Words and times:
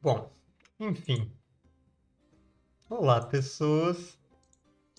Bom, 0.00 0.32
enfim. 0.78 1.32
Olá, 2.88 3.26
pessoas. 3.26 4.16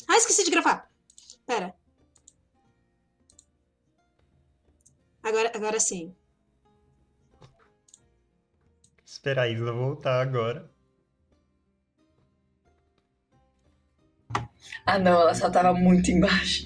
Ah, 0.06 0.18
esqueci 0.18 0.44
de 0.44 0.52
gravar. 0.52 0.92
Pera. 1.46 1.74
Agora, 5.24 5.52
agora 5.56 5.80
sim. 5.80 6.14
Esperar 9.06 9.44
a 9.44 9.50
Isa 9.50 9.72
voltar 9.72 10.22
agora. 10.22 10.70
Ah, 14.86 15.00
não, 15.00 15.22
ela 15.22 15.34
só 15.34 15.50
tava 15.50 15.74
muito 15.74 16.12
embaixo. 16.12 16.66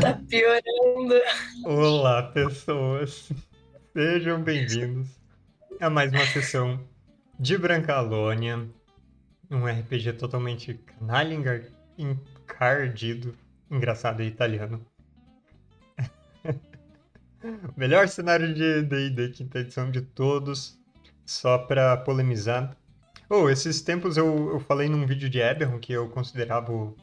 tá 0.00 0.20
piorando. 0.28 1.14
Olá, 1.64 2.24
pessoas. 2.32 3.30
Sejam 3.92 4.40
bem-vindos 4.40 5.08
a 5.80 5.90
mais 5.90 6.12
uma 6.12 6.24
sessão 6.26 6.78
de 7.40 7.58
Brancalônia, 7.58 8.68
um 9.50 9.66
RPG 9.66 10.12
totalmente 10.12 10.74
canalha, 10.74 11.68
encardido, 11.98 13.34
engraçado 13.68 14.22
e 14.22 14.28
italiano. 14.28 14.86
Melhor 17.76 18.06
cenário 18.06 18.54
de 18.54 18.82
D&D 18.82 19.30
quinta 19.30 19.58
edição 19.58 19.90
de 19.90 20.02
todos, 20.02 20.78
só 21.26 21.58
pra 21.58 21.96
polemizar. 21.96 22.76
Oh, 23.28 23.50
esses 23.50 23.82
tempos 23.82 24.16
eu, 24.16 24.52
eu 24.52 24.60
falei 24.60 24.88
num 24.88 25.04
vídeo 25.04 25.28
de 25.28 25.40
Eberron 25.40 25.80
que 25.80 25.92
eu 25.92 26.08
considerava 26.10 26.70
o, 26.70 26.96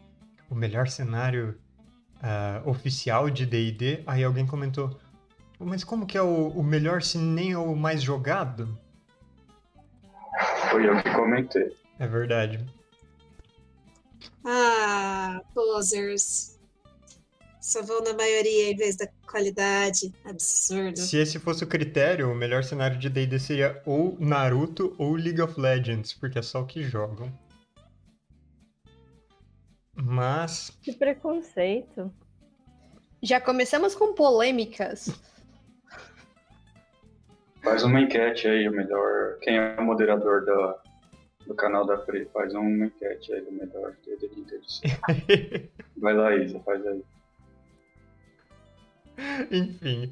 o 0.50 0.56
melhor 0.56 0.88
cenário 0.88 1.60
ah, 2.22 2.62
oficial 2.66 3.30
de 3.30 3.46
D&D, 3.46 4.04
aí 4.08 4.24
alguém 4.24 4.46
comentou, 4.46 4.98
mas 5.60 5.84
como 5.84 6.06
que 6.06 6.18
é 6.18 6.22
o, 6.22 6.50
o 6.50 6.64
melhor 6.64 7.02
se 7.02 7.18
nem 7.18 7.54
é 7.54 7.58
o 7.58 7.76
mais 7.76 8.02
jogado? 8.02 8.78
Foi 10.70 10.88
eu 10.88 11.02
que 11.02 11.10
comentei. 11.12 11.76
É 12.00 12.08
verdade. 12.08 12.64
Ah, 14.46 15.42
posers. 15.54 16.58
Só 17.60 17.82
vão 17.84 18.02
na 18.02 18.14
maioria 18.14 18.72
em 18.72 18.76
vez 18.76 18.96
da 18.96 19.08
qualidade. 19.30 20.14
Absurdo. 20.24 20.98
Se 21.00 21.18
esse 21.18 21.38
fosse 21.38 21.64
o 21.64 21.68
critério, 21.68 22.32
o 22.32 22.36
melhor 22.36 22.64
cenário 22.64 22.98
de 22.98 23.10
D&D 23.10 23.40
seria 23.40 23.82
ou 23.86 24.16
Naruto 24.20 24.96
ou 24.98 25.16
League 25.16 25.42
of 25.42 25.60
Legends, 25.60 26.14
porque 26.14 26.40
é 26.40 26.42
só 26.42 26.62
o 26.62 26.66
que 26.66 26.84
jogam. 26.84 27.32
Mas, 29.94 30.72
Que 30.82 30.94
preconceito. 30.94 32.14
Já 33.22 33.42
começamos 33.42 33.96
com 33.96 34.14
polêmicas. 34.14 35.10
Faz 37.64 37.84
uma 37.84 38.00
enquete 38.00 38.48
aí, 38.48 38.68
o 38.68 38.72
melhor. 38.72 39.38
Quem 39.42 39.58
é 39.58 39.76
o 39.78 39.84
moderador 39.84 40.46
da, 40.46 40.76
do 41.46 41.56
canal 41.56 41.86
da 41.86 41.98
Pri? 41.98 42.26
Faz 42.34 42.54
uma 42.54 42.86
enquete 42.86 43.34
aí 43.34 43.42
do 43.42 43.52
melhor. 43.52 43.94
Vai 45.98 46.14
lá, 46.14 46.36
Isa, 46.36 46.60
faz 46.60 46.86
aí. 46.86 47.04
enfim. 49.52 50.12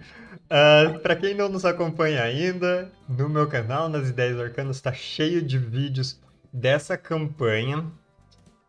ah, 0.49 0.99
pra 1.01 1.15
quem 1.15 1.33
não 1.35 1.47
nos 1.47 1.63
acompanha 1.63 2.23
ainda, 2.23 2.91
no 3.07 3.29
meu 3.29 3.47
canal, 3.47 3.87
nas 3.87 4.09
Ideias 4.09 4.39
Arcanas, 4.39 4.81
tá 4.81 4.91
cheio 4.91 5.41
de 5.41 5.57
vídeos 5.59 6.19
dessa 6.51 6.97
campanha, 6.97 7.85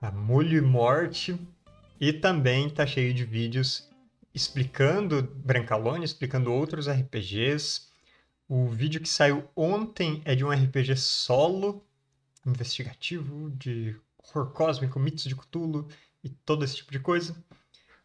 a 0.01 0.11
Mulho 0.11 0.59
e 0.59 0.61
Morte, 0.61 1.39
e 2.01 2.13
também 2.13 2.69
tá 2.69 2.87
cheio 2.87 3.15
de 3.15 3.25
vídeos 3.25 3.89
explicando 4.35 5.23
Brancalônia, 5.23 6.05
explicando 6.05 6.53
outros 6.53 6.89
RPGs. 6.89 7.89
O 8.49 8.69
vídeo 8.69 9.01
que 9.01 9.09
saiu 9.09 9.49
ontem 9.57 10.23
é 10.25 10.35
de 10.35 10.45
um 10.45 10.51
RPG 10.51 10.97
solo, 10.97 11.85
investigativo, 12.47 13.51
de 13.51 13.97
horror 14.19 14.53
cósmico, 14.53 15.01
mitos 15.01 15.25
de 15.25 15.35
Cthulhu 15.35 15.89
e 16.23 16.29
todo 16.29 16.65
esse 16.65 16.77
tipo 16.77 16.93
de 16.93 17.01
coisa. 17.01 17.37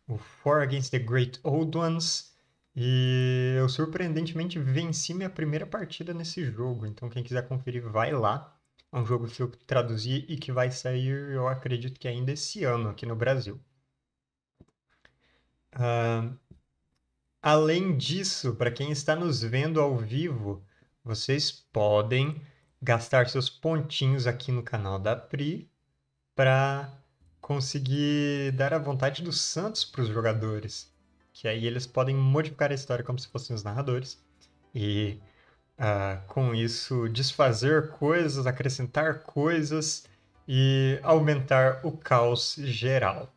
O 0.08 0.18
Four 0.18 0.62
Against 0.64 0.92
the 0.92 1.00
Great 1.00 1.40
Old 1.44 1.78
Ones. 1.78 2.36
E 2.76 3.56
eu 3.58 3.70
surpreendentemente 3.70 4.58
venci 4.58 5.14
minha 5.14 5.30
primeira 5.30 5.68
partida 5.68 6.14
nesse 6.14 6.44
jogo. 6.46 6.86
Então 6.88 7.10
quem 7.10 7.24
quiser 7.24 7.48
conferir, 7.48 7.84
vai 7.90 8.12
lá. 8.12 8.58
É 8.92 8.98
um 8.98 9.06
jogo 9.06 9.28
que 9.28 9.42
eu 9.42 9.50
traduzi 9.68 10.26
e 10.28 10.38
que 10.38 10.52
vai 10.52 10.72
sair, 10.72 11.32
eu 11.34 11.48
acredito 11.48 12.00
que 12.00 12.08
ainda 12.08 12.32
esse 12.32 12.64
ano 12.64 12.90
aqui 12.90 13.06
no 13.06 13.16
Brasil. 13.16 13.60
Ah, 15.74 16.32
além 17.42 17.98
disso, 17.98 18.56
para 18.56 18.72
quem 18.72 18.92
está 18.92 19.16
nos 19.16 19.42
vendo 19.42 19.82
ao 19.82 19.98
vivo, 19.98 20.64
vocês 21.04 21.52
podem 21.52 22.42
gastar 22.82 23.28
seus 23.30 23.50
pontinhos 23.50 24.28
aqui 24.28 24.52
no 24.52 24.64
canal 24.64 25.00
da 25.00 25.16
Pri 25.16 25.70
para 26.36 26.92
conseguir 27.40 28.52
dar 28.54 28.74
a 28.74 28.80
vontade 28.80 29.22
do 29.22 29.32
Santos 29.32 29.84
para 29.84 30.02
os 30.02 30.08
jogadores. 30.08 30.92
Que 31.34 31.48
aí 31.48 31.66
eles 31.66 31.88
podem 31.88 32.16
modificar 32.16 32.72
a 32.72 32.76
história 32.76 33.04
como 33.04 33.20
se 33.20 33.28
fossem 33.28 33.56
os 33.56 33.64
narradores. 33.64 34.24
E 34.74 35.20
ah, 35.78 36.22
com 36.28 36.54
isso 36.54 37.10
desfazer 37.10 37.90
coisas, 37.92 38.46
acrescentar 38.46 39.24
coisas 39.24 40.06
e 40.48 41.00
aumentar 41.04 41.80
o 41.84 41.92
caos 41.92 42.56
geral. 42.60 43.34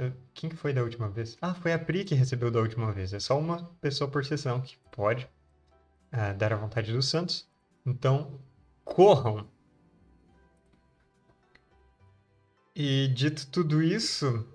Eh, 0.00 0.12
Quem 0.34 0.50
que 0.50 0.56
foi 0.56 0.72
da 0.72 0.82
última 0.82 1.08
vez? 1.08 1.36
Ah, 1.40 1.54
foi 1.54 1.72
a 1.72 1.78
Pri 1.78 2.04
que 2.04 2.14
recebeu 2.14 2.50
da 2.50 2.60
última 2.60 2.92
vez. 2.92 3.12
É 3.12 3.20
só 3.20 3.38
uma 3.38 3.64
pessoa 3.80 4.10
por 4.10 4.24
sessão 4.24 4.60
que 4.60 4.76
pode 4.90 5.28
ah, 6.12 6.32
dar 6.32 6.52
a 6.52 6.56
vontade 6.56 6.92
do 6.92 7.02
Santos. 7.02 7.48
Então, 7.86 8.40
corram! 8.84 9.48
E 12.76 13.08
dito 13.08 13.46
tudo 13.50 13.82
isso, 13.82 14.46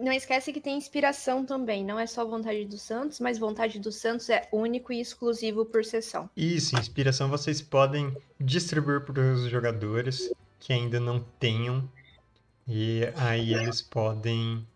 Não 0.00 0.10
esquece 0.12 0.52
que 0.52 0.60
tem 0.60 0.76
inspiração 0.76 1.44
também. 1.46 1.84
Não 1.84 1.96
é 1.98 2.06
só 2.06 2.24
vontade 2.24 2.64
do 2.64 2.76
Santos, 2.78 3.20
mas 3.20 3.38
vontade 3.38 3.78
do 3.78 3.92
Santos 3.92 4.28
é 4.30 4.48
único 4.52 4.92
e 4.92 5.00
exclusivo 5.00 5.64
por 5.64 5.84
sessão. 5.84 6.28
Isso, 6.36 6.74
inspiração 6.76 7.28
vocês 7.28 7.60
podem 7.62 8.16
distribuir 8.40 9.04
para 9.04 9.20
os 9.32 9.42
jogadores 9.48 10.32
que 10.58 10.72
ainda 10.72 10.98
não 10.98 11.20
tenham. 11.38 11.88
E 12.66 13.02
aí 13.16 13.54
eles 13.54 13.82
podem 13.82 14.66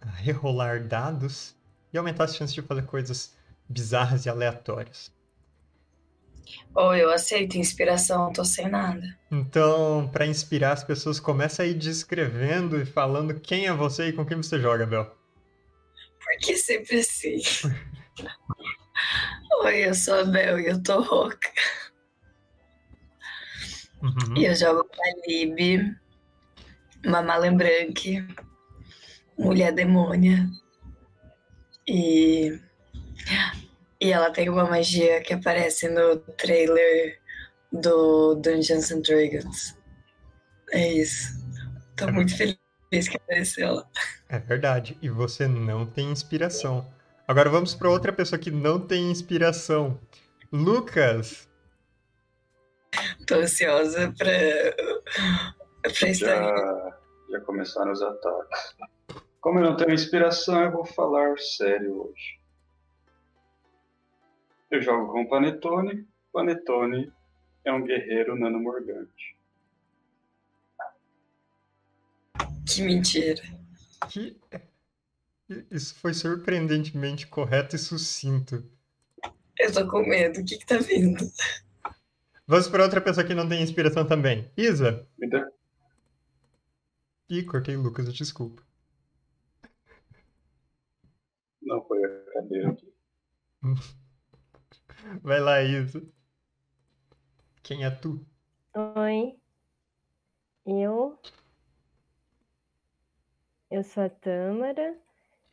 ah, 0.00 0.10
rerolar 0.10 0.86
dados 0.86 1.54
e 1.92 1.98
aumentar 1.98 2.24
as 2.24 2.36
chances 2.36 2.54
de 2.54 2.62
fazer 2.62 2.82
coisas 2.82 3.36
bizarras 3.68 4.26
e 4.26 4.28
aleatórias. 4.28 5.12
Ou 6.74 6.94
eu 6.94 7.10
aceito 7.10 7.58
inspiração, 7.58 8.32
tô 8.32 8.44
sem 8.44 8.68
nada. 8.68 9.18
Então, 9.30 10.08
para 10.12 10.26
inspirar 10.26 10.72
as 10.72 10.84
pessoas, 10.84 11.20
começa 11.20 11.62
aí 11.62 11.74
descrevendo 11.74 12.80
e 12.80 12.86
falando 12.86 13.38
quem 13.38 13.66
é 13.66 13.72
você 13.72 14.08
e 14.08 14.12
com 14.12 14.24
quem 14.24 14.36
você 14.36 14.58
joga, 14.58 14.86
Bel. 14.86 15.14
Porque 16.22 16.56
sempre 16.56 17.00
assim. 17.00 17.40
Oi, 19.64 19.88
eu 19.88 19.94
sou 19.94 20.20
a 20.20 20.24
Bel 20.24 20.60
e 20.60 20.68
eu 20.68 20.82
tô 20.82 21.00
rouca. 21.00 21.50
Uhum. 24.02 24.36
E 24.36 24.44
eu 24.44 24.54
jogo 24.54 24.84
com 24.84 25.02
a 25.02 25.26
Lib, 25.26 25.96
uma 27.04 27.22
Malembranque, 27.22 28.26
mulher 29.38 29.72
demônia. 29.72 30.48
E... 31.86 32.58
e 34.00 34.12
ela 34.12 34.30
tem 34.30 34.48
uma 34.48 34.64
magia 34.64 35.20
que 35.20 35.32
aparece 35.32 35.88
no 35.88 36.16
trailer 36.16 37.18
do 37.72 38.34
Dungeons 38.34 38.90
and 38.90 39.00
Dragons. 39.00 39.76
É 40.72 40.92
isso. 40.92 41.38
Tô 41.96 42.10
muito 42.12 42.36
feliz 42.36 42.58
que 43.08 43.16
apareceu 43.16 43.68
ela. 43.68 43.90
É 44.28 44.38
verdade. 44.38 44.96
E 45.00 45.08
você 45.08 45.46
não 45.48 45.86
tem 45.86 46.10
inspiração. 46.10 46.86
Agora 47.26 47.50
vamos 47.50 47.74
para 47.74 47.90
outra 47.90 48.12
pessoa 48.12 48.38
que 48.38 48.50
não 48.50 48.80
tem 48.80 49.10
inspiração. 49.10 49.98
Lucas. 50.52 51.48
Tô 53.26 53.34
ansiosa 53.36 54.12
pra, 54.16 54.30
pra 55.82 56.08
estar. 56.08 56.26
Já, 56.26 56.87
já 57.38 57.44
começaram 57.44 57.92
os 57.92 58.02
ataques. 58.02 58.76
Como 59.40 59.58
eu 59.58 59.64
não 59.64 59.76
tenho 59.76 59.92
inspiração, 59.92 60.62
eu 60.62 60.72
vou 60.72 60.84
falar 60.84 61.38
sério 61.38 62.02
hoje. 62.02 62.38
Eu 64.70 64.82
jogo 64.82 65.12
com 65.12 65.22
o 65.22 65.28
Panetone. 65.28 66.06
Panetone 66.32 67.12
é 67.64 67.72
um 67.72 67.82
guerreiro 67.82 68.38
nanomorgante. 68.38 69.36
Que 72.66 72.82
mentira. 72.82 73.42
Que... 74.10 74.36
Isso 75.70 75.94
foi 75.94 76.12
surpreendentemente 76.12 77.26
correto 77.26 77.74
e 77.76 77.78
sucinto. 77.78 78.62
Eu 79.58 79.72
tô 79.72 79.88
com 79.88 80.00
medo. 80.06 80.40
O 80.40 80.44
que 80.44 80.58
que 80.58 80.66
tá 80.66 80.76
vindo? 80.76 81.24
Vamos 82.46 82.68
para 82.68 82.82
outra 82.82 83.00
pessoa 83.00 83.26
que 83.26 83.34
não 83.34 83.48
tem 83.48 83.62
inspiração 83.62 84.06
também. 84.06 84.50
Isa. 84.56 85.06
Me 85.18 85.28
dá- 85.28 85.48
Ih, 87.30 87.44
cortei 87.44 87.76
o 87.76 87.82
Lucas, 87.82 88.12
desculpa. 88.14 88.62
Não 91.60 91.84
foi 91.86 92.02
a 92.02 92.24
cadeira 92.32 92.70
aqui. 92.70 92.94
Vai 95.22 95.38
lá, 95.38 95.62
Isa. 95.62 96.02
Quem 97.62 97.84
é 97.84 97.90
tu? 97.90 98.26
Oi, 98.74 99.38
eu. 100.64 101.18
Eu 103.70 103.84
sou 103.84 104.04
a 104.04 104.08
Tâmara, 104.08 104.98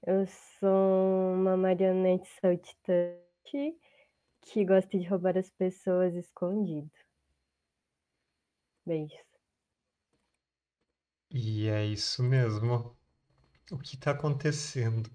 eu 0.07 0.25
sou 0.27 1.33
uma 1.33 1.57
marionete 1.57 2.29
saltitante 2.39 3.77
que 4.41 4.63
gosta 4.63 4.97
de 4.97 5.05
roubar 5.05 5.37
as 5.37 5.49
pessoas 5.49 6.15
escondido. 6.15 6.89
Beijos. 8.85 9.24
E 11.37 11.67
é 11.67 11.85
isso 11.85 12.23
mesmo. 12.23 12.95
O 13.69 13.77
que 13.77 13.97
tá 13.97 14.11
acontecendo? 14.11 15.09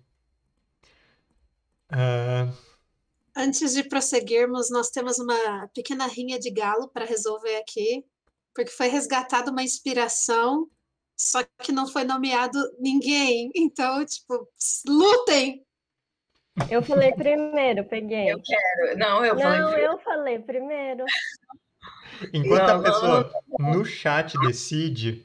Ah, 1.88 2.52
Antes 3.34 3.72
de 3.72 3.82
prosseguirmos, 3.84 4.70
nós 4.70 4.90
temos 4.90 5.18
uma 5.18 5.66
pequena 5.68 6.06
rinha 6.06 6.38
de 6.38 6.50
galo 6.50 6.88
para 6.88 7.06
resolver 7.06 7.56
aqui, 7.56 8.04
porque 8.54 8.70
foi 8.70 8.88
resgatada 8.88 9.50
uma 9.50 9.62
inspiração, 9.62 10.68
só 11.16 11.42
que 11.62 11.72
não 11.72 11.88
foi 11.88 12.04
nomeado 12.04 12.58
ninguém. 12.78 13.50
Então, 13.56 14.04
tipo, 14.04 14.46
lutem! 14.86 15.64
Eu 16.70 16.82
falei 16.82 17.12
primeiro, 17.12 17.88
peguei. 17.88 18.30
Eu 18.30 18.42
quero. 18.42 18.98
Não, 18.98 19.24
eu 19.24 19.38
falei. 19.38 19.60
Não, 19.60 19.78
eu 19.78 19.98
falei 20.00 20.38
primeiro. 20.38 21.04
Enquanto 22.32 22.68
Não, 22.68 22.76
a 22.76 22.82
pessoa 22.82 23.32
no 23.58 23.84
chat 23.84 24.38
decide, 24.40 25.24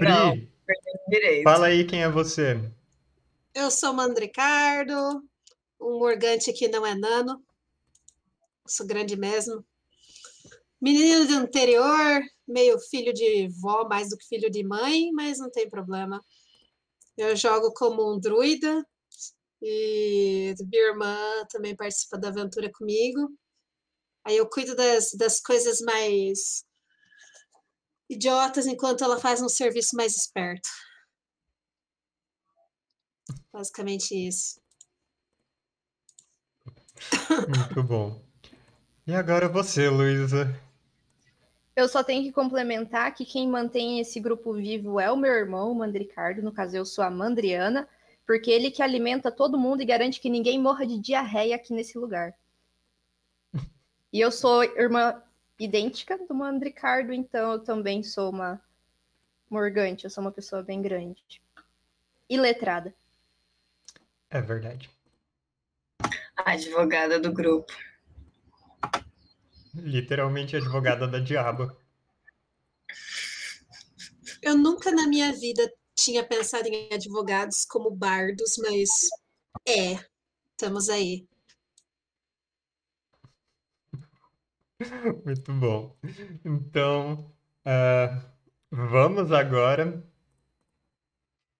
não. 0.00 0.36
Pri, 1.06 1.42
fala 1.42 1.66
aí 1.66 1.84
quem 1.84 2.02
é 2.02 2.08
você. 2.08 2.58
Eu 3.54 3.70
sou 3.70 3.92
Mandricardo, 3.92 5.22
um 5.80 5.98
morgante 5.98 6.52
que 6.52 6.68
não 6.68 6.86
é 6.86 6.94
nano. 6.94 7.42
Sou 8.66 8.86
grande 8.86 9.16
mesmo. 9.16 9.64
Menino 10.80 11.26
do 11.26 11.34
interior, 11.34 12.22
meio 12.46 12.78
filho 12.78 13.12
de 13.12 13.48
vó, 13.60 13.86
mais 13.88 14.10
do 14.10 14.16
que 14.16 14.26
filho 14.26 14.50
de 14.50 14.64
mãe, 14.64 15.10
mas 15.12 15.38
não 15.38 15.50
tem 15.50 15.68
problema. 15.68 16.20
Eu 17.16 17.36
jogo 17.36 17.72
como 17.74 18.12
um 18.12 18.18
druida 18.18 18.84
e 19.62 20.54
minha 20.68 20.88
irmã 20.90 21.16
também 21.48 21.76
participa 21.76 22.18
da 22.18 22.28
aventura 22.28 22.70
comigo. 22.70 23.30
Aí 24.24 24.36
eu 24.36 24.48
cuido 24.48 24.74
das, 24.74 25.12
das 25.12 25.40
coisas 25.40 25.80
mais 25.80 26.64
idiotas 28.08 28.66
enquanto 28.66 29.04
ela 29.04 29.20
faz 29.20 29.42
um 29.42 29.48
serviço 29.48 29.96
mais 29.96 30.16
esperto. 30.16 30.68
Basicamente 33.52 34.14
isso. 34.14 34.60
Muito 37.48 37.82
bom. 37.82 38.22
E 39.06 39.12
agora 39.14 39.48
você, 39.48 39.88
Luísa. 39.88 40.48
Eu 41.76 41.88
só 41.88 42.02
tenho 42.02 42.22
que 42.22 42.32
complementar 42.32 43.14
que 43.14 43.24
quem 43.24 43.48
mantém 43.48 44.00
esse 44.00 44.20
grupo 44.20 44.54
vivo 44.54 45.00
é 45.00 45.10
o 45.10 45.16
meu 45.16 45.32
irmão, 45.32 45.72
o 45.72 45.74
Mandricardo. 45.74 46.42
No 46.42 46.52
caso, 46.52 46.76
eu 46.76 46.86
sou 46.86 47.04
a 47.04 47.10
Mandriana, 47.10 47.88
porque 48.26 48.50
ele 48.50 48.70
que 48.70 48.82
alimenta 48.82 49.30
todo 49.30 49.58
mundo 49.58 49.82
e 49.82 49.86
garante 49.86 50.20
que 50.20 50.30
ninguém 50.30 50.58
morra 50.58 50.86
de 50.86 50.98
diarreia 50.98 51.56
aqui 51.56 51.74
nesse 51.74 51.98
lugar. 51.98 52.34
E 54.14 54.20
eu 54.20 54.30
sou 54.30 54.62
irmã 54.62 55.20
idêntica 55.58 56.16
do 56.16 56.32
Mandricardo, 56.32 57.12
então 57.12 57.54
eu 57.54 57.58
também 57.58 58.00
sou 58.04 58.30
uma 58.30 58.62
morgante, 59.50 60.04
eu 60.04 60.10
sou 60.10 60.22
uma 60.22 60.30
pessoa 60.30 60.62
bem 60.62 60.80
grande. 60.80 61.42
E 62.30 62.36
letrada. 62.36 62.94
É 64.30 64.40
verdade. 64.40 64.88
A 66.36 66.52
advogada 66.52 67.18
do 67.18 67.32
grupo. 67.32 67.72
Literalmente 69.74 70.54
advogada 70.54 71.08
da 71.08 71.18
diaba. 71.18 71.76
Eu 74.40 74.56
nunca 74.56 74.92
na 74.92 75.08
minha 75.08 75.32
vida 75.32 75.68
tinha 75.92 76.22
pensado 76.22 76.68
em 76.68 76.94
advogados 76.94 77.64
como 77.64 77.90
bardos, 77.90 78.58
mas 78.58 78.90
é, 79.66 79.98
estamos 80.52 80.88
aí. 80.88 81.26
Muito 85.24 85.52
bom. 85.52 85.96
Então, 86.44 87.30
ah, 87.64 88.20
vamos 88.70 89.32
agora 89.32 90.02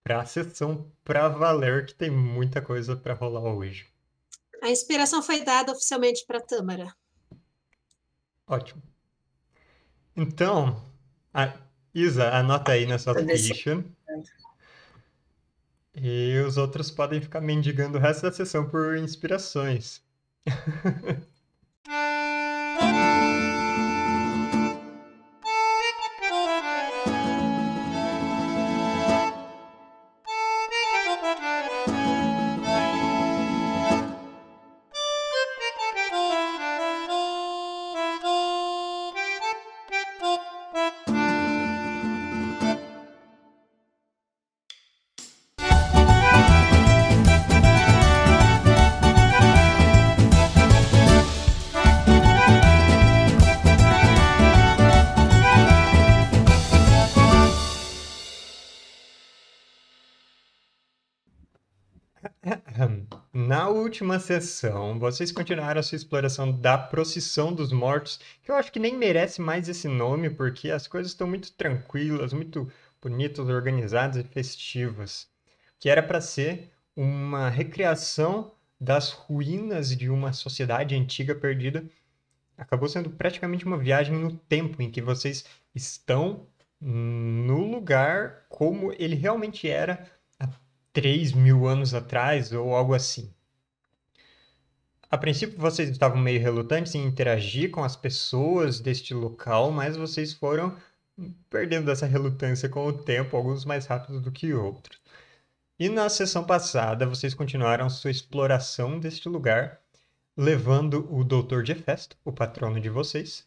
para 0.03 0.21
a 0.21 0.27
sessão 0.27 0.91
pra 1.03 1.29
valer, 1.29 1.87
que 1.87 1.95
tem 1.95 2.11
muita 2.11 2.61
coisa 2.61 2.95
para 2.97 3.15
rolar 3.15 3.43
hoje. 3.55 3.87
A 4.63 4.71
inspiração 4.71 5.23
foi 5.23 5.43
dada 5.45 5.73
oficialmente 5.73 6.25
para 6.27 6.41
Tâmara. 6.41 6.95
Ótimo. 8.47 8.83
Então, 10.17 10.85
a- 11.33 11.55
Isa, 11.95 12.29
anota 12.35 12.73
aí 12.73 12.87
na 12.87 12.99
sua 12.99 13.15
deixando. 13.15 13.85
ficha. 13.85 13.85
E 15.97 16.39
os 16.41 16.57
outros 16.57 16.91
podem 16.91 17.21
ficar 17.21 17.41
mendigando 17.41 17.99
o 17.99 18.01
resto 18.01 18.23
da 18.23 18.33
sessão 18.33 18.69
por 18.69 18.97
inspirações. 18.97 20.03
última 63.95 64.19
sessão, 64.19 64.99
vocês 64.99 65.31
continuaram 65.31 65.79
a 65.79 65.83
sua 65.83 65.95
exploração 65.95 66.51
da 66.51 66.77
Procissão 66.77 67.53
dos 67.53 67.71
Mortos, 67.71 68.19
que 68.43 68.51
eu 68.51 68.57
acho 68.57 68.73
que 68.73 68.81
nem 68.81 68.99
merece 68.99 69.41
mais 69.41 69.69
esse 69.69 69.87
nome, 69.87 70.29
porque 70.31 70.69
as 70.69 70.89
coisas 70.89 71.13
estão 71.13 71.29
muito 71.29 71.53
tranquilas, 71.53 72.33
muito 72.33 72.69
bonitas, 73.01 73.49
organizadas 73.49 74.17
e 74.17 74.27
festivas. 74.27 75.29
Que 75.79 75.89
era 75.89 76.03
para 76.03 76.21
ser 76.21 76.73
uma 76.97 77.49
recriação 77.49 78.51
das 78.81 79.13
ruínas 79.13 79.97
de 79.97 80.11
uma 80.11 80.33
sociedade 80.33 80.97
antiga 80.97 81.33
perdida. 81.33 81.85
Acabou 82.59 82.89
sendo 82.89 83.11
praticamente 83.11 83.65
uma 83.65 83.79
viagem 83.79 84.19
no 84.19 84.33
tempo 84.37 84.83
em 84.83 84.91
que 84.91 85.01
vocês 85.01 85.45
estão 85.73 86.49
no 86.81 87.65
lugar 87.65 88.45
como 88.49 88.93
ele 88.99 89.15
realmente 89.15 89.69
era 89.69 90.05
3 90.93 91.33
mil 91.33 91.69
anos 91.69 91.95
atrás 91.95 92.53
ou 92.53 92.75
algo 92.75 92.93
assim. 92.93 93.34
A 95.15 95.17
princípio, 95.17 95.57
vocês 95.57 95.89
estavam 95.91 96.19
meio 96.19 96.41
relutantes 96.41 96.93
em 96.97 97.05
interagir 97.07 97.71
com 97.71 97.85
as 97.85 97.95
pessoas 97.95 98.81
deste 98.81 99.15
local, 99.15 99.71
mas 99.71 99.97
vocês 99.97 100.33
foram 100.33 100.77
perdendo 101.49 101.89
essa 101.89 102.05
relutância 102.05 102.69
com 102.69 102.85
o 102.85 102.93
tempo, 102.93 103.37
alguns 103.37 103.65
mais 103.65 103.87
rápido 103.87 104.21
do 104.21 104.33
que 104.33 104.53
outros. 104.53 105.01
E 105.79 105.89
na 105.89 106.09
sessão 106.09 106.43
passada, 106.43 107.07
vocês 107.07 107.33
continuaram 107.33 107.89
sua 107.89 108.11
exploração 108.11 108.99
deste 108.99 109.29
lugar, 109.29 109.79
levando 110.37 111.07
o 111.09 111.23
Doutor 111.23 111.63
de 111.63 111.77
o 112.25 112.33
patrono 112.33 112.81
de 112.81 112.91
vocês, 112.91 113.47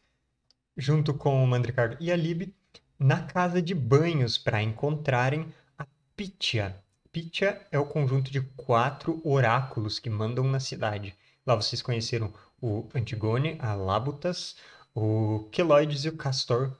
junto 0.78 1.14
com 1.14 1.44
o 1.44 1.48
Mandricardo 1.48 1.98
e 2.00 2.14
a 2.14 2.16
Lib, 2.16 2.56
na 2.98 3.24
casa 3.24 3.62
de 3.62 3.76
banhos 3.76 4.38
para 4.38 4.64
encontrarem 4.64 5.54
a 5.78 5.86
Pitya. 6.16 6.78
Pitya 7.12 7.62
é 7.70 7.78
o 7.78 7.86
conjunto 7.86 8.32
de 8.32 8.40
quatro 8.40 9.20
oráculos 9.26 10.00
que 10.00 10.10
mandam 10.10 10.46
na 10.46 10.62
cidade. 10.62 11.14
Lá 11.48 11.56
vocês 11.56 11.82
conheceram 11.82 12.34
o 12.62 12.90
Antigone, 12.94 13.56
a 13.60 13.74
Labutas, 13.74 14.58
o 14.94 15.48
Queloides 15.50 16.04
e 16.04 16.10
o 16.10 16.18
Castor, 16.18 16.78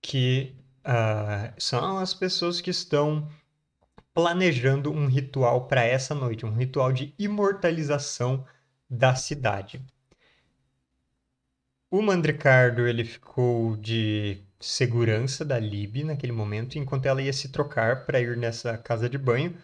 que 0.00 0.54
ah, 0.84 1.52
são 1.58 1.98
as 1.98 2.14
pessoas 2.14 2.60
que 2.60 2.70
estão 2.70 3.28
planejando 4.14 4.92
um 4.92 5.08
ritual 5.08 5.66
para 5.66 5.82
essa 5.84 6.14
noite, 6.14 6.46
um 6.46 6.54
ritual 6.54 6.92
de 6.92 7.12
imortalização 7.18 8.46
da 8.88 9.16
cidade. 9.16 9.84
O 11.90 12.00
Mandricardo 12.00 12.86
ele 12.86 13.04
ficou 13.04 13.76
de 13.76 14.40
segurança 14.60 15.44
da 15.44 15.58
Lib 15.58 16.04
naquele 16.04 16.32
momento, 16.32 16.78
enquanto 16.78 17.06
ela 17.06 17.20
ia 17.20 17.32
se 17.32 17.48
trocar 17.48 18.06
para 18.06 18.20
ir 18.20 18.36
nessa 18.36 18.78
casa 18.78 19.08
de 19.08 19.18
banho, 19.18 19.56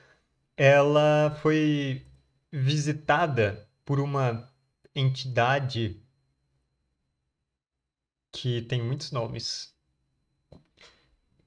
ela 0.56 1.38
foi 1.40 2.04
visitada 2.50 3.68
por 3.84 4.00
uma 4.00 4.50
entidade 4.94 6.02
que 8.30 8.62
tem 8.62 8.82
muitos 8.82 9.10
nomes. 9.12 9.72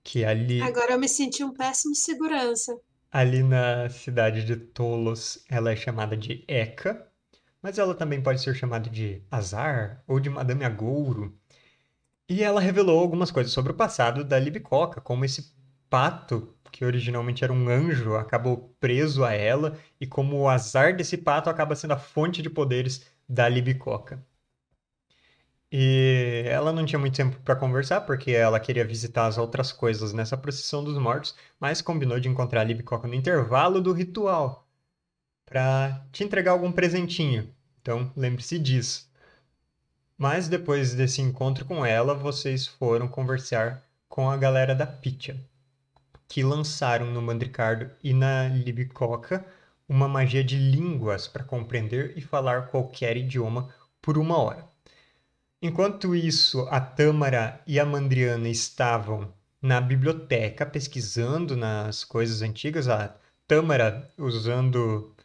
Que 0.03 0.23
ali, 0.23 0.61
Agora 0.61 0.93
eu 0.93 0.99
me 0.99 1.07
senti 1.09 1.43
um 1.43 1.53
péssimo 1.53 1.95
segurança. 1.95 2.77
ali 3.11 3.41
na 3.41 3.89
cidade 3.89 4.43
de 4.43 4.55
Tolos, 4.55 5.43
ela 5.49 5.71
é 5.71 5.75
chamada 5.75 6.15
de 6.15 6.43
Eka, 6.47 7.11
mas 7.61 7.79
ela 7.79 7.95
também 7.95 8.21
pode 8.21 8.41
ser 8.41 8.55
chamada 8.55 8.89
de 8.89 9.23
Azar 9.31 10.03
ou 10.07 10.19
de 10.19 10.29
Madame 10.29 10.63
Agouro. 10.63 11.35
E 12.29 12.43
ela 12.43 12.61
revelou 12.61 12.99
algumas 12.99 13.31
coisas 13.31 13.51
sobre 13.53 13.71
o 13.71 13.75
passado 13.75 14.23
da 14.23 14.37
Libicoca, 14.39 15.01
como 15.01 15.25
esse 15.25 15.53
pato, 15.95 16.53
que 16.73 16.83
originalmente 16.83 17.41
era 17.41 17.53
um 17.53 17.69
anjo, 17.69 18.15
acabou 18.15 18.75
preso 18.81 19.23
a 19.23 19.31
ela, 19.31 19.79
e 19.97 20.05
como 20.05 20.35
o 20.37 20.49
azar 20.49 20.93
desse 20.93 21.17
pato 21.17 21.49
acaba 21.49 21.73
sendo 21.73 21.93
a 21.93 21.97
fonte 21.97 22.41
de 22.41 22.49
poderes 22.49 23.05
da 23.29 23.47
Libicoca. 23.47 24.21
E 25.71 26.43
ela 26.47 26.73
não 26.73 26.85
tinha 26.85 26.99
muito 26.99 27.15
tempo 27.15 27.39
para 27.45 27.55
conversar, 27.55 28.01
porque 28.01 28.31
ela 28.31 28.59
queria 28.59 28.83
visitar 28.85 29.25
as 29.25 29.37
outras 29.37 29.71
coisas 29.71 30.11
nessa 30.11 30.35
procissão 30.35 30.83
dos 30.83 30.97
mortos, 30.97 31.33
mas 31.57 31.81
combinou 31.81 32.19
de 32.19 32.27
encontrar 32.27 32.59
a 32.59 32.63
Libicoca 32.65 33.07
no 33.07 33.13
intervalo 33.15 33.79
do 33.79 33.93
ritual 33.93 34.67
para 35.45 36.05
te 36.11 36.25
entregar 36.25 36.51
algum 36.51 36.73
presentinho. 36.73 37.49
Então, 37.81 38.11
lembre-se 38.17 38.59
disso. 38.59 39.09
Mas 40.17 40.49
depois 40.49 40.93
desse 40.93 41.21
encontro 41.21 41.63
com 41.63 41.85
ela, 41.85 42.13
vocês 42.13 42.67
foram 42.67 43.07
conversar 43.07 43.81
com 44.09 44.29
a 44.29 44.35
galera 44.35 44.75
da 44.75 44.85
Pitya, 44.85 45.39
que 46.27 46.43
lançaram 46.43 47.05
no 47.11 47.21
Mandricardo 47.21 47.89
e 48.03 48.13
na 48.13 48.47
Libicoca 48.47 49.45
uma 49.87 50.07
magia 50.07 50.43
de 50.43 50.57
línguas 50.57 51.27
para 51.27 51.43
compreender 51.43 52.13
e 52.17 52.21
falar 52.21 52.67
qualquer 52.67 53.17
idioma 53.17 53.69
por 54.01 54.17
uma 54.17 54.37
hora. 54.37 54.67
Enquanto 55.61 56.15
isso, 56.15 56.61
a 56.69 56.79
Tâmara 56.79 57.61
e 57.65 57.79
a 57.79 57.85
Mandriana 57.85 58.49
estavam 58.49 59.33
na 59.61 59.81
biblioteca 59.81 60.65
pesquisando 60.65 61.55
nas 61.55 62.03
coisas 62.03 62.41
antigas, 62.41 62.87
a 62.87 63.15
Tâmara 63.47 64.09
usando 64.17 65.15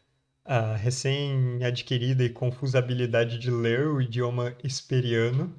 a 0.45 0.75
recém-adquirida 0.77 2.25
e 2.25 2.31
confusa 2.31 2.79
habilidade 2.79 3.39
de 3.39 3.51
ler 3.51 3.87
o 3.87 4.01
idioma 4.01 4.55
esperiano, 4.65 5.55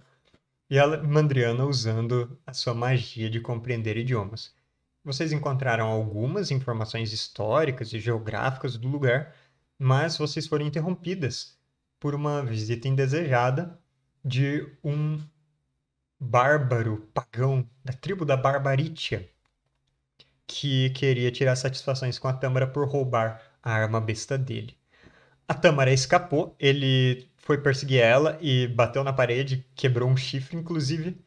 e 0.69 0.79
a 0.79 0.88
Mandriana 1.03 1.65
usando 1.65 2.38
a 2.45 2.53
sua 2.53 2.74
magia 2.74 3.29
de 3.29 3.39
compreender 3.39 3.98
idiomas. 3.98 4.53
Vocês 5.03 5.31
encontraram 5.31 5.88
algumas 5.88 6.51
informações 6.51 7.12
históricas 7.12 7.91
e 7.91 8.00
geográficas 8.00 8.77
do 8.77 8.88
lugar, 8.88 9.36
mas 9.77 10.17
vocês 10.17 10.46
foram 10.46 10.65
interrompidas 10.65 11.58
por 12.00 12.13
uma 12.13 12.43
visita 12.43 12.88
indesejada 12.88 13.79
de 14.24 14.67
um 14.84 15.20
bárbaro 16.20 17.10
pagão 17.13 17.67
da 17.84 17.93
tribo 17.93 18.24
da 18.24 18.38
Barbaritia, 18.38 19.27
que 20.46 20.91
queria 20.91 21.31
tirar 21.31 21.55
satisfações 21.55 22.20
com 22.20 22.27
a 22.27 22.34
Tâmara 22.34 22.67
por 22.67 22.88
roubar 22.88 23.41
a 23.63 23.72
arma 23.72 24.00
besta 24.00 24.38
dele. 24.38 24.77
A 25.48 25.55
Tâmara 25.55 25.91
escapou, 25.91 26.55
ele 26.60 27.27
foi 27.38 27.58
perseguir 27.58 28.01
ela 28.01 28.38
e 28.39 28.67
bateu 28.67 29.03
na 29.03 29.12
parede, 29.12 29.65
quebrou 29.75 30.08
um 30.08 30.15
chifre, 30.15 30.55
inclusive. 30.55 31.20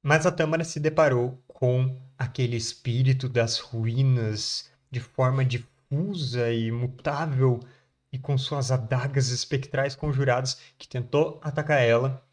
Mas 0.00 0.26
a 0.26 0.30
Tâmara 0.30 0.62
se 0.62 0.78
deparou 0.78 1.42
com 1.48 2.07
aquele 2.18 2.56
espírito 2.56 3.28
das 3.28 3.58
ruínas 3.58 4.70
de 4.90 5.00
forma 5.00 5.44
difusa 5.44 6.52
e 6.52 6.70
mutável 6.72 7.60
e 8.12 8.18
com 8.18 8.36
suas 8.36 8.72
adagas 8.72 9.28
espectrais 9.28 9.94
conjuradas 9.94 10.60
que 10.76 10.88
tentou 10.88 11.38
atacar 11.42 11.80
ela, 11.80 12.26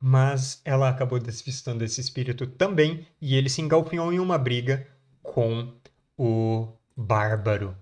mas 0.00 0.60
ela 0.64 0.88
acabou 0.88 1.18
desvistando 1.18 1.84
esse 1.84 2.00
espírito 2.00 2.46
também 2.46 3.06
e 3.20 3.34
ele 3.34 3.50
se 3.50 3.60
engalfinhou 3.60 4.12
em 4.12 4.18
uma 4.18 4.38
briga 4.38 4.86
com 5.22 5.74
o 6.16 6.72
bárbaro 6.96 7.76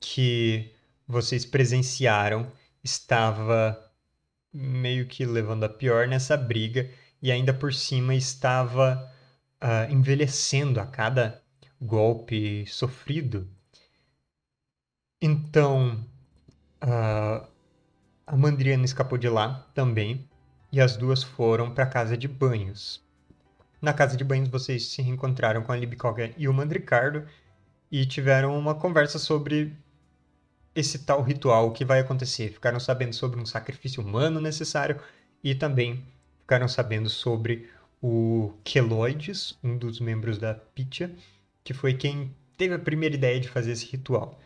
que 0.00 0.72
vocês 1.06 1.44
presenciaram 1.44 2.50
estava 2.82 3.78
meio 4.52 5.06
que 5.06 5.24
levando 5.24 5.64
a 5.64 5.68
pior 5.68 6.08
nessa 6.08 6.36
briga 6.36 6.90
e 7.20 7.30
ainda 7.30 7.52
por 7.52 7.72
cima 7.72 8.14
estava 8.14 9.12
uh, 9.62 9.90
envelhecendo 9.90 10.80
a 10.80 10.86
cada 10.86 11.42
golpe 11.80 12.66
sofrido. 12.66 13.48
Então, 15.20 16.04
uh, 16.82 17.46
a 18.26 18.36
Mandriana 18.36 18.84
escapou 18.84 19.18
de 19.18 19.28
lá 19.28 19.66
também 19.74 20.28
e 20.72 20.80
as 20.80 20.96
duas 20.96 21.22
foram 21.22 21.72
para 21.72 21.84
a 21.84 21.88
casa 21.88 22.16
de 22.16 22.28
banhos. 22.28 23.04
Na 23.80 23.92
casa 23.92 24.16
de 24.16 24.24
banhos, 24.24 24.48
vocês 24.48 24.88
se 24.88 25.02
reencontraram 25.02 25.62
com 25.62 25.72
a 25.72 25.76
Libicoga 25.76 26.32
e 26.36 26.48
o 26.48 26.52
Mandricardo 26.52 27.26
e 27.90 28.04
tiveram 28.04 28.58
uma 28.58 28.74
conversa 28.74 29.18
sobre 29.18 29.76
esse 30.74 31.00
tal 31.00 31.22
ritual 31.22 31.72
que 31.72 31.84
vai 31.84 32.00
acontecer. 32.00 32.52
Ficaram 32.52 32.80
sabendo 32.80 33.14
sobre 33.14 33.40
um 33.40 33.46
sacrifício 33.46 34.02
humano 34.02 34.40
necessário 34.40 35.00
e 35.42 35.54
também 35.54 36.04
ficaram 36.40 36.68
sabendo 36.68 37.08
sobre 37.08 37.70
o 38.02 38.52
Keloides, 38.64 39.58
um 39.62 39.76
dos 39.76 40.00
membros 40.00 40.38
da 40.38 40.54
Pitya, 40.54 41.14
que 41.64 41.74
foi 41.74 41.94
quem 41.94 42.34
teve 42.56 42.74
a 42.74 42.78
primeira 42.78 43.14
ideia 43.14 43.40
de 43.40 43.48
fazer 43.48 43.72
esse 43.72 43.86
ritual. 43.86 44.38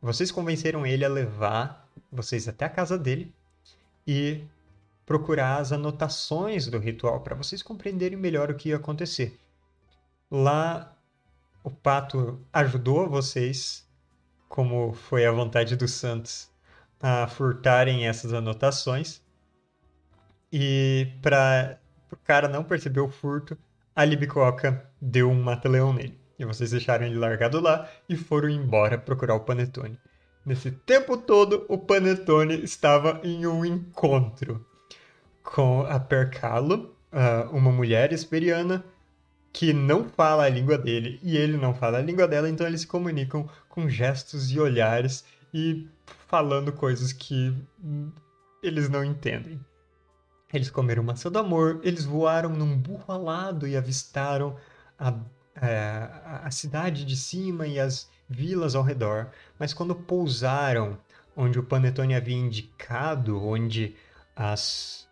Vocês 0.00 0.30
convenceram 0.30 0.86
ele 0.86 1.04
a 1.04 1.08
levar 1.08 1.88
vocês 2.10 2.48
até 2.48 2.64
a 2.64 2.70
casa 2.70 2.98
dele 2.98 3.32
e 4.06 4.44
procurar 5.04 5.58
as 5.58 5.72
anotações 5.72 6.66
do 6.68 6.78
ritual 6.78 7.20
para 7.20 7.34
vocês 7.34 7.62
compreenderem 7.62 8.18
melhor 8.18 8.50
o 8.50 8.54
que 8.54 8.70
ia 8.70 8.76
acontecer. 8.76 9.38
Lá, 10.30 10.96
o 11.64 11.70
pato 11.70 12.40
ajudou 12.52 13.08
vocês, 13.08 13.86
como 14.48 14.92
foi 14.92 15.26
a 15.26 15.32
vontade 15.32 15.76
dos 15.76 15.92
santos, 15.92 16.48
a 17.00 17.26
furtarem 17.26 18.06
essas 18.06 18.32
anotações. 18.32 19.20
E 20.52 21.12
para 21.20 21.78
o 22.14 22.18
cara 22.24 22.48
não 22.48 22.64
perceber 22.64 23.00
o 23.00 23.08
furto, 23.08 23.56
a 23.94 24.04
Libicoca 24.04 24.84
deu 25.00 25.30
um 25.30 25.42
mata-leão 25.42 25.92
nele. 25.92 26.18
E 26.38 26.44
vocês 26.44 26.70
deixaram 26.70 27.06
ele 27.06 27.18
largado 27.18 27.60
lá 27.60 27.88
e 28.08 28.16
foram 28.16 28.48
embora 28.48 28.96
procurar 28.96 29.34
o 29.34 29.40
Panetone. 29.40 29.98
Nesse 30.44 30.70
tempo 30.70 31.18
todo, 31.18 31.66
o 31.68 31.76
Panetone 31.76 32.62
estava 32.62 33.20
em 33.22 33.46
um 33.46 33.64
encontro 33.64 34.64
com 35.42 35.82
a 35.82 36.00
Percalo, 36.00 36.96
uma 37.52 37.70
mulher 37.70 38.12
esperiana 38.12 38.82
que 39.52 39.72
não 39.72 40.08
fala 40.08 40.44
a 40.44 40.48
língua 40.48 40.78
dele 40.78 41.18
e 41.22 41.36
ele 41.36 41.56
não 41.56 41.74
fala 41.74 41.98
a 41.98 42.02
língua 42.02 42.26
dela, 42.26 42.48
então 42.48 42.66
eles 42.66 42.82
se 42.82 42.86
comunicam 42.86 43.48
com 43.68 43.88
gestos 43.88 44.50
e 44.50 44.58
olhares 44.58 45.24
e 45.52 45.88
falando 46.28 46.72
coisas 46.72 47.12
que 47.12 47.52
eles 48.62 48.88
não 48.88 49.04
entendem. 49.04 49.60
Eles 50.52 50.70
comeram 50.70 51.02
maçã 51.02 51.30
do 51.30 51.38
amor, 51.38 51.80
eles 51.82 52.04
voaram 52.04 52.50
num 52.50 52.76
burro 52.76 53.04
alado 53.12 53.66
e 53.66 53.76
avistaram 53.76 54.56
a 54.98 55.14
é, 55.60 56.08
a 56.42 56.50
cidade 56.50 57.04
de 57.04 57.16
cima 57.16 57.66
e 57.66 57.78
as 57.78 58.08
vilas 58.28 58.74
ao 58.74 58.82
redor, 58.82 59.30
mas 59.58 59.74
quando 59.74 59.94
pousaram 59.94 60.98
onde 61.36 61.58
o 61.58 61.62
Panetone 61.62 62.14
havia 62.14 62.36
indicado, 62.36 63.42
onde 63.42 63.96
as, 64.34 65.08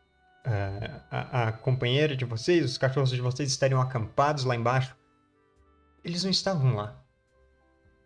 uh, 0.47 1.00
a, 1.11 1.49
a, 1.49 1.52
companheira 1.52 2.16
de 2.16 2.25
vocês, 2.25 2.64
os 2.64 2.78
cachorros 2.78 3.11
de 3.11 3.21
vocês 3.21 3.50
estariam 3.50 3.80
acampados 3.80 4.45
lá 4.45 4.54
embaixo, 4.54 4.97
eles 6.04 6.23
não 6.23 6.30
estavam 6.30 6.75
lá, 6.75 7.02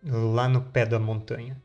lá 0.02 0.48
no 0.48 0.62
pé 0.62 0.86
da 0.86 0.98
montanha. 0.98 1.62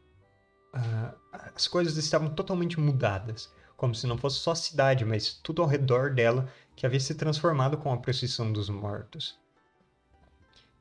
Uh, 0.73 1.15
as 1.55 1.67
coisas 1.67 1.97
estavam 1.97 2.29
totalmente 2.29 2.79
mudadas, 2.79 3.51
como 3.77 3.93
se 3.93 4.07
não 4.07 4.17
fosse 4.17 4.39
só 4.39 4.51
a 4.51 4.55
cidade, 4.55 5.05
mas 5.05 5.31
tudo 5.31 5.61
ao 5.61 5.67
redor 5.67 6.13
dela 6.13 6.51
que 6.75 6.85
havia 6.85 6.99
se 6.99 7.13
transformado 7.13 7.77
com 7.77 7.93
a 7.93 7.97
procissão 7.97 8.51
dos 8.51 8.69
mortos. 8.69 9.37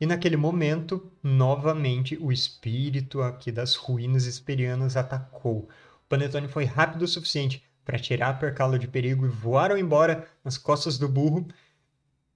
E 0.00 0.06
naquele 0.06 0.36
momento, 0.36 1.10
novamente, 1.22 2.16
o 2.20 2.32
espírito 2.32 3.22
aqui 3.22 3.52
das 3.52 3.74
ruínas 3.74 4.24
esperianas 4.24 4.96
atacou. 4.96 5.68
O 6.04 6.08
Panetone 6.08 6.48
foi 6.48 6.64
rápido 6.64 7.02
o 7.02 7.08
suficiente 7.08 7.62
para 7.84 7.98
tirar 7.98 8.30
a 8.30 8.34
percala 8.34 8.78
de 8.78 8.88
perigo 8.88 9.26
e 9.26 9.28
voaram 9.28 9.76
embora 9.76 10.28
nas 10.42 10.58
costas 10.58 10.98
do 10.98 11.08
burro, 11.08 11.46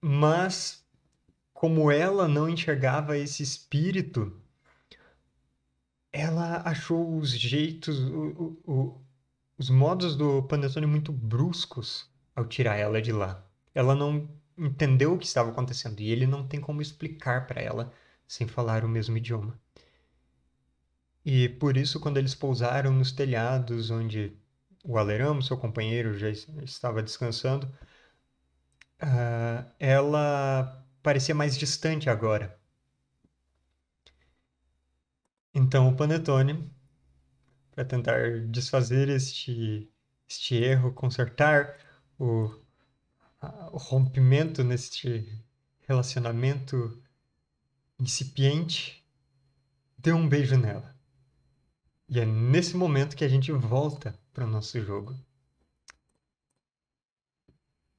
mas 0.00 0.84
como 1.52 1.90
ela 1.90 2.28
não 2.28 2.48
enxergava 2.48 3.18
esse 3.18 3.42
espírito, 3.42 4.40
ela 6.12 6.62
achou 6.64 7.16
os 7.16 7.30
jeitos, 7.30 7.98
o, 7.98 8.58
o, 8.66 9.00
os 9.60 9.68
modos 9.68 10.16
do 10.16 10.42
Panetone 10.44 10.86
muito 10.86 11.12
bruscos 11.12 12.10
ao 12.34 12.46
tirar 12.46 12.78
ela 12.78 13.02
de 13.02 13.12
lá. 13.12 13.46
Ela 13.74 13.94
não 13.94 14.26
entendeu 14.56 15.12
o 15.12 15.18
que 15.18 15.26
estava 15.26 15.50
acontecendo 15.50 16.00
e 16.00 16.10
ele 16.10 16.26
não 16.26 16.48
tem 16.48 16.58
como 16.58 16.80
explicar 16.80 17.46
para 17.46 17.60
ela 17.60 17.92
sem 18.26 18.48
falar 18.48 18.86
o 18.86 18.88
mesmo 18.88 19.18
idioma. 19.18 19.60
E 21.22 21.50
por 21.50 21.76
isso, 21.76 22.00
quando 22.00 22.16
eles 22.16 22.34
pousaram 22.34 22.90
nos 22.90 23.12
telhados 23.12 23.90
onde 23.90 24.34
o 24.82 24.96
Aleramo, 24.96 25.42
seu 25.42 25.58
companheiro, 25.58 26.16
já 26.16 26.30
estava 26.30 27.02
descansando, 27.02 27.70
ah, 28.98 29.66
ela 29.78 30.86
parecia 31.02 31.34
mais 31.34 31.58
distante 31.58 32.08
agora. 32.08 32.58
Então 35.54 35.86
o 35.86 35.94
Panetone, 35.94 36.70
para 37.72 37.84
tentar 37.84 38.40
desfazer 38.48 39.08
este, 39.08 39.90
este 40.28 40.56
erro, 40.56 40.92
consertar 40.92 41.76
o, 42.18 42.50
o 43.72 43.76
rompimento 43.78 44.62
neste 44.64 45.26
relacionamento 45.86 47.02
incipiente, 47.98 49.04
deu 49.98 50.16
um 50.16 50.28
beijo 50.28 50.56
nela. 50.56 50.94
E 52.08 52.18
é 52.18 52.26
nesse 52.26 52.76
momento 52.76 53.16
que 53.16 53.24
a 53.24 53.28
gente 53.28 53.52
volta 53.52 54.18
para 54.32 54.44
o 54.44 54.50
nosso 54.50 54.80
jogo. 54.80 55.14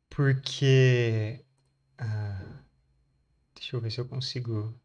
Porque. 0.10 1.46
ah, 1.98 2.64
deixa 3.56 3.76
eu 3.76 3.82
ver 3.82 3.92
se 3.92 4.00
eu 4.00 4.08
consigo 4.08 4.78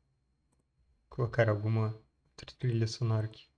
colocar 1.08 1.48
alguma 1.48 1.98
trilha 2.58 2.86
sonora 2.86 3.26
aqui. 3.26 3.48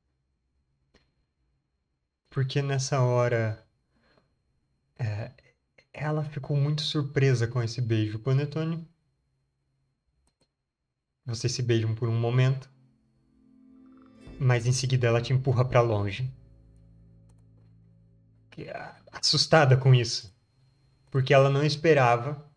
Porque 2.38 2.62
nessa 2.62 3.00
hora. 3.00 3.66
é, 4.96 5.32
ela 5.92 6.22
ficou 6.22 6.56
muito 6.56 6.82
surpresa 6.82 7.48
com 7.48 7.60
esse 7.60 7.80
beijo, 7.80 8.20
Panetone. 8.20 8.88
Vocês 11.26 11.52
se 11.52 11.62
beijam 11.64 11.96
por 11.96 12.08
um 12.08 12.16
momento, 12.16 12.70
mas 14.38 14.66
em 14.66 14.72
seguida 14.72 15.08
ela 15.08 15.20
te 15.20 15.32
empurra 15.32 15.64
para 15.64 15.80
longe. 15.80 16.32
Ah, 18.72 18.96
Assustada 19.12 19.76
com 19.76 19.94
isso, 19.94 20.32
porque 21.10 21.34
ela 21.34 21.50
não 21.50 21.64
esperava. 21.64 22.48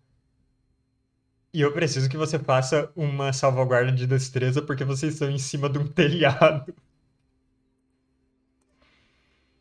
E 1.53 1.61
eu 1.61 1.73
preciso 1.73 2.09
que 2.09 2.17
você 2.17 2.37
faça 2.39 2.91
uma 2.95 3.31
salvaguarda 3.33 3.91
de 3.91 4.05
destreza, 4.07 4.61
porque 4.61 4.83
vocês 4.85 5.13
estão 5.13 5.29
em 5.29 5.37
cima 5.37 5.69
de 5.69 5.77
um 5.79 5.87
telhado. 5.87 6.73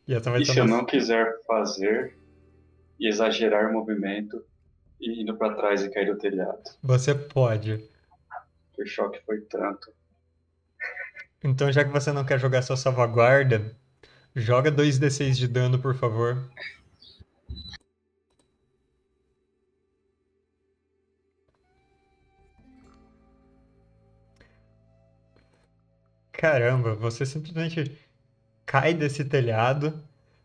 E 0.07 0.13
E 0.13 0.45
se 0.45 0.59
eu 0.59 0.65
não 0.65 0.85
quiser 0.85 1.31
fazer 1.45 2.17
e 2.99 3.07
exagerar 3.07 3.69
o 3.69 3.73
movimento 3.73 4.43
e 4.99 5.21
indo 5.21 5.37
pra 5.37 5.53
trás 5.53 5.83
e 5.83 5.89
cair 5.91 6.07
do 6.07 6.17
telhado? 6.17 6.61
Você 6.81 7.13
pode. 7.13 7.87
O 8.77 8.85
choque 8.85 9.19
foi 9.25 9.41
tanto. 9.41 9.91
Então, 11.43 11.71
já 11.71 11.83
que 11.83 11.91
você 11.91 12.11
não 12.11 12.25
quer 12.25 12.39
jogar 12.39 12.61
sua 12.61 12.77
salvaguarda, 12.77 13.75
joga 14.35 14.71
2d6 14.71 15.37
de 15.37 15.47
dano, 15.47 15.79
por 15.79 15.95
favor. 15.95 16.49
Caramba, 26.31 26.95
você 26.95 27.23
simplesmente 27.23 28.00
cai 28.65 28.93
desse 28.93 29.23
telhado, 29.25 30.01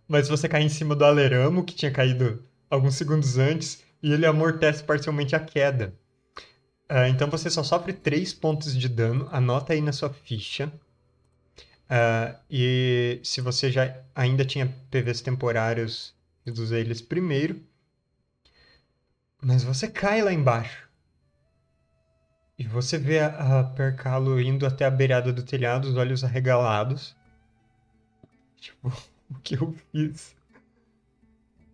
mas 0.09 0.29
você 0.29 0.49
cai 0.49 0.63
em 0.63 0.69
cima 0.69 0.95
do 0.95 1.05
aleramo 1.05 1.65
que 1.65 1.75
tinha 1.75 1.91
caído 1.91 2.43
alguns 2.71 2.95
segundos 2.95 3.39
antes 3.39 3.83
e 4.03 4.13
ele 4.13 4.27
amortece 4.27 4.83
parcialmente 4.83 5.35
a 5.35 5.41
queda. 5.41 5.95
Ah, 6.89 7.09
então 7.09 7.29
você 7.29 7.51
só 7.51 7.63
sofre 7.63 7.93
3 7.93 8.33
pontos 8.33 8.77
de 8.77 8.89
dano, 8.89 9.29
anota 9.33 9.73
aí 9.73 9.81
na 9.81 9.93
sua 9.93 10.11
ficha. 10.11 10.73
Ah, 11.89 12.37
e 12.51 13.21
se 13.23 13.41
você 13.41 13.71
já 13.71 13.97
ainda 14.15 14.45
tinha 14.45 14.73
PVs 14.91 15.21
temporários, 15.21 16.15
reduza 16.45 16.79
eles 16.79 17.01
primeiro. 17.01 17.61
Mas 19.43 19.63
você 19.65 19.89
cai 19.89 20.23
lá 20.23 20.33
embaixo. 20.33 20.87
E 22.59 22.65
você 22.65 22.97
vê 22.97 23.19
a, 23.21 23.61
a 23.61 23.65
Percalo 23.65 24.41
indo 24.41 24.67
até 24.67 24.85
a 24.85 24.91
beirada 24.91 25.33
do 25.33 25.43
telhado, 25.43 25.89
os 25.89 25.97
olhos 25.97 26.25
arregalados. 26.25 27.15
Tipo, 28.67 28.89
o 29.31 29.39
que 29.45 29.55
eu 29.55 29.73
fiz? 29.93 30.35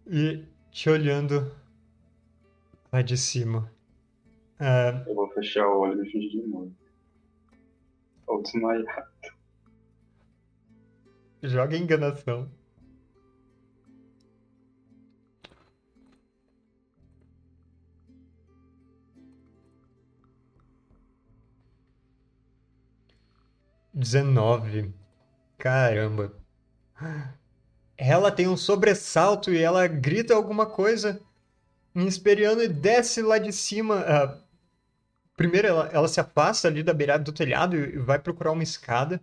E 0.07 0.45
te 0.71 0.91
olhando 0.91 1.51
lá 2.93 3.01
de 3.01 3.17
cima. 3.17 3.73
Ah, 4.61 5.03
Eu 5.07 5.15
vou 5.15 5.33
fechar 5.33 5.67
o 5.67 5.81
olho 5.81 6.05
e 6.05 6.11
fingir 6.11 6.31
de 6.43 6.47
morto. 6.47 6.77
Ou 8.27 8.43
desmaiar. 8.43 9.11
joga 11.43 11.79
enganação. 11.79 12.51
Dezenove. 23.95 24.93
Caramba. 25.59 26.42
Ela 27.97 28.33
tem 28.33 28.49
um 28.49 28.57
sobressalto 28.57 29.53
e 29.53 29.59
ela 29.59 29.87
grita 29.87 30.35
alguma 30.35 30.67
coisa 30.67 31.21
em 31.95 32.09
e 32.09 32.69
desce 32.69 33.23
lá 33.23 33.39
de 33.39 33.53
cima. 33.53 34.01
ah, 34.01 34.39
primeiro 35.37 35.69
ela, 35.69 35.89
ela 35.93 36.09
se 36.09 36.21
afasta 36.21 36.69
ali 36.69 36.83
da 36.83 36.95
beirada 36.95 37.25
do 37.25 37.33
telhado 37.33 37.77
e 37.77 37.99
vai 37.99 38.19
procurar 38.19 38.53
uma 38.53 38.63
escada. 38.63 39.21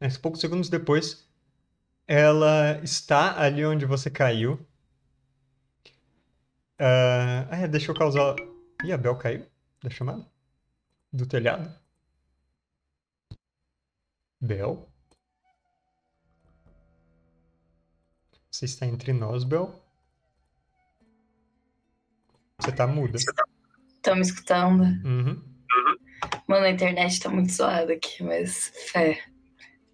Mas 0.00 0.18
poucos 0.18 0.40
segundos 0.40 0.68
depois, 0.68 1.28
ela 2.06 2.80
está 2.82 3.40
ali 3.40 3.64
onde 3.64 3.86
você 3.86 4.10
caiu. 4.10 4.58
Ah, 6.78 7.46
ah, 7.50 7.56
é, 7.58 7.68
deixa 7.68 7.90
eu 7.90 7.94
causar. 7.96 8.36
Ih, 8.84 8.92
a 8.92 8.98
Bel 8.98 9.16
caiu 9.16 9.46
da 9.82 9.90
chamada? 9.90 10.24
Do 11.12 11.26
telhado? 11.26 11.72
Bel? 14.40 14.93
Você 18.54 18.66
está 18.66 18.86
entre 18.86 19.12
nós, 19.12 19.42
Bel? 19.42 19.74
Você 22.60 22.70
tá 22.70 22.86
muda. 22.86 23.18
Estão 23.96 24.14
me 24.14 24.20
escutando? 24.20 24.84
Uhum. 25.04 25.42
Mano, 26.46 26.64
a 26.64 26.70
internet 26.70 27.18
tá 27.18 27.28
muito 27.28 27.50
zoada 27.50 27.92
aqui, 27.92 28.22
mas 28.22 28.72
fé. 28.92 29.24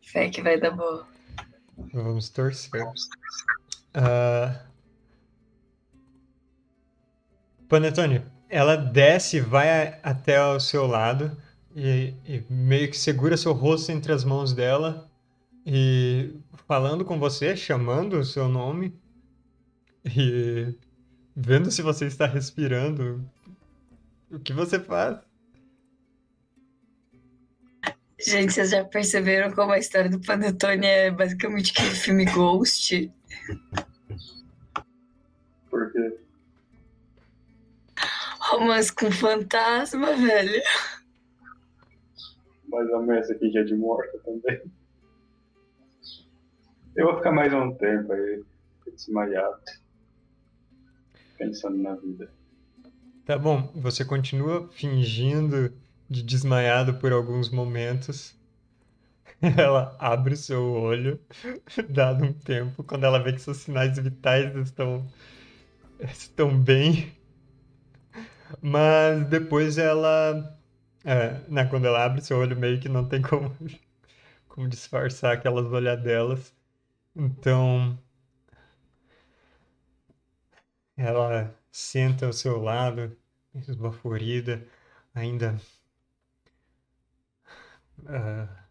Fé 0.03 0.29
que 0.29 0.43
vai 0.43 0.61
dar 0.61 0.73
boa. 0.73 1.09
Vamos 1.95 2.29
torcer. 2.29 2.83
Ah, 3.95 4.67
Panetone, 7.67 8.27
ela 8.47 8.77
desce, 8.77 9.41
vai 9.41 9.99
até 10.03 10.39
o 10.45 10.61
seu 10.61 10.87
lado 10.87 11.35
e, 11.75 12.13
e 12.27 12.45
meio 12.51 12.91
que 12.91 12.99
segura 12.99 13.39
seu 13.39 13.55
rosto 13.55 13.91
entre 13.91 14.13
as 14.13 14.23
mãos 14.23 14.53
dela 14.53 15.10
e 15.67 16.35
falando 16.67 17.05
com 17.05 17.19
você, 17.19 17.57
chamando 17.57 18.19
o 18.19 18.25
seu 18.25 18.49
nome 18.49 18.99
e 20.05 20.75
vendo 21.35 21.71
se 21.71 21.83
você 21.83 22.07
está 22.07 22.27
respirando. 22.27 23.25
O 24.31 24.39
que 24.39 24.53
você 24.53 24.79
faz? 24.79 25.19
Gente, 28.19 28.53
vocês 28.53 28.71
já 28.71 28.85
perceberam 28.85 29.51
como 29.53 29.73
a 29.73 29.79
história 29.79 30.11
do 30.11 30.21
Panetone 30.21 30.87
é 30.87 31.11
basicamente 31.11 31.73
aquele 31.73 31.95
filme 31.95 32.25
Ghost? 32.27 33.11
Porque 35.71 36.19
Romance 38.51 38.93
com 38.93 39.11
fantasma, 39.11 40.15
velho. 40.17 40.63
mais 42.69 42.91
ou 42.91 43.03
menos 43.03 43.31
aqui 43.31 43.51
já 43.51 43.61
é 43.61 43.65
de 43.65 43.75
morta 43.75 44.19
também. 44.19 44.61
Eu 46.97 47.07
vou 47.07 47.17
ficar 47.17 47.31
mais 47.31 47.53
um 47.53 47.73
tempo 47.75 48.13
aí, 48.13 48.43
desmaiado. 48.93 49.61
Pensando 51.39 51.79
na 51.79 51.95
vida. 51.95 52.33
Tá 53.25 53.39
bom, 53.39 53.71
você 53.77 54.05
continua 54.05 54.69
fingindo 54.73 55.73
de 56.09 56.23
desmaiado 56.23 56.95
por 56.95 57.13
alguns 57.13 57.49
momentos. 57.49 58.37
Ela 59.41 59.97
abre 60.01 60.35
o 60.35 60.37
seu 60.37 60.63
olho, 60.73 61.21
dado 61.89 62.25
um 62.25 62.33
tempo, 62.33 62.83
quando 62.83 63.05
ela 63.05 63.23
vê 63.23 63.33
que 63.33 63.41
seus 63.41 63.59
sinais 63.59 63.97
vitais 63.99 64.55
estão, 64.57 65.09
estão 66.01 66.59
bem. 66.59 67.13
Mas 68.61 69.27
depois 69.29 69.79
ela. 69.79 70.59
É, 71.05 71.41
né, 71.49 71.65
quando 71.67 71.87
ela 71.87 72.05
abre 72.05 72.21
seu 72.21 72.37
olho, 72.37 72.57
meio 72.59 72.79
que 72.81 72.89
não 72.89 73.09
tem 73.09 73.23
como, 73.23 73.57
como 74.49 74.69
disfarçar 74.69 75.33
aquelas 75.33 75.67
olhadelas. 75.73 76.53
Então. 77.21 77.99
Ela 80.97 81.55
senta 81.71 82.27
ao 82.27 82.33
seu 82.33 82.59
lado, 82.61 83.17
esbaforida, 83.55 84.67
ainda 85.15 85.59
ah, 88.07 88.65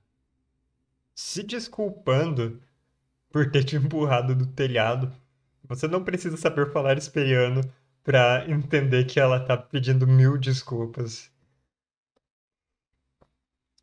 se 1.15 1.43
desculpando 1.43 2.61
por 3.31 3.51
ter 3.51 3.63
te 3.63 3.75
empurrado 3.75 4.35
do 4.35 4.47
telhado. 4.47 5.11
Você 5.65 5.87
não 5.87 6.03
precisa 6.03 6.37
saber 6.37 6.71
falar 6.71 6.97
esperiano 6.97 7.61
pra 8.03 8.49
entender 8.49 9.05
que 9.05 9.19
ela 9.19 9.39
tá 9.45 9.57
pedindo 9.57 10.07
mil 10.07 10.37
desculpas. 10.37 11.31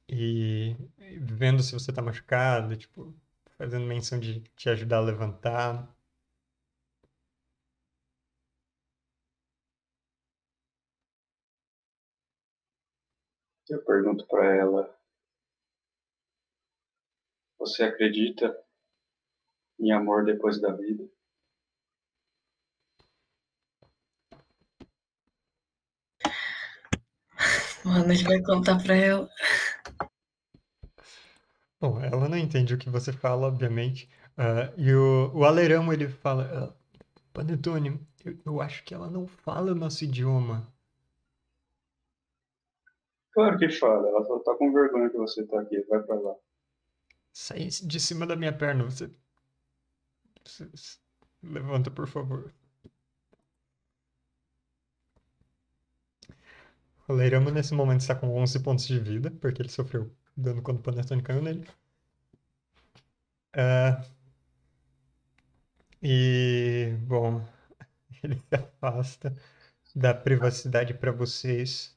E 0.09 0.77
vendo 1.21 1.63
se 1.63 1.73
você 1.73 1.93
tá 1.93 2.03
machucado, 2.03 2.77
tipo, 2.77 3.15
fazendo 3.59 3.87
menção 3.87 4.19
de 4.19 4.41
te 4.57 4.69
ajudar 4.71 4.99
a 4.99 5.01
levantar. 5.01 5.95
Eu 13.69 13.85
pergunto 13.85 14.27
pra 14.27 14.45
ela: 14.55 14.97
Você 17.59 17.83
acredita 17.83 18.57
em 19.81 19.91
amor 19.91 20.23
depois 20.27 20.61
da 20.61 20.71
vida? 20.71 21.09
Mano, 27.85 28.13
ele 28.13 28.23
vai 28.25 28.43
contar 28.43 28.83
pra 28.83 28.95
ela. 28.95 29.29
Bom, 31.81 31.99
ela 32.03 32.29
não 32.29 32.37
entende 32.37 32.75
o 32.75 32.79
que 32.79 32.91
você 32.91 33.13
fala, 33.13 33.47
obviamente. 33.47 34.09
Ah, 34.37 34.73
e 34.77 34.93
o, 34.95 35.31
o 35.35 35.45
Aleramo, 35.45 35.91
ele 35.93 36.07
fala: 36.09 36.75
ah, 36.75 36.75
Panetone, 37.33 38.01
eu, 38.25 38.39
eu 38.47 38.61
acho 38.61 38.85
que 38.85 38.95
ela 38.95 39.11
não 39.11 39.27
fala 39.27 39.73
o 39.73 39.75
nosso 39.75 40.05
idioma. 40.05 40.71
Claro 43.33 43.57
que 43.57 43.69
fala, 43.69 44.09
ela 44.09 44.25
só 44.25 44.41
tá 44.41 44.53
com 44.57 44.73
vergonha 44.73 45.09
que 45.09 45.17
você 45.17 45.47
tá 45.47 45.61
aqui, 45.61 45.81
vai 45.89 46.03
pra 46.03 46.17
lá. 46.17 46.35
Sai 47.33 47.69
de 47.69 48.01
cima 48.01 48.27
da 48.27 48.35
minha 48.35 48.53
perna, 48.53 48.83
você. 48.85 49.09
você- 50.45 50.67
você- 50.71 50.99
Levanta, 51.43 51.91
por 51.91 52.09
favor. 52.09 52.53
O 57.09 57.13
Leirama, 57.13 57.51
nesse 57.51 57.75
momento, 57.75 58.03
está 58.03 58.15
com 58.15 58.29
11 58.37 58.61
pontos 58.61 58.87
de 58.87 59.01
vida, 59.01 59.29
porque 59.41 59.61
ele 59.61 59.69
sofreu 59.69 60.16
dano 60.37 60.63
quando 60.63 60.79
o 60.79 60.83
Panetone 60.83 61.23
caiu 61.23 61.43
nele. 61.43 61.67
Ah, 63.55 64.03
e, 66.03 66.97
bom, 67.03 67.47
ele 68.23 68.37
se 68.37 68.55
afasta 68.55 69.37
da 69.95 70.15
privacidade 70.15 70.95
para 70.95 71.13
vocês. 71.13 71.97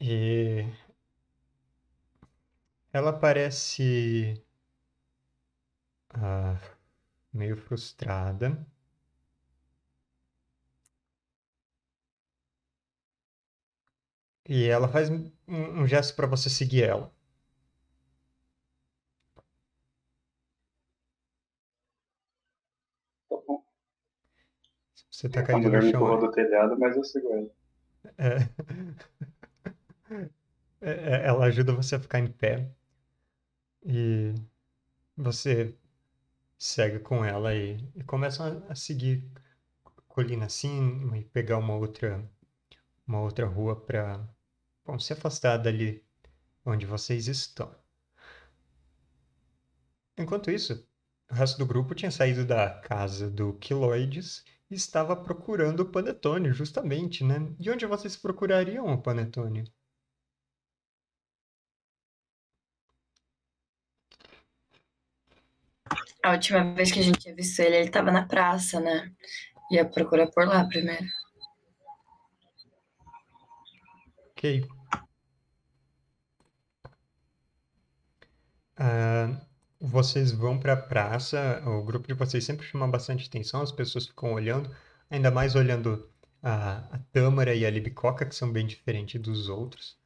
E 0.00 0.66
ela 2.92 3.12
parece 3.12 4.42
ah, 6.10 6.58
meio 7.32 7.56
frustrada. 7.56 8.66
E 14.48 14.64
ela 14.66 14.88
faz 14.88 15.10
um, 15.10 15.30
um 15.48 15.86
gesto 15.86 16.14
para 16.16 16.26
você 16.26 16.48
seguir 16.50 16.84
ela. 16.84 17.12
Tá 23.28 23.36
bom. 23.46 23.62
Você 25.10 25.28
tá 25.28 25.42
mulher 25.58 25.82
no 25.82 25.90
chão. 25.90 26.20
do 26.20 26.30
telhado, 26.30 26.78
mas 26.78 26.96
eu 26.96 27.04
sigo 27.04 27.32
ela. 27.32 27.50
É. 28.18 28.48
É, 30.80 30.90
é, 30.90 31.26
Ela 31.26 31.46
ajuda 31.46 31.72
você 31.74 31.96
a 31.96 32.00
ficar 32.00 32.18
em 32.20 32.26
pé 32.30 32.70
e 33.84 34.34
você 35.16 35.74
segue 36.58 37.00
com 37.00 37.24
ela 37.24 37.54
e, 37.54 37.78
e 37.96 38.04
começam 38.04 38.64
a, 38.68 38.74
seguir 38.76 39.24
colina 40.08 40.46
acima 40.46 41.18
e 41.18 41.24
pegar 41.24 41.58
uma 41.58 41.76
outra 41.76 42.24
uma 43.06 43.20
outra 43.22 43.46
rua 43.46 43.76
para 43.80 44.28
se 44.98 45.12
afastar 45.12 45.56
dali 45.58 46.04
onde 46.64 46.86
vocês 46.86 47.28
estão. 47.28 47.74
Enquanto 50.18 50.50
isso, 50.50 50.86
o 51.30 51.34
resto 51.34 51.58
do 51.58 51.66
grupo 51.66 51.94
tinha 51.94 52.10
saído 52.10 52.44
da 52.44 52.70
casa 52.80 53.30
do 53.30 53.54
Quiloides 53.54 54.44
e 54.70 54.74
estava 54.74 55.14
procurando 55.14 55.80
o 55.80 55.90
Panetone, 55.90 56.52
justamente, 56.52 57.22
né? 57.22 57.36
E 57.60 57.70
onde 57.70 57.86
vocês 57.86 58.16
procurariam 58.16 58.86
o 58.86 59.02
Panetone? 59.02 59.64
A 66.22 66.32
última 66.32 66.74
vez 66.74 66.90
que 66.90 66.98
a 66.98 67.02
gente 67.02 67.20
tinha 67.20 67.34
visto 67.34 67.60
ele, 67.60 67.76
ele 67.76 67.90
tava 67.90 68.10
na 68.10 68.26
praça, 68.26 68.80
né? 68.80 69.12
Ia 69.70 69.84
procurar 69.84 70.28
por 70.30 70.46
lá 70.46 70.64
primeiro. 70.66 71.06
Ok. 74.30 74.75
Ah, 78.76 79.40
vocês 79.80 80.32
vão 80.32 80.58
para 80.58 80.72
a 80.74 80.76
praça, 80.76 81.62
o 81.66 81.82
grupo 81.82 82.06
de 82.08 82.14
vocês 82.14 82.44
sempre 82.44 82.66
chama 82.66 82.88
bastante 82.88 83.26
atenção, 83.28 83.62
as 83.62 83.72
pessoas 83.72 84.06
ficam 84.06 84.32
olhando, 84.32 84.70
ainda 85.10 85.30
mais 85.30 85.54
olhando 85.54 86.08
a, 86.42 86.78
a 86.94 86.98
Tâmara 87.12 87.54
e 87.54 87.64
a 87.66 87.70
Libicoca, 87.70 88.26
que 88.26 88.34
são 88.34 88.50
bem 88.52 88.66
diferentes 88.66 89.20
dos 89.20 89.48
outros. 89.48 89.98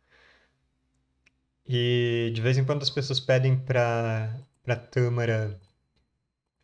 E 1.66 2.30
de 2.34 2.40
vez 2.40 2.58
em 2.58 2.64
quando 2.64 2.82
as 2.82 2.90
pessoas 2.90 3.20
pedem 3.20 3.58
para 3.58 4.36
para 4.62 4.76
Tâmara 4.76 5.58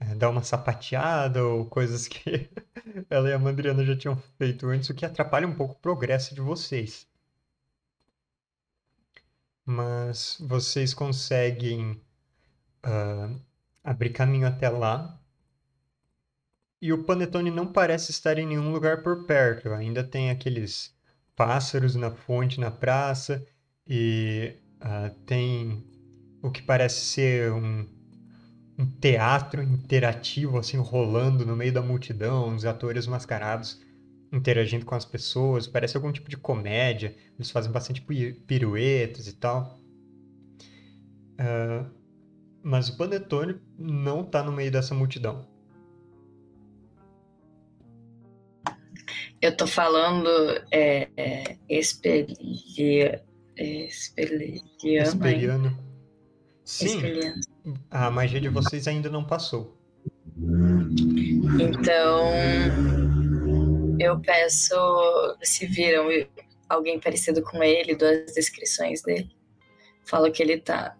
eh, 0.00 0.14
dar 0.14 0.30
uma 0.30 0.42
sapateada 0.42 1.44
ou 1.44 1.66
coisas 1.66 2.08
que 2.08 2.50
ela 3.10 3.28
e 3.30 3.32
a 3.32 3.38
Mandriana 3.38 3.84
já 3.84 3.96
tinham 3.96 4.16
feito 4.38 4.66
antes, 4.68 4.90
o 4.90 4.94
que 4.94 5.04
atrapalha 5.06 5.46
um 5.46 5.54
pouco 5.54 5.74
o 5.74 5.78
progresso 5.78 6.34
de 6.34 6.40
vocês. 6.40 7.06
Mas 9.66 10.38
vocês 10.40 10.94
conseguem 10.94 12.00
ah, 12.85 13.29
abrir 13.83 14.11
caminho 14.11 14.46
até 14.46 14.68
lá. 14.70 15.20
E 16.81 16.92
o 16.92 17.02
Panetone 17.05 17.50
não 17.50 17.66
parece 17.66 18.12
estar 18.12 18.38
em 18.38 18.46
nenhum 18.46 18.72
lugar 18.72 19.02
por 19.02 19.26
perto. 19.26 19.70
Ainda 19.70 20.05
tem 20.05 20.31
aqueles 20.31 20.94
pássaros 21.35 21.96
na 21.96 22.12
fonte, 22.12 22.61
na 22.61 22.70
praça, 22.70 23.44
e 23.87 24.55
ah, 24.81 25.11
tem 25.26 25.85
o 26.40 26.50
que 26.50 26.62
parece 26.62 27.00
ser 27.07 27.52
um, 27.52 27.87
um 28.79 28.87
teatro 29.00 29.62
interativo, 29.62 30.59
assim, 30.59 30.76
rolando 30.76 31.44
no 31.44 31.57
meio 31.57 31.72
da 31.72 31.83
multidão, 31.83 32.55
os 32.55 32.64
atores 32.64 33.07
mascarados 33.07 33.85
interagindo 34.32 34.84
com 34.86 34.94
as 34.94 35.04
pessoas. 35.04 35.66
Parece 35.66 35.96
algum 35.96 36.12
tipo 36.12 36.28
de 36.30 36.36
comédia. 36.36 37.14
Eles 37.36 37.50
fazem 37.50 37.70
bastante 37.72 38.00
pi- 38.02 38.32
piruetas 38.46 39.26
e 39.26 39.32
tal. 39.34 39.78
Ah, 41.38 41.86
mas 42.62 42.88
o 42.88 42.96
Panetone 42.96 43.56
não 43.78 44.24
tá 44.24 44.42
no 44.42 44.50
meio 44.52 44.70
dessa 44.70 44.94
multidão. 44.94 45.46
Eu 49.40 49.54
tô 49.56 49.66
falando 49.66 50.28
é, 50.72 51.08
é, 51.16 51.56
espelhiano. 51.68 53.20
ainda. 53.58 55.02
Esperiano. 55.02 55.78
Sim, 56.64 56.86
Espelhiano. 56.86 57.40
a 57.90 58.10
magia 58.10 58.40
de 58.40 58.48
vocês 58.48 58.88
ainda 58.88 59.08
não 59.08 59.22
passou. 59.24 59.76
Então, 61.60 62.32
eu 63.98 64.20
peço 64.20 64.74
se 65.42 65.66
viram 65.66 66.09
alguém 66.68 67.00
parecido 67.00 67.42
com 67.42 67.62
ele, 67.62 67.94
duas 67.94 68.32
descrições 68.35 69.02
dele. 69.02 69.30
Fala 70.04 70.30
que 70.30 70.42
ele 70.42 70.61
tá 70.61 70.96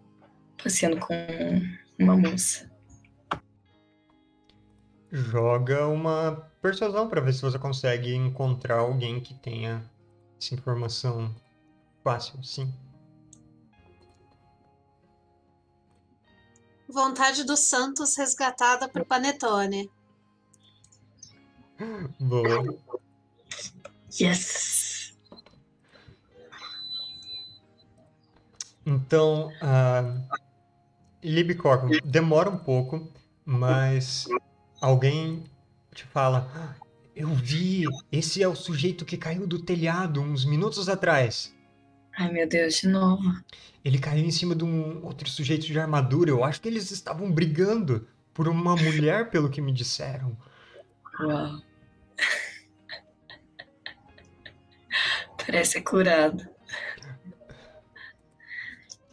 passeando 0.61 0.99
com 0.99 1.15
uma 1.99 2.17
moça. 2.17 2.69
Joga 5.11 5.87
uma 5.87 6.49
persuasão 6.61 7.07
para 7.07 7.21
ver 7.21 7.33
se 7.33 7.41
você 7.41 7.57
consegue 7.57 8.13
encontrar 8.13 8.79
alguém 8.79 9.21
que 9.21 9.33
tenha 9.33 9.89
essa 10.37 10.53
informação 10.53 11.33
fácil, 12.03 12.43
sim. 12.43 12.73
Vontade 16.89 17.43
do 17.43 17.57
Santos 17.57 18.17
resgatada 18.17 18.87
por 18.87 19.05
Panetone. 19.05 19.89
Boa. 22.19 22.65
Yes! 24.19 25.13
Então, 28.85 29.49
uh, 29.61 30.37
Libicorp, 31.23 31.89
demora 32.05 32.49
um 32.49 32.57
pouco, 32.57 33.07
mas 33.45 34.25
alguém 34.81 35.43
te 35.93 36.05
fala: 36.05 36.49
"Ah, 36.55 36.75
Eu 37.15 37.29
vi, 37.33 37.83
esse 38.11 38.41
é 38.43 38.47
o 38.47 38.55
sujeito 38.55 39.03
que 39.03 39.17
caiu 39.17 39.47
do 39.47 39.59
telhado 39.59 40.21
uns 40.21 40.45
minutos 40.45 40.87
atrás. 40.87 41.53
Ai, 42.17 42.31
meu 42.31 42.47
Deus, 42.47 42.75
de 42.75 42.87
novo. 42.87 43.23
Ele 43.83 43.99
caiu 43.99 44.23
em 44.25 44.31
cima 44.31 44.55
de 44.55 44.63
um 44.63 45.03
outro 45.05 45.29
sujeito 45.29 45.65
de 45.65 45.79
armadura. 45.79 46.29
Eu 46.29 46.43
acho 46.43 46.61
que 46.61 46.67
eles 46.67 46.91
estavam 46.91 47.31
brigando 47.31 48.07
por 48.33 48.47
uma 48.47 48.75
mulher, 48.75 49.29
pelo 49.31 49.49
que 49.49 49.61
me 49.61 49.71
disseram. 49.71 50.37
Uau. 51.19 51.61
Parece 55.45 55.81
curado. 55.81 56.47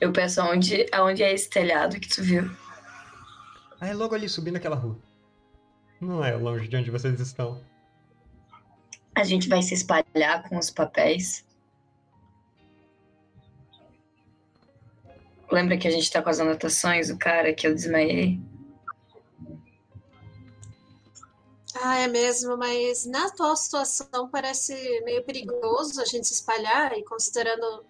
Eu 0.01 0.12
peço 0.12 0.40
aonde, 0.40 0.87
aonde 0.93 1.23
é 1.23 1.33
esse 1.33 1.49
telhado 1.49 1.99
que 1.99 2.09
tu 2.09 2.23
viu? 2.23 2.51
Ah, 3.81 3.88
é 3.88 3.95
logo 3.95 4.14
ali, 4.14 4.29
subindo 4.29 4.57
aquela 4.57 4.77
rua. 4.77 4.99
Não 6.01 6.25
é 6.25 6.35
longe 6.37 6.69
de 6.69 6.77
onde 6.77 6.90
vocês 6.90 7.19
estão. 7.21 7.64
A 9.14 9.25
gente 9.25 9.49
vai 9.49 9.62
se 9.62 9.75
espalhar 9.75 10.49
com 10.49 10.59
os 10.59 10.71
papéis. 10.71 11.47
Lembra 15.51 15.79
que 15.79 15.87
a 15.87 15.90
gente 15.90 16.11
tá 16.11 16.21
com 16.21 16.31
as 16.31 16.40
anotações 16.40 17.09
do 17.09 17.17
cara 17.17 17.55
que 17.55 17.67
eu 17.67 17.75
desmaiei? 17.75 18.40
Ah, 21.87 21.99
é 21.99 22.07
mesmo, 22.09 22.57
mas 22.57 23.05
na 23.05 23.27
atual 23.27 23.55
situação 23.55 24.27
parece 24.31 24.73
meio 25.05 25.23
perigoso 25.23 26.01
a 26.01 26.05
gente 26.07 26.27
se 26.27 26.33
espalhar 26.33 26.97
e 26.97 27.05
considerando. 27.05 27.85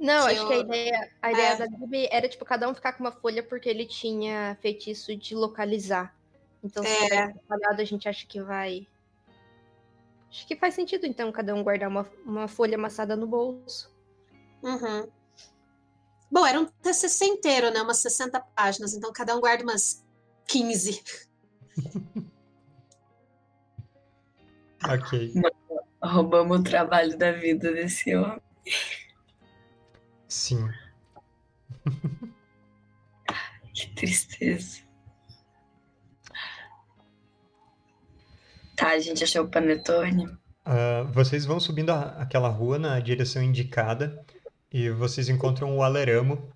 Não, 0.00 0.26
Que 0.26 0.32
acho 0.36 0.46
que 0.46 0.52
a 0.52 0.56
eu- 0.56 0.62
ideia, 0.62 1.12
a 1.20 1.32
ideia 1.32 1.48
É. 1.52 1.56
da 1.56 1.66
Gabi 1.66 2.08
era, 2.10 2.26
tipo, 2.30 2.46
cada 2.46 2.66
um 2.66 2.74
ficar 2.74 2.94
com 2.94 3.00
uma 3.04 3.12
folha 3.12 3.42
porque 3.42 3.68
ele 3.68 3.84
tinha 3.84 4.56
feitiço 4.62 5.14
de 5.14 5.34
localizar. 5.34 6.16
Então, 6.64 6.82
se 6.82 6.88
É. 6.88 7.30
espalhado, 7.30 7.82
a 7.82 7.84
gente 7.84 8.08
acha 8.08 8.26
que 8.26 8.40
vai. 8.42 8.86
Acho 10.30 10.46
que 10.46 10.56
faz 10.56 10.72
sentido, 10.74 11.04
então, 11.06 11.30
cada 11.30 11.54
um 11.54 11.62
guardar 11.62 11.90
uma, 11.90 12.10
uma 12.24 12.48
folha 12.48 12.76
amassada 12.76 13.14
no 13.16 13.26
bolso. 13.26 13.94
Uhum. 14.62 15.08
Bom, 16.32 16.46
era 16.46 16.58
um 16.58 16.64
TCC 16.64 17.26
inteiro, 17.26 17.70
né? 17.70 17.82
Umas 17.82 17.98
60 17.98 18.40
páginas, 18.40 18.94
então 18.94 19.12
cada 19.12 19.36
um 19.36 19.40
guarda 19.40 19.62
umas 19.62 20.02
15. 20.46 21.02
Ok. 24.88 25.32
Roubamos 26.02 26.60
o 26.60 26.62
trabalho 26.62 27.16
da 27.18 27.32
vida 27.32 27.72
desse 27.72 28.14
homem. 28.14 28.40
Sim. 30.28 30.68
Que 33.74 33.88
tristeza. 33.94 34.80
Tá, 38.76 38.90
a 38.90 38.98
gente 38.98 39.24
achou 39.24 39.44
o 39.44 39.48
panetone. 39.48 40.26
Ah, 40.64 41.02
vocês 41.12 41.44
vão 41.44 41.58
subindo 41.58 41.90
a- 41.90 42.20
aquela 42.20 42.48
rua 42.48 42.78
na 42.78 42.98
direção 43.00 43.42
indicada 43.42 44.24
e 44.70 44.90
vocês 44.90 45.28
encontram 45.28 45.76
o 45.76 45.82
Aleramo 45.82 46.50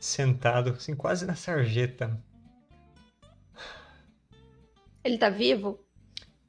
sentado, 0.00 0.70
assim, 0.70 0.94
quase 0.94 1.26
na 1.26 1.34
sarjeta. 1.34 2.22
Ele 5.04 5.18
tá 5.18 5.28
vivo? 5.30 5.78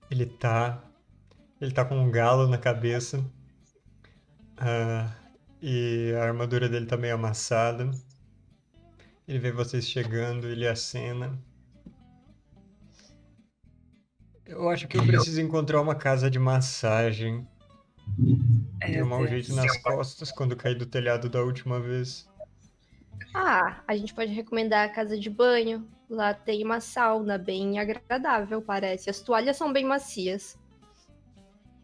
Ele 0.09 0.25
tá. 0.25 0.83
Ele 1.59 1.71
tá 1.71 1.83
com 1.83 1.97
um 1.97 2.09
galo 2.09 2.47
na 2.47 2.57
cabeça. 2.57 3.23
Ah, 4.57 5.11
e 5.61 6.13
a 6.17 6.23
armadura 6.23 6.69
dele 6.69 6.85
tá 6.85 6.95
meio 6.97 7.15
amassada. 7.15 7.91
Ele 9.27 9.39
vê 9.39 9.51
vocês 9.51 9.87
chegando, 9.87 10.47
ele 10.47 10.67
acena. 10.67 11.37
Eu 14.45 14.67
acho 14.69 14.87
que 14.87 14.97
eu 14.97 15.05
preciso 15.05 15.39
encontrar 15.41 15.79
uma 15.81 15.93
casa 15.95 16.29
de 16.29 16.39
massagem. 16.39 17.47
Deu 18.17 18.89
Meu 18.89 19.05
um 19.05 19.07
mau 19.07 19.19
Deus. 19.19 19.29
jeito 19.29 19.53
nas 19.53 19.77
costas 19.81 20.31
quando 20.31 20.55
caí 20.55 20.73
do 20.73 20.85
telhado 20.85 21.29
da 21.29 21.41
última 21.43 21.79
vez. 21.79 22.27
Ah, 23.35 23.83
a 23.87 23.95
gente 23.95 24.13
pode 24.13 24.33
recomendar 24.33 24.89
a 24.89 24.91
casa 24.91 25.19
de 25.19 25.29
banho. 25.29 25.87
Lá 26.09 26.33
tem 26.33 26.63
uma 26.63 26.79
sauna 26.81 27.37
bem 27.37 27.77
agradável, 27.77 28.61
parece. 28.61 29.09
As 29.09 29.21
toalhas 29.21 29.55
são 29.55 29.71
bem 29.71 29.85
macias. 29.85 30.58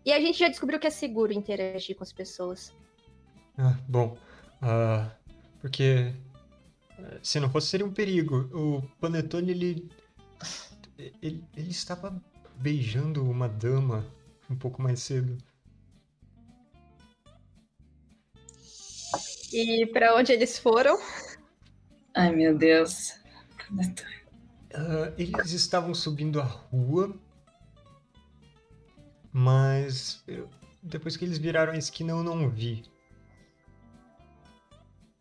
E 0.05 0.13
a 0.13 0.19
gente 0.19 0.37
já 0.37 0.47
descobriu 0.47 0.79
que 0.79 0.85
é 0.85 0.91
seguro 0.91 1.33
interagir 1.33 1.95
com 1.95 2.03
as 2.03 2.13
pessoas. 2.13 2.71
Ah, 3.57 3.75
bom. 3.87 4.15
Ah, 4.61 5.09
porque 5.59 6.13
eh, 6.99 7.19
se 7.23 7.39
não 7.39 7.49
fosse 7.49 7.67
seria 7.67 7.85
um 7.85 7.91
perigo. 7.91 8.49
O 8.53 8.81
Panetone 8.99 9.49
ele, 9.49 9.89
ele 11.21 11.43
ele 11.57 11.71
estava 11.71 12.21
beijando 12.57 13.23
uma 13.27 13.49
dama 13.49 14.05
um 14.47 14.55
pouco 14.55 14.79
mais 14.79 15.01
cedo. 15.01 15.37
E 19.51 19.87
pra 19.87 20.15
onde 20.15 20.31
eles 20.31 20.59
foram? 20.59 20.99
Ai, 22.13 22.35
meu 22.35 22.55
Deus. 22.55 23.19
Panetone. 23.57 24.15
Ah, 24.73 25.13
eles 25.17 25.51
estavam 25.51 25.95
subindo 25.95 26.39
a 26.39 26.43
rua, 26.43 27.17
mas 29.37 30.23
eu- 30.27 30.49
depois 30.81 31.17
que 31.17 31.25
eles 31.25 31.37
viraram 31.37 31.73
a 31.73 31.77
esquina 31.77 32.11
eu 32.13 32.23
não 32.23 32.49
vi. 32.49 32.85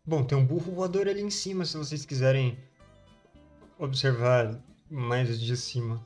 Bom, 0.05 0.23
tem 0.23 0.37
um 0.37 0.45
burro 0.45 0.71
voador 0.71 1.09
ali 1.09 1.21
em 1.21 1.29
cima, 1.29 1.65
se 1.65 1.75
vocês 1.75 2.05
quiserem 2.05 2.57
observar 3.77 4.57
mais 4.89 5.37
de 5.37 5.57
cima. 5.57 6.01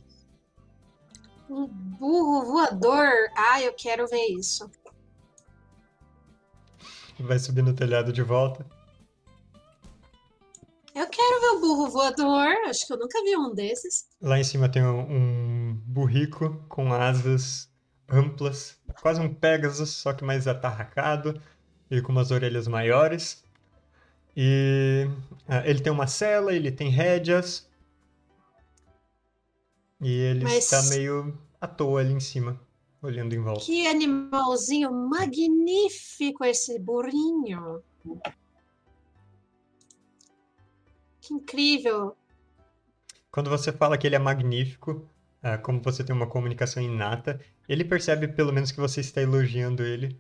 Um 1.48 1.68
burro 1.68 2.46
voador. 2.46 3.12
Ah, 3.38 3.62
eu 3.62 3.74
quero 3.74 4.08
ver 4.08 4.26
isso. 4.30 4.68
Vai 7.20 7.38
subir 7.38 7.62
no 7.62 7.76
telhado 7.76 8.12
de 8.12 8.24
volta. 8.24 8.66
Eu 10.96 11.08
quero 11.08 11.42
ver 11.42 11.58
o 11.58 11.60
burro 11.62 11.92
voador. 11.92 12.56
Acho 12.68 12.88
que 12.88 12.94
eu 12.94 12.98
nunca 12.98 13.22
vi 13.22 13.38
um 13.38 13.54
desses. 13.54 14.08
Lá 14.20 14.40
em 14.40 14.44
cima 14.44 14.68
tem 14.68 14.82
um, 14.84 15.00
um 15.12 15.76
burrico 15.86 16.66
com 16.68 16.92
asas 16.92 17.69
amplas, 18.12 18.80
quase 19.02 19.20
um 19.22 19.34
Pegasus, 19.34 19.90
só 19.90 20.14
que 20.14 20.24
mais 20.24 20.48
atarracado 20.48 21.42
e 21.90 22.02
com 22.02 22.12
umas 22.12 22.32
orelhas 22.32 22.68
maiores. 22.68 23.44
E 24.36 25.08
ah, 25.48 25.68
ele 25.68 25.82
tem 25.82 25.92
uma 25.92 26.08
cela, 26.08 26.54
ele 26.54 26.72
tem 26.72 26.90
rédeas. 26.90 27.68
E 30.02 30.12
ele 30.12 30.44
Mas- 30.44 30.72
está 30.72 30.82
meio 30.96 31.38
à 31.60 31.68
toa 31.68 32.00
ali 32.00 32.14
em 32.14 32.20
cima, 32.20 32.60
olhando 33.02 33.34
em 33.34 33.42
volta. 33.42 33.66
Que 33.66 33.86
animalzinho 33.88 34.92
magnífico 34.92 36.46
esse 36.46 36.80
burrinho. 36.80 37.84
Que 41.20 41.34
incrível. 41.34 42.16
Quando 43.32 43.50
você 43.50 43.72
fala 43.72 43.98
que 43.98 44.08
ele 44.08 44.16
é 44.16 44.20
magnífico, 44.20 45.08
como 45.64 45.82
você 45.82 46.04
tem 46.04 46.16
uma 46.16 46.28
comunicação 46.28 46.82
inata, 46.82 47.40
ele 47.68 47.84
percebe 47.86 48.28
pelo 48.28 48.52
menos 48.52 48.72
que 48.72 48.80
você 48.80 49.02
está 49.02 49.22
elogiando 49.22 49.84
ele. 49.84 50.18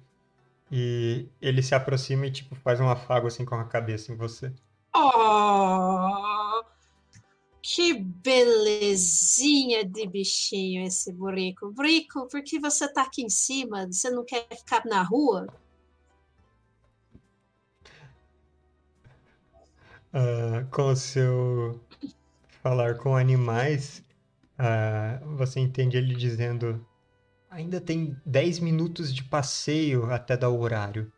E 0.71 1.27
ele 1.41 1.63
se 1.63 1.73
aproxima 1.73 2.27
e 2.27 2.31
tipo 2.31 2.55
faz 2.55 2.79
um 2.79 2.89
afago 2.89 3.27
assim 3.27 3.43
com 3.43 3.55
a 3.55 3.65
cabeça 3.65 4.11
em 4.11 4.15
você. 4.15 4.53
Oh, 4.95 6.63
que 7.61 7.93
belezinha 7.93 9.83
de 9.83 10.07
bichinho 10.07 10.85
esse 10.85 11.11
burrico. 11.11 11.71
Burrico, 11.71 12.27
por 12.27 12.43
que 12.43 12.59
você 12.59 12.87
tá 12.91 13.03
aqui 13.03 13.23
em 13.23 13.29
cima? 13.29 13.87
Você 13.87 14.09
não 14.09 14.23
quer 14.23 14.47
ficar 14.49 14.85
na 14.85 15.01
rua? 15.01 15.47
Ah, 20.13 20.65
com 20.71 20.87
o 20.89 20.95
seu 20.95 21.79
falar 22.63 22.97
com 22.97 23.15
animais, 23.15 24.03
ah, 24.59 25.19
você 25.37 25.59
entende 25.61 25.97
ele 25.97 26.15
dizendo: 26.15 26.85
ainda 27.49 27.81
tem 27.81 28.21
10 28.25 28.59
minutos 28.59 29.13
de 29.13 29.23
passeio 29.23 30.05
até 30.11 30.37
dar 30.37 30.49
o 30.49 30.59
horário. 30.61 31.11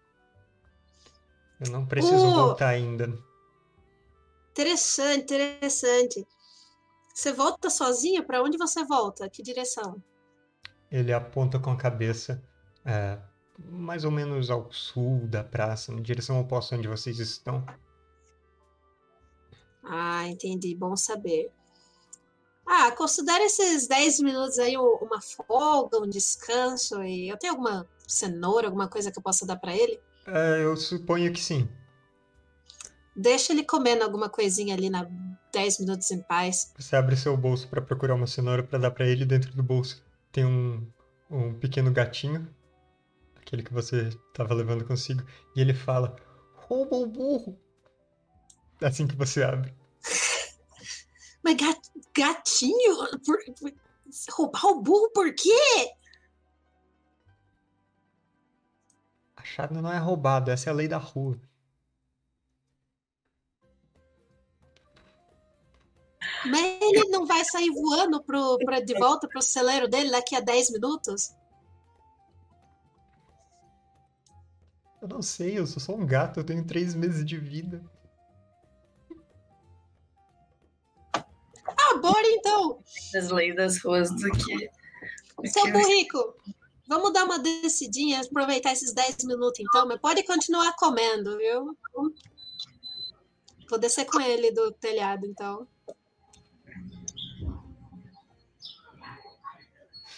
Eu 1.62 1.69
não 1.69 1.86
preciso 1.86 2.30
Oh! 2.30 2.34
voltar 2.34 2.67
ainda. 2.67 3.08
Interessante, 4.51 5.23
interessante. 5.34 6.25
Você 7.13 7.34
volta 7.34 7.69
sozinha? 7.69 8.23
Para 8.25 8.43
onde 8.43 8.58
você 8.58 8.86
volta? 8.86 9.30
Que 9.30 9.43
direção? 9.43 10.01
Ele 10.91 11.12
aponta 11.12 11.60
com 11.60 11.71
a 11.71 11.75
cabeça, 11.77 12.43
é, 12.86 13.19
mais 13.58 14.04
ou 14.06 14.12
menos 14.12 14.49
ao 14.51 14.71
sul 14.71 15.27
da 15.27 15.43
praça, 15.43 15.91
na 15.91 16.01
direção 16.01 16.39
oposta 16.39 16.75
onde 16.75 16.88
vocês 16.88 17.17
estão. 17.19 17.65
Ah, 19.84 20.27
entendi. 20.27 20.75
Bom 20.75 20.95
saber. 20.95 21.51
Ah, 22.65 22.91
considere 22.91 23.43
esses 23.45 23.88
10 23.88 24.19
minutos 24.19 24.60
aí 24.60 24.78
uma 24.78 25.19
folga, 25.21 26.00
um 26.00 26.08
descanso. 26.08 27.04
E 27.04 27.30
eu 27.30 27.38
tenho 27.38 27.54
alguma 27.54 27.88
cenoura, 28.08 28.67
alguma 28.67 28.88
coisa 28.88 29.12
que 29.12 29.17
eu 29.17 29.24
possa 29.24 29.45
dar 29.45 29.58
para 29.58 29.76
ele? 29.76 30.00
É, 30.28 30.63
eu 30.63 30.76
suponho 30.78 31.32
que 31.34 31.39
sim. 31.39 31.67
Deixa 33.15 33.52
ele 33.52 33.63
comendo 33.63 34.04
alguma 34.04 34.30
coisinha 34.30 34.74
ali 34.74 34.89
na 34.89 35.08
10 35.52 35.80
minutos 35.80 36.10
em 36.12 36.21
paz. 36.21 36.74
Você 36.78 36.95
abre 36.95 37.15
seu 37.15 37.36
bolso 37.36 37.67
para 37.67 37.82
procurar 37.82 38.15
uma 38.15 38.28
cenoura 38.28 38.63
para 38.63 38.80
dar 38.80 38.91
para 38.91 39.06
ele. 39.06 39.26
Dentro 39.26 39.54
do 39.54 39.63
bolso 39.63 40.04
tem 40.32 40.45
um, 40.45 40.88
um 41.30 41.54
pequeno 41.54 41.91
gatinho, 41.91 42.47
aquele 43.36 43.63
que 43.63 43.74
você 43.74 44.10
estava 44.30 44.54
levando 44.54 44.86
consigo, 44.86 45.24
e 45.56 45.62
ele 45.62 45.74
fala: 45.74 46.15
rouba 46.56 46.95
o 46.95 47.06
burro. 47.06 47.60
Assim 48.82 49.06
que 49.06 49.15
você 49.15 49.43
abre. 49.43 49.74
Mas 51.43 51.56
gat- 51.56 51.91
gatinho? 52.15 52.97
Por- 53.25 53.43
por- 53.60 53.73
Roubar 54.32 54.65
o 54.65 54.82
burro 54.82 55.10
por 55.12 55.34
quê? 55.34 55.93
A 59.38 59.43
chave 59.43 59.73
não 59.73 59.91
é 59.91 59.97
roubado, 59.97 60.51
essa 60.51 60.69
é 60.69 60.71
a 60.71 60.75
lei 60.75 60.88
da 60.88 60.97
rua. 60.97 61.39
Mas 66.45 66.82
ele 66.82 67.10
não 67.10 67.25
vai 67.25 67.43
sair 67.45 67.69
voando 67.69 68.21
pro, 68.23 68.58
pra, 68.60 68.80
de 68.80 68.93
volta 68.95 69.27
pro 69.27 69.41
celeiro 69.41 69.88
dele 69.88 70.12
daqui 70.12 70.36
a 70.36 70.39
10 70.39 70.71
minutos? 70.71 71.34
Eu 75.01 75.08
não 75.08 75.21
sei, 75.21 75.58
eu 75.58 75.65
sou 75.65 75.82
só 75.82 75.95
um 75.95 76.06
gato, 76.06 76.39
eu 76.39 76.43
tenho 76.43 76.65
três 76.65 76.93
meses 76.93 77.25
de 77.25 77.38
vida. 77.38 77.84
Bora 81.99 82.27
então! 82.27 82.84
As 83.15 83.30
leis 83.30 83.56
das 83.56 83.82
ruas 83.84 84.10
do 84.12 84.32
que. 84.32 84.69
do 85.38 85.47
Seu 85.47 85.63
que- 85.63 85.71
burrico, 85.71 86.36
vamos 86.88 87.12
dar 87.13 87.25
uma 87.25 87.39
descidinha, 87.39 88.21
aproveitar 88.21 88.71
esses 88.73 88.93
10 88.93 89.17
minutos 89.25 89.60
então, 89.60 89.88
mas 89.88 89.99
pode 89.99 90.23
continuar 90.23 90.73
comendo, 90.75 91.38
viu? 91.38 91.77
Vou 93.69 93.80
descer 93.80 94.06
com 94.06 94.19
ele 94.19 94.51
do 94.51 94.71
telhado, 94.73 95.25
então. 95.25 95.67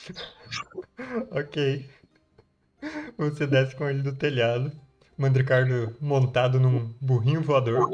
Ok. 1.31 1.89
Você 3.17 3.47
desce 3.47 3.75
com 3.75 3.88
ele 3.89 4.01
do 4.01 4.15
telhado. 4.15 4.71
Mandricardo 5.17 5.95
montado 6.01 6.59
num 6.59 6.93
burrinho 7.01 7.41
voador. 7.41 7.89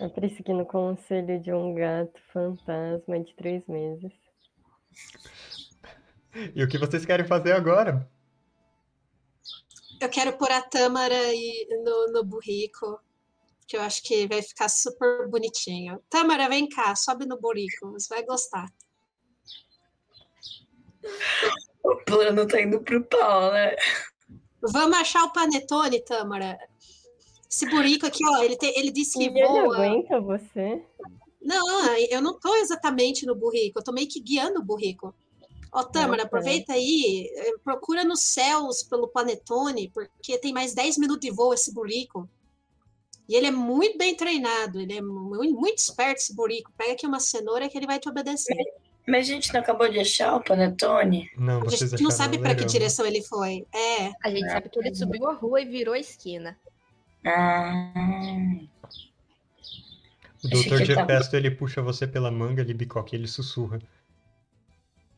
Eu 0.00 0.10
perseguindo 0.10 0.62
o 0.62 0.66
conselho 0.66 1.40
de 1.40 1.52
um 1.52 1.74
gato 1.74 2.20
fantasma 2.32 3.20
de 3.20 3.34
três 3.34 3.66
meses. 3.66 4.12
E 6.54 6.62
o 6.62 6.68
que 6.68 6.78
vocês 6.78 7.04
querem 7.04 7.26
fazer 7.26 7.52
agora? 7.52 8.08
Eu 10.00 10.08
quero 10.08 10.36
pôr 10.38 10.50
a 10.50 10.62
tâmara 10.62 11.14
aí 11.14 11.66
no, 11.84 12.12
no 12.12 12.24
burrico, 12.24 13.00
que 13.66 13.76
eu 13.76 13.80
acho 13.80 14.02
que 14.02 14.26
vai 14.28 14.40
ficar 14.40 14.68
super 14.68 15.28
bonitinho. 15.28 16.00
Tâmara, 16.08 16.48
vem 16.48 16.68
cá, 16.68 16.94
sobe 16.94 17.26
no 17.26 17.40
burrico, 17.40 17.90
você 17.92 18.14
vai 18.14 18.24
gostar. 18.24 18.68
O 21.82 21.96
plano 22.04 22.46
tá 22.46 22.60
indo 22.60 22.80
pro 22.80 23.04
pau, 23.04 23.52
né? 23.52 23.74
Vamos 24.60 24.96
achar 24.98 25.24
o 25.24 25.32
panetone, 25.32 26.04
Tâmara. 26.04 26.58
Esse 27.50 27.66
burrico 27.68 28.06
aqui, 28.06 28.22
ó, 28.26 28.42
ele, 28.42 28.56
tem, 28.56 28.78
ele 28.78 28.90
disse 28.90 29.18
que 29.18 29.24
E 29.24 29.28
ele 29.28 29.46
voa. 29.46 29.76
aguenta 29.76 30.20
você? 30.20 30.82
Não, 31.40 31.66
eu 32.10 32.20
não 32.20 32.38
tô 32.38 32.54
exatamente 32.56 33.24
no 33.24 33.34
burrico, 33.34 33.78
eu 33.78 33.84
tô 33.84 33.92
meio 33.92 34.08
que 34.08 34.20
guiando 34.20 34.60
o 34.60 34.64
burrico. 34.64 35.14
Ó, 35.72 35.82
Tâmara, 35.82 36.22
Ah, 36.22 36.24
tá. 36.24 36.26
aproveita 36.26 36.72
aí, 36.74 37.30
eh, 37.34 37.52
procura 37.64 38.04
nos 38.04 38.20
céus 38.22 38.82
pelo 38.82 39.08
panetone, 39.08 39.90
porque 39.94 40.36
tem 40.38 40.52
mais 40.52 40.74
10 40.74 40.98
minutos 40.98 41.20
de 41.26 41.34
voo 41.34 41.54
esse 41.54 41.72
burrico. 41.72 42.28
E 43.28 43.34
ele 43.36 43.46
é 43.46 43.50
muito 43.50 43.96
bem 43.98 44.14
treinado, 44.14 44.80
ele 44.80 44.94
é 44.96 45.02
muito, 45.02 45.54
muito 45.54 45.78
esperto 45.78 46.18
esse 46.18 46.34
burrico. 46.34 46.72
Pega 46.76 46.92
aqui 46.92 47.06
uma 47.06 47.20
cenoura 47.20 47.68
que 47.68 47.76
ele 47.76 47.86
vai 47.86 47.98
te 47.98 48.08
obedecer. 48.08 48.56
Mas 49.06 49.28
a 49.28 49.32
gente 49.32 49.52
não 49.52 49.60
acabou 49.60 49.88
de 49.88 49.98
achar 50.00 50.34
o 50.36 50.42
Panetone? 50.42 51.30
Não, 51.36 51.62
A 51.62 51.68
gente 51.68 52.02
não 52.02 52.10
sabe 52.10 52.38
para 52.38 52.54
que 52.54 52.64
direção 52.64 53.06
ele 53.06 53.22
foi. 53.22 53.66
É, 53.74 54.10
A 54.22 54.30
gente 54.30 54.48
sabe 54.50 54.68
que 54.70 54.78
ele 54.78 54.94
subiu 54.94 55.28
a 55.28 55.34
rua 55.34 55.60
e 55.62 55.66
virou 55.66 55.94
a 55.94 55.98
esquina. 55.98 56.58
Ah, 57.24 57.92
O 60.44 60.48
Dr. 60.48 60.68
tava- 60.68 60.84
Gepesto, 60.84 61.36
ele 61.36 61.50
puxa 61.50 61.82
você 61.82 62.06
pela 62.06 62.30
manga, 62.30 62.62
Libicoque, 62.62 63.16
ele 63.16 63.26
sussurra. 63.28 63.78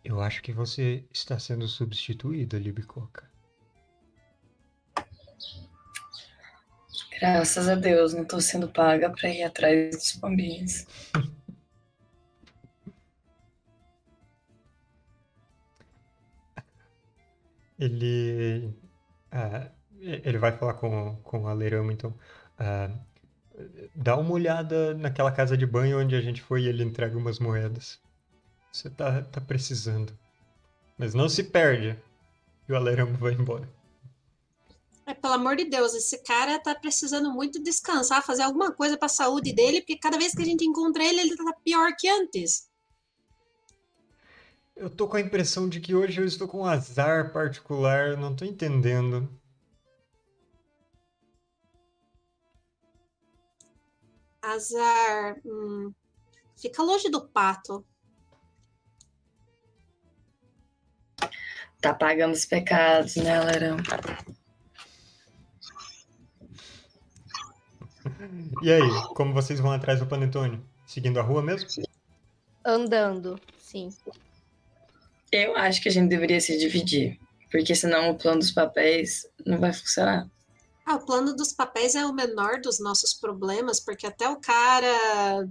Eu 0.04 0.20
acho 0.20 0.42
que 0.42 0.52
você 0.52 1.04
está 1.12 1.38
sendo 1.38 1.68
substituída, 1.68 2.58
Libicoca. 2.58 3.28
graças 7.20 7.68
a 7.68 7.74
Deus, 7.74 8.14
não 8.14 8.24
tô 8.24 8.40
sendo 8.40 8.66
paga 8.66 9.10
pra 9.10 9.28
ir 9.28 9.42
atrás 9.42 9.94
dos 9.94 10.12
pombinhos. 10.12 10.86
Ele. 17.78 18.74
ah, 19.32 19.70
ele 20.00 20.38
vai 20.38 20.52
falar 20.52 20.74
com, 20.74 21.16
com 21.22 21.46
a 21.46 21.52
Leirama, 21.52 21.92
então. 21.92 22.14
Ah, 22.58 22.90
dá 23.94 24.16
uma 24.16 24.32
olhada 24.32 24.94
naquela 24.94 25.32
casa 25.32 25.56
de 25.56 25.66
banho 25.66 26.00
onde 26.00 26.14
a 26.14 26.20
gente 26.20 26.40
foi 26.42 26.62
e 26.62 26.68
ele 26.68 26.82
entrega 26.82 27.16
umas 27.16 27.38
moedas. 27.38 28.00
Você 28.72 28.88
tá, 28.88 29.22
tá 29.22 29.40
precisando. 29.40 30.12
Mas 30.96 31.14
não 31.14 31.28
se 31.28 31.44
perde. 31.44 31.98
E 32.68 32.72
o 32.72 32.76
Aleramo 32.76 33.16
vai 33.16 33.32
embora. 33.32 33.68
é, 35.06 35.14
pelo 35.14 35.34
amor 35.34 35.56
de 35.56 35.64
Deus, 35.64 35.94
esse 35.94 36.22
cara 36.22 36.58
tá 36.58 36.74
precisando 36.74 37.32
muito 37.32 37.62
descansar, 37.62 38.24
fazer 38.24 38.42
alguma 38.42 38.72
coisa 38.72 38.96
pra 38.96 39.08
saúde 39.08 39.52
dele, 39.52 39.80
porque 39.80 39.98
cada 39.98 40.16
vez 40.16 40.32
que 40.34 40.42
a 40.42 40.44
gente 40.44 40.64
encontra 40.64 41.02
ele, 41.02 41.20
ele 41.20 41.36
tá 41.36 41.52
pior 41.64 41.94
que 41.98 42.08
antes. 42.08 42.68
Eu 44.76 44.88
tô 44.88 45.08
com 45.08 45.16
a 45.16 45.20
impressão 45.20 45.68
de 45.68 45.80
que 45.80 45.94
hoje 45.94 46.20
eu 46.20 46.24
estou 46.24 46.48
com 46.48 46.60
um 46.60 46.64
azar 46.64 47.32
particular, 47.32 48.16
não 48.16 48.34
tô 48.34 48.44
entendendo. 48.44 49.28
Azar. 54.42 55.36
hum, 55.44 55.92
fica 56.56 56.82
longe 56.82 57.08
do 57.08 57.28
pato. 57.28 57.84
Tá 61.80 61.94
pagando 61.94 62.34
os 62.34 62.44
pecados, 62.44 63.16
né, 63.16 63.40
Larão? 63.40 63.76
E 68.62 68.70
aí, 68.70 68.82
como 69.14 69.32
vocês 69.32 69.60
vão 69.60 69.72
atrás 69.72 69.98
do 69.98 70.06
Panetone? 70.06 70.62
Seguindo 70.86 71.18
a 71.18 71.22
rua 71.22 71.42
mesmo? 71.42 71.68
Andando, 72.64 73.40
sim. 73.58 73.88
Eu 75.32 75.56
acho 75.56 75.80
que 75.80 75.88
a 75.88 75.92
gente 75.92 76.08
deveria 76.08 76.40
se 76.40 76.58
dividir. 76.58 77.18
Porque 77.50 77.74
senão 77.74 78.10
o 78.10 78.18
plano 78.18 78.40
dos 78.40 78.50
papéis 78.50 79.26
não 79.44 79.58
vai 79.58 79.72
funcionar. 79.72 80.28
Ah, 80.90 80.96
o 80.96 81.06
plano 81.06 81.36
dos 81.36 81.52
papéis 81.52 81.94
é 81.94 82.04
o 82.04 82.12
menor 82.12 82.60
dos 82.60 82.80
nossos 82.80 83.14
problemas, 83.14 83.78
porque 83.78 84.08
até 84.08 84.28
o 84.28 84.40
cara 84.40 85.48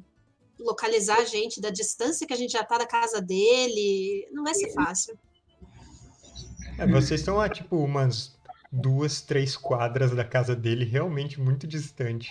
localizar 0.59 1.19
a 1.19 1.23
gente 1.23 1.61
da 1.61 1.69
distância 1.69 2.27
que 2.27 2.33
a 2.33 2.35
gente 2.35 2.51
já 2.51 2.63
tá 2.63 2.77
da 2.77 2.85
casa 2.85 3.21
dele, 3.21 4.27
não 4.33 4.43
vai 4.43 4.53
ser 4.53 4.73
fácil. 4.73 5.17
É, 6.77 6.85
vocês 6.85 7.21
estão 7.21 7.39
a 7.39 7.47
tipo 7.47 7.77
umas 7.77 8.37
duas, 8.69 9.21
três 9.21 9.55
quadras 9.55 10.11
da 10.11 10.25
casa 10.25 10.53
dele, 10.57 10.83
realmente 10.83 11.39
muito 11.39 11.65
distante. 11.65 12.29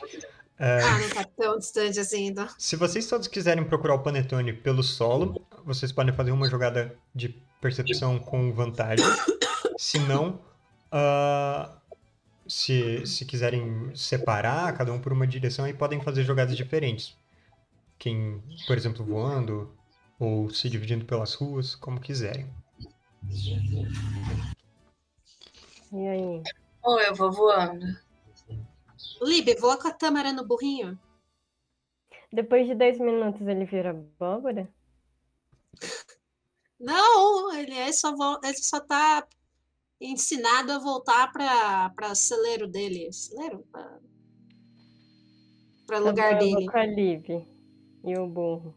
É, 0.59 0.83
Ah, 0.83 0.99
não 0.99 1.09
tá 1.09 1.25
tão 1.25 1.59
distante 1.59 1.99
assim 1.99 2.27
ainda. 2.27 2.49
se 2.59 2.77
vocês 2.77 3.07
todos 3.07 3.27
quiserem 3.27 3.65
procurar 3.65 3.95
o 3.95 4.03
Panetone 4.03 4.53
pelo 4.53 4.83
solo, 4.83 5.41
vocês 5.65 5.91
podem 5.93 6.15
fazer 6.15 6.31
uma 6.33 6.49
jogada 6.51 6.95
de 7.15 7.31
percepção 7.59 8.19
com 8.19 8.53
vantagem. 8.53 9.07
Se 9.79 9.99
não, 9.99 10.41
ah, 10.93 11.78
se, 12.49 13.07
se 13.07 13.25
quiserem 13.25 13.95
separar 13.95 14.77
cada 14.77 14.93
um 14.93 15.01
por 15.01 15.13
uma 15.13 15.27
direção, 15.27 15.65
aí 15.65 15.75
podem 15.75 16.01
fazer 16.01 16.25
jogadas 16.25 16.57
diferentes. 16.57 17.17
Quem, 17.99 18.43
por 18.67 18.77
exemplo, 18.77 19.05
voando 19.05 19.77
ou 20.19 20.51
se 20.51 20.69
dividindo 20.69 21.05
pelas 21.05 21.35
ruas, 21.35 21.75
como 21.75 22.01
quiserem. 22.01 22.49
E 25.93 26.09
aí? 26.09 26.43
Ou 26.83 27.01
eu 27.01 27.15
vou 27.15 27.33
voando. 27.33 27.87
Lib, 29.23 29.55
voa 29.61 29.79
com 29.81 29.89
a 29.89 29.93
Tâmara 29.93 30.33
no 30.33 30.47
burrinho. 30.47 30.99
Depois 32.33 32.67
de 32.67 32.75
10 32.75 32.99
minutos 32.99 33.47
ele 33.47 33.65
vira 33.65 33.91
abóbora? 33.91 34.69
Não, 36.79 37.53
ele 37.55 37.75
é 37.75 37.93
só, 37.93 38.15
vo- 38.15 38.41
ele 38.45 38.57
só 38.57 38.81
tá 38.81 39.27
ensinado 40.01 40.73
a 40.73 40.79
voltar 40.79 41.33
para 41.33 41.91
para 41.91 42.15
celeiro 42.15 42.67
dele. 42.69 43.13
Celeiro? 43.13 43.65
Tá 45.87 45.99
lugar 45.99 46.39
bom, 46.39 46.45
eu 46.45 46.51
vou 46.51 46.57
dele. 46.57 46.71
com 46.71 46.79
a 46.79 46.87
Liv 46.87 47.25
e 48.05 48.19
o 48.19 48.27
burro. 48.27 48.75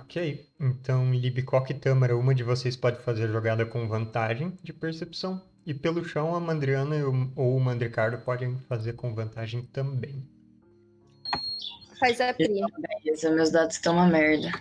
Ok, 0.00 0.46
então 0.60 1.12
Libicoque 1.12 1.72
e 1.72 1.78
Tâmara, 1.78 2.16
uma 2.16 2.34
de 2.34 2.42
vocês 2.42 2.76
pode 2.76 3.00
fazer 3.02 3.24
a 3.24 3.32
jogada 3.32 3.64
com 3.64 3.88
vantagem 3.88 4.58
de 4.62 4.72
percepção. 4.72 5.40
E 5.66 5.72
pelo 5.72 6.04
chão, 6.04 6.34
a 6.34 6.40
Mandriana 6.40 6.96
ou 7.34 7.56
o 7.56 7.60
Mandricardo 7.60 8.18
podem 8.18 8.58
fazer 8.68 8.92
com 8.94 9.14
vantagem 9.14 9.62
também. 9.62 10.22
Faz 11.98 12.20
a 12.20 12.34
Pri. 12.34 12.48
Beleza, 13.04 13.30
meus 13.30 13.50
dados 13.50 13.76
estão 13.76 13.94
uma 13.94 14.06
merda. 14.06 14.52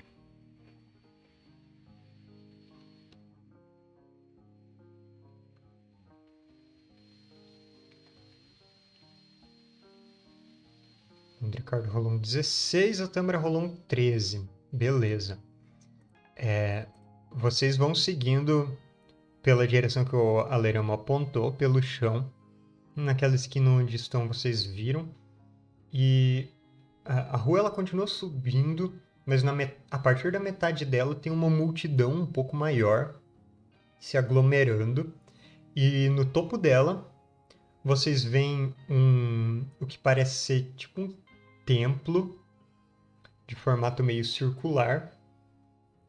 O 11.54 11.56
Mandricardo 11.56 11.88
rolou 11.92 12.14
um 12.14 12.18
16, 12.18 13.00
a 13.00 13.08
Tâmara 13.08 13.38
rolou 13.38 13.62
um 13.62 13.76
13. 13.76 14.50
Beleza. 14.72 15.38
é, 16.36 16.88
vocês 17.32 17.78
vão 17.78 17.94
seguindo 17.94 18.76
pela 19.44 19.68
direção 19.68 20.04
que 20.04 20.16
o 20.16 20.40
Aleramo 20.40 20.94
apontou, 20.94 21.52
pelo 21.52 21.80
chão, 21.80 22.28
naquela 22.96 23.36
esquina 23.36 23.70
onde 23.70 23.96
estão, 23.96 24.28
vocês 24.28 24.64
viram. 24.64 25.08
E 25.94 26.48
a, 27.06 27.36
a 27.36 27.38
rua 27.38 27.60
ela 27.60 27.70
continua 27.70 28.08
subindo, 28.08 29.00
mas 29.24 29.44
na, 29.44 29.54
a 29.92 30.00
partir 30.00 30.32
da 30.32 30.40
metade 30.40 30.84
dela 30.86 31.14
tem 31.14 31.32
uma 31.32 31.52
multidão 31.52 32.14
um 32.14 32.26
pouco 32.26 32.56
maior 32.56 33.14
se 34.00 34.18
aglomerando. 34.18 35.14
E 35.76 36.10
no 36.10 36.26
topo 36.26 36.58
dela, 36.58 37.08
vocês 37.84 38.24
veem 38.24 38.74
um, 38.90 39.64
o 39.80 39.86
que 39.86 40.00
parece 40.00 40.36
ser 40.36 40.74
tipo 40.76 41.02
um 41.02 41.23
templo 41.66 42.40
de 43.48 43.56
formato 43.56 44.04
meio 44.04 44.24
circular 44.24 45.12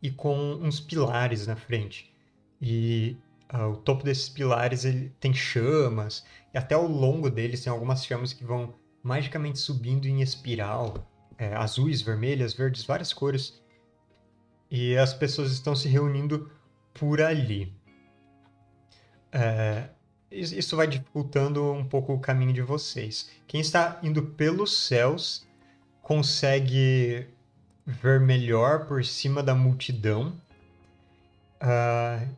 e 0.02 0.10
com 0.10 0.36
uns 0.54 0.80
pilares 0.80 1.46
na 1.46 1.56
frente. 1.56 2.12
E 2.60 3.16
uh, 3.52 3.70
o 3.70 3.76
topo 3.76 4.04
desses 4.04 4.28
pilares 4.28 4.84
ele 4.84 5.10
tem 5.20 5.32
chamas, 5.32 6.24
e 6.52 6.58
até 6.58 6.74
ao 6.74 6.86
longo 6.86 7.30
deles 7.30 7.62
tem 7.62 7.72
algumas 7.72 8.04
chamas 8.04 8.32
que 8.32 8.44
vão 8.44 8.74
magicamente 9.02 9.58
subindo 9.58 10.06
em 10.06 10.22
espiral, 10.22 11.10
é, 11.36 11.54
azuis, 11.54 12.00
vermelhas, 12.00 12.54
verdes, 12.54 12.84
várias 12.84 13.12
cores. 13.12 13.62
E 14.70 14.96
as 14.96 15.12
pessoas 15.12 15.52
estão 15.52 15.74
se 15.76 15.88
reunindo 15.88 16.50
por 16.92 17.20
ali. 17.20 17.72
É, 19.30 19.88
isso 20.34 20.76
vai 20.76 20.86
dificultando 20.86 21.72
um 21.72 21.84
pouco 21.84 22.12
o 22.12 22.18
caminho 22.18 22.52
de 22.52 22.62
vocês. 22.62 23.30
Quem 23.46 23.60
está 23.60 23.98
indo 24.02 24.22
pelos 24.22 24.86
céus 24.86 25.46
consegue 26.02 27.26
ver 27.86 28.20
melhor 28.20 28.86
por 28.86 29.04
cima 29.04 29.42
da 29.42 29.54
multidão. 29.54 30.34
Uh, 31.62 32.28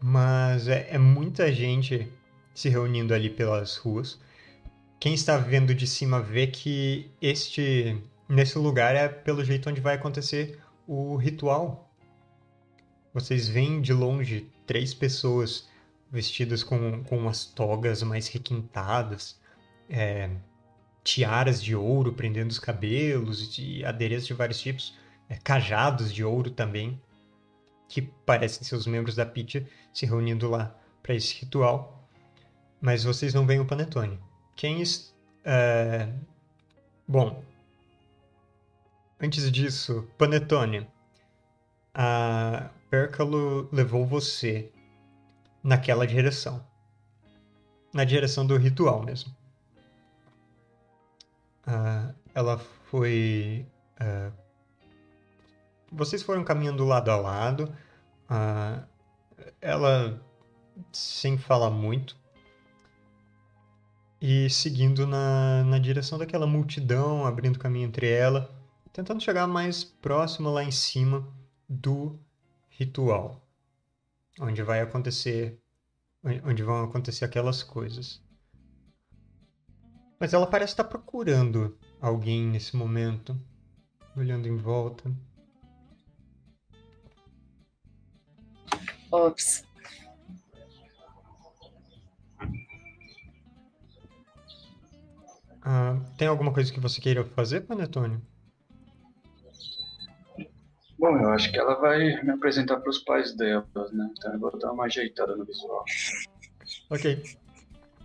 mas 0.00 0.68
é, 0.68 0.88
é, 0.90 0.98
muita 0.98 1.50
gente 1.52 2.12
se 2.54 2.68
reunindo 2.68 3.14
ali 3.14 3.30
pelas 3.30 3.76
ruas. 3.76 4.20
Quem 5.00 5.14
está 5.14 5.36
vendo 5.36 5.74
de 5.74 5.86
cima 5.86 6.20
vê 6.20 6.46
que 6.46 7.10
este 7.20 7.96
nesse 8.28 8.58
lugar 8.58 8.94
é 8.94 9.08
pelo 9.08 9.44
jeito 9.44 9.68
onde 9.70 9.80
vai 9.80 9.94
acontecer 9.94 10.58
o 10.86 11.16
ritual. 11.16 11.90
Vocês 13.12 13.48
veem 13.48 13.80
de 13.80 13.92
longe 13.92 14.50
três 14.66 14.92
pessoas 14.92 15.68
vestidas 16.14 16.62
com, 16.62 17.02
com 17.02 17.18
umas 17.18 17.44
togas 17.44 18.02
mais 18.04 18.28
requintadas, 18.28 19.38
é, 19.90 20.30
tiaras 21.02 21.62
de 21.62 21.74
ouro 21.74 22.12
prendendo 22.12 22.50
os 22.50 22.58
cabelos, 22.60 23.58
e 23.58 23.84
adereços 23.84 24.28
de 24.28 24.34
vários 24.34 24.60
tipos, 24.60 24.96
é, 25.28 25.36
cajados 25.36 26.14
de 26.14 26.24
ouro 26.24 26.50
também, 26.50 27.00
que 27.88 28.00
parecem 28.00 28.62
ser 28.62 28.76
os 28.76 28.86
membros 28.86 29.16
da 29.16 29.26
Pitya 29.26 29.68
se 29.92 30.06
reunindo 30.06 30.48
lá 30.48 30.74
para 31.02 31.14
esse 31.14 31.34
ritual. 31.34 32.08
Mas 32.80 33.02
vocês 33.02 33.34
não 33.34 33.46
veem 33.46 33.60
o 33.60 33.66
Panetone. 33.66 34.18
Quem. 34.54 34.82
É... 35.44 36.08
Bom. 37.08 37.42
Antes 39.20 39.50
disso, 39.50 40.08
Panetone. 40.16 40.86
A 41.92 42.70
Pércalo 42.90 43.68
levou 43.72 44.06
você 44.06 44.70
naquela 45.64 46.06
direção. 46.06 46.62
Na 47.92 48.04
direção 48.04 48.46
do 48.46 48.56
ritual 48.58 49.02
mesmo. 49.02 49.34
Uh, 51.66 52.14
ela 52.34 52.58
foi. 52.58 53.66
Uh, 53.98 54.32
vocês 55.90 56.22
foram 56.22 56.44
caminhando 56.44 56.84
lado 56.84 57.10
a 57.10 57.16
lado. 57.16 57.74
Uh, 58.28 58.84
ela, 59.60 60.20
sem 60.92 61.38
falar 61.38 61.70
muito, 61.70 62.16
e 64.20 64.50
seguindo 64.50 65.06
na, 65.06 65.64
na 65.64 65.78
direção 65.78 66.18
daquela 66.18 66.46
multidão, 66.46 67.24
abrindo 67.24 67.58
caminho 67.58 67.86
entre 67.86 68.10
ela, 68.10 68.50
tentando 68.92 69.22
chegar 69.22 69.46
mais 69.46 69.84
próximo 69.84 70.50
lá 70.50 70.64
em 70.64 70.70
cima 70.70 71.26
do 71.68 72.18
ritual 72.68 73.43
onde 74.40 74.62
vai 74.62 74.80
acontecer, 74.80 75.60
onde 76.44 76.62
vão 76.62 76.84
acontecer 76.84 77.24
aquelas 77.24 77.62
coisas. 77.62 78.22
Mas 80.18 80.32
ela 80.32 80.46
parece 80.46 80.72
estar 80.72 80.84
procurando 80.84 81.76
alguém 82.00 82.46
nesse 82.46 82.76
momento, 82.76 83.38
olhando 84.16 84.48
em 84.48 84.56
volta. 84.56 85.10
Ops. 89.10 89.64
Ah, 95.62 95.98
tem 96.18 96.28
alguma 96.28 96.52
coisa 96.52 96.72
que 96.72 96.80
você 96.80 97.00
queira 97.00 97.24
fazer, 97.24 97.62
Panetone? 97.62 98.20
Bom, 101.04 101.18
eu 101.18 101.28
acho 101.32 101.52
que 101.52 101.58
ela 101.58 101.74
vai 101.74 101.98
me 102.22 102.30
apresentar 102.30 102.78
para 102.78 102.88
os 102.88 102.98
pais 102.98 103.36
dela, 103.36 103.68
né? 103.92 104.10
Então 104.16 104.32
eu 104.32 104.40
vou 104.40 104.58
dar 104.58 104.72
uma 104.72 104.84
ajeitada 104.84 105.36
no 105.36 105.44
visual. 105.44 105.84
Ok. 106.88 107.22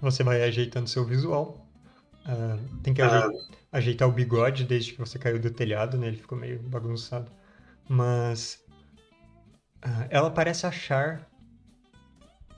Você 0.02 0.22
vai 0.22 0.43
ajeitando 0.43 0.89
seu 0.89 1.06
visual. 1.06 1.66
Uh, 2.26 2.82
tem 2.84 2.93
que 2.93 3.02
ah. 3.02 3.30
ajeitar 3.72 4.06
o 4.06 4.12
bigode 4.12 4.66
desde 4.66 4.91
que 4.91 5.00
você 5.00 5.18
caiu 5.18 5.39
do 5.39 5.50
telhado, 5.50 5.97
né? 5.97 6.08
Ele 6.08 6.18
ficou 6.18 6.38
meio 6.38 6.60
bagunçado. 6.64 7.32
Mas 7.88 8.62
uh, 9.78 10.06
ela 10.10 10.30
parece 10.30 10.66
achar 10.66 11.26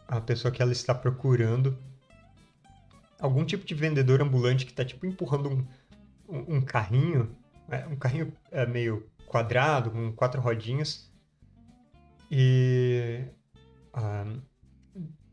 a 0.07 0.19
pessoa 0.19 0.51
que 0.51 0.63
ela 0.63 0.71
está 0.71 0.95
procurando. 0.95 1.77
Algum 3.19 3.45
tipo 3.45 3.63
de 3.63 3.75
vendedor 3.75 4.23
ambulante 4.23 4.65
que 4.65 4.71
está 4.71 4.83
tipo 4.83 5.05
empurrando 5.05 5.51
um, 5.51 5.67
um, 6.27 6.55
um 6.55 6.61
carrinho. 6.61 7.37
É, 7.69 7.85
um 7.85 7.95
carrinho 7.95 8.33
é, 8.49 8.65
meio 8.65 9.07
quadrado, 9.31 9.89
com 9.89 10.11
quatro 10.11 10.41
rodinhas. 10.41 11.09
E 12.29 13.23
uh, 13.95 14.41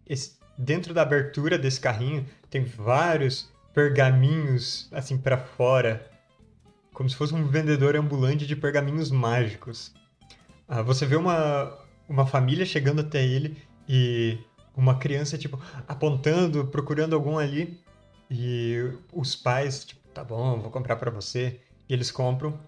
esse, 0.06 0.38
dentro 0.56 0.94
da 0.94 1.02
abertura 1.02 1.58
desse 1.58 1.80
carrinho 1.80 2.24
tem 2.48 2.64
vários 2.64 3.52
pergaminhos 3.74 4.88
assim 4.92 5.18
para 5.18 5.36
fora, 5.36 6.08
como 6.94 7.10
se 7.10 7.16
fosse 7.16 7.34
um 7.34 7.44
vendedor 7.46 7.96
ambulante 7.96 8.46
de 8.46 8.54
pergaminhos 8.54 9.10
mágicos. 9.10 9.92
Uh, 10.68 10.84
você 10.84 11.04
vê 11.04 11.16
uma, 11.16 11.76
uma 12.08 12.24
família 12.24 12.64
chegando 12.64 13.00
até 13.00 13.24
ele 13.24 13.60
e 13.88 14.38
uma 14.76 14.96
criança 14.96 15.36
tipo 15.36 15.60
apontando, 15.88 16.68
procurando 16.68 17.16
algum 17.16 17.36
ali 17.36 17.80
e 18.30 18.92
os 19.12 19.34
pais 19.34 19.84
tipo, 19.84 20.08
tá 20.10 20.22
bom, 20.22 20.60
vou 20.60 20.70
comprar 20.70 20.96
para 20.96 21.10
você. 21.10 21.60
E 21.88 21.94
eles 21.94 22.10
compram 22.10 22.60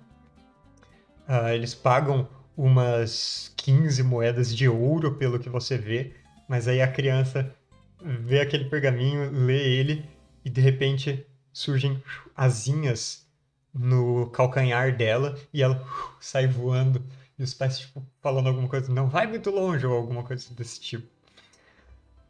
Uh, 1.28 1.48
eles 1.54 1.74
pagam 1.74 2.28
umas 2.56 3.52
15 3.56 4.02
moedas 4.02 4.54
de 4.54 4.68
ouro, 4.68 5.14
pelo 5.14 5.38
que 5.38 5.48
você 5.48 5.78
vê, 5.78 6.14
mas 6.48 6.68
aí 6.68 6.82
a 6.82 6.90
criança 6.90 7.54
vê 8.02 8.40
aquele 8.40 8.64
pergaminho, 8.64 9.30
lê 9.30 9.78
ele 9.78 10.04
e 10.44 10.50
de 10.50 10.60
repente 10.60 11.26
surgem 11.52 12.02
asinhas 12.36 13.26
no 13.72 14.28
calcanhar 14.30 14.96
dela 14.96 15.38
e 15.52 15.62
ela 15.62 15.84
sai 16.20 16.46
voando. 16.46 17.04
E 17.38 17.42
os 17.42 17.54
pais, 17.54 17.78
tipo, 17.78 18.04
falando 18.20 18.48
alguma 18.48 18.68
coisa, 18.68 18.92
não 18.92 19.08
vai 19.08 19.26
muito 19.26 19.50
longe 19.50 19.86
ou 19.86 19.96
alguma 19.96 20.22
coisa 20.22 20.52
desse 20.54 20.80
tipo. 20.80 21.06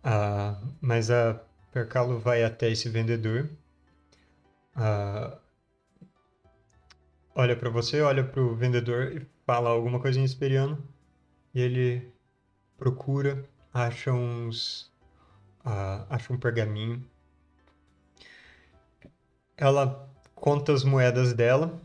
Uh, 0.04 0.74
mas 0.80 1.10
a 1.10 1.40
Percalo 1.72 2.18
vai 2.18 2.44
até 2.44 2.70
esse 2.70 2.88
vendedor. 2.88 3.50
Uh, 4.76 5.36
olha 7.34 7.56
para 7.56 7.70
você, 7.70 8.00
olha 8.00 8.24
para 8.24 8.40
o 8.40 8.54
vendedor 8.54 9.12
e 9.16 9.26
fala 9.46 9.70
alguma 9.70 10.00
coisa 10.00 10.20
em 10.20 10.24
esperiano. 10.24 10.82
E 11.54 11.60
ele 11.60 12.12
procura, 12.76 13.44
acha 13.72 14.12
uns. 14.12 14.90
Uh, 15.64 16.06
acha 16.08 16.32
um 16.32 16.38
pergaminho. 16.38 17.04
Ela 19.56 20.08
conta 20.34 20.72
as 20.72 20.84
moedas 20.84 21.34
dela. 21.34 21.80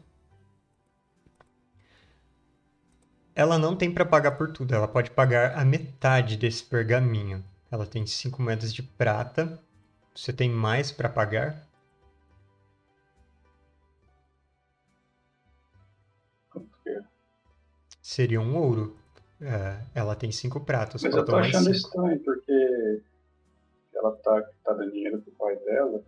Ela 3.36 3.60
não 3.60 3.76
tem 3.76 3.94
para 3.94 4.06
pagar 4.06 4.32
por 4.32 4.54
tudo, 4.54 4.74
ela 4.74 4.88
pode 4.88 5.12
pagar 5.12 5.58
a 5.58 5.66
metade 5.66 6.38
desse 6.38 6.64
pergaminho. 6.64 7.44
Ela 7.70 7.86
tem 7.86 8.08
cinco 8.08 8.42
moedas 8.42 8.74
de 8.74 8.82
prata. 8.82 9.60
Você 10.16 10.32
tem 10.32 10.50
mais 10.50 10.90
para 10.90 11.10
pagar? 11.10 11.65
Seria 18.06 18.40
um 18.40 18.56
ouro. 18.56 18.96
É, 19.42 19.82
ela 19.96 20.16
tem 20.16 20.32
cinco 20.32 20.64
pratos. 20.64 21.02
Mas 21.04 21.16
eu 21.16 21.26
tô 21.26 21.36
achando 21.36 21.72
estranho, 21.72 22.20
porque 22.20 23.02
ela 23.96 24.16
tá, 24.18 24.44
tá 24.64 24.74
dando 24.74 24.92
dinheiro 24.92 25.20
pro 25.22 25.32
pai 25.34 25.56
dela. 25.58 26.04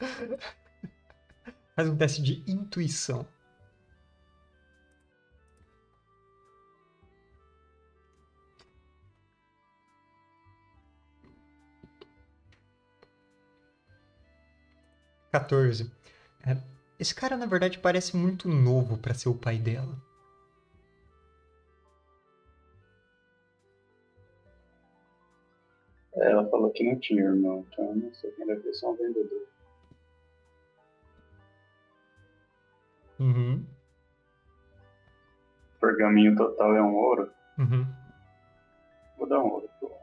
Faz 1.76 1.88
um 1.88 1.96
teste 1.96 2.20
de 2.22 2.42
intuição. 2.50 3.24
Quatorze. 15.32 15.90
É, 16.46 16.58
esse 17.00 17.14
cara, 17.14 17.38
na 17.38 17.46
verdade, 17.46 17.78
parece 17.78 18.14
muito 18.14 18.48
novo 18.48 18.98
para 18.98 19.14
ser 19.14 19.30
o 19.30 19.34
pai 19.34 19.58
dela. 19.58 19.96
Ela 26.14 26.46
falou 26.50 26.70
que 26.70 26.84
não 26.84 27.00
tinha 27.00 27.24
irmão, 27.24 27.66
então 27.72 27.94
não 27.94 28.12
sei 28.12 28.30
quem 28.32 28.46
deve 28.46 28.74
ser 28.74 28.86
um 28.86 28.94
vendedor. 28.94 29.48
Uhum. 33.18 33.64
Pergaminho 35.80 36.36
total 36.36 36.76
é 36.76 36.82
um 36.82 36.94
ouro. 36.94 37.32
Uhum. 37.58 37.86
Vou 39.16 39.26
dar 39.26 39.40
um 39.40 39.50
ouro 39.50 39.70
pro 39.80 40.01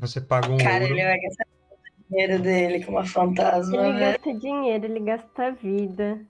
Você 0.00 0.20
paga 0.20 0.48
um 0.48 0.56
Cara, 0.58 0.82
ouro. 0.82 0.94
ele 0.94 1.04
vai 1.04 1.18
gastar 1.20 1.46
o 1.46 2.10
dinheiro 2.10 2.42
dele 2.42 2.84
com 2.84 2.92
uma 2.92 3.06
fantasma, 3.06 3.76
Ele 3.76 3.92
velho. 3.92 4.18
gasta 4.18 4.34
dinheiro, 4.34 4.84
ele 4.86 5.00
gasta 5.00 5.52
vida. 5.52 6.26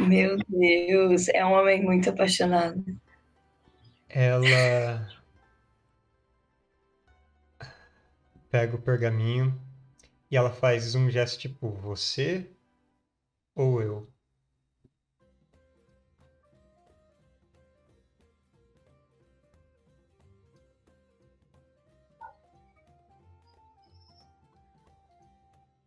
Meu 0.00 0.38
Deus, 0.48 1.28
é 1.28 1.44
um 1.44 1.52
homem 1.52 1.82
muito 1.82 2.08
apaixonado. 2.10 2.82
Ela 4.08 5.06
pega 8.50 8.74
o 8.74 8.82
pergaminho 8.82 9.56
e 10.30 10.36
ela 10.36 10.50
faz 10.52 10.94
um 10.94 11.10
gesto 11.10 11.38
tipo 11.40 11.70
você 11.70 12.50
ou 13.56 13.82
eu. 13.82 14.08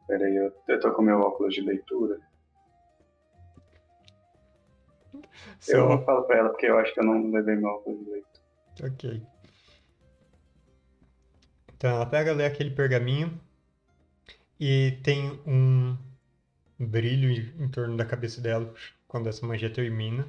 Pera 0.10 0.26
aí, 0.26 0.36
eu, 0.36 0.51
eu 0.68 0.80
tô 0.80 0.91
com 0.91 1.03
meu 1.03 1.20
óculos 1.22 1.53
de 1.53 1.62
leitura. 1.62 2.20
Eu 5.45 5.51
Seu- 5.62 5.88
não 5.89 6.03
falo 6.03 6.24
pra 6.24 6.38
ela 6.39 6.49
porque 6.49 6.66
eu 6.66 6.80
acho 6.80 6.93
que 6.93 6.99
eu 6.99 7.05
não 7.05 7.32
levei 7.32 7.55
meu 7.55 7.70
óculos 7.70 7.99
de 8.03 8.10
leitura. 8.10 8.43
Ok. 8.84 9.22
Então 11.76 11.91
ela 11.91 12.05
pega, 12.05 12.34
lê 12.34 12.45
aquele 12.45 12.72
pergaminho 12.72 13.39
e 14.60 14.99
tem 15.03 15.39
um 15.47 15.97
brilho 16.80 17.32
em 17.64 17.70
torno 17.70 17.97
da 17.97 18.05
cabeça 18.05 18.41
dela 18.41 18.74
quando 19.07 19.30
essa 19.30 19.45
magia 19.45 19.70
termina. 19.72 20.28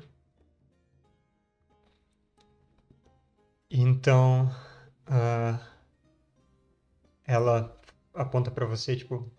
Então, 3.71 4.51
ah, 5.07 5.59
ela 7.27 7.75
aponta 8.13 8.51
pra 8.51 8.67
você, 8.67 8.95
tipo, 8.97 9.31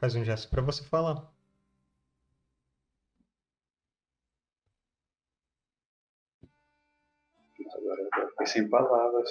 faz 0.00 0.14
um 0.14 0.24
gesto 0.24 0.48
pra 0.48 0.62
você 0.62 0.82
falar. 0.82 1.30
Agora 7.74 8.00
eu 8.16 8.28
fiquei 8.30 8.46
sem 8.46 8.68
palavras. 8.68 9.30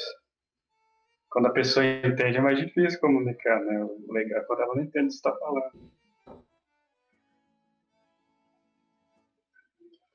Quando 1.30 1.48
a 1.48 1.52
pessoa 1.52 1.84
entende 1.86 2.38
é 2.38 2.42
mais 2.42 2.60
difícil 2.60 3.00
comunicar, 3.00 3.60
né? 3.62 3.84
O 3.84 4.14
legal 4.14 4.42
é 4.42 4.44
quando 4.46 4.62
ela 4.62 4.76
não 4.76 4.84
entende 4.84 5.08
o 5.08 5.10
que 5.10 5.16
você 5.16 5.22
tá 5.24 5.36
falando. 5.36 5.92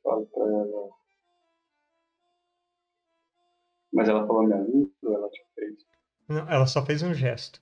Falo 0.03 0.27
pra 0.27 0.43
ela. 0.45 0.91
Mas 3.93 4.09
ela 4.09 4.27
falou 4.27 4.45
minha 4.45 4.59
língua, 4.59 4.91
ela 5.05 5.29
tipo 5.31 5.49
fez. 5.55 5.87
Não, 6.29 6.49
ela 6.49 6.67
só 6.67 6.85
fez 6.85 7.03
um 7.03 7.15
gesto. 7.15 7.61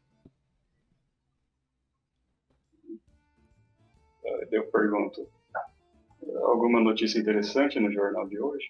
Eu 4.53 4.71
pergunto: 4.71 5.27
alguma 6.45 6.79
notícia 6.79 7.19
interessante 7.19 7.81
no 7.81 7.91
jornal 7.91 8.29
de 8.29 8.39
hoje? 8.39 8.67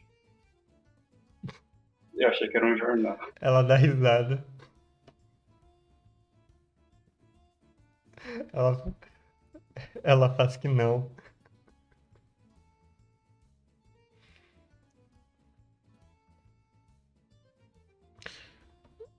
Eu 2.14 2.28
achei 2.28 2.48
que 2.48 2.56
era 2.56 2.66
um 2.66 2.76
jornal. 2.78 3.18
Ela 3.40 3.62
dá 3.62 3.74
risada. 3.74 4.44
Ela, 8.52 8.94
ela 10.04 10.34
faz 10.34 10.56
que 10.56 10.68
não. 10.68 11.10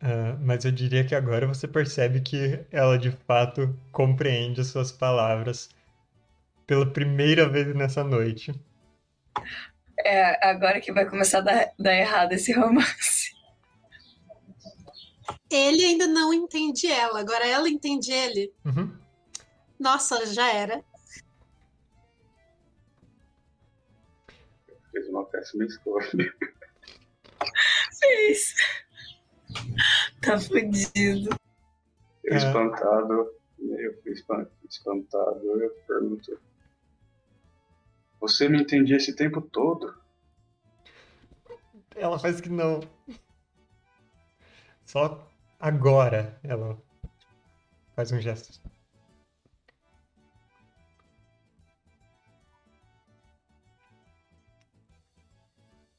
Ah, 0.02 0.38
mas 0.42 0.64
eu 0.66 0.72
diria 0.72 1.06
que 1.06 1.16
agora 1.16 1.46
você 1.48 1.68
percebe 1.68 2.22
que 2.22 2.66
ela 2.72 2.98
de 2.98 3.12
fato 3.12 3.78
compreende 3.92 4.62
as 4.62 4.68
suas 4.68 4.92
palavras 4.92 5.70
pela 6.74 6.92
primeira 6.92 7.48
vez 7.48 7.68
nessa 7.76 8.04
noite. 8.04 8.52
É 10.00 10.50
agora 10.50 10.82
que 10.82 10.92
vai 10.92 11.08
começar 11.08 11.38
a 11.38 11.42
dar, 11.42 11.72
dar 11.78 11.94
errado 11.96 12.34
esse 12.34 12.52
romance. 12.52 13.32
Ele 15.52 15.86
ainda 15.86 16.08
não 16.08 16.34
entende 16.34 16.88
ela, 16.88 17.20
agora 17.20 17.48
ela 17.48 17.70
entende 17.70 18.12
ele. 18.12 18.52
Uhum. 18.66 18.92
Nossa, 19.80 20.26
já 20.26 20.52
era. 20.52 20.84
Fez 24.92 25.08
uma 25.10 25.26
péssima 25.26 25.66
escolha. 25.66 26.08
Fez. 28.00 28.56
Tá 30.24 30.40
fudido. 30.40 31.30
Eu 32.24 32.34
É. 32.34 32.38
espantado, 32.38 33.30
eu 33.60 34.02
fui 34.02 34.12
espan- 34.14 34.48
espantado, 34.68 35.62
eu 35.62 35.70
pergunto. 35.88 36.40
Você 38.24 38.48
me 38.48 38.62
entendia 38.62 38.96
esse 38.96 39.14
tempo 39.14 39.42
todo? 39.42 39.94
Ela 41.94 42.18
faz 42.18 42.40
que 42.40 42.48
não. 42.48 42.80
Só 44.86 45.30
agora 45.60 46.40
ela 46.42 46.82
faz 47.94 48.14
um 48.14 48.22
gesto. 48.22 48.62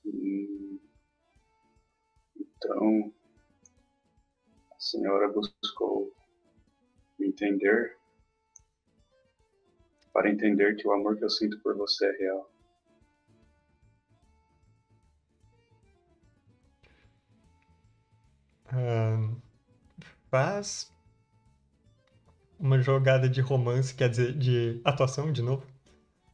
Hum, 0.07 0.81
Então, 2.41 3.13
a 4.73 4.81
senhora 4.81 5.31
buscou 5.31 6.11
me 7.19 7.27
entender 7.27 7.99
para 10.15 10.31
entender 10.31 10.77
que 10.77 10.87
o 10.87 10.93
amor 10.93 11.17
que 11.17 11.25
eu 11.25 11.29
sinto 11.29 11.59
por 11.59 11.77
você 11.77 12.07
é 12.07 12.17
real. 12.17 12.49
Ahn, 18.73 19.35
faz 20.31 20.95
uma 22.59 22.81
jogada 22.81 23.29
de 23.29 23.41
romance, 23.41 23.93
quer 23.93 24.09
dizer, 24.09 24.39
de 24.39 24.81
atuação 24.85 25.33
de 25.33 25.43
novo. 25.43 25.67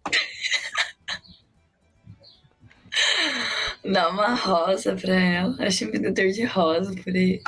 Dá 3.83 4.11
uma 4.11 4.35
rosa 4.35 4.95
pra 4.95 5.14
ela. 5.14 5.57
Acho 5.59 5.87
um 5.87 5.91
vendedor 5.91 6.31
de 6.31 6.45
rosa 6.45 6.95
por 7.03 7.14
aí. 7.14 7.43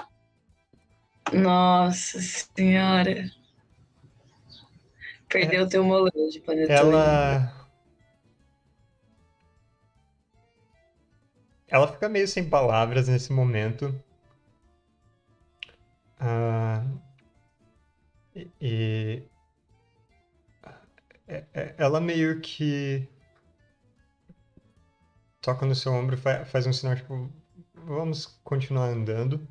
Nossa 1.32 2.18
senhora. 2.20 3.30
Perdeu 5.32 5.64
o 5.64 5.68
teu 5.68 5.82
molejo, 5.82 6.42
panetone. 6.44 6.72
Ela. 6.78 7.68
Ela 11.66 11.88
fica 11.90 12.08
meio 12.08 12.28
sem 12.28 12.48
palavras 12.48 13.08
nesse 13.08 13.32
momento. 13.32 13.94
Ah, 16.20 16.84
e, 18.60 19.22
é- 21.26 21.44
é- 21.52 21.74
ela 21.78 22.00
meio 22.00 22.40
que 22.40 23.08
toca 25.40 25.66
no 25.66 25.74
seu 25.74 25.92
ombro, 25.92 26.14
e 26.14 26.18
fa- 26.18 26.44
faz 26.44 26.66
um 26.66 26.72
sinal 26.72 26.96
tipo, 26.96 27.28
vamos 27.74 28.26
continuar 28.44 28.86
andando 28.88 29.46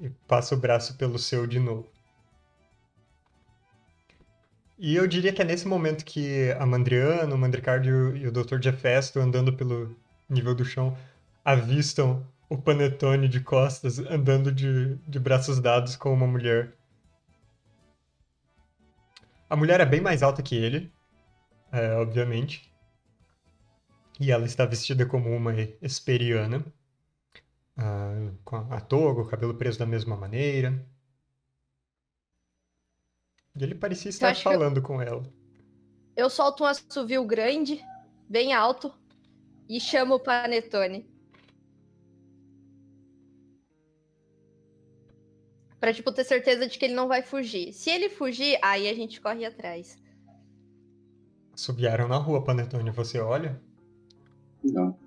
e 0.00 0.08
passa 0.10 0.54
o 0.54 0.58
braço 0.58 0.96
pelo 0.96 1.18
seu 1.18 1.46
de 1.46 1.58
novo. 1.58 1.88
E 4.78 4.94
eu 4.94 5.06
diria 5.08 5.32
que 5.32 5.42
é 5.42 5.44
nesse 5.44 5.66
momento 5.66 6.04
que 6.04 6.52
a 6.52 6.64
Mandriana, 6.64 7.34
o 7.34 7.38
Mandricardo 7.38 7.88
e 7.88 7.92
o, 7.92 8.16
e 8.16 8.26
o 8.28 8.32
Dr. 8.32 8.62
Jefesto, 8.62 9.18
andando 9.18 9.52
pelo 9.52 9.96
nível 10.28 10.54
do 10.54 10.64
chão, 10.64 10.96
avistam 11.44 12.24
o 12.48 12.56
Panetone 12.56 13.28
de 13.28 13.40
costas, 13.40 13.98
andando 13.98 14.52
de, 14.52 14.96
de 15.06 15.18
braços 15.18 15.58
dados 15.60 15.96
com 15.96 16.12
uma 16.14 16.26
mulher. 16.26 16.72
A 19.50 19.56
mulher 19.56 19.80
é 19.80 19.86
bem 19.86 20.00
mais 20.00 20.22
alta 20.22 20.42
que 20.42 20.54
ele, 20.54 20.92
é, 21.72 21.94
obviamente. 21.94 22.70
E 24.20 24.30
ela 24.30 24.46
está 24.46 24.64
vestida 24.66 25.06
como 25.06 25.30
uma 25.30 25.52
esperiana. 25.82 26.64
ah, 27.76 28.30
com 28.44 28.56
a 28.56 28.80
toga, 28.80 29.22
o 29.22 29.26
cabelo 29.26 29.54
preso 29.54 29.78
da 29.78 29.86
mesma 29.86 30.16
maneira. 30.16 30.84
E 33.58 33.64
ele 33.64 33.74
parecia 33.74 34.08
estar 34.08 34.32
que 34.34 34.38
eu- 34.46 34.52
falando 34.52 34.80
com 34.80 35.00
ela. 35.02 35.22
Eu 36.16 36.30
solto 36.30 36.62
um 36.62 36.66
assovio 36.66 37.24
grande, 37.24 37.84
bem 38.28 38.52
alto, 38.52 38.92
e 39.68 39.80
chamo 39.80 40.14
o 40.16 40.20
Panetone. 40.20 41.08
Pra, 45.80 45.92
tipo, 45.94 46.10
ter 46.12 46.24
certeza 46.24 46.66
de 46.66 46.76
que 46.78 46.84
ele 46.84 46.94
não 46.94 47.06
vai 47.06 47.22
fugir. 47.22 47.72
Se 47.72 47.88
ele 47.90 48.08
fugir, 48.08 48.58
aí 48.62 48.88
a 48.88 48.94
gente 48.94 49.20
corre 49.20 49.44
atrás. 49.44 49.96
Assobiaram 51.52 52.08
na 52.08 52.16
rua, 52.16 52.42
Panetone. 52.42 52.90
Você 52.90 53.20
olha? 53.20 53.60
Não, 54.64 54.98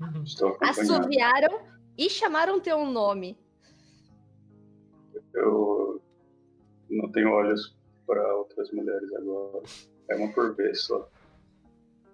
Uhum. 0.00 0.22
estou. 0.22 0.56
Assoviaram 0.62 1.60
e 1.96 2.08
chamaram 2.08 2.58
teu 2.60 2.86
nome. 2.86 3.38
Eu 5.34 6.00
não 6.88 7.10
tenho 7.12 7.30
olhos 7.30 7.76
para 8.06 8.36
outras 8.36 8.70
mulheres 8.70 9.12
agora. 9.14 9.62
É 10.08 10.16
uma 10.16 10.32
por 10.32 10.54
vez 10.54 10.82
só. 10.82 11.08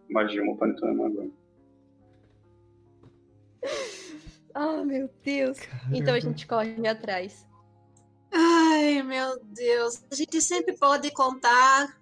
Mais 0.09 0.31
de 0.31 0.41
uma 0.41 0.57
panetone 0.57 1.03
agora. 1.03 1.31
Ah, 4.55 4.85
meu 4.85 5.09
Deus. 5.23 5.59
Então 5.93 6.15
a 6.15 6.21
gente 6.21 6.47
corre 6.47 6.87
atrás. 6.87 7.47
Ai, 8.33 9.03
meu 9.03 9.43
Deus. 9.45 10.05
A 10.11 10.15
gente 10.15 10.41
sempre 10.41 10.77
pode 10.77 11.11
contar 11.13 12.01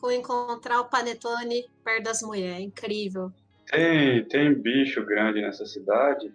com 0.00 0.10
encontrar 0.10 0.80
o 0.80 0.88
Panetone 0.88 1.66
perto 1.82 2.04
das 2.04 2.22
mulheres. 2.22 2.64
Incrível. 2.64 3.32
Tem, 3.66 4.24
tem 4.26 4.54
bicho 4.54 5.04
grande 5.04 5.40
nessa 5.40 5.66
cidade? 5.66 6.32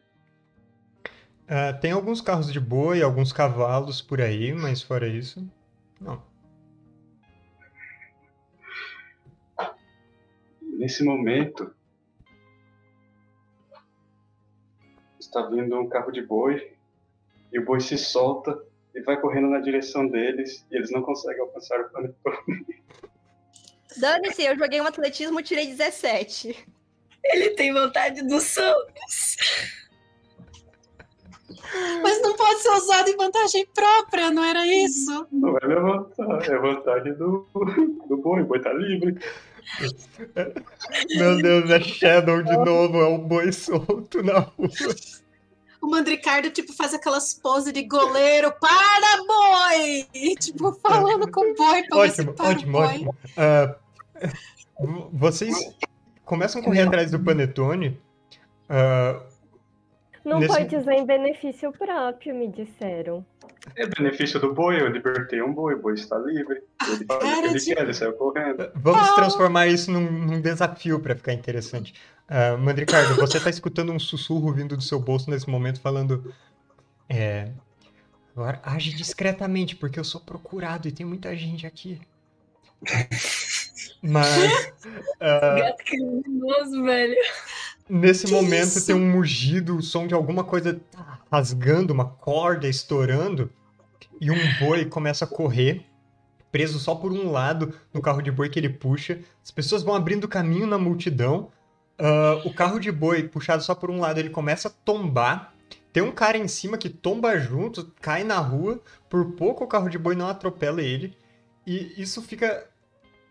Ah, 1.48 1.74
tem 1.74 1.92
alguns 1.92 2.22
carros 2.22 2.52
de 2.52 2.60
boi, 2.60 3.02
alguns 3.02 3.32
cavalos 3.32 4.02
por 4.02 4.22
aí, 4.22 4.54
mas 4.54 4.82
fora 4.82 5.08
isso, 5.08 5.46
não. 6.00 6.22
Nesse 10.82 11.04
momento, 11.04 11.72
está 15.20 15.44
vindo 15.44 15.80
um 15.80 15.88
carro 15.88 16.12
de 16.12 16.24
boi 16.24 16.74
e 17.54 17.60
o 17.60 17.66
boi 17.66 17.80
se 17.80 18.00
solta 18.00 18.60
e 18.96 19.00
vai 19.02 19.22
correndo 19.22 19.48
na 19.48 19.60
direção 19.60 20.08
deles 20.08 20.66
e 20.72 20.76
eles 20.76 20.90
não 20.90 21.04
conseguem 21.04 21.40
alcançar 21.40 21.80
o 21.82 21.90
panetone. 21.92 22.66
Dane-se, 23.96 24.42
eu 24.42 24.58
joguei 24.58 24.82
um 24.82 24.88
atletismo, 24.88 25.44
tirei 25.44 25.68
17. 25.68 26.68
Ele 27.26 27.52
tem 27.52 27.72
vontade 27.72 28.24
do 28.24 28.40
sonhos. 28.40 29.38
Mas 32.02 32.20
não 32.24 32.36
pode 32.36 32.60
ser 32.60 32.70
usado 32.70 33.08
em 33.08 33.18
vantagem 33.18 33.68
própria, 33.68 34.32
não 34.32 34.44
era 34.44 34.66
isso? 34.66 35.28
Não 35.32 35.54
vai 35.54 35.70
levantar, 35.70 36.52
é 36.52 36.58
vantagem 36.58 37.14
do, 37.14 37.46
do 38.10 38.18
boi, 38.18 38.42
o 38.42 38.46
boi 38.48 38.60
tá 38.60 38.74
livre. 38.74 39.20
Meu 41.18 41.38
Deus, 41.42 41.70
é 41.70 41.80
Shadow 41.80 42.42
de 42.44 42.56
novo, 42.58 43.00
é 43.02 43.06
o 43.08 43.18
boi 43.18 43.52
solto 43.52 44.22
na 44.24 44.40
rua. 44.40 44.70
O 45.82 45.88
Mandricardo, 45.90 46.52
tipo, 46.52 46.74
faz 46.74 46.94
aquelas 46.94 47.34
poses 47.34 47.74
de 47.74 47.82
goleiro. 47.84 48.54
Para, 48.60 49.18
boi! 49.26 50.06
E, 50.14 50.36
tipo, 50.36 50.74
falando 50.74 51.30
com 51.32 51.42
o 51.52 51.56
boi 51.56 51.84
pra 51.84 52.10
se 52.10 52.22
Ótimo, 52.22 52.34
para 52.34 52.46
o 52.46 52.50
ótimo, 52.52 52.72
boi. 52.72 52.86
ótimo. 52.86 53.16
V- 54.80 55.08
vocês 55.12 55.56
começam 56.24 56.62
a 56.62 56.64
correr 56.64 56.82
atrás 56.82 57.10
do 57.12 57.20
Panetone. 57.20 58.00
ah, 58.70 59.22
Não 60.24 60.40
Nesse- 60.40 60.54
pode 60.56 60.76
usar 60.76 60.94
em 60.94 61.06
benefício 61.06 61.72
próprio, 61.72 62.36
me 62.36 62.48
disseram. 62.48 63.26
É 63.76 63.86
benefício 63.86 64.40
do 64.40 64.54
boi, 64.54 64.82
eu 64.82 64.88
libertei 64.88 65.42
um 65.42 65.54
boi, 65.54 65.76
o 65.76 65.82
boi 65.82 65.94
está 65.94 66.18
livre. 66.18 66.62
Ele 66.88 67.06
faz 67.06 67.20
o 67.24 67.42
que 67.42 67.48
ele 67.48 67.60
quer, 67.62 67.84
ele 67.84 67.94
saiu 67.94 68.14
correndo. 68.14 68.72
vamos 68.76 69.08
Ah. 69.10 69.14
transformar 69.16 69.68
isso 69.68 69.92
num, 69.92 70.10
num 70.12 70.42
desafio 70.42 71.00
para 71.00 71.16
ficar 71.16 71.34
interessante. 71.34 71.94
Ah, 72.28 72.58
Mandricardo, 72.58 73.16
você 73.16 73.38
está 73.38 73.50
escutando 73.50 73.92
um 73.92 74.00
sussurro 74.00 74.52
vindo 74.54 74.76
do 74.76 74.84
seu 74.84 75.00
bolso 75.00 75.30
nesse 75.30 75.50
momento 75.50 75.80
falando. 75.80 76.34
É, 77.08 77.52
agora 78.36 78.60
age 78.64 78.94
discretamente, 78.94 79.76
porque 79.76 80.00
eu 80.00 80.04
sou 80.04 80.22
procurado 80.22 80.88
e 80.88 80.92
tem 80.92 81.06
muita 81.06 81.36
gente 81.36 81.68
aqui. 81.68 82.02
Mas. 84.02 84.72
ah, 85.20 85.56
Gato 85.60 85.84
criminoso, 85.86 86.84
velho. 86.84 87.16
Nesse 87.88 88.26
Que 88.26 88.32
momento 88.32 88.68
isso? 88.78 88.86
tem 88.88 88.96
um 88.96 89.12
mugido, 89.12 89.78
o 89.78 89.82
som 89.84 90.08
de 90.08 90.14
alguma 90.14 90.44
coisa 90.44 90.80
tá 90.92 91.20
rasgando, 91.32 91.94
uma 91.94 92.06
corda 92.06 92.68
estourando, 92.68 93.50
e 94.20 94.30
um 94.30 94.38
boi 94.60 94.86
começa 94.86 95.26
a 95.26 95.28
correr, 95.28 95.86
preso 96.52 96.80
só 96.80 96.94
por 96.94 97.12
um 97.12 97.32
lado 97.32 97.74
no 97.94 98.02
carro 98.02 98.22
de 98.22 98.32
boi 98.32 98.50
que 98.50 98.60
ele 98.60 98.70
puxa. 98.70 99.20
As 99.44 99.50
pessoas 99.50 99.82
vão 99.82 99.96
abrindo 99.96 100.28
caminho 100.28 100.68
na 100.68 100.78
multidão. 100.78 101.50
Ah, 101.98 102.42
o 102.46 102.54
carro 102.54 102.80
de 102.80 102.92
boi, 102.92 103.28
puxado 103.28 103.64
só 103.64 103.74
por 103.74 103.90
um 103.90 104.00
lado, 104.00 104.20
ele 104.20 104.30
começa 104.30 104.68
a 104.68 104.72
tombar. 104.72 105.56
Tem 105.94 106.04
um 106.04 106.12
cara 106.12 106.38
em 106.38 106.48
cima 106.48 106.78
que 106.78 106.90
tomba 106.90 107.38
junto, 107.40 107.92
cai 108.02 108.24
na 108.24 108.38
rua. 108.38 108.82
Por 109.10 109.32
pouco 109.34 109.64
o 109.64 109.68
carro 109.68 109.90
de 109.90 109.98
boi 109.98 110.16
não 110.16 110.28
atropela 110.28 110.82
ele. 110.82 111.18
E 111.66 111.94
isso 111.98 112.22
fica 112.22 112.68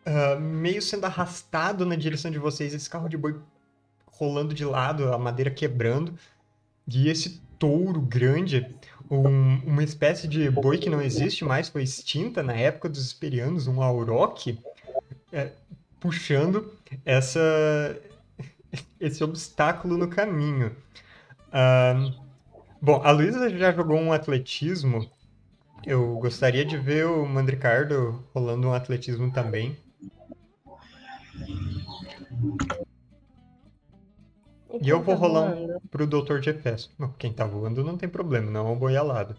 ah, 0.07 0.37
meio 0.37 0.81
sendo 0.81 1.05
arrastado 1.05 1.85
na 1.85 1.97
direção 1.97 2.31
de 2.31 2.39
vocês. 2.39 2.73
Esse 2.73 2.89
carro 2.89 3.09
de 3.09 3.19
boi 3.19 3.39
rolando 4.07 4.55
de 4.55 4.65
lado, 4.65 5.13
a 5.13 5.19
madeira 5.19 5.51
quebrando. 5.51 6.15
E 6.89 7.09
esse 7.09 7.41
touro 7.61 8.01
grande, 8.01 8.67
um- 9.09 9.59
uma 9.67 9.85
espécie 9.85 10.27
de 10.27 10.51
boi 10.51 10.79
que 10.79 10.91
não 10.91 11.01
existe 11.01 11.45
mais, 11.45 11.69
foi 11.69 11.83
extinta 11.85 12.43
na 12.43 12.55
época 12.55 12.89
dos 12.89 13.05
Esperianos, 13.05 13.69
um 13.69 13.83
auroque, 13.83 14.59
é, 15.31 15.53
puxando 16.01 16.73
essa, 17.05 17.41
esse 18.99 19.23
obstáculo 19.23 19.97
no 19.97 20.09
caminho. 20.09 20.75
Ah, 21.53 22.11
bom, 22.81 23.01
a 23.05 23.11
Luísa 23.11 23.51
já 23.51 23.71
jogou 23.73 23.99
um 23.99 24.13
atletismo. 24.13 25.09
Eu 25.85 26.17
gostaria 26.19 26.65
de 26.65 26.77
ver 26.79 27.07
o 27.07 27.27
Mandricardo 27.27 28.25
rolando 28.35 28.69
um 28.69 28.73
atletismo 28.73 29.31
também. 29.33 29.77
E 34.75 34.79
quem 34.79 34.89
eu 34.89 35.03
vou 35.03 35.15
tá 35.15 35.21
rolar 35.21 35.43
um- 35.55 35.67
voando? 35.67 35.81
Pro 35.91 36.07
Dr. 36.07 36.41
Jefferson. 36.41 36.91
Quem 37.19 37.33
tá 37.33 37.45
voando 37.47 37.83
não 37.85 37.97
tem 37.97 38.09
problema, 38.09 38.51
não 38.51 38.69
é 38.69 38.71
um 38.71 38.79
boi 38.79 38.97
alado. 38.97 39.37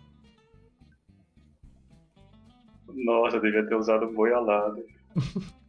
Nossa, 2.93 3.37
eu 3.37 3.41
devia 3.41 3.65
ter 3.65 3.75
usado 3.75 4.05
o 4.05 4.13
boi 4.13 4.33
alado. 4.33 4.83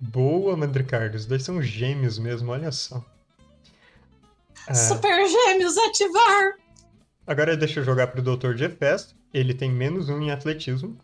Boa, 0.00 0.56
Mandricardo. 0.56 1.16
Os 1.16 1.24
dois 1.26 1.42
são 1.42 1.62
gêmeos 1.62 2.18
mesmo, 2.18 2.50
olha 2.52 2.70
só. 2.72 3.02
Ah, 4.66 4.74
Super 4.74 5.26
Gêmeos 5.28 5.76
ativar! 5.78 6.56
agora 7.26 7.56
deixa 7.56 7.80
eu 7.80 7.84
jogar 7.84 8.08
pro 8.08 8.22
Dr. 8.22 8.54
Jefferson. 8.56 9.14
Ele 9.32 9.54
tem 9.54 9.70
menos 9.70 10.08
um 10.08 10.20
em 10.20 10.30
atletismo. 10.30 10.96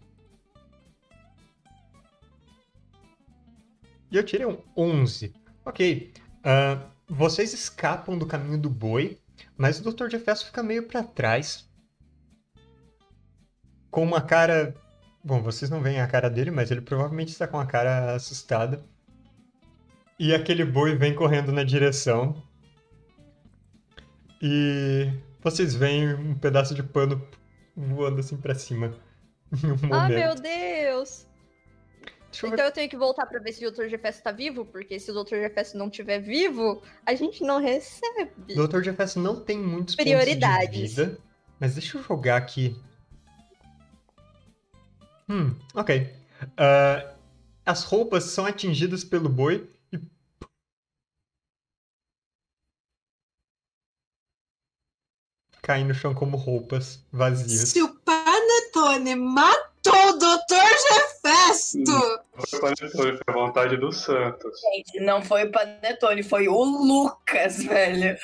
E 4.11 4.17
eu 4.17 4.25
tirei 4.25 4.47
um 4.47 4.59
11. 4.77 5.33
Ok. 5.65 6.13
Ah, 6.45 6.87
vocês 7.09 7.53
escapam 7.53 8.17
do 8.17 8.27
caminho 8.27 8.59
do 8.59 8.71
boi, 8.71 9.19
mas 9.57 9.81
o 9.81 9.91
Dr. 9.91 10.11
Jefferson 10.11 10.47
fica 10.47 10.63
meio 10.63 10.85
pra 10.85 11.03
trás. 11.03 11.69
Com 13.91 14.05
uma 14.05 14.21
cara. 14.21 14.75
Bom, 15.23 15.43
vocês 15.43 15.71
não 15.71 15.83
veem 15.83 16.01
a 16.01 16.07
cara 16.07 16.31
dele, 16.31 16.51
mas 16.51 16.71
ele 16.71 16.81
provavelmente 16.81 17.29
está 17.29 17.47
com 17.47 17.59
a 17.59 17.67
cara 17.67 18.15
assustada. 18.15 18.83
E 20.19 20.35
aquele 20.35 20.65
boi 20.65 20.95
vem 20.97 21.15
correndo 21.15 21.53
na 21.53 21.65
direção. 21.65 22.43
E 24.41 25.13
vocês 25.43 25.75
veem 25.75 26.15
um 26.15 26.35
pedaço 26.35 26.75
de 26.75 26.83
pano 26.83 27.27
voando 27.77 28.21
assim 28.21 28.37
pra 28.37 28.55
cima. 28.55 28.95
Em 29.53 29.73
um 29.73 29.95
Ah, 29.95 30.09
meu 30.09 30.35
Deus! 30.35 31.27
Deixa 32.31 32.47
eu 32.47 32.53
Então 32.53 32.65
eu 32.65 32.73
tenho 32.73 32.89
que 32.89 32.97
voltar 32.97 33.27
pra 33.27 33.41
ver 33.41 33.53
se 33.53 33.67
o 33.67 33.71
Dr. 33.71 33.89
Jefferson 33.89 34.23
tá 34.23 34.33
vivo, 34.33 34.65
porque 34.65 34.99
se 35.01 35.11
o 35.11 35.25
Dr. 35.25 35.37
Jefferson 35.37 35.79
não 35.79 35.89
estiver 35.89 36.21
vivo, 36.21 36.83
a 37.05 37.15
gente 37.15 37.43
não 37.43 37.61
recebe. 37.61 38.55
Dr. 38.55 38.83
Jefferson 38.83 39.21
não 39.21 39.41
tem 39.41 39.59
muitos 39.59 39.97
pontos 39.97 40.11
Prioridades. 40.11 40.71
de 40.71 40.87
vida, 40.89 41.19
mas 41.59 41.75
deixa 41.75 41.99
eu 41.99 42.03
jogar 42.03 42.37
aqui. 42.37 42.77
Hum, 45.29 45.55
ok. 45.75 46.13
Ah, 46.57 47.15
as 47.65 47.85
roupas 47.85 48.25
são 48.25 48.47
atingidas 48.47 49.05
pelo 49.05 49.29
boi 49.29 49.69
e. 49.93 50.01
caem 55.63 55.85
no 55.85 55.95
chão 55.95 56.15
como 56.15 56.37
roupas 56.37 57.05
vazias. 57.13 57.69
Se 57.69 57.83
o 57.83 57.95
Panetone 58.01 59.15
matar 59.87 60.07
o 60.09 60.19
Doutor 60.19 60.67
Gefesto! 60.89 62.23
Foi 62.51 62.61
Panetone, 62.61 62.91
foi 62.93 63.21
a 63.27 63.33
vontade 63.33 63.77
do 63.77 63.93
Santos. 63.93 64.61
Gente, 64.61 65.01
não 65.01 65.23
foi 65.23 65.45
o 65.45 65.53
Panetone, 65.53 66.23
foi 66.23 66.49
o 66.49 66.63
Lucas, 66.63 67.65
velho. 67.65 68.17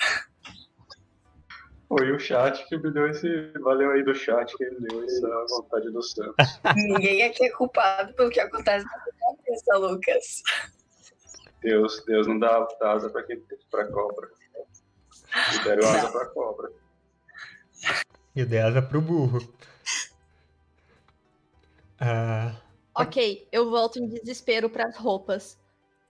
Foi 1.88 2.10
o 2.12 2.18
chat 2.18 2.66
que 2.68 2.76
me 2.76 2.90
deu 2.90 3.08
esse. 3.08 3.52
Valeu 3.60 3.92
aí 3.92 4.02
do 4.02 4.14
chat 4.14 4.56
que 4.56 4.64
me 4.64 4.88
deu 4.88 5.04
essa 5.04 5.46
vontade 5.50 5.90
do 5.90 6.02
Santos. 6.02 6.60
Ninguém 6.74 7.22
aqui 7.22 7.44
é 7.44 7.50
culpado 7.50 8.12
pelo 8.14 8.30
que 8.30 8.40
acontece 8.40 8.84
na 8.84 8.98
cabeça, 8.98 9.78
Lucas. 9.78 10.42
Deus, 11.62 12.04
Deus 12.04 12.26
não 12.26 12.38
dá 12.38 12.66
asa 12.82 13.08
pra, 13.08 13.22
quem, 13.22 13.40
pra 13.70 13.86
cobra. 13.86 14.28
E 15.54 15.64
deram 15.64 15.88
asa 15.88 16.10
pra 16.10 16.26
cobra. 16.26 16.70
E 18.34 18.44
dei 18.44 18.58
asa 18.58 18.82
pro 18.82 19.00
burro. 19.00 19.38
Ah, 22.00 22.54
Ok, 22.98 23.46
eu 23.52 23.70
volto 23.70 23.98
em 23.98 24.08
desespero 24.08 24.70
pras 24.70 24.96
roupas. 24.96 25.58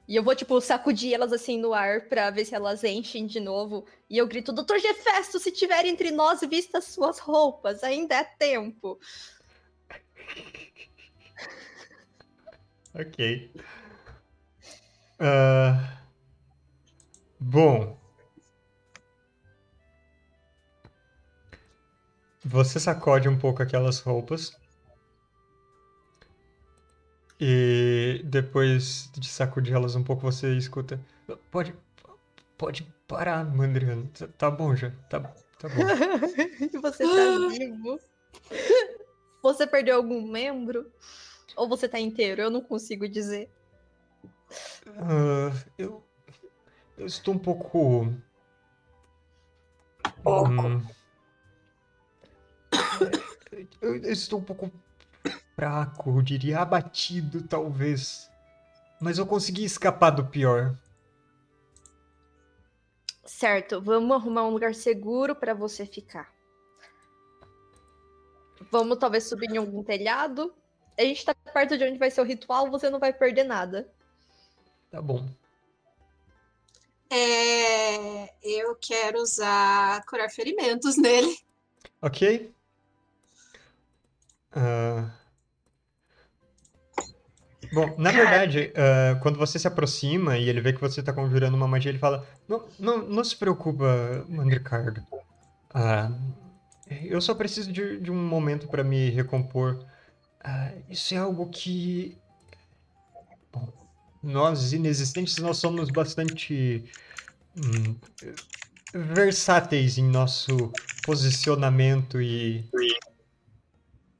E 0.06 0.14
eu 0.14 0.22
vou, 0.22 0.36
tipo, 0.36 0.60
sacudir 0.60 1.14
elas 1.14 1.32
assim 1.32 1.58
no 1.58 1.74
ar 1.74 2.08
pra 2.08 2.30
ver 2.30 2.44
se 2.44 2.54
elas 2.54 2.84
enchem 2.84 3.26
de 3.26 3.40
novo. 3.40 3.84
E 4.08 4.18
eu 4.18 4.26
grito, 4.28 4.52
Doutor 4.52 4.78
Gefesto, 4.78 5.40
se 5.40 5.50
tiver 5.50 5.84
entre 5.84 6.12
nós, 6.12 6.42
vista 6.42 6.80
suas 6.80 7.18
roupas, 7.18 7.82
ainda 7.82 8.14
é 8.14 8.22
tempo. 8.22 9.00
ok. 12.94 13.50
Ah, 15.18 15.98
bom. 17.40 17.98
Você 22.44 22.78
sacode 22.78 23.28
um 23.28 23.36
pouco 23.36 23.60
aquelas 23.60 23.98
roupas. 23.98 24.52
E 27.40 28.22
depois 28.24 29.10
de 29.14 29.28
sacudir-las 29.28 29.94
um 29.94 30.02
pouco, 30.02 30.22
você 30.22 30.54
escuta. 30.56 30.98
Pode. 31.50 31.74
Pode 32.56 32.82
parar, 33.06 33.44
Mandriano. 33.44 34.08
Tá- 34.08 34.28
Tá 34.28 34.50
bom 34.50 34.74
já. 34.74 34.90
Tá, 35.10 35.20
tá 35.58 35.68
bom. 35.68 35.82
E 36.72 36.78
você 36.78 37.04
tá 37.04 37.48
vivo? 37.48 38.00
Você 39.42 39.64
perdeu 39.66 39.96
algum 39.96 40.26
membro? 40.26 40.90
Ou 41.56 41.68
você 41.68 41.88
tá 41.88 42.00
inteiro? 42.00 42.42
Eu 42.42 42.50
não 42.50 42.60
consigo 42.60 43.08
dizer. 43.08 43.48
Ah, 44.98 45.52
eu. 45.78 46.02
Eu 46.98 47.06
estou 47.06 47.34
um 47.34 47.38
pouco. 47.38 48.12
Pouco. 50.24 50.50
Hum, 50.50 50.82
eu, 53.80 53.96
eu 53.96 54.12
estou 54.12 54.40
um 54.40 54.42
pouco 54.42 54.70
fraco, 55.56 56.10
eu 56.10 56.22
diria 56.22 56.60
abatido, 56.60 57.42
talvez. 57.42 58.30
Mas 59.00 59.18
eu 59.18 59.26
consegui 59.26 59.64
escapar 59.64 60.10
do 60.10 60.26
pior. 60.26 60.76
Certo, 63.24 63.80
vamos 63.80 64.14
arrumar 64.14 64.44
um 64.44 64.50
lugar 64.50 64.74
seguro 64.74 65.34
pra 65.34 65.54
você 65.54 65.86
ficar. 65.86 66.30
Vamos 68.70 68.98
talvez 68.98 69.24
subir 69.24 69.50
em 69.50 69.56
algum 69.56 69.82
telhado. 69.82 70.54
A 70.98 71.02
gente 71.02 71.24
tá 71.24 71.34
perto 71.34 71.76
de 71.76 71.84
onde 71.84 71.98
vai 71.98 72.10
ser 72.10 72.20
o 72.20 72.24
ritual, 72.24 72.70
você 72.70 72.88
não 72.88 72.98
vai 72.98 73.12
perder 73.12 73.44
nada. 73.44 73.90
Tá 74.90 75.02
bom. 75.02 75.26
É, 77.10 78.34
eu 78.42 78.74
quero 78.76 79.20
usar 79.20 80.04
curar 80.06 80.30
ferimentos 80.30 80.96
nele. 80.96 81.38
Ok? 82.00 82.52
Ah, 84.52 85.10
Bom, 87.72 87.94
na 87.98 88.10
verdade, 88.10 88.72
ah, 88.76 89.18
quando 89.22 89.38
você 89.38 89.58
se 89.58 89.66
aproxima 89.66 90.36
e 90.38 90.48
ele 90.48 90.60
vê 90.60 90.72
que 90.72 90.80
você 90.80 91.00
está 91.00 91.12
conjurando 91.12 91.56
uma 91.56 91.68
magia, 91.68 91.90
ele 91.90 91.98
fala: 91.98 92.26
Não, 92.48 92.64
não, 92.78 92.98
não 93.08 93.24
se 93.24 93.36
preocupa, 93.36 94.24
Mandricardo. 94.28 95.02
Ah, 95.74 96.10
eu 97.02 97.20
só 97.20 97.34
preciso 97.34 97.72
de, 97.72 98.00
de 98.00 98.10
um 98.10 98.26
momento 98.28 98.68
para 98.68 98.84
me 98.84 99.10
recompor. 99.10 99.84
Ah, 100.42 100.72
isso 100.88 101.14
é 101.14 101.18
algo 101.18 101.48
que. 101.48 102.16
Bom, 103.52 103.68
nós 104.22 104.72
inexistentes, 104.72 105.36
nós 105.38 105.58
somos 105.58 105.90
bastante. 105.90 106.84
hum, 107.56 107.96
versáteis 108.94 109.98
em 109.98 110.04
nosso 110.04 110.72
posicionamento 111.04 112.20
e 112.20 112.64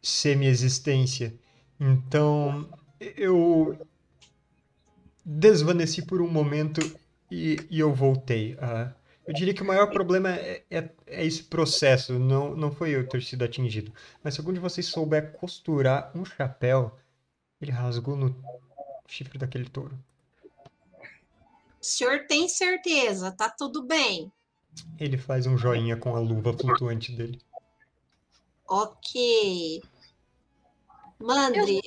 semi-existência. 0.02 1.34
Então, 1.80 2.68
eu 3.16 3.78
desvaneci 5.24 6.02
por 6.02 6.20
um 6.22 6.28
momento 6.30 6.80
e, 7.30 7.56
e 7.70 7.80
eu 7.80 7.92
voltei. 7.92 8.56
Ah, 8.60 8.92
eu 9.26 9.34
diria 9.34 9.52
que 9.52 9.62
o 9.62 9.66
maior 9.66 9.90
problema 9.90 10.30
é, 10.30 10.64
é- 10.70 10.90
é 11.06 11.26
esse 11.26 11.42
processo, 11.42 12.18
não, 12.18 12.54
não 12.54 12.70
foi 12.70 12.90
eu 12.90 13.08
ter 13.08 13.22
sido 13.22 13.44
atingido. 13.44 13.92
Mas 14.22 14.34
se 14.34 14.40
algum 14.40 14.52
de 14.52 14.60
vocês 14.60 14.86
souber 14.86 15.32
costurar 15.32 16.12
um 16.14 16.24
chapéu, 16.24 16.96
ele 17.60 17.72
rasgou 17.72 18.16
no 18.16 18.34
chifre 19.08 19.38
daquele 19.38 19.68
touro. 19.68 19.98
O 21.80 21.84
senhor 21.84 22.26
tem 22.26 22.48
certeza? 22.48 23.30
Tá 23.32 23.48
tudo 23.48 23.82
bem. 23.82 24.30
Ele 24.98 25.16
faz 25.16 25.46
um 25.46 25.56
joinha 25.56 25.96
com 25.96 26.14
a 26.14 26.20
luva 26.20 26.52
flutuante 26.52 27.12
dele. 27.12 27.40
Ok. 28.68 29.82
Mandre, 31.18 31.80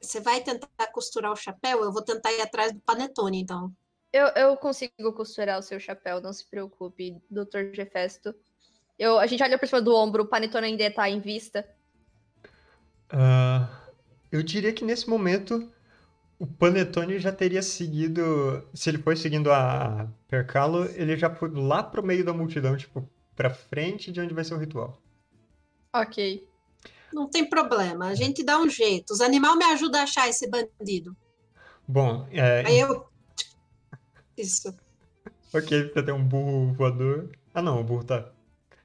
você 0.00 0.20
vai 0.20 0.40
tentar 0.40 0.68
costurar 0.92 1.32
o 1.32 1.36
chapéu? 1.36 1.82
Eu 1.82 1.92
vou 1.92 2.02
tentar 2.02 2.32
ir 2.32 2.40
atrás 2.40 2.72
do 2.72 2.80
panetone, 2.80 3.40
então. 3.40 3.72
Eu, 4.12 4.26
eu 4.28 4.56
consigo 4.56 5.12
costurar 5.12 5.58
o 5.58 5.62
seu 5.62 5.78
chapéu, 5.78 6.20
não 6.20 6.32
se 6.32 6.48
preocupe, 6.48 7.20
Dr. 7.30 7.74
Gefesto. 7.74 8.34
Eu, 8.98 9.18
a 9.18 9.26
gente 9.26 9.42
olha 9.42 9.58
por 9.58 9.68
cima 9.68 9.82
do 9.82 9.94
ombro, 9.94 10.22
o 10.24 10.26
panetone 10.26 10.68
ainda 10.68 10.90
tá 10.90 11.08
em 11.08 11.20
vista. 11.20 11.68
Ah, 13.10 13.68
eu 14.30 14.42
diria 14.42 14.72
que 14.72 14.84
nesse 14.84 15.08
momento 15.08 15.70
o 16.38 16.46
Panetone 16.46 17.18
já 17.18 17.32
teria 17.32 17.62
seguido. 17.62 18.66
Se 18.72 18.88
ele 18.88 18.98
foi 18.98 19.16
seguindo 19.16 19.50
a 19.50 20.08
Percalo, 20.28 20.84
ele 20.94 21.16
já 21.16 21.34
foi 21.34 21.50
lá 21.50 21.82
pro 21.82 22.02
meio 22.02 22.24
da 22.24 22.32
multidão, 22.32 22.76
tipo, 22.76 23.08
pra 23.34 23.50
frente 23.50 24.12
de 24.12 24.20
onde 24.20 24.34
vai 24.34 24.44
ser 24.44 24.54
o 24.54 24.58
ritual. 24.58 25.00
Ok. 25.92 26.47
Não 27.12 27.28
tem 27.28 27.48
problema, 27.48 28.06
a 28.06 28.14
gente 28.14 28.44
dá 28.44 28.58
um 28.58 28.68
jeito. 28.68 29.12
Os 29.12 29.20
animais 29.20 29.56
me 29.56 29.64
ajudam 29.64 30.00
a 30.00 30.04
achar 30.04 30.28
esse 30.28 30.48
bandido. 30.48 31.16
Bom, 31.86 32.26
é, 32.30 32.66
Aí 32.66 32.80
eu. 32.80 33.08
Isso. 34.36 34.76
ok, 35.52 35.90
você 35.90 36.02
tem 36.02 36.14
um 36.14 36.22
burro 36.22 36.72
voador. 36.74 37.30
Ah, 37.54 37.62
não, 37.62 37.80
o 37.80 37.84
burro 37.84 38.04
tá. 38.04 38.30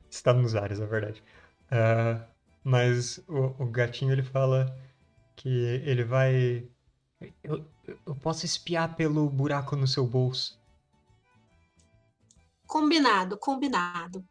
Está 0.10 0.34
nos 0.34 0.56
ares, 0.56 0.80
é 0.80 0.86
verdade. 0.86 1.24
Ah, 1.70 2.26
mas 2.64 3.18
o, 3.28 3.64
o 3.64 3.66
gatinho 3.66 4.12
ele 4.12 4.24
fala 4.24 4.76
que 5.36 5.50
ele 5.50 6.04
vai. 6.04 6.68
Eu, 7.44 7.66
eu 8.06 8.16
posso 8.16 8.46
espiar 8.46 8.96
pelo 8.96 9.30
buraco 9.30 9.76
no 9.76 9.88
seu 9.88 10.06
bolso. 10.06 10.60
Combinado, 12.66 13.38
combinado. 13.38 14.26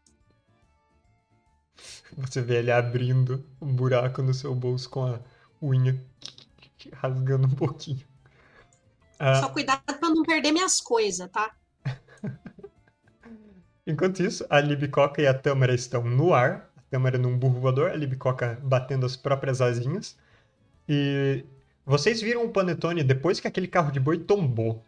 Você 2.16 2.42
vê 2.42 2.56
ele 2.56 2.70
abrindo 2.70 3.44
um 3.60 3.74
buraco 3.74 4.22
no 4.22 4.34
seu 4.34 4.54
bolso 4.54 4.88
com 4.90 5.04
a 5.04 5.20
unha 5.62 5.98
rasgando 6.94 7.46
um 7.46 7.54
pouquinho. 7.54 8.04
Ah, 9.18 9.40
Só 9.40 9.48
cuidado 9.48 9.82
pra 9.84 10.08
não 10.08 10.22
perder 10.22 10.52
minhas 10.52 10.80
coisas, 10.80 11.28
tá? 11.30 11.54
enquanto 13.86 14.20
isso, 14.20 14.44
a 14.50 14.60
Libicoca 14.60 15.22
e 15.22 15.26
a 15.26 15.34
Tâmara 15.34 15.74
estão 15.74 16.04
no 16.04 16.34
ar. 16.34 16.70
A 16.76 16.82
Tâmara 16.90 17.18
num 17.18 17.38
burro 17.38 17.60
voador, 17.60 17.90
a 17.90 17.96
Libicoca 17.96 18.58
batendo 18.62 19.06
as 19.06 19.16
próprias 19.16 19.60
asinhas. 19.60 20.16
E 20.88 21.44
vocês 21.86 22.20
viram 22.20 22.44
o 22.44 22.50
Panetone 22.50 23.04
depois 23.04 23.38
que 23.38 23.46
aquele 23.46 23.68
carro 23.68 23.92
de 23.92 24.00
boi 24.00 24.18
tombou. 24.18 24.84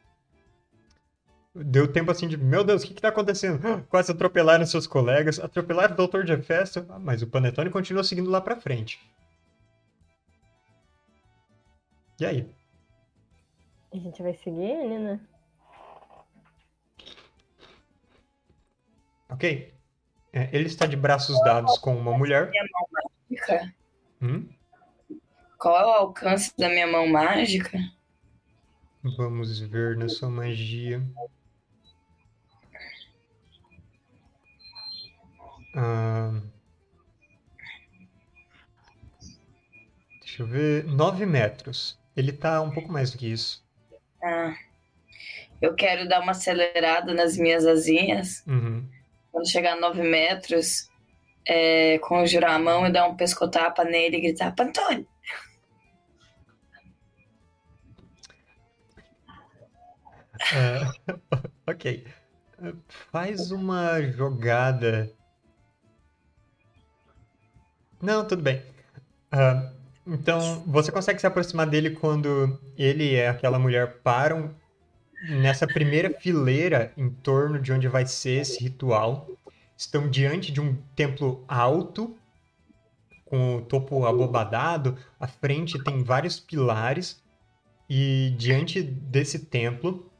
Deu 1.54 1.86
tempo 1.86 2.10
assim 2.10 2.26
de, 2.26 2.36
meu 2.36 2.64
Deus, 2.64 2.82
o 2.82 2.86
que 2.86 2.94
que 2.94 3.00
tá 3.00 3.08
acontecendo? 3.08 3.60
Quase 3.88 4.10
atropelaram 4.10 4.66
seus 4.66 4.86
colegas, 4.86 5.38
atropelaram 5.38 5.94
o 5.94 6.06
Dr. 6.08 6.26
Jefferson, 6.26 6.84
Ah, 6.88 6.98
mas 6.98 7.22
o 7.22 7.28
Panetone 7.28 7.70
continua 7.70 8.02
seguindo 8.02 8.28
lá 8.28 8.40
pra 8.40 8.56
frente. 8.56 9.00
E 12.18 12.26
aí? 12.26 12.54
A 13.92 13.96
gente 13.96 14.20
vai 14.22 14.34
seguir 14.34 14.62
ele, 14.62 14.98
né? 14.98 15.20
Ok? 19.28 19.72
É, 20.32 20.48
ele 20.52 20.66
está 20.66 20.86
de 20.86 20.96
braços 20.96 21.40
dados 21.44 21.78
com 21.78 21.96
uma 21.96 22.16
mulher. 22.16 22.50
Mágica? 23.30 23.74
Hum? 24.20 24.48
Qual 25.58 25.76
é 25.76 25.86
o 25.86 25.90
alcance 25.90 26.52
da 26.58 26.68
minha 26.68 26.86
mão 26.86 27.06
mágica? 27.06 27.78
Vamos 29.16 29.60
ver 29.60 29.96
na 29.96 30.08
sua 30.08 30.28
magia. 30.28 31.00
Ah, 35.74 36.40
Deixa 40.34 40.42
eu 40.42 40.46
ver. 40.48 40.84
9 40.84 41.24
metros. 41.26 41.96
Ele 42.16 42.32
tá 42.32 42.60
um 42.60 42.72
pouco 42.72 42.90
mais 42.90 43.12
do 43.12 43.18
que 43.18 43.30
isso. 43.30 43.64
Ah, 44.20 44.52
eu 45.62 45.76
quero 45.76 46.08
dar 46.08 46.20
uma 46.20 46.32
acelerada 46.32 47.14
nas 47.14 47.36
minhas 47.36 47.64
asinhas. 47.64 48.42
Uhum. 48.44 48.84
Quando 49.30 49.48
chegar 49.48 49.74
a 49.74 49.80
9 49.80 50.02
metros, 50.02 50.90
é, 51.46 51.98
conjurar 51.98 52.56
a 52.56 52.58
mão 52.58 52.84
e 52.84 52.90
dar 52.90 53.06
um 53.06 53.16
pescotapa 53.16 53.84
nele 53.84 54.16
e 54.16 54.20
gritar: 54.22 54.52
Pantone! 54.56 55.06
Ah, 60.52 60.92
ok. 61.68 62.04
Faz 63.12 63.52
uma 63.52 64.02
jogada. 64.02 65.12
Não, 68.04 68.22
tudo 68.22 68.42
bem. 68.42 68.62
Ah, 69.32 69.72
então, 70.06 70.62
você 70.66 70.92
consegue 70.92 71.18
se 71.18 71.26
aproximar 71.26 71.66
dele 71.66 71.88
quando 71.88 72.60
ele 72.76 73.12
e 73.12 73.26
aquela 73.26 73.58
mulher 73.58 74.00
param 74.02 74.54
nessa 75.26 75.66
primeira 75.66 76.10
fileira 76.10 76.92
em 76.98 77.08
torno 77.08 77.58
de 77.58 77.72
onde 77.72 77.88
vai 77.88 78.04
ser 78.04 78.42
esse 78.42 78.62
ritual. 78.62 79.26
Estão 79.74 80.10
diante 80.10 80.52
de 80.52 80.60
um 80.60 80.76
templo 80.94 81.42
alto, 81.48 82.14
com 83.24 83.56
o 83.56 83.62
topo 83.62 84.04
abobadado. 84.04 84.98
À 85.18 85.26
frente 85.26 85.82
tem 85.82 86.04
vários 86.04 86.38
pilares. 86.38 87.22
E 87.88 88.34
diante 88.36 88.82
desse 88.82 89.46
templo 89.46 90.12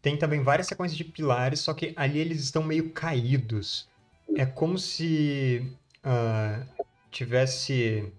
tem 0.00 0.16
também 0.16 0.44
várias 0.44 0.68
sequências 0.68 0.96
de 0.96 1.04
pilares, 1.04 1.58
só 1.58 1.74
que 1.74 1.92
ali 1.96 2.20
eles 2.20 2.40
estão 2.40 2.62
meio 2.62 2.90
caídos. 2.90 3.88
É 4.36 4.46
como 4.46 4.78
se 4.78 5.76
ah, 6.04 6.64
tivesse 7.12 8.12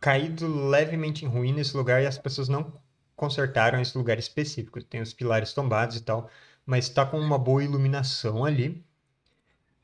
caído 0.00 0.46
levemente 0.68 1.24
em 1.24 1.28
ruína 1.28 1.60
esse 1.60 1.76
lugar 1.76 2.02
e 2.02 2.06
as 2.06 2.18
pessoas 2.18 2.48
não 2.48 2.80
consertaram 3.16 3.80
esse 3.80 3.96
lugar 3.96 4.18
específico. 4.18 4.82
Tem 4.82 5.00
os 5.00 5.12
pilares 5.14 5.52
tombados 5.52 5.96
e 5.96 6.02
tal, 6.02 6.28
mas 6.66 6.86
está 6.88 7.06
com 7.06 7.18
uma 7.18 7.38
boa 7.38 7.62
iluminação 7.64 8.44
ali. 8.44 8.84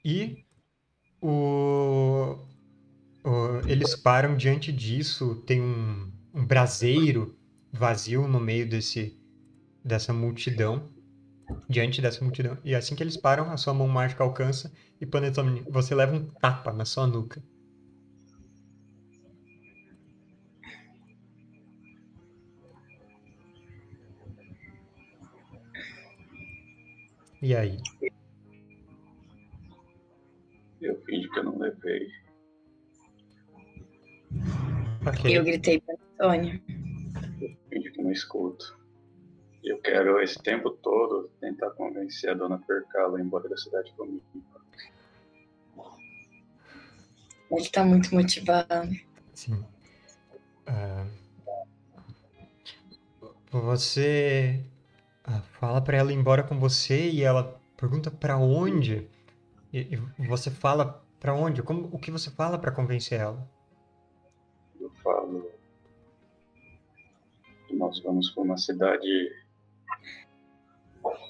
E 0.05 0.45
o, 1.21 2.39
o- 3.25 3.63
eles 3.67 3.95
param 3.97 4.37
diante 4.37 4.73
disso, 4.73 5.37
tem 5.47 5.61
um, 5.63 6.13
um 6.35 6.47
braseiro 6.47 7.39
vazio 7.73 8.29
no 8.29 8.41
meio 8.41 8.69
desse, 8.69 9.19
dessa 9.85 10.13
multidão, 10.15 10.91
diante 11.69 12.03
dessa 12.03 12.25
multidão. 12.25 12.59
E 12.65 12.75
assim 12.75 12.97
que 12.97 13.03
eles 13.03 13.17
param, 13.17 13.51
a 13.51 13.57
sua 13.59 13.75
mão 13.75 13.89
mágica 13.89 14.25
alcança 14.25 14.73
e 15.01 15.07
Panetone, 15.07 15.65
você 15.71 15.95
leva 15.95 16.17
um 16.17 16.27
tapa 16.27 16.73
na 16.73 16.85
sua 16.87 17.07
nuca. 17.07 17.43
E 27.41 27.55
aí? 27.55 27.79
Eu 30.81 31.01
fingi 31.05 31.29
que 31.29 31.39
eu 31.39 31.45
não 31.45 31.59
levei. 31.59 32.09
Ok. 35.07 35.31
E 35.31 35.35
eu 35.35 35.45
gritei 35.45 35.81
pra 35.81 35.95
Tônia. 36.19 36.61
Fingi 37.71 37.91
que 37.93 38.03
não 38.03 38.11
escuto. 38.11 38.79
Eu 39.63 39.79
quero 39.81 40.21
esse 40.21 40.41
tempo 40.43 40.71
todo 40.71 41.31
tentar 41.41 41.71
convencer 41.71 42.31
a 42.31 42.35
dona 42.35 42.59
Percala 42.59 43.19
a 43.19 43.21
ir 43.21 43.25
embora 43.25 43.49
da 43.49 43.57
cidade 43.57 43.93
comigo. 43.95 44.25
Ele 47.51 47.69
tá 47.71 47.85
muito 47.85 48.15
motivado. 48.15 48.91
Sim. 49.35 49.65
Ah, 50.67 51.07
você 53.51 54.63
fala 55.61 55.81
pra 55.81 55.97
ela 55.97 56.13
ir 56.13 56.17
embora 56.17 56.43
com 56.43 56.59
você 56.59 57.11
e 57.11 57.23
ela 57.23 57.61
pergunta 57.77 58.11
pra 58.11 58.39
onde? 58.39 59.09
E, 59.73 59.99
e 60.19 60.27
você 60.27 60.51
fala 60.51 61.05
pra 61.21 61.35
onde? 61.35 61.63
Como, 61.63 61.89
o 61.93 61.99
que 61.99 62.11
você 62.11 62.31
fala 62.31 62.59
pra 62.59 62.73
convencer 62.73 63.21
ela? 63.21 63.49
Eu 64.81 64.91
falo 65.03 65.49
nós 67.79 68.01
vamos 68.03 68.31
para 68.31 68.43
uma 68.43 68.59
cidade. 68.59 69.33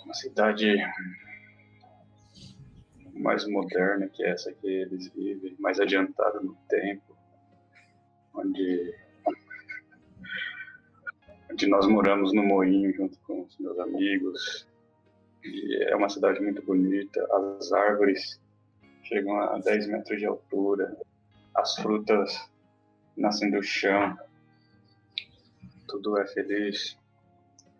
Uma 0.04 0.14
cidade 0.14 0.76
mais 3.14 3.46
moderna 3.46 4.08
que 4.08 4.24
essa 4.24 4.52
que 4.52 4.66
eles 4.66 5.12
vivem, 5.12 5.54
mais 5.58 5.78
adiantada 5.78 6.40
no 6.40 6.56
tempo, 6.68 7.16
onde, 8.32 8.94
onde 11.58 11.66
nós 11.66 11.88
moramos 11.88 12.32
no 12.32 12.44
moinho 12.44 12.94
junto 12.94 13.18
com 13.26 13.42
os 13.42 13.58
meus 13.58 13.76
amigos. 13.80 14.64
E 15.42 15.82
é 15.90 15.96
uma 15.96 16.08
cidade 16.08 16.40
muito 16.40 16.62
bonita, 16.64 17.20
as 17.58 17.72
árvores 17.72 18.40
chegam 19.02 19.40
a 19.40 19.58
10 19.58 19.88
metros 19.88 20.20
de 20.20 20.26
altura, 20.26 20.96
as 21.56 21.74
frutas 21.76 22.48
nascem 23.16 23.50
do 23.50 23.60
chão. 23.60 24.16
Tudo 25.88 26.16
é 26.18 26.26
feliz, 26.28 26.96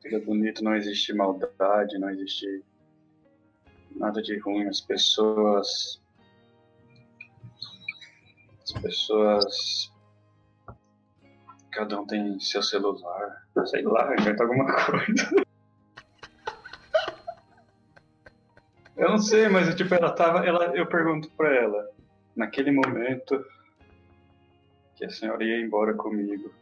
tudo 0.03 0.17
é 0.17 0.21
bonito, 0.21 0.65
não 0.65 0.75
existe 0.75 1.13
maldade, 1.13 1.99
não 1.99 2.11
existe 2.11 2.65
nada 3.95 4.21
de 4.21 4.39
ruim. 4.39 4.67
As 4.67 4.81
pessoas. 4.81 6.01
As 8.65 8.73
pessoas. 8.73 9.93
Cada 11.73 12.01
um 12.01 12.07
tem 12.07 12.39
seu 12.41 12.63
celular, 12.63 13.37
sei 13.67 13.83
lá, 13.83 14.15
inventa 14.19 14.43
alguma 14.43 14.65
coisa. 14.87 15.31
Eu 18.99 19.11
não 19.11 19.19
sei, 19.19 19.49
mas 19.49 19.73
tipo, 19.77 19.95
ela 19.95 20.13
tava. 20.13 20.45
Ela, 20.45 20.77
eu 20.77 20.85
pergunto 20.89 21.31
pra 21.37 21.55
ela, 21.55 21.89
naquele 22.35 22.73
momento 22.73 23.45
que 24.97 25.05
a 25.05 25.09
senhora 25.09 25.45
ia 25.45 25.65
embora 25.65 25.95
comigo. 25.95 26.53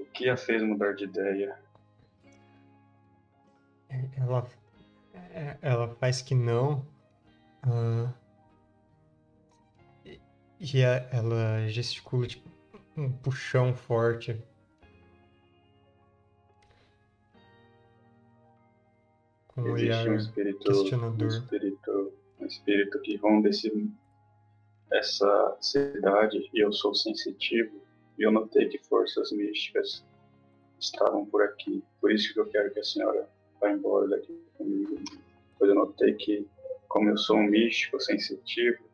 O 0.00 0.04
que 0.06 0.28
a 0.28 0.36
fez 0.36 0.60
mudar 0.60 0.92
de 0.94 1.04
ideia? 1.04 1.56
Ela, 4.18 4.44
é, 5.14 5.56
ela 5.62 5.94
faz 5.94 6.20
que 6.20 6.34
não. 6.34 6.84
ah, 7.62 8.12
e- 10.04 10.20
ela 11.12 11.68
gesticula 11.68 12.26
tipo 12.26 12.45
um 12.96 13.12
puxão 13.12 13.74
forte. 13.74 14.42
Com 19.48 19.62
um 19.62 19.76
Existe 19.76 20.08
um 20.08 20.16
espírito, 20.16 20.58
um 20.58 20.82
questionador. 20.82 21.28
espírito, 21.28 22.12
um 22.40 22.46
espírito 22.46 23.00
que 23.00 23.16
ronda 23.16 23.48
esse, 23.50 23.90
essa 24.92 25.56
cidade 25.60 26.48
e 26.52 26.58
eu 26.58 26.72
sou 26.72 26.94
sensitivo 26.94 27.82
e 28.18 28.22
eu 28.22 28.32
notei 28.32 28.68
que 28.68 28.78
forças 28.78 29.30
místicas 29.32 30.04
estavam 30.78 31.26
por 31.26 31.42
aqui. 31.42 31.82
Por 32.00 32.10
isso 32.10 32.32
que 32.32 32.40
eu 32.40 32.46
quero 32.46 32.72
que 32.72 32.80
a 32.80 32.84
senhora 32.84 33.28
vá 33.60 33.70
embora 33.70 34.08
daqui 34.08 34.42
comigo. 34.56 34.98
Pois 35.58 35.70
eu 35.70 35.74
notei 35.74 36.14
que, 36.14 36.46
como 36.88 37.10
eu 37.10 37.16
sou 37.16 37.36
um 37.36 37.46
místico 37.46 38.00
sensitivo, 38.00 38.84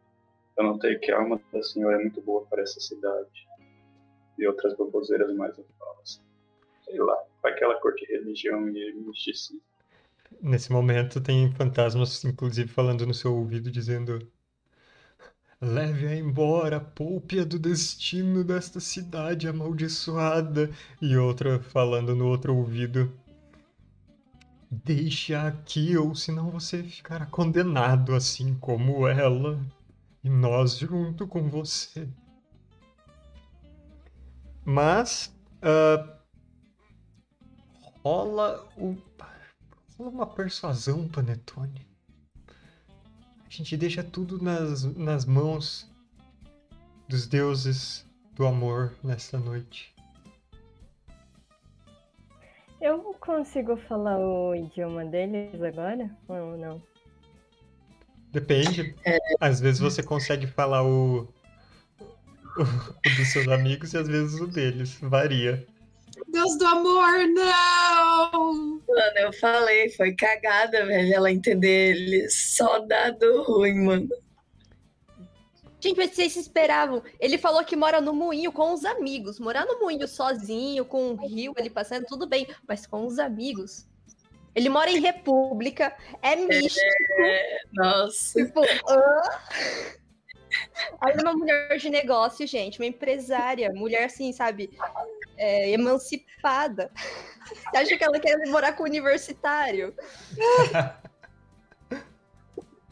eu 0.57 0.65
notei 0.65 0.99
que 0.99 1.11
a 1.11 1.19
alma 1.19 1.41
da 1.53 1.63
senhora 1.63 1.97
é 1.97 2.01
muito 2.03 2.21
boa 2.21 2.45
para 2.47 2.63
essa 2.63 2.79
cidade 2.79 3.52
e 4.39 4.47
outras 4.47 4.77
baboseiras 4.77 5.35
mais 5.35 5.59
atuais. 5.59 6.23
Sei 6.85 6.99
lá, 6.99 7.17
vai 7.43 7.55
que 7.55 7.65
ela 7.65 7.81
curte 7.81 8.05
religião 8.07 8.69
e 8.69 8.93
misticismo. 8.95 9.61
Nesse 10.41 10.73
momento 10.73 11.21
tem 11.21 11.53
fantasmas, 11.53 12.25
inclusive, 12.25 12.69
falando 12.69 13.07
no 13.07 13.15
seu 13.15 13.35
ouvido, 13.35 13.71
dizendo: 13.71 14.27
Leve-a 15.61 16.17
embora, 16.17 16.81
poupe-a 16.81 17.45
do 17.45 17.59
destino 17.59 18.43
desta 18.43 18.81
cidade 18.81 19.47
amaldiçoada. 19.47 20.71
E 21.01 21.17
outra 21.17 21.61
falando 21.61 22.17
no 22.17 22.27
outro 22.27 22.57
ouvido: 22.57 23.13
Deixe-a 24.69 25.47
aqui, 25.49 25.97
ou 25.97 26.15
senão 26.15 26.51
você 26.51 26.83
ficará 26.83 27.27
condenado, 27.27 28.15
assim 28.15 28.55
como 28.55 29.07
ela. 29.07 29.61
E 30.25 30.29
nós 30.29 30.79
junto 30.79 31.29
com 31.29 31.49
você. 31.49 32.09
Mas. 34.65 35.35
ah, 35.63 36.19
rola 38.05 38.69
o. 38.77 38.97
Rola 39.99 40.11
uma 40.11 40.27
persuasão, 40.27 41.09
Panetone. 41.09 41.87
A 42.49 43.51
gente 43.51 43.77
deixa 43.77 44.03
tudo 44.03 44.43
nas, 44.43 44.83
nas 44.97 45.25
mãos 45.25 45.91
dos 47.07 47.27
deuses 47.27 48.07
do 48.35 48.47
amor 48.47 48.95
nesta 49.05 49.39
noite. 49.39 49.95
Eu 52.81 53.15
consigo 53.21 53.77
falar 53.77 54.19
o 54.19 54.55
idioma 54.55 55.05
deles 55.05 55.63
agora? 55.63 56.11
Ou 56.27 56.57
não? 56.57 56.83
Depende. 58.33 58.97
Às 59.39 59.61
vezes 59.61 59.81
você 59.81 60.03
consegue 60.03 60.47
falar 60.47 60.83
o, 60.83 61.29
o, 62.59 63.17
dos 63.17 63.33
seus 63.33 63.49
amigos 63.49 63.93
e 63.93 63.99
às 63.99 64.09
vezes 64.09 64.41
o 64.41 64.47
deles. 64.47 64.99
Varia. 65.01 65.67
Deus 66.29 66.57
do 66.57 66.67
amor, 66.67 67.19
não! 67.29 68.81
Mano, 68.89 69.19
eu 69.19 69.33
falei, 69.35 69.91
foi 69.91 70.15
cagada, 70.15 70.87
velho, 70.87 71.15
ela 71.15 71.31
entender 71.31 71.97
ele. 71.97 72.31
Só 72.31 72.79
dado 72.81 73.43
ruim, 73.43 73.85
mano. 73.85 74.09
Gente, 75.81 75.97
mas 75.97 76.13
vocês 76.13 76.33
se 76.33 76.39
esperavam. 76.39 77.03
Ele 77.19 77.37
falou 77.37 77.65
que 77.65 77.75
mora 77.75 78.01
no 78.01 78.15
moinho 78.15 78.53
com 78.53 78.73
os 78.73 78.85
amigos. 78.85 79.41
Morar 79.41 79.67
no 79.67 79.81
moinho 79.81 80.07
sozinho, 80.07 80.85
com 80.85 81.11
o 81.11 81.27
rio, 81.27 81.53
ele 81.57 81.69
passando, 81.69 82.07
tudo 82.07 82.27
bem. 82.27 82.47
Mas 82.69 82.87
com 82.87 83.05
os 83.05 83.19
amigos. 83.19 83.87
Ele 84.55 84.69
mora 84.69 84.91
em 84.91 85.01
República, 85.01 85.97
é 86.21 86.37
místico. 86.37 86.87
É, 87.19 87.61
nossa. 87.73 88.45
Tipo, 88.45 88.61
hã? 90.53 90.97
Aí 91.01 91.17
uma 91.21 91.33
mulher 91.33 91.77
de 91.77 91.91
negócio, 91.91 92.47
gente, 92.47 92.79
uma 92.79 92.87
empresária, 92.87 93.73
mulher 93.73 94.05
assim, 94.05 94.33
sabe, 94.33 94.71
é, 95.37 95.71
emancipada. 95.71 96.91
Você 97.47 97.77
acha 97.77 97.99
que 97.99 98.05
ela 98.05 98.21
quer 98.21 98.37
morar 98.49 98.73
com 98.75 98.83
o 98.83 98.87
universitário? 98.87 99.95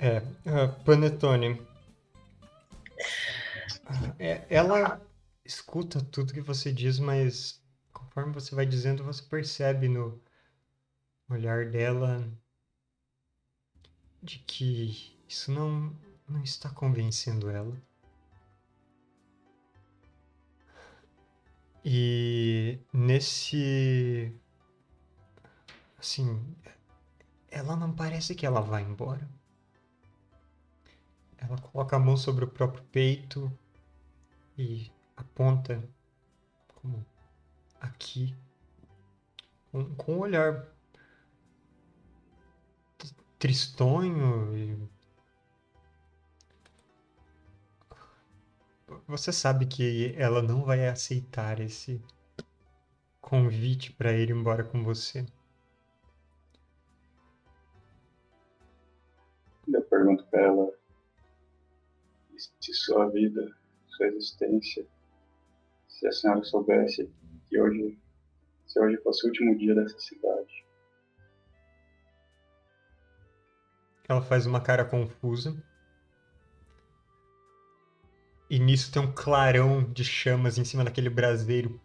É, 0.03 0.17
uh, 0.49 0.83
Panetone. 0.83 1.61
É, 4.19 4.47
ela 4.49 4.99
escuta 5.45 6.01
tudo 6.01 6.33
que 6.33 6.41
você 6.41 6.73
diz, 6.73 6.99
mas 6.99 7.63
conforme 7.93 8.33
você 8.33 8.55
vai 8.55 8.65
dizendo, 8.65 9.05
você 9.05 9.23
percebe 9.23 9.89
no 9.89 10.19
olhar 11.29 11.67
dela 11.67 12.27
de 14.23 14.39
que 14.39 15.15
isso 15.29 15.53
não, 15.53 15.95
não 16.31 16.43
está 16.43 16.71
convencendo 16.71 17.51
ela. 17.51 17.77
E 21.85 22.79
nesse. 22.93 24.35
Assim. 25.99 26.55
Ela 27.51 27.75
não 27.75 27.93
parece 27.93 28.35
que 28.35 28.47
ela 28.47 28.61
vai 28.61 28.83
embora. 28.83 29.29
Ela 31.37 31.59
coloca 31.59 31.97
a 31.97 31.99
mão 31.99 32.17
sobre 32.17 32.45
o 32.45 32.49
próprio 32.49 32.85
peito 32.85 33.51
e 34.57 34.93
aponta 35.17 35.83
como 36.69 37.05
aqui 37.81 38.37
com, 39.73 39.95
com 39.97 40.15
um 40.15 40.19
olhar 40.21 40.69
tristonho 43.39 44.57
e 44.57 45.00
você 49.07 49.33
sabe 49.33 49.67
que 49.67 50.15
ela 50.17 50.43
não 50.43 50.65
vai 50.65 50.89
aceitar 50.89 51.61
esse 51.61 52.03
convite 53.21 53.93
para 53.93 54.13
ir 54.13 54.31
embora 54.31 54.65
com 54.65 54.83
você. 54.83 55.25
Eu 59.69 59.83
pergunto 59.83 60.25
para 60.27 60.41
ela 60.41 60.73
se 62.37 62.75
sua 62.75 63.09
vida, 63.11 63.55
sua 63.89 64.07
existência, 64.07 64.87
se 65.89 66.07
a 66.07 66.13
senhora 66.13 66.43
soubesse 66.43 67.11
que 67.49 67.61
hoje, 67.61 67.99
se 68.67 68.81
hoje 68.81 68.97
fosse 69.03 69.25
o 69.25 69.29
último 69.29 69.57
dia 69.57 69.75
dessa 69.75 69.99
cidade, 69.99 70.65
Ela 74.11 74.21
faz 74.21 74.45
uma 74.45 74.61
cara 74.61 74.85
confusa. 74.85 75.57
E 78.51 78.59
nisso 78.59 78.91
tem 78.91 79.01
um 79.01 79.13
clarão 79.13 79.85
de 79.85 80.05
chamas 80.05 80.59
em 80.59 80.65
cima 80.65 80.83
daquele 80.83 81.09
braseiro. 81.09 81.81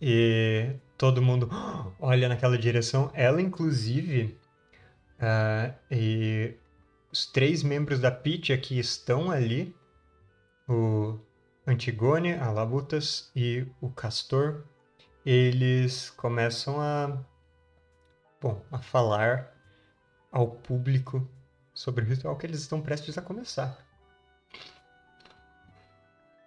E 0.00 0.70
todo 0.96 1.20
mundo 1.20 1.50
olha 2.00 2.30
naquela 2.30 2.56
direção. 2.56 3.10
Ela, 3.12 3.42
inclusive, 3.42 4.38
uh, 5.20 5.74
e 5.90 6.54
os 7.12 7.26
três 7.26 7.62
membros 7.62 8.00
da 8.00 8.10
Pitya 8.10 8.56
que 8.56 8.78
estão 8.78 9.30
ali, 9.30 9.76
o 10.66 11.18
Antigone, 11.66 12.32
a 12.32 12.50
Labutas 12.50 13.30
e 13.36 13.66
o 13.82 13.90
Castor, 13.90 14.64
eles 15.26 16.08
começam 16.08 16.80
a, 16.80 17.22
bom, 18.40 18.64
a 18.72 18.78
falar 18.78 19.52
ao 20.32 20.48
público 20.48 21.28
sobre 21.74 22.02
o 22.02 22.08
ritual 22.08 22.36
que 22.38 22.46
eles 22.46 22.60
estão 22.60 22.80
prestes 22.80 23.18
a 23.18 23.22
começar. 23.22 23.85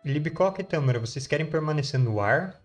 Libicoca 0.04 0.62
e 0.62 0.66
Tâmara, 0.66 1.00
vocês 1.00 1.28
querem 1.28 1.46
permanecer 1.46 2.00
no 2.00 2.20
ar? 2.20 2.62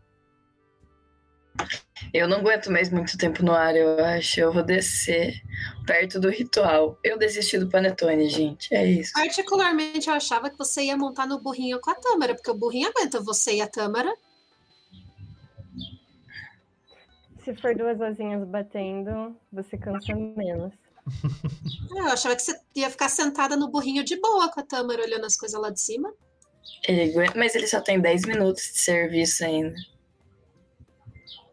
Eu 2.12 2.28
não 2.28 2.38
aguento 2.38 2.70
mais 2.70 2.90
muito 2.90 3.16
tempo 3.16 3.44
no 3.44 3.52
ar, 3.52 3.74
eu 3.76 4.04
acho. 4.04 4.40
Eu 4.40 4.52
vou 4.52 4.62
descer 4.62 5.42
perto 5.86 6.20
do 6.20 6.28
ritual. 6.28 6.98
Eu 7.02 7.18
desisti 7.18 7.58
do 7.58 7.68
panetone, 7.68 8.28
gente. 8.28 8.74
É 8.74 8.84
isso. 8.84 9.12
Particularmente, 9.12 10.08
eu 10.08 10.14
achava 10.14 10.50
que 10.50 10.58
você 10.58 10.84
ia 10.84 10.96
montar 10.96 11.26
no 11.26 11.40
burrinho 11.40 11.80
com 11.80 11.90
a 11.90 11.94
Tâmara, 11.94 12.34
porque 12.34 12.50
o 12.50 12.58
burrinho 12.58 12.88
aguenta 12.88 13.20
você 13.20 13.56
e 13.56 13.60
a 13.60 13.68
Tâmara. 13.68 14.12
Se 17.44 17.54
for 17.56 17.74
duas 17.76 18.00
asinhas 18.00 18.46
batendo, 18.48 19.36
você 19.52 19.76
cansa 19.76 20.14
menos. 20.14 20.72
É, 21.96 22.00
eu 22.00 22.06
achava 22.06 22.34
que 22.34 22.42
você 22.42 22.58
ia 22.74 22.90
ficar 22.90 23.08
sentada 23.08 23.56
no 23.56 23.68
burrinho 23.68 24.02
de 24.02 24.18
boa 24.18 24.50
com 24.50 24.58
a 24.58 24.64
Tâmara 24.64 25.02
olhando 25.02 25.26
as 25.26 25.36
coisas 25.36 25.60
lá 25.60 25.70
de 25.70 25.80
cima. 25.80 26.12
Ele 26.86 27.10
aguenta, 27.10 27.38
mas 27.38 27.54
ele 27.54 27.66
só 27.66 27.80
tem 27.80 28.00
10 28.00 28.26
minutos 28.26 28.62
de 28.62 28.78
serviço 28.78 29.44
ainda. 29.44 29.74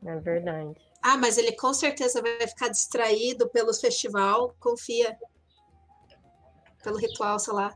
É 0.06 0.16
verdade. 0.20 0.76
Ah, 1.02 1.18
mas 1.18 1.38
ele 1.38 1.54
com 1.54 1.74
certeza 1.74 2.22
vai 2.22 2.48
ficar 2.48 2.70
distraído 2.70 3.50
pelo 3.50 3.74
festival, 3.74 4.56
confia. 4.60 5.18
Pelo 6.84 6.98
ritual, 6.98 7.40
sei 7.40 7.54
lá. 7.54 7.74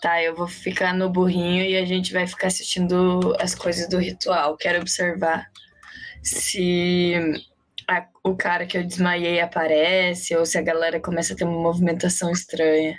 Tá, 0.00 0.22
eu 0.22 0.34
vou 0.34 0.48
ficar 0.48 0.94
no 0.94 1.10
burrinho 1.10 1.64
e 1.64 1.76
a 1.76 1.84
gente 1.84 2.12
vai 2.12 2.26
ficar 2.26 2.46
assistindo 2.46 3.34
as 3.38 3.54
coisas 3.54 3.88
do 3.88 3.98
ritual. 3.98 4.56
Quero 4.56 4.80
observar 4.80 5.50
se 6.22 7.14
a, 7.88 8.06
o 8.24 8.36
cara 8.36 8.66
que 8.66 8.78
eu 8.78 8.86
desmaiei 8.86 9.40
aparece 9.40 10.34
ou 10.36 10.46
se 10.46 10.56
a 10.56 10.62
galera 10.62 11.00
começa 11.00 11.34
a 11.34 11.36
ter 11.36 11.44
uma 11.44 11.60
movimentação 11.60 12.30
estranha. 12.30 12.98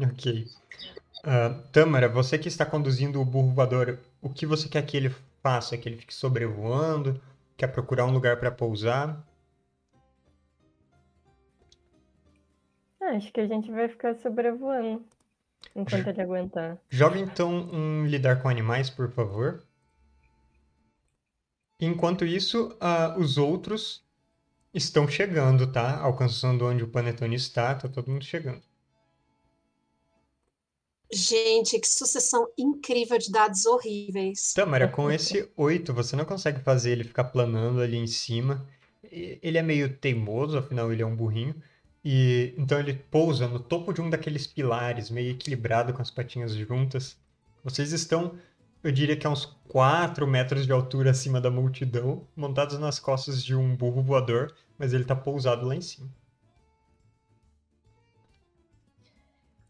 Ok. 0.00 0.46
Uh, 1.26 1.60
Tâmara, 1.72 2.08
você 2.08 2.38
que 2.38 2.46
está 2.46 2.64
conduzindo 2.64 3.20
o 3.20 3.24
burro 3.24 3.52
voador, 3.52 3.98
o 4.22 4.30
que 4.30 4.46
você 4.46 4.68
quer 4.68 4.86
que 4.86 4.96
ele 4.96 5.12
faça? 5.42 5.76
Que 5.76 5.88
ele 5.88 5.96
fique 5.96 6.14
sobrevoando? 6.14 7.20
Quer 7.56 7.66
procurar 7.66 8.06
um 8.06 8.12
lugar 8.12 8.38
para 8.38 8.48
pousar? 8.48 9.26
Ah, 13.00 13.16
acho 13.16 13.32
que 13.32 13.40
a 13.40 13.46
gente 13.48 13.68
vai 13.72 13.88
ficar 13.88 14.14
sobrevoando 14.14 15.04
enquanto 15.74 16.06
ele 16.06 16.22
aguentar. 16.22 16.78
Joga 16.88 17.18
então 17.18 17.50
um 17.72 18.06
lidar 18.06 18.40
com 18.40 18.48
animais, 18.48 18.88
por 18.88 19.10
favor. 19.10 19.64
Enquanto 21.80 22.24
isso, 22.24 22.68
uh, 22.74 23.18
os 23.18 23.36
outros 23.36 24.04
estão 24.72 25.08
chegando, 25.08 25.72
tá? 25.72 25.98
Alcançando 25.98 26.66
onde 26.66 26.84
o 26.84 26.88
Panetone 26.88 27.34
está, 27.34 27.74
tá 27.74 27.88
todo 27.88 28.12
mundo 28.12 28.24
chegando. 28.24 28.62
Gente, 31.12 31.78
que 31.78 31.86
sucessão 31.88 32.48
incrível 32.58 33.16
de 33.18 33.30
dados 33.30 33.64
horríveis. 33.64 34.52
Tamara, 34.54 34.88
com 34.88 35.10
esse 35.10 35.48
8, 35.56 35.94
você 35.94 36.16
não 36.16 36.24
consegue 36.24 36.60
fazer 36.60 36.92
ele 36.92 37.04
ficar 37.04 37.24
planando 37.24 37.80
ali 37.80 37.96
em 37.96 38.06
cima. 38.06 38.66
Ele 39.10 39.56
é 39.56 39.62
meio 39.62 39.96
teimoso, 39.96 40.58
afinal 40.58 40.92
ele 40.92 41.02
é 41.02 41.06
um 41.06 41.14
burrinho. 41.14 41.54
E 42.04 42.54
então 42.56 42.78
ele 42.78 42.94
pousa 42.94 43.48
no 43.48 43.58
topo 43.58 43.92
de 43.92 44.00
um 44.00 44.10
daqueles 44.10 44.46
pilares, 44.46 45.10
meio 45.10 45.32
equilibrado 45.32 45.92
com 45.92 46.02
as 46.02 46.10
patinhas 46.10 46.54
juntas. 46.54 47.16
Vocês 47.64 47.92
estão, 47.92 48.36
eu 48.82 48.92
diria 48.92 49.16
que 49.16 49.26
a 49.26 49.30
uns 49.30 49.44
4 49.68 50.26
metros 50.26 50.66
de 50.66 50.72
altura 50.72 51.10
acima 51.10 51.40
da 51.40 51.50
multidão, 51.50 52.26
montados 52.36 52.78
nas 52.78 52.98
costas 52.98 53.44
de 53.44 53.54
um 53.54 53.74
burro 53.74 54.02
voador, 54.02 54.54
mas 54.78 54.92
ele 54.92 55.02
está 55.02 55.16
pousado 55.16 55.66
lá 55.66 55.74
em 55.74 55.80
cima. 55.80 56.08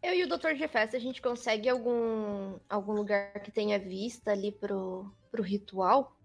Eu 0.01 0.13
e 0.13 0.23
o 0.23 0.27
Dr. 0.27 0.55
Jefferson, 0.55 0.97
a 0.97 0.99
gente 0.99 1.21
consegue 1.21 1.67
algum, 1.67 2.57
algum 2.69 2.93
lugar 2.93 3.33
que 3.41 3.51
tenha 3.51 3.79
vista 3.79 4.31
ali 4.31 4.51
pro, 4.51 5.11
pro 5.31 5.43
ritual? 5.43 6.15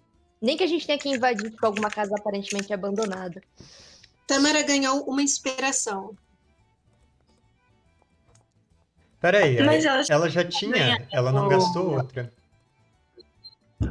Nem 0.40 0.56
que 0.56 0.64
a 0.64 0.66
gente 0.66 0.86
tenha 0.86 0.98
que 0.98 1.08
invadir 1.08 1.50
tipo, 1.50 1.64
alguma 1.64 1.90
casa 1.90 2.14
aparentemente 2.18 2.72
abandonada. 2.72 3.42
Tamara 4.26 4.62
ganhou 4.62 5.02
uma 5.04 5.22
inspiração. 5.22 6.16
Peraí, 9.20 9.62
Mas 9.62 9.84
ela, 9.84 10.02
ela 10.10 10.28
já 10.28 10.44
tinha, 10.44 11.06
ela 11.12 11.30
não 11.30 11.48
gastou 11.48 11.94
outra. 11.94 12.32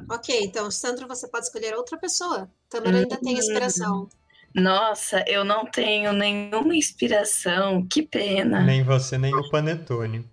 Ok, 0.09 0.41
então, 0.43 0.69
Sandro, 0.69 1.07
você 1.07 1.27
pode 1.27 1.45
escolher 1.45 1.73
outra 1.75 1.97
pessoa. 1.97 2.51
Tamara 2.69 2.97
ainda 2.97 3.17
tem 3.17 3.37
inspiração. 3.37 4.09
Nossa, 4.53 5.23
eu 5.27 5.45
não 5.45 5.65
tenho 5.65 6.11
nenhuma 6.11 6.75
inspiração, 6.75 7.87
que 7.87 8.03
pena. 8.03 8.61
Nem 8.61 8.83
você, 8.83 9.17
nem 9.17 9.33
o 9.33 9.49
Panetone. 9.49 10.29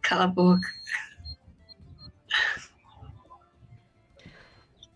Cala 0.00 0.24
a 0.24 0.28
boca. 0.28 0.68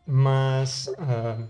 Mas, 0.06 0.88
uh, 0.88 1.48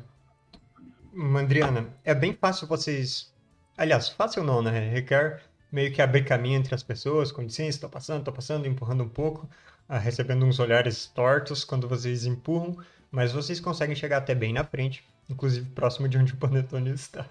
Mandriana, 1.12 1.88
é 2.04 2.14
bem 2.14 2.32
fácil 2.32 2.66
vocês. 2.66 3.32
Aliás, 3.76 4.08
fácil 4.08 4.42
não, 4.42 4.62
né? 4.62 4.90
Requer 4.90 5.42
meio 5.70 5.92
que 5.92 6.02
abrir 6.02 6.24
caminho 6.24 6.58
entre 6.58 6.74
as 6.74 6.82
pessoas, 6.82 7.32
com 7.32 7.42
licença, 7.42 7.80
tô 7.80 7.88
passando, 7.88 8.24
tô 8.24 8.32
passando, 8.32 8.66
empurrando 8.66 9.04
um 9.04 9.08
pouco, 9.08 9.48
uh, 9.88 9.98
recebendo 9.98 10.44
uns 10.44 10.58
olhares 10.58 11.06
tortos 11.06 11.64
quando 11.64 11.88
vocês 11.88 12.24
empurram, 12.24 12.76
mas 13.10 13.32
vocês 13.32 13.60
conseguem 13.60 13.96
chegar 13.96 14.18
até 14.18 14.34
bem 14.34 14.52
na 14.52 14.64
frente, 14.64 15.04
inclusive 15.28 15.68
próximo 15.70 16.08
de 16.08 16.18
onde 16.18 16.32
o 16.32 16.36
Panetone 16.36 16.90
está. 16.90 17.28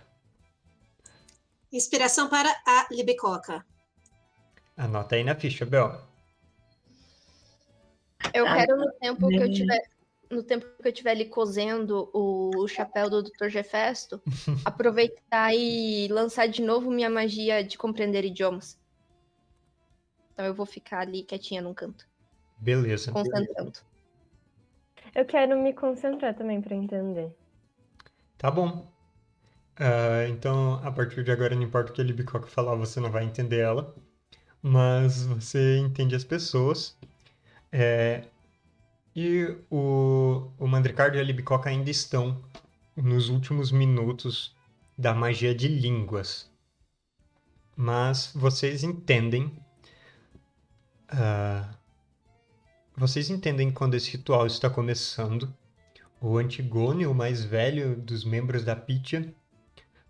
Inspiração 1.71 2.29
para 2.29 2.49
a 2.65 2.87
Libicoca. 2.91 3.65
Anota 4.75 5.15
aí 5.15 5.23
na 5.23 5.35
ficha, 5.35 5.65
Bel. 5.65 6.01
Eu 8.33 8.45
quero 8.45 8.77
no 8.77 8.91
tempo 8.93 9.27
que 9.27 9.37
eu 9.37 9.51
tiver 9.51 9.81
no 10.29 10.43
tempo 10.43 10.65
que 10.81 10.87
eu 10.87 10.91
estiver 10.91 11.11
ali 11.11 11.25
cozendo 11.25 12.09
o, 12.13 12.65
chapéu 12.67 13.09
do 13.09 13.21
Dr. 13.21 13.49
Gefesto, 13.49 14.21
aproveitar 14.63 15.53
e 15.53 16.07
lançar 16.07 16.47
de 16.47 16.61
novo 16.61 16.89
minha 16.89 17.09
magia 17.09 17.61
de 17.61 17.77
compreender 17.77 18.23
idiomas. 18.23 18.79
Então 20.33 20.45
eu 20.45 20.53
vou 20.53 20.65
ficar 20.65 20.99
ali 20.99 21.23
quietinha 21.23 21.61
num 21.61 21.73
canto. 21.73 22.07
Beleza. 22.57 23.11
Concentrando. 23.11 23.79
Eu 25.13 25.25
quero 25.25 25.57
me 25.57 25.73
concentrar 25.73 26.33
também 26.33 26.61
para 26.61 26.75
entender. 26.75 27.35
Tá 28.41 28.49
bom. 28.49 28.91
Uh, 29.79 30.27
então, 30.31 30.81
a 30.83 30.91
partir 30.91 31.23
de 31.23 31.31
agora, 31.31 31.53
não 31.53 31.61
importa 31.61 31.91
o 31.91 31.93
que 31.93 32.01
a 32.01 32.03
Libicoca 32.03 32.47
falar, 32.47 32.73
você 32.73 32.99
não 32.99 33.11
vai 33.11 33.23
entender 33.23 33.59
ela. 33.59 33.95
Mas 34.63 35.23
você 35.23 35.77
entende 35.77 36.15
as 36.15 36.23
pessoas. 36.23 36.97
É, 37.71 38.23
e 39.15 39.55
o, 39.69 40.49
o 40.57 40.67
Mandricardo 40.67 41.17
e 41.17 41.19
a 41.19 41.23
Libicoca 41.23 41.69
ainda 41.69 41.91
estão 41.91 42.43
nos 42.95 43.29
últimos 43.29 43.71
minutos 43.71 44.55
da 44.97 45.13
magia 45.13 45.53
de 45.53 45.67
línguas. 45.67 46.49
Mas 47.75 48.31
vocês 48.33 48.83
entendem. 48.83 49.55
Uh, 51.13 51.75
vocês 52.97 53.29
entendem 53.29 53.69
quando 53.69 53.93
esse 53.93 54.09
ritual 54.09 54.47
está 54.47 54.67
começando. 54.67 55.53
O 56.23 56.37
Antigone, 56.37 57.07
o 57.07 57.15
mais 57.15 57.43
velho 57.43 57.95
dos 57.95 58.23
membros 58.23 58.63
da 58.63 58.75
Pitia, 58.75 59.33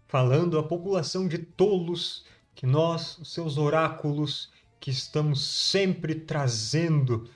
falando 0.09 0.59
à 0.59 0.64
população 0.64 1.26
de 1.26 1.38
tolos 1.38 2.26
que 2.53 2.66
nós, 2.66 3.18
os 3.18 3.34
seus 3.34 3.57
oráculos, 3.57 4.51
que 4.78 4.91
estamos 4.91 5.41
sempre 5.41 6.14
trazendo 6.14 7.30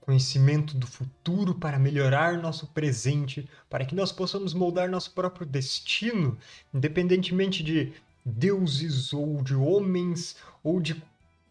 conhecimento 0.00 0.76
do 0.76 0.88
futuro 0.88 1.54
para 1.54 1.78
melhorar 1.78 2.42
nosso 2.42 2.66
presente, 2.68 3.48
para 3.70 3.84
que 3.84 3.94
nós 3.94 4.10
possamos 4.10 4.52
moldar 4.52 4.88
nosso 4.88 5.12
próprio 5.12 5.46
destino, 5.46 6.36
independentemente 6.74 7.62
de 7.62 7.92
deuses 8.24 9.12
ou 9.12 9.40
de 9.40 9.54
homens 9.54 10.36
ou 10.64 10.80
de 10.80 11.00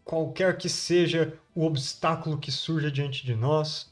qualquer 0.04 0.58
que 0.58 0.68
seja 0.68 1.38
o 1.54 1.64
obstáculo 1.64 2.36
que 2.36 2.52
surja 2.52 2.90
diante 2.90 3.24
de 3.24 3.34
nós. 3.34 3.90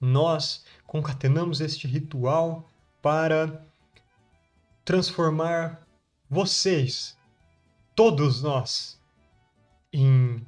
Nós 0.00 0.64
concatenamos 0.90 1.60
este 1.60 1.86
ritual 1.86 2.68
para 3.00 3.64
transformar 4.84 5.86
vocês, 6.28 7.16
todos 7.94 8.42
nós, 8.42 9.00
em 9.92 10.44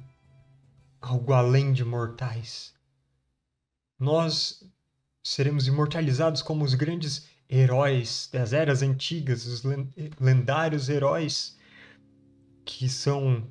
algo 0.99 1.31
além 1.31 1.71
de 1.71 1.85
mortais. 1.85 2.73
Nós 3.97 4.69
seremos 5.23 5.65
imortalizados 5.65 6.41
como 6.41 6.65
os 6.65 6.73
grandes 6.73 7.25
heróis 7.49 8.29
das 8.29 8.51
eras 8.51 8.81
antigas, 8.81 9.45
os 9.45 9.63
lendários 10.19 10.89
heróis 10.89 11.57
que 12.65 12.89
são 12.89 13.47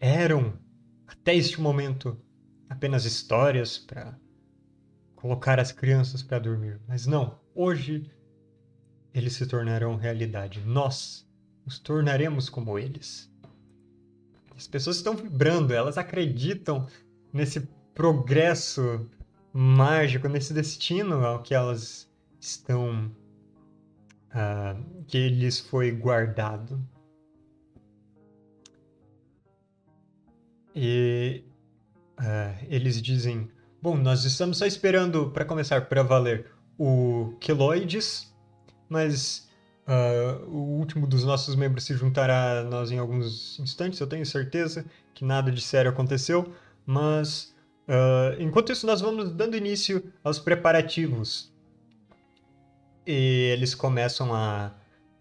eram 0.00 0.58
até 1.06 1.36
este 1.36 1.60
momento 1.60 2.20
apenas 2.68 3.04
histórias 3.04 3.78
para 3.78 4.23
colocar 5.24 5.58
as 5.58 5.72
crianças 5.72 6.22
para 6.22 6.38
dormir, 6.38 6.78
mas 6.86 7.06
não, 7.06 7.38
hoje 7.54 8.10
eles 9.14 9.32
se 9.32 9.46
tornarão 9.46 9.96
realidade. 9.96 10.60
Nós 10.66 11.26
nos 11.64 11.78
tornaremos 11.78 12.50
como 12.50 12.78
eles. 12.78 13.32
As 14.54 14.66
pessoas 14.66 14.96
estão 14.96 15.16
vibrando, 15.16 15.72
elas 15.72 15.96
acreditam 15.96 16.86
nesse 17.32 17.62
progresso 17.94 19.08
mágico, 19.50 20.28
nesse 20.28 20.52
destino 20.52 21.24
ao 21.24 21.42
que 21.42 21.54
elas 21.54 22.06
estão. 22.38 23.10
Uh, 24.28 25.04
que 25.06 25.30
lhes 25.30 25.58
foi 25.58 25.90
guardado. 25.90 26.86
E 30.74 31.42
uh, 32.20 32.66
eles 32.68 33.00
dizem: 33.00 33.53
Bom, 33.84 33.98
nós 33.98 34.24
estamos 34.24 34.56
só 34.56 34.64
esperando 34.64 35.28
para 35.28 35.44
começar 35.44 35.90
para 35.90 36.02
valer 36.02 36.46
o 36.78 37.36
Keloides, 37.38 38.34
mas 38.88 39.46
uh, 39.86 40.42
o 40.46 40.78
último 40.78 41.06
dos 41.06 41.22
nossos 41.22 41.54
membros 41.54 41.84
se 41.84 41.92
juntará 41.92 42.60
a 42.60 42.64
nós 42.64 42.90
em 42.90 42.96
alguns 42.98 43.60
instantes, 43.60 44.00
eu 44.00 44.06
tenho 44.06 44.24
certeza 44.24 44.86
que 45.12 45.22
nada 45.22 45.52
de 45.52 45.60
sério 45.60 45.90
aconteceu, 45.90 46.50
mas 46.86 47.54
Uh, 47.86 48.40
enquanto 48.40 48.72
isso, 48.72 48.86
nós 48.86 49.02
vamos 49.02 49.30
dando 49.30 49.58
início 49.58 50.10
aos 50.24 50.38
preparativos. 50.38 51.52
E 53.06 53.50
eles 53.52 53.74
começam 53.74 54.34
a, 54.34 54.72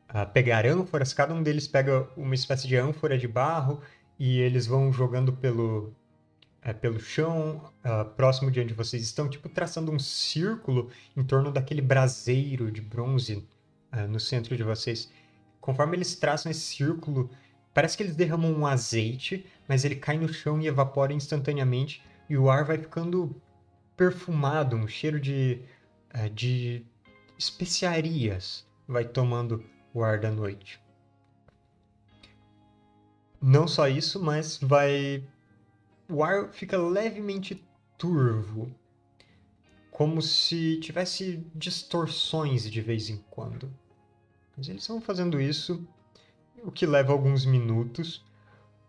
a 0.08 0.26
pegar 0.26 0.66
ânforas, 0.66 1.12
cada 1.12 1.34
um 1.34 1.44
deles 1.44 1.68
pega 1.68 2.08
uma 2.16 2.34
espécie 2.34 2.66
de 2.66 2.78
ânfora 2.78 3.18
de 3.18 3.28
barro 3.28 3.82
e 4.18 4.40
eles 4.40 4.66
vão 4.66 4.94
jogando 4.94 5.34
pelo, 5.34 5.94
é, 6.64 6.72
pelo 6.74 7.00
chão, 7.00 7.72
uh, 7.84 8.06
próximo 8.16 8.50
de 8.50 8.60
onde 8.60 8.74
vocês 8.74 9.04
estão, 9.04 9.30
tipo 9.30 9.50
traçando 9.50 9.92
um 9.92 10.00
círculo 10.00 10.90
em 11.16 11.24
torno 11.24 11.52
daquele 11.52 11.82
braseiro 11.82 12.72
de 12.72 12.82
bronze 12.82 13.48
uh, 13.92 14.08
no 14.08 14.20
centro 14.20 14.56
de 14.56 14.64
vocês. 14.64 15.12
Conforme 15.60 15.98
eles 15.98 16.16
traçam 16.16 16.52
esse 16.52 16.62
círculo, 16.62 17.30
parece 17.74 17.98
que 17.98 18.04
eles 18.04 18.16
derramam 18.16 18.52
um 18.54 18.66
azeite, 18.66 19.46
mas 19.68 19.84
ele 19.84 19.96
cai 19.96 20.18
no 20.18 20.32
chão 20.32 20.60
e 20.62 20.68
evapora 20.68 21.14
instantaneamente 21.14 22.02
e 22.30 22.38
o 22.38 22.50
ar 22.50 22.64
vai 22.64 22.78
ficando 22.78 23.36
perfumado, 23.96 24.76
um 24.76 24.88
cheiro 24.88 25.20
de, 25.20 25.62
é, 26.10 26.30
de 26.30 26.86
especiarias 27.38 28.66
vai 28.88 29.06
tomando 29.06 29.64
o 29.94 30.04
ar 30.04 30.20
da 30.20 30.32
noite. 30.32 30.82
Não 33.42 33.68
só 33.68 33.88
isso, 33.88 34.24
mas 34.24 34.58
vai. 34.58 35.24
O 36.10 36.24
ar 36.24 36.52
fica 36.52 36.78
levemente 36.78 37.64
turvo, 37.98 38.74
como 39.90 40.22
se 40.22 40.80
tivesse 40.80 41.46
distorções 41.56 42.70
de 42.70 42.82
vez 42.82 43.10
em 43.10 43.18
quando. 43.30 43.72
Mas 44.58 44.68
eles 44.68 44.82
estão 44.82 45.00
fazendo 45.00 45.40
isso, 45.40 45.88
o 46.64 46.72
que 46.72 46.86
leva 46.86 47.12
alguns 47.12 47.46
minutos. 47.46 48.24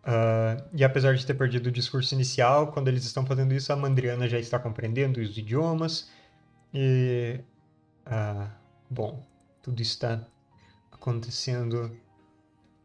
Uh, 0.02 0.62
e 0.74 0.84
apesar 0.84 1.14
de 1.14 1.24
ter 1.24 1.34
perdido 1.34 1.68
o 1.68 1.72
discurso 1.72 2.14
inicial, 2.14 2.72
quando 2.72 2.88
eles 2.88 3.04
estão 3.04 3.24
fazendo 3.24 3.54
isso, 3.54 3.72
a 3.72 3.76
Mandriana 3.76 4.28
já 4.28 4.38
está 4.38 4.58
compreendendo 4.58 5.20
os 5.20 5.36
idiomas. 5.36 6.10
E. 6.72 7.40
Uh, 8.06 8.50
bom, 8.90 9.24
tudo 9.62 9.80
está 9.80 10.22
acontecendo. 10.92 11.96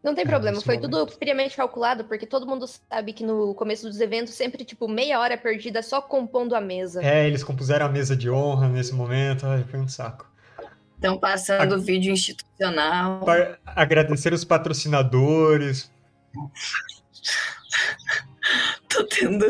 Não 0.04 0.16
tem 0.16 0.24
uh, 0.24 0.28
problema, 0.28 0.62
foi 0.62 0.76
momento. 0.76 1.06
tudo 1.06 1.12
friamente 1.12 1.56
calculado, 1.56 2.06
porque 2.06 2.26
todo 2.26 2.48
mundo 2.48 2.66
sabe 2.68 3.14
que 3.14 3.24
no 3.24 3.54
começo 3.54 3.88
dos 3.88 4.00
eventos, 4.00 4.34
sempre, 4.34 4.64
tipo, 4.64 4.88
meia 4.88 5.20
hora 5.20 5.38
perdida 5.38 5.84
só 5.84 6.02
compondo 6.02 6.56
a 6.56 6.62
mesa. 6.62 7.04
É, 7.04 7.28
eles 7.28 7.44
compuseram 7.44 7.86
a 7.86 7.90
mesa 7.90 8.16
de 8.16 8.30
honra 8.30 8.70
nesse 8.70 8.94
momento, 8.94 9.46
ai, 9.46 9.64
foi 9.70 9.80
um 9.80 9.88
saco. 9.88 10.28
Estão 10.96 11.18
passando 11.18 11.76
a... 11.76 11.78
vídeo 11.78 12.14
institucional. 12.14 13.22
Para 13.22 13.60
agradecer 13.66 14.34
os 14.34 14.44
patrocinadores. 14.44 15.92
tô 18.90 19.06
tendo. 19.06 19.50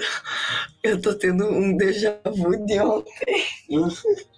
Eu 0.84 1.02
tô 1.02 1.16
tendo 1.16 1.48
um 1.48 1.76
déjà 1.76 2.20
vu 2.26 2.66
de 2.66 2.80
ontem. 2.80 3.46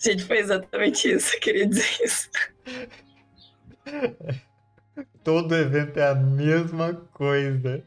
Gente, 0.00 0.24
foi 0.24 0.38
exatamente 0.38 1.12
isso, 1.12 1.34
eu 1.34 1.40
queria 1.40 1.66
dizer 1.66 1.88
isso. 2.02 2.30
Todo 5.22 5.54
evento 5.54 5.98
é 5.98 6.08
a 6.08 6.14
mesma 6.14 6.94
coisa. 7.12 7.82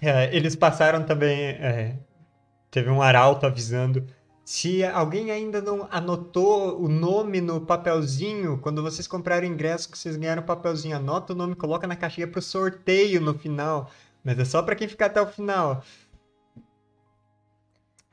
É, 0.00 0.34
eles 0.34 0.56
passaram 0.56 1.04
também. 1.04 1.40
É, 1.40 1.96
teve 2.70 2.90
um 2.90 3.02
arauto 3.02 3.46
avisando 3.46 4.06
se 4.48 4.82
alguém 4.82 5.30
ainda 5.30 5.60
não 5.60 5.86
anotou 5.90 6.82
o 6.82 6.88
nome 6.88 7.38
no 7.38 7.60
papelzinho, 7.60 8.56
quando 8.56 8.82
vocês 8.82 9.06
compraram 9.06 9.46
o 9.46 9.50
ingresso 9.50 9.90
que 9.90 9.98
vocês 9.98 10.16
ganharam 10.16 10.40
o 10.40 10.46
papelzinho, 10.46 10.96
anota 10.96 11.34
o 11.34 11.36
nome, 11.36 11.54
coloca 11.54 11.86
na 11.86 11.94
caixinha 11.94 12.26
para 12.26 12.38
o 12.38 12.42
sorteio 12.42 13.20
no 13.20 13.34
final. 13.34 13.90
mas 14.24 14.38
é 14.38 14.46
só 14.46 14.62
pra 14.62 14.74
quem 14.74 14.88
ficar 14.88 15.06
até 15.06 15.20
o 15.20 15.26
final. 15.26 15.84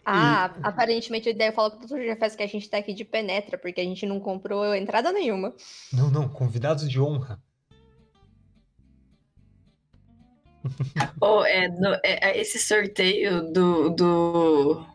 Ah, 0.05 0.53
aparentemente 0.61 1.27
a 1.27 1.31
ideia 1.31 1.51
fala 1.51 1.71
pro 1.71 1.87
Dr. 1.87 2.01
Jefferson 2.03 2.37
que 2.37 2.43
a 2.43 2.47
gente 2.47 2.69
tá 2.69 2.77
aqui 2.77 2.93
de 2.93 3.03
penetra, 3.03 3.57
porque 3.57 3.81
a 3.81 3.83
gente 3.83 4.05
não 4.05 4.19
comprou 4.19 4.73
entrada 4.75 5.11
nenhuma. 5.11 5.53
Não, 5.91 6.11
não, 6.11 6.29
convidados 6.29 6.87
de 6.89 6.99
honra. 7.01 7.41
Ou 11.21 11.45
é, 11.45 11.67
no- 11.67 11.93
é- 12.03 12.29
é 12.31 12.39
esse 12.39 12.59
sorteio 12.59 13.51
do, 13.51 13.89
do, 13.89 14.85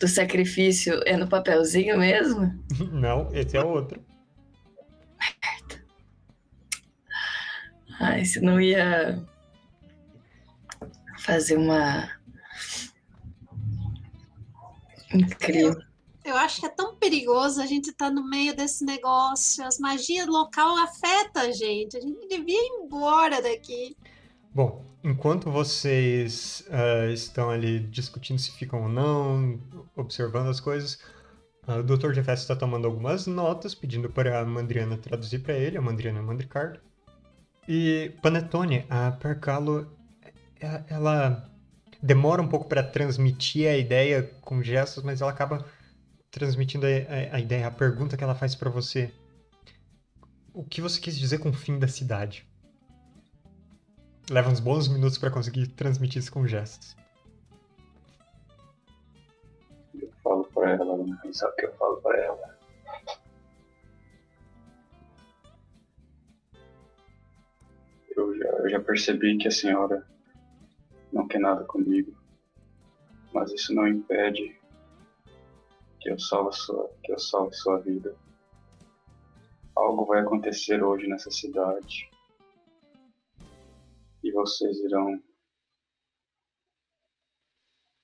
do 0.00 0.08
sacrifício 0.08 1.00
é 1.06 1.16
no 1.16 1.28
papelzinho 1.28 1.98
mesmo? 1.98 2.52
Não, 2.92 3.28
esse 3.32 3.56
é 3.56 3.62
outro. 3.62 4.04
Ai, 8.00 8.24
se 8.24 8.40
não 8.40 8.60
ia 8.60 9.22
fazer 11.18 11.56
uma. 11.56 12.08
Incrível. 15.12 15.80
Eu 16.24 16.36
acho 16.36 16.60
que 16.60 16.66
é 16.66 16.68
tão 16.68 16.94
perigoso 16.96 17.60
a 17.60 17.66
gente 17.66 17.90
estar 17.90 18.10
no 18.10 18.22
meio 18.28 18.54
desse 18.54 18.84
negócio. 18.84 19.64
As 19.64 19.78
magias 19.78 20.26
local 20.26 20.76
afetam 20.78 21.42
a 21.42 21.50
gente. 21.50 21.96
A 21.96 22.00
gente 22.00 22.28
devia 22.28 22.58
ir 22.58 22.84
embora 22.84 23.40
daqui. 23.40 23.96
Bom, 24.54 24.84
enquanto 25.02 25.50
vocês 25.50 26.66
ah, 26.70 27.06
estão 27.06 27.50
ali 27.50 27.80
discutindo 27.80 28.38
se 28.38 28.50
ficam 28.52 28.82
ou 28.82 28.88
não, 28.88 29.58
observando 29.96 30.48
as 30.48 30.60
coisas, 30.60 30.98
ah, 31.66 31.76
o 31.78 31.82
Dr. 31.82 32.12
Jefferson 32.12 32.42
está 32.42 32.56
tomando 32.56 32.86
algumas 32.86 33.26
notas, 33.26 33.74
pedindo 33.74 34.10
para 34.10 34.40
a 34.40 34.44
Mandriana 34.44 34.98
traduzir 34.98 35.38
para 35.38 35.54
ele, 35.54 35.78
a 35.78 35.82
Mandriana 35.82 36.22
Mandricardo. 36.22 36.80
E 37.66 38.12
Panetone, 38.20 38.84
a 38.90 39.10
Percalo, 39.12 39.90
é- 40.60 40.84
ela 40.88 41.49
demora 42.02 42.40
um 42.42 42.48
pouco 42.48 42.66
para 42.68 42.82
transmitir 42.82 43.68
a 43.68 43.76
ideia 43.76 44.22
com 44.40 44.62
gestos, 44.62 45.02
mas 45.02 45.20
ela 45.20 45.30
acaba 45.30 45.64
transmitindo 46.30 46.86
a, 46.86 47.36
a- 47.36 47.40
ideia, 47.40 47.66
a 47.66 47.70
pergunta 47.70 48.16
que 48.16 48.24
ela 48.24 48.34
faz 48.34 48.54
para 48.54 48.70
você. 48.70 49.12
O 50.52 50.64
que 50.64 50.80
você 50.80 51.00
quis 51.00 51.18
dizer 51.18 51.38
com 51.38 51.50
o 51.50 51.52
fim 51.52 51.78
da 51.78 51.88
cidade? 51.88 52.46
Leva 54.30 54.50
uns 54.50 54.60
bons 54.60 54.86
minutos 54.88 55.18
para 55.18 55.30
conseguir 55.30 55.66
transmitir 55.68 56.20
isso 56.20 56.30
com 56.32 56.46
gestos. 56.46 56.96
Eu 60.00 60.08
falo 60.22 60.44
pra 60.54 60.70
ela, 60.70 60.84
não 60.96 61.32
sabe 61.32 61.52
o 61.52 61.56
que 61.56 61.66
eu 61.66 61.74
falo 61.76 61.96
pra 61.96 62.16
ela. 62.18 62.58
Eu 68.16 68.36
já, 68.38 68.48
eu 68.48 68.70
já 68.70 68.80
percebi 68.80 69.36
que 69.38 69.48
a 69.48 69.50
senhora 69.50 70.04
não 71.12 71.26
quer 71.26 71.40
nada 71.40 71.64
comigo, 71.64 72.16
mas 73.32 73.52
isso 73.52 73.74
não 73.74 73.86
impede 73.86 74.58
que 76.00 76.10
eu 76.10 76.18
salve 76.18 76.56
sua, 76.56 76.88
que 77.02 77.12
eu 77.12 77.18
salve 77.18 77.54
sua 77.54 77.78
vida. 77.78 78.16
Algo 79.74 80.04
vai 80.06 80.20
acontecer 80.20 80.82
hoje 80.82 81.06
nessa 81.06 81.30
cidade 81.30 82.10
e 84.22 84.32
vocês 84.32 84.78
irão 84.78 85.22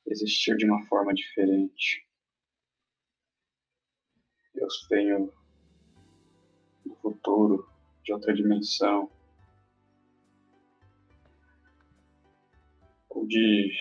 existir 0.07 0.57
de 0.57 0.65
uma 0.65 0.85
forma 0.87 1.13
diferente. 1.13 2.07
Eu 4.55 4.69
venho 4.89 5.33
do 6.85 6.95
futuro, 6.97 7.69
de 8.03 8.13
outra 8.13 8.33
dimensão, 8.33 9.11
ou 13.17 13.27
de 13.27 13.73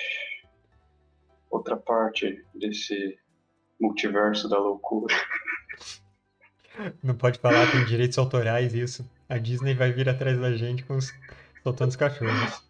outra 1.50 1.76
parte 1.76 2.44
desse 2.54 3.18
multiverso 3.80 4.48
da 4.48 4.58
loucura. 4.58 5.14
Não 7.04 7.16
pode 7.16 7.40
falar, 7.40 7.72
tem 7.72 7.86
direitos 7.86 8.18
autorais 8.18 8.74
isso. 8.74 9.10
A 9.28 9.38
Disney 9.38 9.74
vai 9.74 9.92
vir 9.92 10.08
atrás 10.10 10.40
da 10.40 10.54
gente 10.54 10.84
com 10.84 10.96
os... 10.96 11.14
soltando 11.64 11.90
os 11.90 11.96
cachorros. 11.96 12.64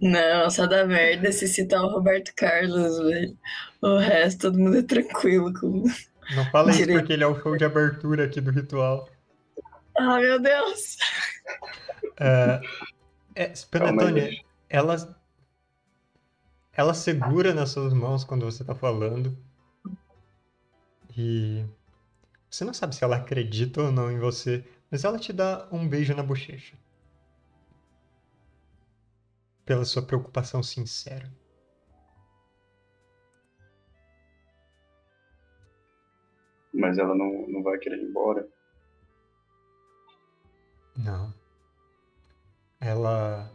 Não, 0.00 0.48
só 0.48 0.66
dá 0.66 0.84
merda 0.84 1.30
se 1.30 1.46
citar 1.46 1.82
o 1.82 1.90
Roberto 1.90 2.32
Carlos, 2.34 2.98
velho. 2.98 3.36
O 3.82 3.98
resto, 3.98 4.42
todo 4.50 4.58
mundo 4.58 4.78
é 4.78 4.82
tranquilo 4.82 5.52
com. 5.52 5.84
Não 6.34 6.44
fala 6.50 6.70
isso 6.70 6.78
Direito. 6.78 7.00
porque 7.00 7.12
ele 7.12 7.24
é 7.24 7.26
o 7.26 7.38
show 7.40 7.56
de 7.56 7.64
abertura 7.64 8.24
aqui 8.24 8.40
do 8.40 8.50
ritual. 8.50 9.08
Ah, 9.98 10.18
meu 10.18 10.40
Deus! 10.40 10.96
É, 12.18 12.60
é, 13.40 13.52
Panetone, 13.70 14.44
ela, 14.68 15.18
ela 16.72 16.92
segura 16.92 17.54
nas 17.54 17.70
suas 17.70 17.94
mãos 17.94 18.22
quando 18.22 18.44
você 18.44 18.62
tá 18.62 18.74
falando. 18.74 19.34
E 21.16 21.64
você 22.50 22.64
não 22.64 22.74
sabe 22.74 22.94
se 22.94 23.02
ela 23.02 23.16
acredita 23.16 23.80
ou 23.82 23.90
não 23.90 24.10
em 24.10 24.18
você, 24.18 24.62
mas 24.90 25.04
ela 25.04 25.18
te 25.18 25.32
dá 25.32 25.66
um 25.72 25.88
beijo 25.88 26.14
na 26.14 26.22
bochecha. 26.22 26.76
Pela 29.64 29.86
sua 29.86 30.02
preocupação 30.02 30.62
sincera. 30.62 31.32
Mas 36.74 36.98
ela 36.98 37.14
não, 37.14 37.48
não 37.48 37.62
vai 37.62 37.78
querer 37.78 37.96
ir 37.96 38.04
embora. 38.04 38.46
Não. 40.94 41.39
Ela. 42.80 43.50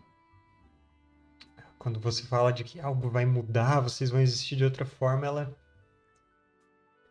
Quando 1.80 2.00
você 2.00 2.24
fala 2.24 2.52
de 2.54 2.64
que 2.64 2.80
algo 2.80 3.10
vai 3.10 3.26
mudar, 3.26 3.80
vocês 3.80 4.10
vão 4.10 4.22
existir 4.22 4.56
de 4.56 4.64
outra 4.64 4.86
forma, 4.86 5.26
ela. 5.26 5.58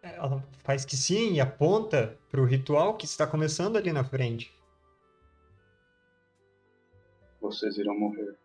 Ela 0.03 0.43
faz 0.59 0.85
que 0.85 0.97
sim 0.97 1.35
e 1.35 1.41
aponta 1.41 2.19
para 2.31 2.41
o 2.41 2.45
ritual 2.45 2.97
que 2.97 3.07
está 3.07 3.27
começando 3.27 3.77
ali 3.77 3.93
na 3.93 4.05
frente. 4.05 4.55
Vocês 7.41 7.77
irão 7.79 7.99
morrer. 7.99 8.37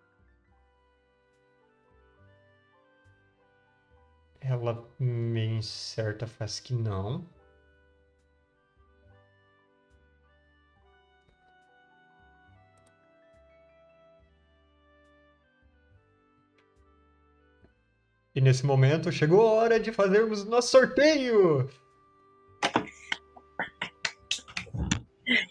Ela 4.42 4.88
meio 4.98 5.58
incerta 5.58 6.26
faz 6.26 6.60
que 6.60 6.74
não. 6.74 7.28
E 18.40 18.42
nesse 18.42 18.66
momento 18.66 19.12
chegou 19.12 19.46
a 19.46 19.52
hora 19.52 19.78
de 19.78 19.92
fazermos 19.92 20.44
o 20.44 20.50
nosso 20.50 20.70
sorteio! 20.70 21.70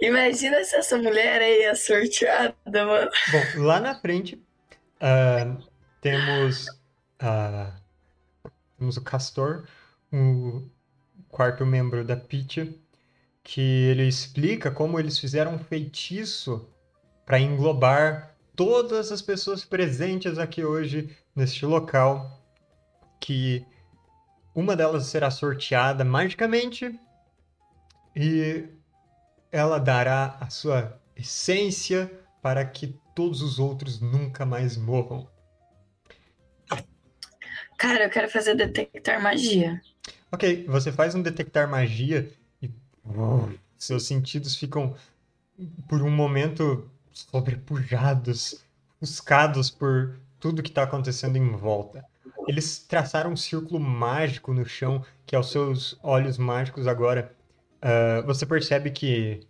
Imagina 0.01 0.65
se 0.65 0.75
essa 0.75 0.97
mulher 0.97 1.43
aí 1.43 1.65
é 1.65 1.75
sorteada, 1.75 2.57
mano. 2.67 3.11
Bom, 3.31 3.63
lá 3.63 3.79
na 3.79 3.95
frente 3.95 4.43
ah, 4.99 5.55
temos, 6.01 6.65
ah, 7.21 7.79
temos 8.79 8.97
o 8.97 9.05
Castor, 9.05 9.67
o 10.11 10.67
quarto 11.29 11.67
membro 11.67 12.03
da 12.03 12.17
Peach, 12.17 12.75
que 13.45 13.61
ele 13.91 14.09
explica 14.09 14.71
como 14.71 14.99
eles 14.99 15.19
fizeram 15.19 15.57
um 15.57 15.59
feitiço 15.59 16.67
para 17.27 17.39
englobar 17.39 18.35
todas 18.57 19.13
as 19.13 19.21
pessoas 19.21 19.63
presentes 19.63 20.39
aqui 20.39 20.65
hoje 20.65 21.15
neste 21.37 21.67
local, 21.67 22.48
que 23.29 23.63
uma 24.55 24.75
delas 24.75 25.05
será 25.09 25.31
sorteada 25.31 26.03
magicamente 26.03 26.99
e 28.17 28.65
ela 29.53 29.79
dará 29.79 30.39
a 30.41 30.49
sua 30.49 30.99
essência 31.15 32.11
para 32.41 32.65
que 32.65 32.99
todos 33.15 33.43
os 33.43 33.59
outros 33.59 34.01
nunca 34.01 34.47
mais 34.47 34.79
morram. 34.79 35.29
Cara, 37.77 38.05
eu 38.05 38.11
quero 38.11 38.31
fazer 38.31 38.55
detectar 38.55 39.23
magia. 39.23 39.79
Ok, 40.33 40.65
você 40.67 40.91
faz 40.91 41.15
um 41.15 41.21
detectar 41.21 41.69
magia 41.69 42.33
e 42.63 42.71
seus 43.77 44.07
sentidos 44.07 44.57
ficam 44.57 44.97
por 45.87 46.01
um 46.01 46.11
momento 46.11 46.91
sobrepujados, 47.13 48.65
buscados 48.99 49.69
por 49.69 50.19
tudo 50.41 50.63
que 50.63 50.71
está 50.71 50.85
acontecendo 50.85 51.37
em 51.37 51.51
volta. 51.51 52.03
Eles 52.49 52.79
traçaram 52.79 53.33
um 53.33 53.37
círculo 53.37 53.79
mágico 53.79 54.53
no 54.55 54.65
chão 54.65 55.05
que 55.27 55.37
aos 55.37 55.51
seus 55.53 55.99
olhos 56.03 56.39
mágicos 56.39 56.87
agora 56.87 57.37
ah, 57.81 58.23
você 58.27 58.45
percebe 58.45 58.91
que 58.91 59.47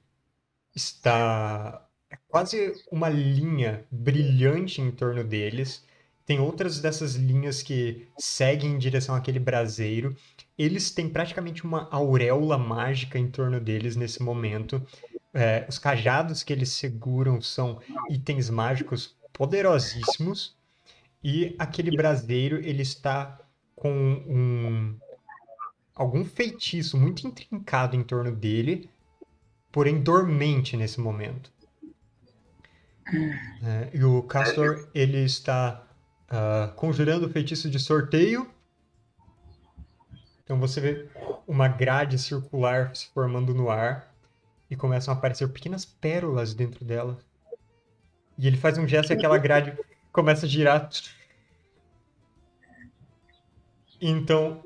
está 0.74 1.84
é 2.10 2.16
quase 2.28 2.72
uma 2.90 3.08
linha 3.08 3.84
brilhante 3.90 4.80
em 4.80 4.90
torno 4.90 5.22
deles. 5.24 5.84
Tem 6.24 6.40
outras 6.40 6.80
dessas 6.80 7.14
linhas 7.14 7.62
que 7.62 8.08
seguem 8.18 8.72
em 8.72 8.78
direção 8.78 9.14
àquele 9.14 9.38
braseiro. 9.38 10.16
Eles 10.56 10.90
têm 10.90 11.08
praticamente 11.08 11.64
uma 11.64 11.88
auréola 11.90 12.58
mágica 12.58 13.18
em 13.18 13.30
torno 13.30 13.60
deles 13.60 13.96
nesse 13.96 14.22
momento. 14.22 14.82
É, 15.32 15.66
os 15.68 15.78
cajados 15.78 16.42
que 16.42 16.52
eles 16.52 16.70
seguram 16.70 17.40
são 17.40 17.80
itens 18.10 18.50
mágicos 18.50 19.16
poderosíssimos 19.32 20.57
e 21.22 21.54
aquele 21.58 21.96
braseiro 21.96 22.56
ele 22.56 22.82
está 22.82 23.38
com 23.74 23.90
um 23.90 24.98
algum 25.94 26.24
feitiço 26.24 26.96
muito 26.96 27.26
intrincado 27.26 27.96
em 27.96 28.04
torno 28.04 28.30
dele, 28.30 28.88
porém 29.72 30.00
dormente 30.00 30.76
nesse 30.76 31.00
momento. 31.00 31.52
É, 33.62 33.90
e 33.92 34.04
o 34.04 34.22
Castor 34.22 34.88
ele 34.94 35.18
está 35.24 35.84
uh, 36.30 36.72
conjurando 36.74 37.26
o 37.26 37.30
feitiço 37.30 37.68
de 37.68 37.78
sorteio. 37.80 38.48
Então 40.44 40.58
você 40.60 40.80
vê 40.80 41.08
uma 41.46 41.66
grade 41.66 42.18
circular 42.18 42.94
se 42.94 43.08
formando 43.08 43.52
no 43.52 43.68
ar 43.68 44.14
e 44.70 44.76
começam 44.76 45.12
a 45.12 45.16
aparecer 45.16 45.48
pequenas 45.48 45.84
pérolas 45.84 46.54
dentro 46.54 46.84
dela. 46.84 47.18
E 48.38 48.46
ele 48.46 48.56
faz 48.56 48.78
um 48.78 48.86
gesto 48.86 49.10
e 49.10 49.14
aquela 49.14 49.36
grade 49.36 49.76
começa 50.18 50.46
a 50.46 50.48
girar. 50.48 50.90
Então 54.00 54.64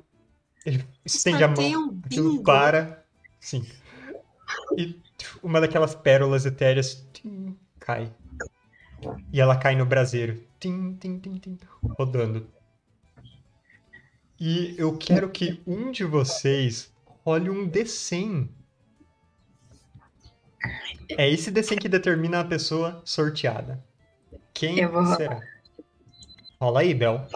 ele 0.65 0.83
estende 1.05 1.45
a 1.45 1.49
mão, 1.49 2.01
aquilo 2.07 2.43
para. 2.43 3.05
Sim. 3.39 3.67
E 4.79 4.99
uma 5.43 5.61
daquelas 5.61 5.95
pérolas 5.95 6.47
etéreas 6.47 7.07
tim, 7.13 7.55
cai. 7.79 8.11
E 9.31 9.41
ela 9.43 9.55
cai 9.55 9.77
no 9.77 9.85
braseiro. 9.85 10.43
Tim, 10.59 10.95
tim, 10.95 11.19
tim, 11.19 11.37
tim, 11.37 11.59
rodando. 11.99 12.49
E 14.41 14.75
eu 14.79 14.97
quero 14.97 15.29
que 15.29 15.61
um 15.67 15.91
de 15.91 16.05
vocês 16.05 16.91
role 17.25 17.51
um 17.51 17.69
D100. 17.69 18.49
É 21.11 21.29
esse 21.29 21.53
D100 21.53 21.79
que 21.79 21.89
determina 21.91 22.41
a 22.41 22.45
pessoa 22.45 23.03
sorteada. 23.05 23.85
Quem 24.55 24.77
será? 25.17 25.41
Rola 26.61 26.81
aí, 26.81 26.95
Bel. 26.95 27.27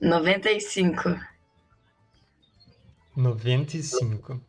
95. 0.00 1.14
95. 3.14 4.40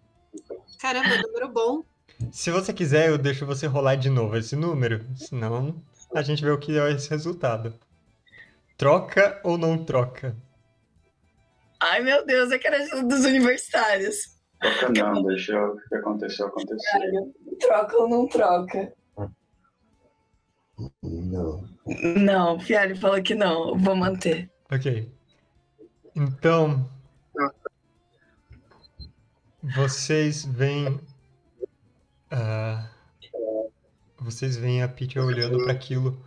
Caramba, 0.79 1.17
número 1.17 1.49
bom. 1.49 1.83
Se 2.31 2.49
você 2.51 2.73
quiser, 2.73 3.09
eu 3.09 3.17
deixo 3.17 3.45
você 3.45 3.67
rolar 3.67 3.95
de 3.95 4.09
novo 4.09 4.38
esse 4.38 4.55
número. 4.55 5.05
Senão, 5.15 5.83
a 6.15 6.21
gente 6.21 6.43
vê 6.43 6.49
o 6.49 6.57
que 6.57 6.79
é 6.79 6.91
esse 6.91 7.09
resultado. 7.09 7.73
Troca 8.77 9.41
ou 9.43 9.57
não 9.57 9.83
troca? 9.83 10.35
Ai, 11.79 12.01
meu 12.01 12.25
Deus, 12.25 12.51
eu 12.51 12.59
quero 12.59 12.75
ajuda 12.77 13.03
dos 13.03 13.25
universitários. 13.25 14.40
Troca 14.61 14.89
não, 14.89 15.23
deixa 15.23 15.59
o 15.59 15.77
que 15.77 15.95
aconteceu 15.95 16.45
acontecer. 16.47 17.11
Troca 17.59 17.97
ou 17.97 18.07
não 18.07 18.27
troca? 18.27 18.93
Não. 21.01 21.67
Não, 22.15 22.59
Fialho 22.59 22.95
falou 22.95 23.21
que 23.23 23.33
não. 23.33 23.77
Vou 23.77 23.95
manter. 23.95 24.51
Ok. 24.71 25.11
Então, 26.15 26.88
vocês 29.63 30.45
veem. 30.45 30.99
Uh, 32.31 32.88
vocês 34.19 34.55
veem 34.55 34.83
a 34.83 34.88
Peter 34.88 35.23
olhando 35.23 35.63
para 35.63 35.71
aquilo. 35.71 36.23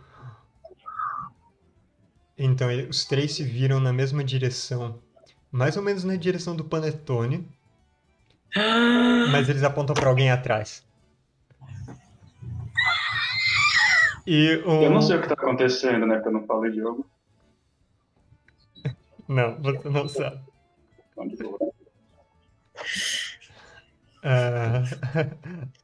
Então, 2.37 2.67
os 2.89 3.05
três 3.05 3.33
se 3.33 3.43
viram 3.43 3.79
na 3.79 3.93
mesma 3.93 4.23
direção. 4.23 5.01
Mais 5.49 5.77
ou 5.77 5.83
menos 5.83 6.03
na 6.03 6.17
direção 6.17 6.53
do 6.53 6.65
Panetone. 6.65 7.47
Mas 9.31 9.49
eles 9.49 9.63
apontam 9.63 9.93
para 9.93 10.07
alguém 10.07 10.31
atrás. 10.31 10.85
E 14.25 14.63
um... 14.65 14.81
Eu 14.81 14.89
não 14.89 15.01
sei 15.01 15.17
o 15.17 15.21
que 15.21 15.27
tá 15.27 15.35
acontecendo, 15.35 16.05
né? 16.05 16.15
Porque 16.15 16.29
eu 16.29 16.33
não 16.33 16.45
falo 16.45 16.65
idioma. 16.65 17.03
Não, 19.27 19.59
você 19.59 19.89
não 19.89 20.07
sabe. 20.07 20.39
Uh, 24.25 24.83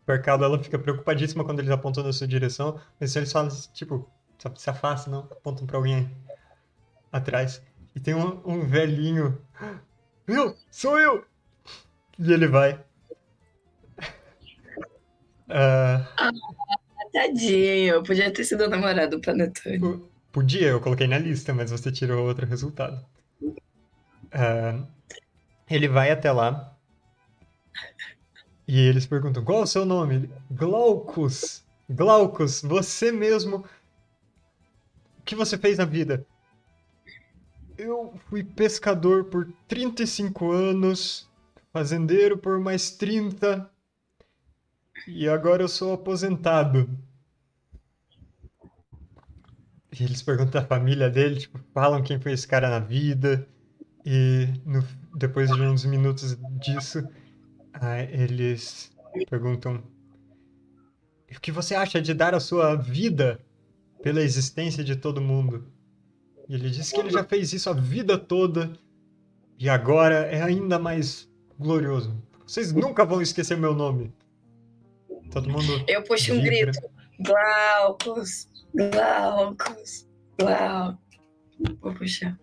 Percado, 0.05 0.45
ela 0.45 0.61
fica 0.61 0.77
preocupadíssima 0.77 1.43
quando 1.43 1.59
eles 1.59 1.71
apontam 1.71 2.03
na 2.03 2.13
sua 2.13 2.27
direção, 2.27 2.79
mas 2.99 3.11
se 3.11 3.17
eles 3.17 3.31
falam, 3.31 3.49
tipo, 3.73 4.07
se 4.55 4.69
afasta, 4.69 5.09
não, 5.09 5.21
apontam 5.21 5.65
pra 5.65 5.77
alguém 5.77 6.15
atrás. 7.11 7.63
E 7.95 7.99
tem 7.99 8.13
um, 8.13 8.41
um 8.45 8.61
velhinho. 8.61 9.41
Viu? 10.27 10.55
Sou 10.69 10.99
eu! 10.99 11.25
E 12.21 12.31
ele 12.31 12.47
vai. 12.47 12.73
Uh, 15.49 16.05
ah, 16.17 16.31
tadinho, 17.11 18.03
podia 18.03 18.31
ter 18.31 18.43
sido 18.43 18.65
o 18.65 18.69
namorado 18.69 19.17
do 19.17 19.21
Panetone. 19.21 20.01
Podia, 20.31 20.67
eu 20.69 20.79
coloquei 20.79 21.07
na 21.07 21.17
lista, 21.17 21.53
mas 21.53 21.71
você 21.71 21.91
tirou 21.91 22.25
outro 22.25 22.45
resultado. 22.45 23.03
Uh, 23.41 24.87
ele 25.69 25.87
vai 25.87 26.11
até 26.11 26.31
lá 26.31 26.71
e 28.67 28.79
eles 28.79 29.05
perguntam: 29.05 29.43
qual 29.43 29.59
é 29.59 29.63
o 29.63 29.67
seu 29.67 29.83
nome? 29.83 30.29
Glaucus. 30.51 31.63
Glaucus, 31.89 32.61
você 32.61 33.11
mesmo. 33.11 33.65
O 35.17 35.23
que 35.25 35.35
você 35.35 35.57
fez 35.57 35.79
na 35.79 35.85
vida? 35.85 36.25
Eu 37.77 38.13
fui 38.29 38.43
pescador 38.43 39.25
por 39.25 39.51
35 39.67 40.51
anos, 40.51 41.27
fazendeiro 41.71 42.37
por 42.37 42.59
mais 42.59 42.91
30, 42.91 43.69
e 45.07 45.27
agora 45.27 45.63
eu 45.63 45.67
sou 45.67 45.93
aposentado. 45.93 46.89
E 49.97 50.03
eles 50.03 50.21
perguntam 50.21 50.61
da 50.61 50.67
família 50.67 51.09
dele, 51.09 51.39
tipo, 51.39 51.59
falam 51.73 52.03
quem 52.03 52.19
foi 52.19 52.31
esse 52.31 52.47
cara 52.47 52.69
na 52.69 52.79
vida. 52.79 53.47
E 54.05 54.47
no, 54.65 54.83
depois 55.15 55.51
de 55.51 55.61
uns 55.61 55.85
minutos 55.85 56.37
disso, 56.59 57.07
ah, 57.73 58.01
eles 58.01 58.91
perguntam: 59.29 59.83
O 61.29 61.41
que 61.41 61.51
você 61.51 61.75
acha 61.75 62.01
de 62.01 62.13
dar 62.13 62.33
a 62.33 62.39
sua 62.39 62.75
vida 62.75 63.39
pela 64.01 64.21
existência 64.21 64.83
de 64.83 64.95
todo 64.95 65.21
mundo? 65.21 65.67
E 66.47 66.55
ele 66.55 66.69
diz 66.69 66.91
que 66.91 66.99
ele 66.99 67.09
já 67.09 67.23
fez 67.23 67.53
isso 67.53 67.69
a 67.69 67.73
vida 67.73 68.17
toda 68.17 68.73
e 69.59 69.69
agora 69.69 70.25
é 70.25 70.41
ainda 70.41 70.79
mais 70.79 71.30
glorioso. 71.61 72.13
Vocês 72.45 72.73
nunca 72.73 73.05
vão 73.05 73.21
esquecer 73.21 73.57
meu 73.57 73.73
nome. 73.73 74.13
Todo 75.31 75.49
mundo. 75.49 75.83
Eu 75.87 76.03
puxo 76.03 76.33
um 76.33 76.41
grito: 76.41 76.77
Glaucus, 77.19 78.49
Glaucus, 78.73 80.07
Glaucus. 80.37 80.99
Vou 81.79 81.93
puxar. 81.93 82.37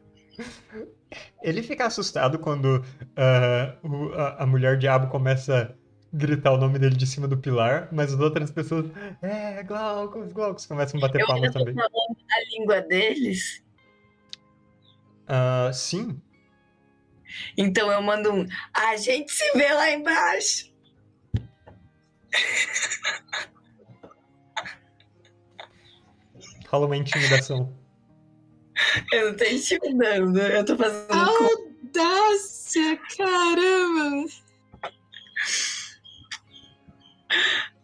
Ele 1.43 1.63
fica 1.63 1.87
assustado 1.87 2.39
quando 2.39 2.77
uh, 2.77 3.89
o, 3.89 4.13
a, 4.15 4.45
a, 4.45 4.47
mulher 4.47 4.79
diabo 4.79 5.09
começa 5.09 5.75
a 5.75 6.17
gritar 6.17 6.53
o 6.53 6.57
nome 6.57 6.79
dele 6.79 6.97
de 6.97 7.07
cima 7.07 7.27
do 7.27 7.37
pilar, 7.37 7.89
mas 7.91 8.13
as 8.13 8.21
outras 8.21 8.51
pessoas, 8.51 8.87
é, 9.21 9.63
Glaucus, 9.63 10.33
Glaucus, 10.33 10.67
começam 10.67 10.99
a 10.99 11.01
bater 11.01 11.27
palmas 11.27 11.53
também. 11.53 11.75
a 11.79 12.59
língua 12.59 12.81
deles? 12.83 13.63
Uh, 15.25 15.73
sim. 15.73 16.21
Então 17.57 17.91
eu 17.91 18.03
mando 18.03 18.33
um, 18.33 18.47
a 18.73 18.97
gente 18.97 19.33
se 19.33 19.53
vê 19.53 19.73
lá 19.73 19.91
embaixo. 19.91 20.73
Fala 26.69 26.87
uma 26.87 26.97
intimidação. 26.97 27.75
Eu 29.13 29.31
não 29.31 29.37
tô 29.37 29.45
intimidando, 29.45 30.39
eu 30.39 30.65
tô 30.65 30.77
fazendo. 30.77 31.11
Audácia, 31.11 32.99
caramba! 33.17 34.29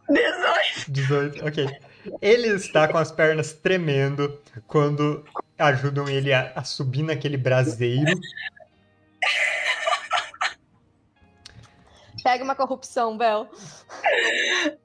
18. 0.09 0.93
18, 0.93 1.47
ok. 1.47 1.69
Ele 2.21 2.49
está 2.49 2.87
com 2.89 2.99
as 2.99 3.11
pernas 3.11 3.53
tremendo 3.53 4.41
quando 4.67 5.25
ajudam 5.59 6.09
ele 6.09 6.33
a, 6.33 6.53
a 6.55 6.65
subir 6.65 7.03
naquele 7.03 7.37
braseiro. 7.37 8.19
Pega 12.25 12.43
uma 12.43 12.55
corrupção, 12.55 13.19
Bel. 13.19 13.47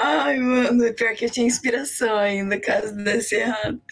Ai, 0.00 0.38
mano, 0.38 0.94
pior 0.94 1.16
que 1.16 1.24
eu 1.24 1.30
tinha 1.30 1.44
inspiração 1.44 2.16
ainda, 2.16 2.60
caso 2.60 2.94
desse 2.94 3.34
errado. 3.34 3.82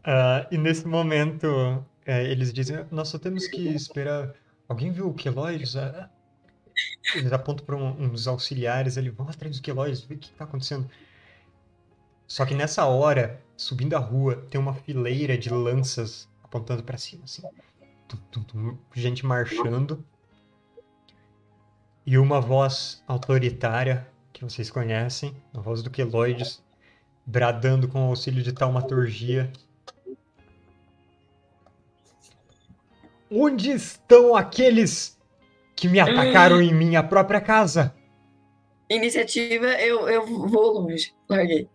Uh, 0.00 0.46
e 0.50 0.58
nesse 0.58 0.86
momento, 0.86 1.82
é, 2.04 2.24
eles 2.24 2.52
dizem: 2.52 2.84
Nós 2.90 3.08
só 3.08 3.18
temos 3.18 3.46
que 3.46 3.68
esperar. 3.68 4.34
Alguém 4.68 4.92
viu 4.92 5.08
o 5.08 5.14
Queloides? 5.14 5.74
Uh, 5.74 6.06
eles 7.14 7.32
apontam 7.32 7.64
para 7.64 7.76
um, 7.76 8.02
uns 8.02 8.28
auxiliares 8.28 8.98
ali: 8.98 9.08
Vamos 9.08 9.34
atrás 9.34 9.56
do 9.56 9.62
Queloides, 9.62 10.02
ver 10.02 10.16
o 10.16 10.18
que 10.18 10.26
está 10.26 10.44
acontecendo. 10.44 10.90
Só 12.26 12.44
que 12.44 12.54
nessa 12.54 12.84
hora, 12.84 13.42
subindo 13.56 13.94
a 13.96 13.98
rua, 13.98 14.36
tem 14.50 14.60
uma 14.60 14.74
fileira 14.74 15.38
de 15.38 15.48
lanças 15.48 16.28
apontando 16.44 16.82
para 16.82 16.98
cima, 16.98 17.24
assim. 17.24 17.40
Tum, 18.06 18.18
tum, 18.30 18.42
tum, 18.42 18.78
gente 18.94 19.24
marchando. 19.24 20.04
E 22.08 22.16
uma 22.16 22.40
voz 22.40 23.02
autoritária 23.06 24.08
que 24.32 24.42
vocês 24.42 24.70
conhecem, 24.70 25.36
a 25.52 25.60
voz 25.60 25.82
do 25.82 25.90
Keloides, 25.90 26.64
bradando 27.26 27.86
com 27.86 28.06
o 28.06 28.08
auxílio 28.08 28.42
de 28.42 28.50
taumaturgia. 28.50 29.52
Onde 33.30 33.72
estão 33.72 34.34
aqueles 34.34 35.18
que 35.76 35.86
me 35.86 36.00
atacaram 36.00 36.62
em 36.62 36.72
minha 36.72 37.02
própria 37.02 37.42
casa? 37.42 37.94
Iniciativa, 38.88 39.66
eu, 39.66 40.08
eu 40.08 40.24
vou 40.48 40.80
longe. 40.80 41.12
Larguei. 41.28 41.68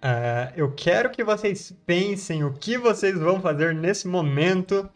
Ah, 0.00 0.52
eu 0.54 0.72
quero 0.76 1.10
que 1.10 1.24
vocês 1.24 1.76
pensem 1.84 2.44
o 2.44 2.52
que 2.52 2.78
vocês 2.78 3.18
vão 3.18 3.40
fazer 3.40 3.74
nesse 3.74 4.06
momento, 4.06 4.88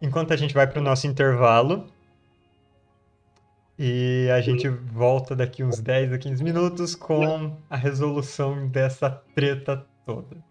enquanto 0.00 0.32
a 0.32 0.36
gente 0.36 0.54
vai 0.54 0.68
para 0.68 0.78
o 0.78 0.84
nosso 0.84 1.08
intervalo. 1.08 1.90
E 3.78 4.28
a 4.30 4.40
gente 4.40 4.68
volta 4.68 5.36
daqui 5.36 5.62
uns 5.62 5.80
10 5.80 6.14
a 6.14 6.18
15 6.18 6.42
minutos 6.42 6.94
com 6.94 7.56
a 7.68 7.76
resolução 7.76 8.66
dessa 8.68 9.10
treta 9.34 9.86
toda. 10.06 10.42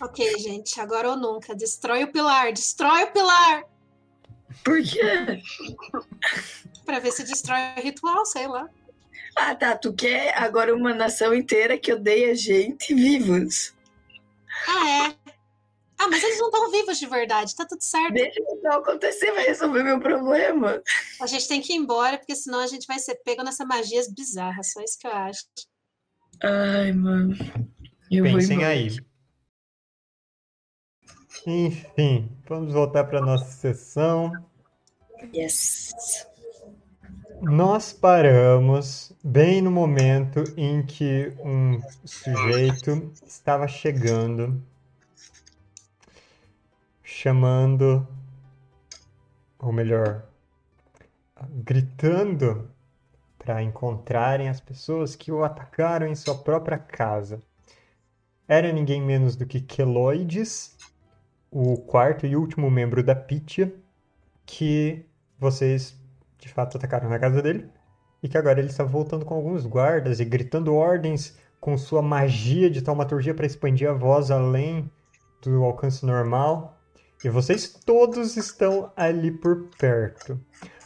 Ok, 0.00 0.38
gente, 0.38 0.78
agora 0.78 1.10
ou 1.10 1.16
nunca. 1.16 1.54
Destrói 1.54 2.04
o 2.04 2.12
pilar, 2.12 2.52
destrói 2.52 3.04
o 3.04 3.12
pilar! 3.12 3.64
Por 4.62 4.82
quê? 4.82 5.42
Pra 6.84 6.98
ver 6.98 7.12
se 7.12 7.24
destrói 7.24 7.58
o 7.78 7.80
ritual, 7.80 8.26
sei 8.26 8.46
lá. 8.46 8.68
Ah, 9.34 9.54
tá. 9.54 9.76
Tu 9.76 9.92
quer 9.92 10.36
agora 10.36 10.74
uma 10.74 10.92
nação 10.92 11.34
inteira 11.34 11.78
que 11.78 11.92
odeia 11.92 12.34
gente 12.34 12.94
vivos. 12.94 13.74
Ah, 14.68 14.90
é? 14.90 15.25
Ah, 15.98 16.08
mas 16.08 16.22
eles 16.22 16.38
não 16.38 16.48
estão 16.48 16.70
vivos 16.70 16.98
de 16.98 17.06
verdade, 17.06 17.56
tá 17.56 17.64
tudo 17.66 17.82
certo. 17.82 18.12
Deixa 18.12 18.38
isso 18.40 18.60
não 18.62 18.72
acontecer, 18.72 19.32
vai 19.32 19.44
resolver 19.44 19.82
meu 19.82 19.98
problema. 19.98 20.82
A 21.20 21.26
gente 21.26 21.48
tem 21.48 21.60
que 21.60 21.72
ir 21.72 21.76
embora, 21.76 22.18
porque 22.18 22.34
senão 22.34 22.60
a 22.60 22.66
gente 22.66 22.86
vai 22.86 22.98
ser 22.98 23.14
pego 23.24 23.42
nessa 23.42 23.64
magias 23.64 24.12
bizarras, 24.12 24.72
só 24.72 24.82
isso 24.82 24.98
que 24.98 25.06
eu 25.06 25.12
acho. 25.12 25.44
Ai, 26.42 26.92
mano. 26.92 27.34
Eu 28.10 28.24
vou 28.24 28.34
Pensem 28.34 28.64
aí. 28.64 28.96
Enfim, 31.46 32.28
vamos 32.48 32.72
voltar 32.72 33.04
para 33.04 33.20
nossa 33.20 33.50
sessão. 33.50 34.32
Yes. 35.34 36.26
Nós 37.40 37.92
paramos 37.92 39.12
bem 39.22 39.60
no 39.60 39.70
momento 39.70 40.42
em 40.56 40.84
que 40.84 41.32
um 41.38 41.80
sujeito 42.04 43.12
estava 43.26 43.68
chegando, 43.68 44.62
chamando, 47.16 48.06
ou 49.58 49.72
melhor, 49.72 50.26
gritando 51.64 52.70
para 53.38 53.62
encontrarem 53.62 54.50
as 54.50 54.60
pessoas 54.60 55.16
que 55.16 55.32
o 55.32 55.42
atacaram 55.42 56.06
em 56.06 56.14
sua 56.14 56.34
própria 56.34 56.76
casa. 56.76 57.40
Era 58.46 58.70
ninguém 58.70 59.00
menos 59.00 59.34
do 59.34 59.46
que 59.46 59.62
Keloides, 59.62 60.76
o 61.50 61.78
quarto 61.78 62.26
e 62.26 62.36
último 62.36 62.70
membro 62.70 63.02
da 63.02 63.14
Pythia, 63.14 63.74
que 64.44 65.02
vocês 65.38 65.98
de 66.38 66.50
fato 66.50 66.76
atacaram 66.76 67.08
na 67.08 67.18
casa 67.18 67.40
dele 67.40 67.66
e 68.22 68.28
que 68.28 68.36
agora 68.36 68.58
ele 68.58 68.68
está 68.68 68.84
voltando 68.84 69.24
com 69.24 69.34
alguns 69.34 69.64
guardas 69.64 70.20
e 70.20 70.24
gritando 70.24 70.74
ordens 70.74 71.38
com 71.58 71.78
sua 71.78 72.02
magia 72.02 72.68
de 72.68 72.82
taumaturgia 72.82 73.32
para 73.32 73.46
expandir 73.46 73.88
a 73.88 73.94
voz 73.94 74.30
além 74.30 74.90
do 75.40 75.64
alcance 75.64 76.04
normal. 76.04 76.75
E 77.26 77.28
vocês 77.28 77.66
todos 77.84 78.36
estão 78.36 78.92
ali 78.94 79.32
por 79.32 79.68
perto. 79.76 80.40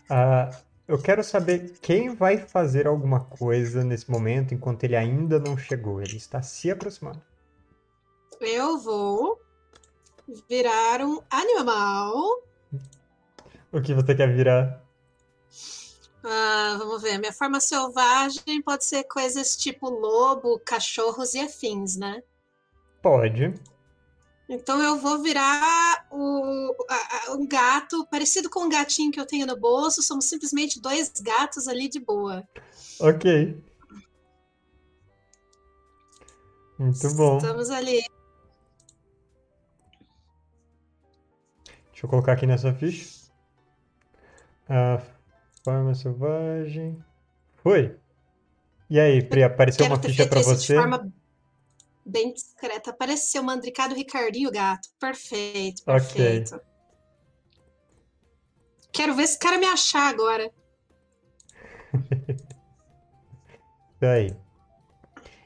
Ah, 0.09 0.49
eu 0.89 0.99
quero 0.99 1.23
saber 1.23 1.79
quem 1.83 2.15
vai 2.15 2.39
fazer 2.39 2.87
alguma 2.87 3.21
coisa 3.21 3.85
nesse 3.85 4.11
momento 4.11 4.55
enquanto 4.55 4.85
ele 4.85 4.97
ainda 4.97 5.39
não 5.39 5.59
chegou. 5.59 6.01
Ele 6.01 6.17
está 6.17 6.41
se 6.41 6.71
aproximando. 6.71 7.21
Eu 8.41 8.79
vou 8.79 9.39
virar 10.49 11.03
um 11.03 11.21
animal. 11.29 12.43
O 13.71 13.83
que 13.83 13.93
você 13.93 14.15
quer 14.15 14.35
virar? 14.35 14.83
Ah, 16.25 16.77
vamos 16.79 17.03
ver. 17.03 17.19
Minha 17.19 17.35
forma 17.35 17.61
selvagem 17.61 18.63
pode 18.63 18.87
ser 18.87 19.05
coisas 19.05 19.59
tipo 19.59 19.91
lobo, 19.91 20.59
cachorros 20.61 21.35
e 21.35 21.41
afins, 21.41 21.99
né? 21.99 22.23
Pode. 23.03 23.53
Então 24.53 24.83
eu 24.83 24.97
vou 24.99 25.23
virar 25.23 26.09
o, 26.11 26.75
a- 26.91 27.35
um 27.37 27.47
gato 27.47 28.05
parecido 28.11 28.51
com 28.51 28.65
um 28.65 28.69
gatinho 28.69 29.13
que 29.13 29.21
eu 29.21 29.25
tenho 29.25 29.47
no 29.47 29.57
bolso. 29.57 30.03
Somos 30.03 30.25
simplesmente 30.25 30.81
dois 30.81 31.09
gatos 31.21 31.69
ali 31.69 31.89
de 31.89 32.01
boa. 32.01 32.43
Ok. 32.99 33.57
Muito 36.77 37.15
bom. 37.15 37.37
Estamos 37.37 37.71
ali. 37.71 38.03
Deixa 41.93 42.07
eu 42.07 42.11
colocar 42.11 42.33
aqui 42.33 42.45
nessa 42.47 42.75
ficha. 42.75 43.21
A 44.69 45.01
forma 45.63 45.95
selvagem. 45.95 47.05
Foi. 47.63 47.97
E 48.89 48.99
aí, 48.99 49.23
Pri, 49.23 49.45
apareceu 49.45 49.85
Quero 49.85 49.95
uma 49.95 50.03
ficha 50.03 50.25
isso 50.41 50.51
você? 50.51 50.75
de 50.75 50.81
forma 50.81 51.13
bem 52.11 52.33
discreta. 52.33 52.91
Apareceu 52.91 53.43
mandricado 53.43 53.95
Ricardinho 53.95 54.51
Gato. 54.51 54.89
Perfeito, 54.99 55.85
perfeito. 55.85 56.61
Quero 58.93 59.15
ver 59.15 59.23
esse 59.23 59.39
cara 59.39 59.59
me 59.59 59.67
achar 59.67 60.09
agora. 60.09 60.51
Isso 63.95 64.05
aí. 64.05 64.37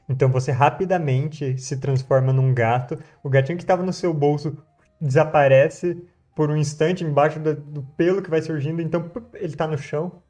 Então 0.07 0.31
você 0.31 0.51
rapidamente 0.51 1.57
se 1.57 1.77
transforma 1.77 2.31
num 2.31 2.53
gato. 2.53 3.01
O 3.23 3.29
gatinho 3.29 3.57
que 3.57 3.63
estava 3.63 3.83
no 3.83 3.93
seu 3.93 4.13
bolso 4.13 4.57
desaparece 4.99 6.07
por 6.35 6.49
um 6.49 6.57
instante 6.57 7.03
embaixo 7.03 7.39
do, 7.39 7.55
do 7.55 7.83
pelo 7.97 8.21
que 8.21 8.29
vai 8.29 8.41
surgindo. 8.41 8.81
Então 8.81 9.11
ele 9.33 9.55
tá 9.55 9.67
no 9.67 9.77
chão. 9.77 10.07
O 10.07 10.21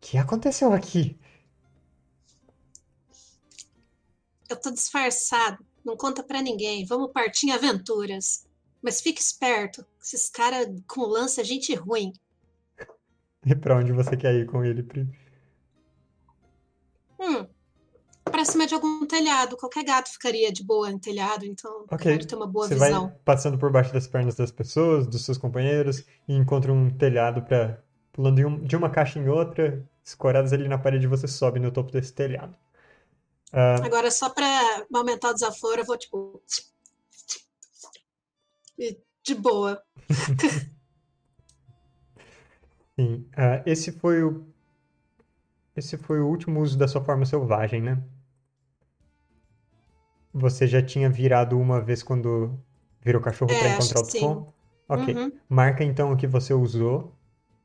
que 0.00 0.18
aconteceu 0.18 0.72
aqui? 0.72 1.18
Eu 4.48 4.56
tô 4.56 4.70
disfarçado. 4.70 5.64
Não 5.84 5.96
conta 5.96 6.22
pra 6.22 6.42
ninguém. 6.42 6.84
Vamos 6.84 7.12
partir 7.12 7.46
em 7.48 7.52
aventuras. 7.52 8.46
Mas 8.82 9.00
fique 9.00 9.20
esperto. 9.20 9.84
Esses 10.02 10.28
caras 10.28 10.68
com 10.86 11.02
lança 11.02 11.40
é 11.40 11.44
gente 11.44 11.74
ruim. 11.74 12.12
E 13.44 13.54
pra 13.54 13.76
onde 13.76 13.92
você 13.92 14.16
quer 14.16 14.34
ir 14.34 14.46
com 14.46 14.64
ele, 14.64 14.82
Pri? 14.82 15.08
Hum. 17.20 17.46
Pra 18.24 18.44
cima 18.44 18.66
de 18.66 18.74
algum 18.74 19.06
telhado. 19.06 19.56
Qualquer 19.56 19.84
gato 19.84 20.10
ficaria 20.10 20.52
de 20.52 20.62
boa 20.64 20.90
em 20.90 20.98
telhado, 20.98 21.44
então 21.46 21.84
Ok. 21.90 21.98
quero 22.12 22.26
ter 22.26 22.34
uma 22.34 22.46
boa 22.46 22.66
Você 22.66 22.74
visão. 22.74 23.06
vai 23.08 23.16
passando 23.24 23.56
por 23.56 23.70
baixo 23.70 23.92
das 23.92 24.06
pernas 24.06 24.34
das 24.34 24.50
pessoas, 24.50 25.06
dos 25.06 25.24
seus 25.24 25.38
companheiros, 25.38 26.04
e 26.26 26.34
encontra 26.34 26.72
um 26.72 26.90
telhado 26.90 27.42
para 27.42 27.82
pulando 28.12 28.36
de, 28.36 28.66
de 28.66 28.76
uma 28.76 28.90
caixa 28.90 29.18
em 29.18 29.28
outra, 29.28 29.86
escoradas 30.02 30.52
ali 30.52 30.66
na 30.68 30.78
parede, 30.78 31.06
você 31.06 31.28
sobe 31.28 31.60
no 31.60 31.70
topo 31.70 31.92
desse 31.92 32.12
telhado. 32.12 32.56
Ah, 33.58 33.76
Agora, 33.82 34.10
só 34.10 34.28
pra 34.28 34.46
aumentar 34.92 35.30
o 35.30 35.32
desaforo, 35.32 35.80
eu 35.80 35.86
vou 35.86 35.96
tipo. 35.96 36.42
E 38.78 38.98
de 39.24 39.34
boa. 39.34 39.82
sim. 42.98 43.26
Ah, 43.34 43.62
esse 43.64 43.92
foi 43.92 44.22
o 44.22 44.44
esse 45.76 45.96
foi 45.96 46.20
o 46.20 46.26
último 46.26 46.60
uso 46.60 46.76
da 46.76 46.88
sua 46.88 47.04
forma 47.04 47.24
selvagem, 47.24 47.80
né? 47.82 48.02
Você 50.32 50.66
já 50.66 50.82
tinha 50.82 51.08
virado 51.08 51.58
uma 51.58 51.80
vez 51.80 52.02
quando 52.02 52.58
virou 53.00 53.22
cachorro 53.22 53.52
É, 53.52 53.58
para 53.58 53.68
encontrar 53.68 54.00
o. 54.00 54.06
Tkon? 54.06 54.52
Ok. 54.88 55.14
Uhum. 55.14 55.32
Marca 55.48 55.82
então 55.84 56.12
o 56.12 56.16
que 56.16 56.26
você 56.26 56.52
usou 56.52 57.14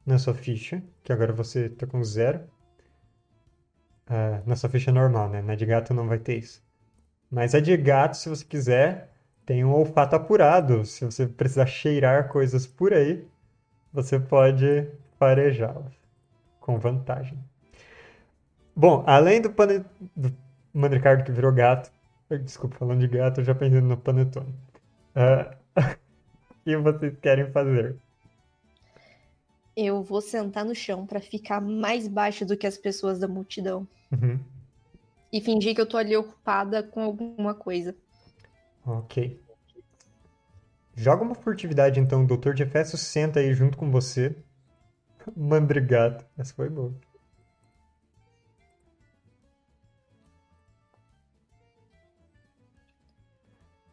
na 0.05 0.17
sua 0.17 0.33
ficha, 0.33 0.83
que 1.03 1.11
agora 1.11 1.33
você 1.33 1.69
tá 1.69 1.85
com 1.85 2.03
zero. 2.03 2.41
Ah, 4.07 4.41
na 4.45 4.55
sua 4.55 4.69
ficha 4.69 4.91
normal, 4.91 5.29
né? 5.29 5.41
Na 5.41 5.55
de 5.55 5.65
gato 5.65 5.93
não 5.93 6.07
vai 6.07 6.19
ter 6.19 6.37
isso. 6.37 6.61
Mas 7.31 7.55
a 7.55 7.59
de 7.59 7.75
gato, 7.77 8.17
se 8.17 8.29
você 8.29 8.45
quiser, 8.45 9.09
tem 9.45 9.63
um 9.65 9.73
olfato 9.73 10.15
apurado. 10.15 10.85
Se 10.85 11.05
você 11.05 11.27
precisar 11.27 11.65
cheirar 11.65 12.29
coisas 12.29 12.67
por 12.67 12.93
aí, 12.93 13.27
você 13.93 14.19
pode 14.19 14.87
farejá-las 15.19 15.93
com 16.59 16.79
vantagem. 16.79 17.37
Bom, 18.75 19.03
além 19.07 19.41
do, 19.41 19.51
pane... 19.51 19.83
do 20.15 20.35
Mandricardo 20.73 21.23
que 21.23 21.31
virou 21.31 21.51
gato, 21.53 21.91
desculpa, 22.43 22.77
falando 22.77 22.99
de 23.01 23.07
gato, 23.07 23.41
eu 23.41 23.45
já 23.45 23.55
pensei 23.55 23.81
no 23.81 23.97
Panetone. 23.97 24.55
Ah, 25.15 25.55
o 26.51 26.63
que 26.63 26.77
vocês 26.77 27.17
querem 27.19 27.51
fazer? 27.51 27.97
Eu 29.75 30.03
vou 30.03 30.21
sentar 30.21 30.65
no 30.65 30.75
chão 30.75 31.05
pra 31.05 31.21
ficar 31.21 31.61
mais 31.61 32.07
baixo 32.07 32.45
do 32.45 32.57
que 32.57 32.67
as 32.67 32.77
pessoas 32.77 33.19
da 33.19 33.27
multidão. 33.27 33.87
Uhum. 34.11 34.39
E 35.31 35.39
fingir 35.39 35.73
que 35.73 35.81
eu 35.81 35.85
tô 35.85 35.97
ali 35.97 36.15
ocupada 36.15 36.83
com 36.83 37.01
alguma 37.01 37.53
coisa. 37.53 37.95
Ok. 38.85 39.39
Joga 40.93 41.23
uma 41.23 41.35
furtividade 41.35 41.99
então, 41.99 42.23
o 42.23 42.27
Doutor 42.27 42.53
de 42.53 42.63
Efésio 42.63 42.97
senta 42.97 43.39
aí 43.39 43.53
junto 43.53 43.77
com 43.77 43.89
você. 43.89 44.35
Mandrigato. 45.35 46.25
Essa 46.37 46.53
foi 46.53 46.69
boa. 46.69 46.93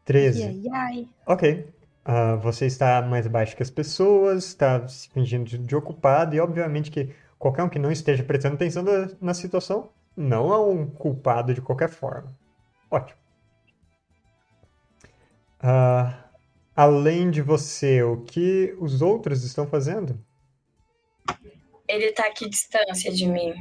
Treze. 0.05 0.63
Ok. 1.27 1.69
Ah, 2.05 2.37
você 2.37 2.67
está 2.67 3.03
mais 3.03 3.27
baixo 3.27 3.57
que 3.57 3.63
as 3.63 3.71
pessoas, 3.71 4.47
está 4.47 4.87
se 4.89 5.09
fingindo 5.11 5.45
de, 5.45 5.59
de 5.59 5.77
ocupado, 5.77 6.35
e 6.35 6.41
obviamente 6.41 6.91
que 6.91 7.15
qualquer 7.39 7.63
um 7.63 7.69
que 7.69 7.79
não 7.79 7.93
esteja 7.93 8.23
prestando 8.23 8.55
atenção 8.55 8.83
na, 8.83 9.11
na 9.21 9.35
situação 9.35 9.91
não 10.17 10.53
é 10.53 10.59
um 10.59 10.87
culpado 10.87 11.55
de 11.55 11.61
qualquer 11.61 11.89
forma. 11.89 12.35
Ótimo. 12.91 13.19
Ah, 15.61 16.25
além 16.75 17.31
de 17.31 17.43
você, 17.43 18.03
o 18.03 18.23
que 18.23 18.75
os 18.81 19.03
outros 19.03 19.45
estão 19.45 19.67
fazendo? 19.67 20.19
Ele 21.87 22.13
tá 22.13 22.27
aqui 22.27 22.49
distância 22.49 23.13
de 23.13 23.27
mim. 23.27 23.55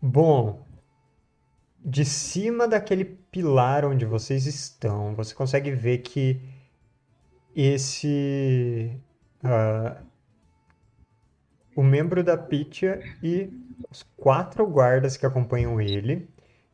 Bom, 0.00 0.64
de 1.84 2.04
cima 2.04 2.66
daquele 2.66 3.04
pilar 3.04 3.84
onde 3.84 4.04
vocês 4.04 4.46
estão, 4.46 5.14
você 5.14 5.34
consegue 5.34 5.70
ver 5.70 5.98
que 5.98 6.40
esse 7.54 8.98
ah, 9.42 10.00
o 11.76 11.82
membro 11.82 12.22
da 12.22 12.36
Pitya 12.36 13.00
e 13.22 13.50
os 13.90 14.02
quatro 14.16 14.66
guardas 14.66 15.16
que 15.16 15.26
acompanham 15.26 15.80
ele 15.80 16.28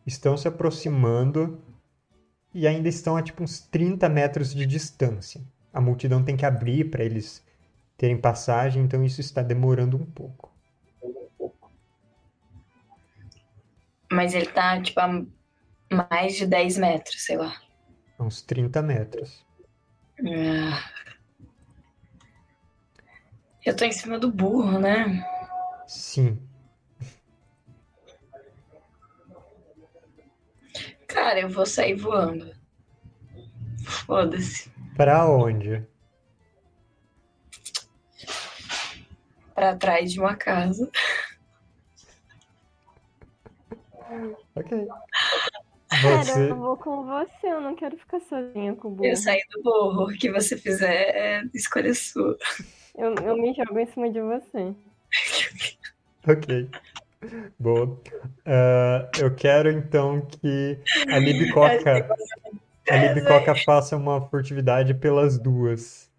estão 0.07 0.37
se 0.37 0.47
aproximando 0.47 1.63
e 2.53 2.67
ainda 2.67 2.89
estão 2.89 3.17
a 3.17 3.23
tipo 3.23 3.43
uns 3.43 3.61
30 3.61 4.09
metros 4.09 4.55
de 4.55 4.67
distância. 4.67 5.41
A 5.73 5.81
multidão 5.81 6.23
tem 6.23 6.37
que 6.37 6.45
abrir 6.45 6.91
para 6.91 7.05
eles 7.05 7.45
terem 7.97 8.17
passagem, 8.17 8.83
então 8.83 9.05
isso 9.05 9.21
está 9.21 9.43
demorando 9.43 9.97
um 9.97 10.05
pouco. 10.05 10.51
Mas 14.11 14.35
ele 14.35 14.47
tá, 14.47 14.81
tipo, 14.83 14.99
a 14.99 15.25
mais 15.93 16.35
de 16.35 16.45
10 16.45 16.79
metros, 16.79 17.23
sei 17.23 17.37
lá. 17.37 17.61
Uns 18.19 18.43
30 18.43 18.83
metros. 18.83 19.47
Ah. 20.27 20.91
Eu 23.65 23.77
tô 23.77 23.85
em 23.85 23.93
cima 23.93 24.19
do 24.19 24.31
burro, 24.31 24.79
né? 24.79 25.25
Sim. 25.87 26.39
Cara, 31.07 31.41
eu 31.41 31.49
vou 31.49 31.67
sair 31.67 31.95
voando. 31.95 32.55
Foda-se. 33.85 34.71
Para 34.97 35.27
onde? 35.29 35.85
Pra 39.55 39.77
trás 39.77 40.13
de 40.13 40.21
uma 40.21 40.37
casa. 40.37 40.91
Ok. 44.55 44.89
Cara, 45.91 46.25
Você, 46.25 46.51
eu 46.51 46.57
vou 46.57 46.77
com 46.77 47.05
você, 47.05 47.47
eu 47.47 47.61
não 47.61 47.75
quero 47.75 47.97
ficar 47.99 48.21
sozinha 48.21 48.75
com 48.77 48.89
o 48.89 48.91
burro. 48.93 49.09
Eu 49.09 49.17
saí 49.17 49.41
do 49.51 49.63
burro. 49.63 50.05
O 50.05 50.17
que 50.17 50.31
você 50.31 50.57
fizer 50.57 50.95
é 51.15 51.43
escolha 51.53 51.93
sua. 51.95 52.39
Eu, 52.97 53.15
eu 53.15 53.37
me 53.37 53.53
jogo 53.55 53.79
em 53.79 53.87
cima 53.87 54.11
de 54.11 54.21
você. 54.21 54.75
ok. 56.27 56.71
Boa. 57.59 58.01
Ah, 58.47 59.09
eu 59.19 59.35
quero 59.35 59.71
então 59.71 60.21
que 60.21 60.79
a 61.11 61.19
Libicoca, 61.19 62.09
a 62.89 62.97
Libicoca 62.97 63.55
faça 63.55 63.97
uma 63.97 64.21
furtividade 64.29 64.95
pelas 64.95 65.39
duas. 65.39 66.10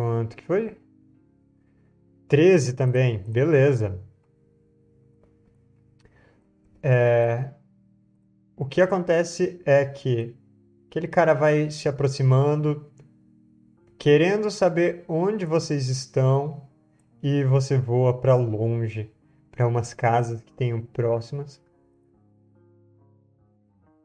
Quanto 0.00 0.34
que 0.34 0.44
foi? 0.44 0.78
13 2.26 2.72
também, 2.72 3.18
beleza. 3.18 4.00
É, 6.82 7.50
o 8.56 8.64
que 8.64 8.80
acontece 8.80 9.60
é 9.66 9.84
que 9.84 10.34
aquele 10.86 11.06
cara 11.06 11.34
vai 11.34 11.70
se 11.70 11.86
aproximando, 11.86 12.90
querendo 13.98 14.50
saber 14.50 15.04
onde 15.06 15.44
vocês 15.44 15.88
estão, 15.88 16.66
e 17.22 17.44
você 17.44 17.76
voa 17.76 18.18
para 18.18 18.34
longe, 18.34 19.12
para 19.52 19.68
umas 19.68 19.92
casas 19.92 20.40
que 20.40 20.52
tenham 20.54 20.80
próximas. 20.80 21.60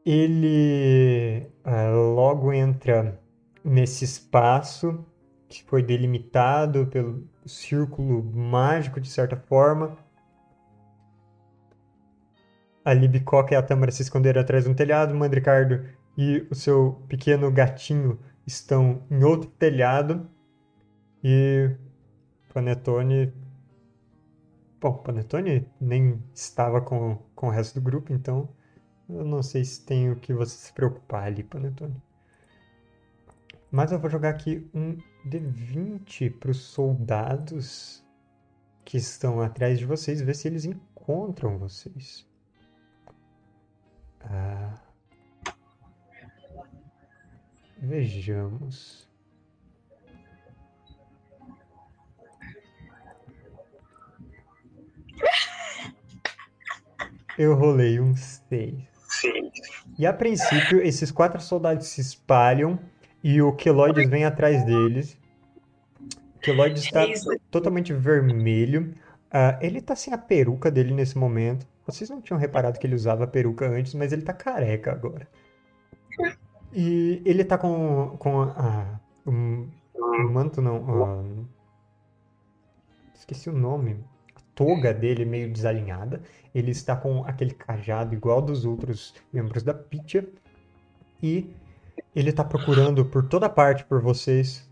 Ele 0.04 1.46
ah, 1.64 1.88
logo 1.88 2.52
entra 2.52 3.18
nesse 3.64 4.04
espaço 4.04 5.02
que 5.48 5.62
foi 5.64 5.82
delimitado 5.82 6.86
pelo 6.86 7.28
círculo 7.44 8.22
mágico, 8.22 9.00
de 9.00 9.08
certa 9.08 9.36
forma. 9.36 9.96
A 12.84 12.92
Libicoca 12.92 13.54
e 13.54 13.56
a 13.56 13.62
Tâmara 13.62 13.90
se 13.90 14.02
esconderam 14.02 14.40
atrás 14.40 14.64
de 14.64 14.70
um 14.70 14.74
telhado. 14.74 15.12
O 15.12 15.16
Mandricardo 15.16 15.84
e 16.16 16.46
o 16.50 16.54
seu 16.54 17.02
pequeno 17.08 17.50
gatinho 17.50 18.18
estão 18.46 19.02
em 19.10 19.24
outro 19.24 19.50
telhado. 19.50 20.28
E 21.22 21.70
Panetone. 22.52 23.32
Bom, 24.80 24.94
Panetone 24.94 25.68
nem 25.80 26.22
estava 26.32 26.80
com, 26.80 27.18
com 27.34 27.48
o 27.48 27.50
resto 27.50 27.74
do 27.74 27.80
grupo, 27.80 28.12
então 28.12 28.48
eu 29.08 29.24
não 29.24 29.42
sei 29.42 29.64
se 29.64 29.84
tem 29.84 30.10
o 30.10 30.16
que 30.16 30.32
você 30.32 30.56
se 30.56 30.72
preocupar 30.72 31.24
ali, 31.24 31.42
Panetone. 31.42 32.00
Mas 33.70 33.90
eu 33.90 33.98
vou 33.98 34.08
jogar 34.08 34.30
aqui 34.30 34.68
um 34.74 34.96
D20 35.26 36.38
para 36.38 36.50
os 36.50 36.58
soldados 36.58 38.04
que 38.84 38.96
estão 38.96 39.40
atrás 39.40 39.78
de 39.78 39.84
vocês, 39.84 40.20
ver 40.20 40.34
se 40.34 40.46
eles 40.46 40.64
encontram 40.64 41.58
vocês. 41.58 42.26
Ah. 44.22 44.74
Vejamos. 47.78 49.06
Eu 57.38 57.54
rolei 57.54 58.00
um 58.00 58.16
6. 58.16 58.72
Sim. 59.20 59.50
E 59.98 60.06
a 60.06 60.12
princípio, 60.12 60.80
esses 60.80 61.10
quatro 61.10 61.40
soldados 61.40 61.88
se 61.88 62.00
espalham 62.00 62.78
e 63.28 63.42
o 63.42 63.52
Keloides 63.52 64.08
vem 64.08 64.24
atrás 64.24 64.64
deles. 64.64 65.18
O 66.36 66.38
Keloides 66.40 66.84
está 66.84 67.02
É 67.02 67.38
totalmente 67.50 67.92
vermelho. 67.92 68.94
Ah, 69.30 69.58
ele 69.60 69.80
tá 69.80 69.96
sem 69.96 70.12
a 70.14 70.18
peruca 70.18 70.70
dele 70.70 70.94
nesse 70.94 71.18
momento. 71.18 71.66
Vocês 71.86 72.08
não 72.10 72.20
tinham 72.20 72.38
reparado 72.38 72.78
que 72.78 72.86
ele 72.86 72.94
usava 72.94 73.24
a 73.24 73.26
peruca 73.26 73.68
antes, 73.68 73.94
mas 73.94 74.12
ele 74.12 74.22
tá 74.22 74.32
careca 74.32 74.92
agora. 74.92 75.26
E 76.72 77.22
ele 77.24 77.44
tá 77.44 77.56
com, 77.58 78.16
com 78.18 78.42
a, 78.42 78.50
a- 78.52 79.00
um, 79.26 79.68
um 79.94 80.32
manto, 80.32 80.60
não. 80.62 80.76
ah, 81.04 81.44
esqueci 83.14 83.48
o 83.50 83.52
nome. 83.52 84.04
A 84.36 84.40
toga 84.54 84.92
dele 84.94 85.24
meio 85.24 85.52
desalinhada. 85.52 86.22
Ele 86.54 86.70
está 86.70 86.94
com 86.96 87.24
aquele 87.24 87.54
cajado 87.54 88.14
igual 88.14 88.40
dos 88.40 88.64
outros 88.64 89.14
membros 89.32 89.62
da 89.62 89.74
Pitya. 89.74 90.28
E 91.22 91.50
ele 92.16 92.32
tá 92.32 92.42
procurando 92.42 93.04
por 93.04 93.28
toda 93.28 93.46
parte 93.46 93.84
por 93.84 94.00
vocês. 94.00 94.66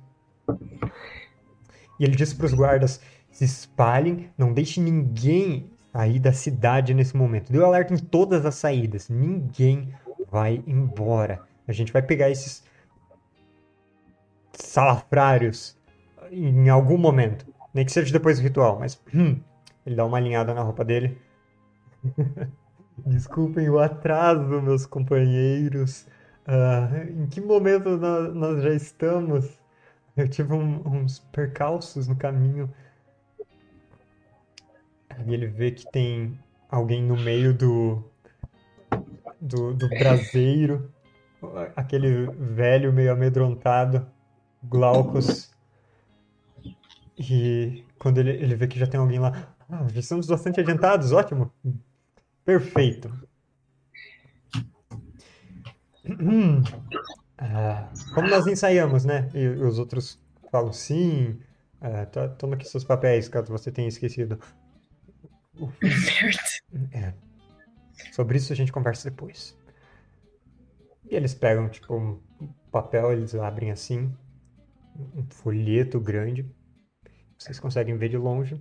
E 2.00 2.04
ele 2.04 2.16
disse 2.16 2.34
para 2.34 2.46
os 2.46 2.54
guardas: 2.54 3.00
se 3.30 3.44
espalhem, 3.44 4.30
não 4.36 4.52
deixe 4.52 4.80
ninguém 4.80 5.70
sair 5.92 6.18
da 6.18 6.32
cidade 6.32 6.94
nesse 6.94 7.14
momento. 7.14 7.52
Deu 7.52 7.66
alerta 7.66 7.92
em 7.92 7.98
todas 7.98 8.46
as 8.46 8.54
saídas. 8.54 9.10
Ninguém 9.10 9.92
vai 10.30 10.64
embora. 10.66 11.42
A 11.68 11.72
gente 11.72 11.92
vai 11.92 12.00
pegar 12.00 12.30
esses 12.30 12.64
salafrários 14.52 15.76
em 16.30 16.68
algum 16.70 16.96
momento. 16.96 17.46
Nem 17.74 17.84
que 17.84 17.92
seja 17.92 18.12
depois 18.12 18.38
do 18.38 18.42
ritual, 18.42 18.78
mas 18.78 19.00
hum, 19.14 19.38
ele 19.84 19.96
dá 19.96 20.04
uma 20.04 20.16
alinhada 20.16 20.54
na 20.54 20.62
roupa 20.62 20.84
dele. 20.84 21.18
Desculpem 23.04 23.68
o 23.68 23.78
atraso, 23.78 24.62
meus 24.62 24.86
companheiros. 24.86 26.06
Ah, 26.46 26.88
em 27.10 27.26
que 27.28 27.40
momento 27.40 27.96
nó- 27.96 28.30
nós, 28.32 28.62
já 28.62 28.70
estamos? 28.74 29.58
Eu 30.16 30.28
tive 30.28 30.52
um- 30.54 30.82
uns 30.88 31.20
percalços 31.32 32.08
no 32.08 32.16
caminho. 32.16 32.70
E 35.26 35.32
ele 35.32 35.46
vê 35.46 35.70
que 35.70 35.86
tem 35.86 36.38
alguém 36.68 37.02
no 37.02 37.16
meio 37.16 37.56
do, 37.56 38.04
do, 39.40 39.74
do 39.74 39.88
braseiro, 39.88 40.92
aquele 41.76 42.26
velho 42.26 42.92
meio 42.92 43.12
amedrontado, 43.12 44.06
Glaucus. 44.64 45.50
E 47.18 47.84
quando 47.98 48.18
ele, 48.18 48.30
ele 48.32 48.54
vê 48.56 48.66
que 48.66 48.78
já 48.78 48.86
tem 48.86 48.98
alguém 48.98 49.18
lá, 49.18 49.54
ah, 49.68 49.86
já 49.88 50.00
estamos 50.00 50.26
bastante 50.26 50.60
adiantados, 50.60 51.12
ótimo. 51.12 51.52
Perfeito. 52.44 53.10
Ah, 57.38 57.88
como 58.14 58.28
nós 58.28 58.46
ensaiamos, 58.46 59.04
né? 59.04 59.28
E 59.34 59.46
os 59.48 59.78
outros 59.78 60.20
falam 60.50 60.72
sim. 60.72 61.38
Ah, 61.80 62.06
tá- 62.06 62.28
toma 62.28 62.54
aqui 62.54 62.64
seus 62.68 62.84
papéis, 62.84 63.28
caso 63.28 63.50
você 63.52 63.70
tenha 63.70 63.88
esquecido. 63.88 64.38
É. 66.92 67.14
Sobre 68.12 68.38
isso 68.38 68.52
a 68.52 68.56
gente 68.56 68.72
conversa 68.72 69.08
depois. 69.08 69.56
E 71.08 71.14
eles 71.14 71.34
pegam, 71.34 71.68
tipo, 71.68 71.94
um 71.94 72.20
papel, 72.72 73.12
eles 73.12 73.34
abrem 73.34 73.70
assim, 73.70 74.12
um 75.14 75.24
folheto 75.30 76.00
grande. 76.00 76.44
Vocês 77.38 77.60
conseguem 77.60 77.96
ver 77.96 78.08
de 78.08 78.16
longe 78.16 78.60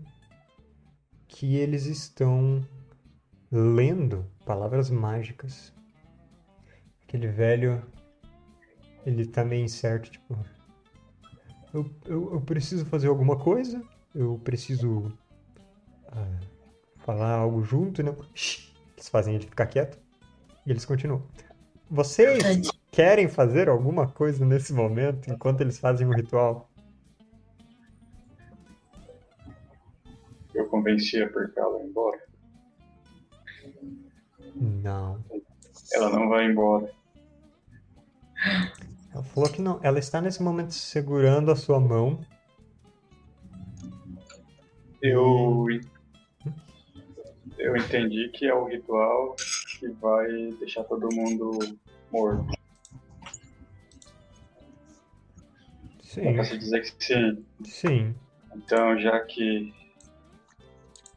que 1.28 1.56
eles 1.56 1.86
estão 1.86 2.64
lendo 3.52 4.26
palavras 4.46 4.90
mágicas. 4.90 5.73
Aquele 7.14 7.28
velho, 7.28 7.80
ele 9.06 9.24
tá 9.28 9.46
meio 9.46 9.64
incerto, 9.64 10.10
tipo, 10.10 10.36
eu, 11.72 11.88
eu, 12.08 12.34
eu 12.34 12.42
preciso 12.42 12.88
fazer 12.88 13.08
alguma 13.08 13.38
coisa? 13.38 13.84
Eu 14.16 14.42
preciso 14.44 15.16
ah, 16.08 16.40
falar 16.98 17.34
algo 17.34 17.64
junto, 17.64 18.02
né? 18.02 18.16
Eles 18.96 19.10
fazem 19.10 19.36
ele 19.36 19.46
ficar 19.46 19.68
quieto 19.68 20.00
e 20.66 20.72
eles 20.72 20.86
continuam. 20.86 21.22
Vocês 21.88 22.68
querem 22.90 23.30
fazer 23.30 23.70
alguma 23.70 24.08
coisa 24.08 24.44
nesse 24.44 24.74
momento 24.74 25.30
enquanto 25.30 25.62
eles 25.62 25.78
fazem 25.78 26.08
o 26.08 26.16
ritual? 26.16 26.68
Eu 30.52 30.68
convenci 30.68 31.22
a 31.22 31.30
Percala 31.30 31.78
a 31.78 31.84
ir 31.84 31.86
embora. 31.86 32.24
Não. 34.56 35.24
Ela 35.94 36.10
não 36.10 36.28
vai 36.28 36.50
embora. 36.50 37.03
Ela 39.14 39.24
falou 39.24 39.50
que 39.50 39.62
não. 39.62 39.80
Ela 39.84 40.00
está 40.00 40.20
nesse 40.20 40.42
momento 40.42 40.74
segurando 40.74 41.52
a 41.52 41.56
sua 41.56 41.80
mão. 41.80 42.20
Eu, 45.02 45.66
eu 47.58 47.76
entendi 47.76 48.30
que 48.30 48.46
é 48.46 48.54
o 48.54 48.66
ritual 48.66 49.36
que 49.80 49.90
vai 49.90 50.28
deixar 50.60 50.84
todo 50.86 51.14
mundo 51.14 51.60
morto. 52.12 52.54
Sim, 56.02 56.44
se 56.44 56.58
dizer 56.58 56.82
que 56.82 57.04
sim. 57.04 57.46
sim. 57.66 58.16
Então, 58.56 58.98
já 59.00 59.20
que 59.22 59.74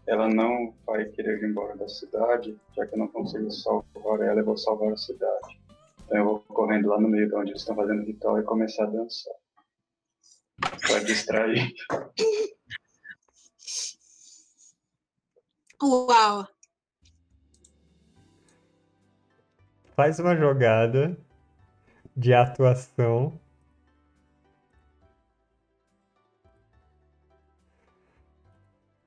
ela 0.07 0.29
não 0.29 0.75
vai 0.87 1.05
querer 1.05 1.43
ir 1.43 1.51
embora 1.51 1.77
da 1.77 1.89
cidade, 1.89 2.57
já 2.75 2.87
que 2.87 2.95
eu 2.95 2.99
não 2.99 3.09
consigo 3.09 3.51
salvar 3.51 4.21
ela, 4.21 4.41
eu 4.41 4.45
vou 4.45 4.57
salvar 4.57 4.93
a 4.93 4.97
cidade. 4.97 5.61
Então 6.07 6.19
eu 6.19 6.25
vou 6.25 6.41
correndo 6.41 6.89
lá 6.89 7.01
no 7.01 7.09
meio 7.09 7.29
de 7.29 7.35
onde 7.35 7.51
eles 7.51 7.63
estão 7.63 7.75
fazendo 7.75 8.01
o 8.03 8.07
ritual 8.07 8.39
e 8.39 8.45
começar 8.45 8.85
a 8.85 8.87
dançar. 8.87 9.35
Pra 10.59 11.01
distrair. 11.01 11.73
Uau! 15.83 16.47
Faz 19.97 20.21
uma 20.21 20.37
jogada 20.37 21.19
de 22.17 22.33
atuação. 22.33 23.39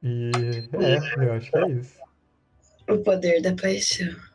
E 0.03 0.31
é, 0.73 1.25
eu 1.25 1.33
acho 1.33 1.51
que 1.51 1.57
é 1.57 1.69
isso. 1.69 1.99
O 2.89 2.97
poder 3.03 3.41
da 3.41 3.55
paixão. 3.55 4.28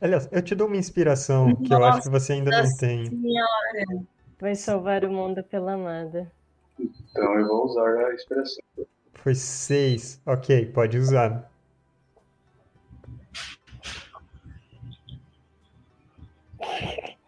Aliás, 0.00 0.28
eu 0.32 0.40
te 0.40 0.54
dou 0.54 0.66
uma 0.66 0.76
inspiração 0.76 1.54
que 1.56 1.72
eu 1.72 1.84
acho 1.84 2.02
que 2.02 2.08
você 2.08 2.32
ainda 2.32 2.50
não 2.50 2.62
Nossa 2.62 2.78
tem. 2.78 3.06
Senhora. 3.06 4.04
Vai 4.40 4.54
salvar 4.54 5.04
o 5.04 5.12
mundo 5.12 5.44
pela 5.44 5.74
amada. 5.74 6.30
Então 6.78 7.38
eu 7.38 7.46
vou 7.46 7.66
usar 7.66 8.06
a 8.06 8.14
expressão. 8.14 8.62
Foi 9.14 9.34
seis. 9.34 10.20
Ok, 10.24 10.66
pode 10.72 10.96
usar. 10.96 11.50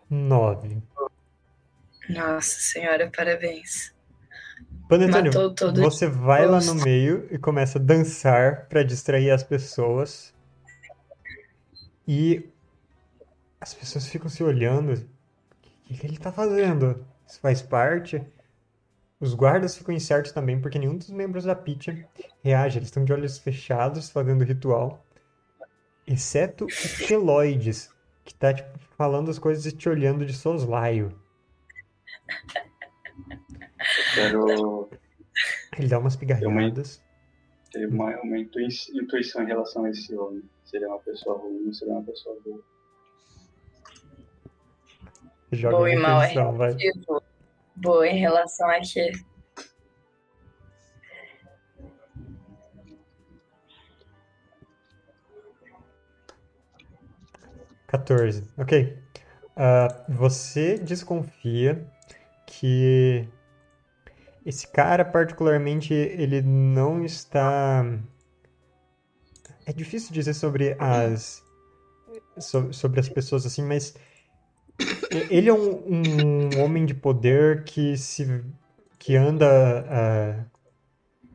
Nove. 0.08 0.82
Nossa 2.08 2.60
Senhora, 2.60 3.10
parabéns. 3.14 3.94
Panetone, 4.88 5.28
Matou 5.28 5.54
todo 5.54 5.80
você 5.80 6.06
vai 6.06 6.46
lá 6.46 6.60
no 6.60 6.74
meio 6.74 7.26
e 7.30 7.38
começa 7.38 7.78
a 7.78 7.82
dançar 7.82 8.66
para 8.68 8.82
distrair 8.82 9.30
as 9.30 9.42
pessoas. 9.42 10.34
E 12.06 12.51
as 13.62 13.72
pessoas 13.74 14.08
ficam 14.08 14.28
se 14.28 14.42
olhando. 14.42 14.92
O 14.94 15.84
que, 15.84 15.96
que 15.96 16.06
ele 16.06 16.18
tá 16.18 16.32
fazendo? 16.32 17.06
Isso 17.26 17.38
faz 17.38 17.62
parte. 17.62 18.20
Os 19.20 19.34
guardas 19.34 19.76
ficam 19.76 19.94
incertos 19.94 20.32
também, 20.32 20.60
porque 20.60 20.80
nenhum 20.80 20.96
dos 20.96 21.10
membros 21.10 21.44
da 21.44 21.54
Pitya 21.54 22.08
reage. 22.42 22.78
Eles 22.78 22.88
estão 22.88 23.04
de 23.04 23.12
olhos 23.12 23.38
fechados 23.38 24.10
fazendo 24.10 24.42
o 24.42 24.44
ritual. 24.44 25.06
Exceto 26.04 26.64
o 26.64 27.06
Keloides, 27.06 27.88
que 28.24 28.34
tá 28.34 28.52
tipo, 28.52 28.76
falando 28.96 29.30
as 29.30 29.38
coisas 29.38 29.64
e 29.64 29.70
te 29.70 29.88
olhando 29.88 30.26
de 30.26 30.32
soslaio. 30.32 31.16
Quero 34.14 34.88
Ele 35.78 35.86
dá 35.88 36.00
umas 36.00 36.16
pigarreadas. 36.16 37.00
ter 37.70 37.86
uma, 37.86 38.10
uma 38.22 38.38
intui- 38.38 38.66
intuição 38.92 39.44
em 39.44 39.46
relação 39.46 39.84
a 39.84 39.90
esse 39.90 40.12
homem. 40.16 40.42
Se 40.64 40.76
ele 40.76 40.84
é 40.86 40.88
uma 40.88 40.98
pessoa 40.98 41.38
ruim 41.38 41.66
ou 41.68 41.72
se 41.72 41.84
ele 41.84 41.92
é 41.92 41.94
uma 41.94 42.02
pessoa 42.02 42.36
boa. 42.44 42.71
Joga 45.52 45.76
Bom 45.76 45.86
e 45.88 45.96
mal 45.96 46.22
é 46.22 46.34
vai. 46.34 46.72
relativo. 46.72 47.22
Boa 47.76 48.06
em 48.08 48.18
relação 48.18 48.68
a 48.68 48.80
quê? 48.80 49.12
Quatorze. 57.88 58.44
Ok. 58.56 58.98
Ah, 59.56 60.04
você 60.08 60.78
desconfia 60.78 61.86
que 62.46 63.28
esse 64.44 64.66
cara, 64.66 65.04
particularmente, 65.04 65.92
ele 65.92 66.40
não 66.42 67.04
está. 67.04 67.84
É 69.66 69.72
difícil 69.72 70.12
dizer 70.12 70.34
sobre 70.34 70.74
as. 70.78 71.42
so- 72.38 72.72
sobre 72.72 73.00
as 73.00 73.08
pessoas 73.08 73.44
assim, 73.46 73.62
mas. 73.62 73.94
Ele 75.30 75.48
é 75.48 75.52
um, 75.52 75.82
um 75.86 76.62
homem 76.62 76.84
de 76.86 76.94
poder 76.94 77.64
que 77.64 77.96
se. 77.96 78.44
que 78.98 79.16
anda. 79.16 79.84
ah, 79.88 80.44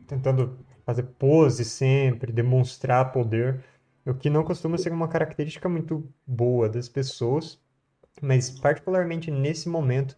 tentando 0.07 0.57
fazer 0.85 1.03
pose 1.03 1.65
sempre, 1.65 2.31
demonstrar 2.31 3.11
poder. 3.11 3.63
O 4.05 4.13
que 4.13 4.29
não 4.29 4.43
costuma 4.43 4.77
ser 4.77 4.93
uma 4.93 5.09
característica 5.09 5.67
muito 5.67 6.09
boa 6.25 6.69
das 6.69 6.87
pessoas, 6.87 7.59
mas 8.21 8.49
particularmente 8.49 9.29
nesse 9.29 9.67
momento, 9.67 10.17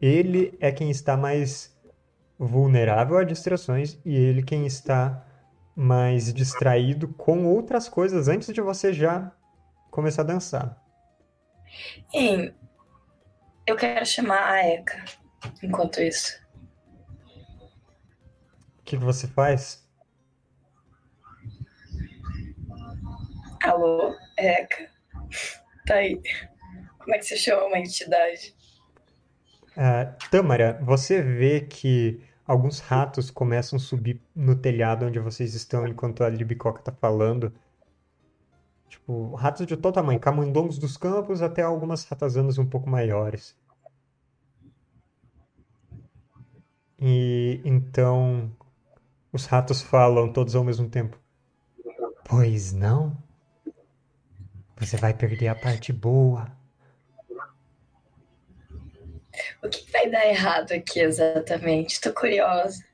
ele 0.00 0.56
é 0.60 0.70
quem 0.70 0.88
está 0.88 1.16
mais 1.16 1.76
vulnerável 2.38 3.18
a 3.18 3.24
distrações 3.24 3.98
e 4.04 4.14
ele 4.14 4.42
quem 4.42 4.66
está 4.66 5.26
mais 5.74 6.32
distraído 6.32 7.08
com 7.08 7.44
outras 7.46 7.88
coisas 7.88 8.28
antes 8.28 8.54
de 8.54 8.60
você 8.60 8.92
já 8.92 9.32
começar 9.90 10.22
a 10.22 10.26
dançar. 10.26 10.80
Hein, 12.12 12.54
eu 13.66 13.76
quero 13.76 14.04
chamar 14.04 14.52
a 14.52 14.68
Eka 14.68 15.04
enquanto 15.62 16.00
isso. 16.00 16.38
O 18.78 18.82
que 18.84 18.96
você 18.96 19.26
faz? 19.26 19.82
Alô, 23.62 24.14
Eka. 24.38 24.90
Tá 25.86 25.94
aí. 25.94 26.20
Como 26.98 27.14
é 27.14 27.18
que 27.18 27.24
você 27.24 27.36
chama 27.36 27.64
uma 27.64 27.78
entidade? 27.78 28.54
Ah, 29.76 30.14
Tâmara, 30.30 30.78
você 30.82 31.22
vê 31.22 31.62
que 31.62 32.22
alguns 32.46 32.80
ratos 32.80 33.30
começam 33.30 33.76
a 33.78 33.80
subir 33.80 34.20
no 34.34 34.54
telhado 34.54 35.06
onde 35.06 35.18
vocês 35.18 35.54
estão 35.54 35.86
enquanto 35.86 36.22
a 36.22 36.28
Libicoca 36.28 36.82
tá 36.82 36.92
falando. 36.92 37.52
Tipo, 38.94 39.34
ratos 39.34 39.66
de 39.66 39.76
todo 39.76 39.92
tamanho, 39.92 40.20
camundongos 40.20 40.78
dos 40.78 40.96
campos 40.96 41.42
até 41.42 41.62
algumas 41.62 42.04
ratazanas 42.04 42.58
um 42.58 42.64
pouco 42.64 42.88
maiores. 42.88 43.56
E 46.96 47.60
então 47.64 48.56
os 49.32 49.46
ratos 49.46 49.82
falam 49.82 50.32
todos 50.32 50.54
ao 50.54 50.62
mesmo 50.62 50.88
tempo. 50.88 51.18
Pois 52.24 52.72
não? 52.72 53.16
Você 54.76 54.96
vai 54.96 55.12
perder 55.12 55.48
a 55.48 55.56
parte 55.56 55.92
boa. 55.92 56.46
O 59.60 59.68
que 59.68 59.90
vai 59.90 60.08
dar 60.08 60.24
errado 60.24 60.70
aqui 60.70 61.00
exatamente? 61.00 62.00
Tô 62.00 62.12
curiosa. 62.12 62.84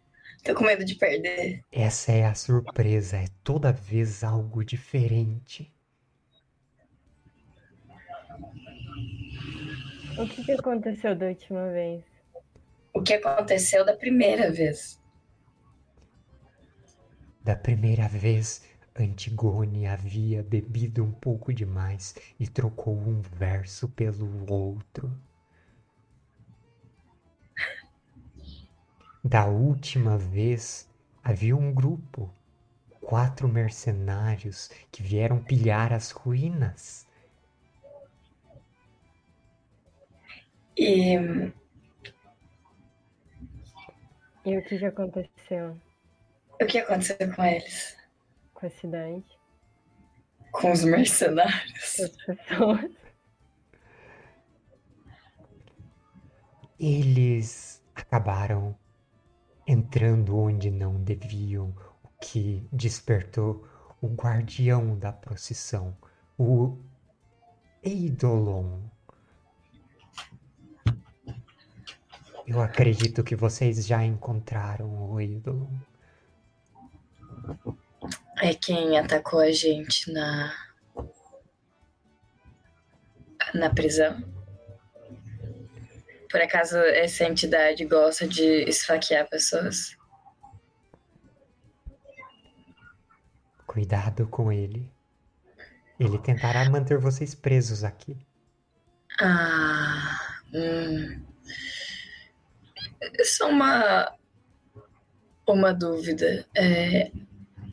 Tô 0.42 0.54
com 0.54 0.64
medo 0.64 0.82
de 0.82 0.94
perder. 0.94 1.62
Essa 1.70 2.12
é 2.12 2.24
a 2.24 2.34
surpresa, 2.34 3.18
é 3.18 3.26
toda 3.44 3.70
vez 3.70 4.24
algo 4.24 4.64
diferente. 4.64 5.70
O 10.20 10.26
que, 10.26 10.44
que 10.44 10.52
aconteceu 10.52 11.16
da 11.16 11.28
última 11.28 11.70
vez? 11.70 12.04
O 12.92 13.02
que 13.02 13.14
aconteceu 13.14 13.86
da 13.86 13.96
primeira 13.96 14.52
vez? 14.52 15.00
Da 17.42 17.56
primeira 17.56 18.06
vez, 18.06 18.62
Antigone 18.94 19.86
havia 19.86 20.42
bebido 20.42 21.02
um 21.02 21.10
pouco 21.10 21.54
demais 21.54 22.14
e 22.38 22.46
trocou 22.46 22.94
um 22.94 23.22
verso 23.22 23.88
pelo 23.88 24.44
outro. 24.52 25.10
Da 29.24 29.46
última 29.46 30.18
vez, 30.18 30.86
havia 31.24 31.56
um 31.56 31.72
grupo, 31.72 32.30
quatro 33.00 33.48
mercenários 33.48 34.70
que 34.92 35.02
vieram 35.02 35.42
pilhar 35.42 35.94
as 35.94 36.10
ruínas. 36.10 37.08
E 40.80 41.52
E 44.44 44.56
o 44.58 44.62
que, 44.64 44.78
que 44.78 44.86
aconteceu 44.86 45.76
o 46.60 46.66
que 46.66 46.78
aconteceu 46.78 47.16
com 47.34 47.44
eles? 47.44 47.96
com 48.54 48.66
a 48.66 48.70
cidade? 48.70 49.24
Com 50.52 50.72
os 50.72 50.84
mercenários? 50.84 51.96
Com 51.96 52.04
as 52.04 52.16
pessoas? 52.16 52.90
Eles 56.78 57.82
acabaram 57.94 58.76
entrando 59.66 60.36
onde 60.36 60.70
não 60.70 61.02
deviam, 61.02 61.74
o 62.02 62.08
que 62.20 62.66
despertou 62.72 63.66
o 64.00 64.08
guardião 64.08 64.98
da 64.98 65.12
procissão, 65.12 65.96
o 66.38 66.76
Eidolon. 67.82 68.89
Eu 72.50 72.60
acredito 72.60 73.22
que 73.22 73.36
vocês 73.36 73.86
já 73.86 74.04
encontraram 74.04 75.08
o 75.08 75.20
Eidolon. 75.20 75.68
É 78.42 78.52
quem 78.52 78.98
atacou 78.98 79.38
a 79.38 79.52
gente 79.52 80.12
na. 80.12 80.52
na 83.54 83.70
prisão. 83.72 84.20
Por 86.28 86.40
acaso 86.40 86.76
essa 86.76 87.22
entidade 87.22 87.84
gosta 87.84 88.26
de 88.26 88.64
esfaquear 88.68 89.28
pessoas? 89.28 89.96
Cuidado 93.64 94.26
com 94.26 94.50
ele. 94.50 94.92
Ele 96.00 96.18
tentará 96.18 96.68
manter 96.68 96.98
vocês 96.98 97.32
presos 97.32 97.84
aqui. 97.84 98.16
Ah. 99.20 100.40
Hum. 100.52 101.30
Só 103.24 103.48
uma. 103.48 104.12
Uma 105.46 105.72
dúvida. 105.72 106.46
É, 106.56 107.10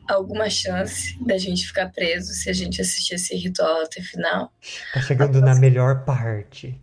alguma 0.08 0.48
chance 0.48 1.16
da 1.24 1.36
gente 1.36 1.66
ficar 1.66 1.90
preso 1.92 2.32
se 2.32 2.48
a 2.48 2.52
gente 2.52 2.80
assistir 2.80 3.14
esse 3.14 3.36
ritual 3.36 3.82
até 3.82 4.00
o 4.00 4.04
final? 4.04 4.52
Tá 4.94 5.00
chegando 5.02 5.40
na 5.40 5.54
melhor 5.54 6.04
parte. 6.04 6.80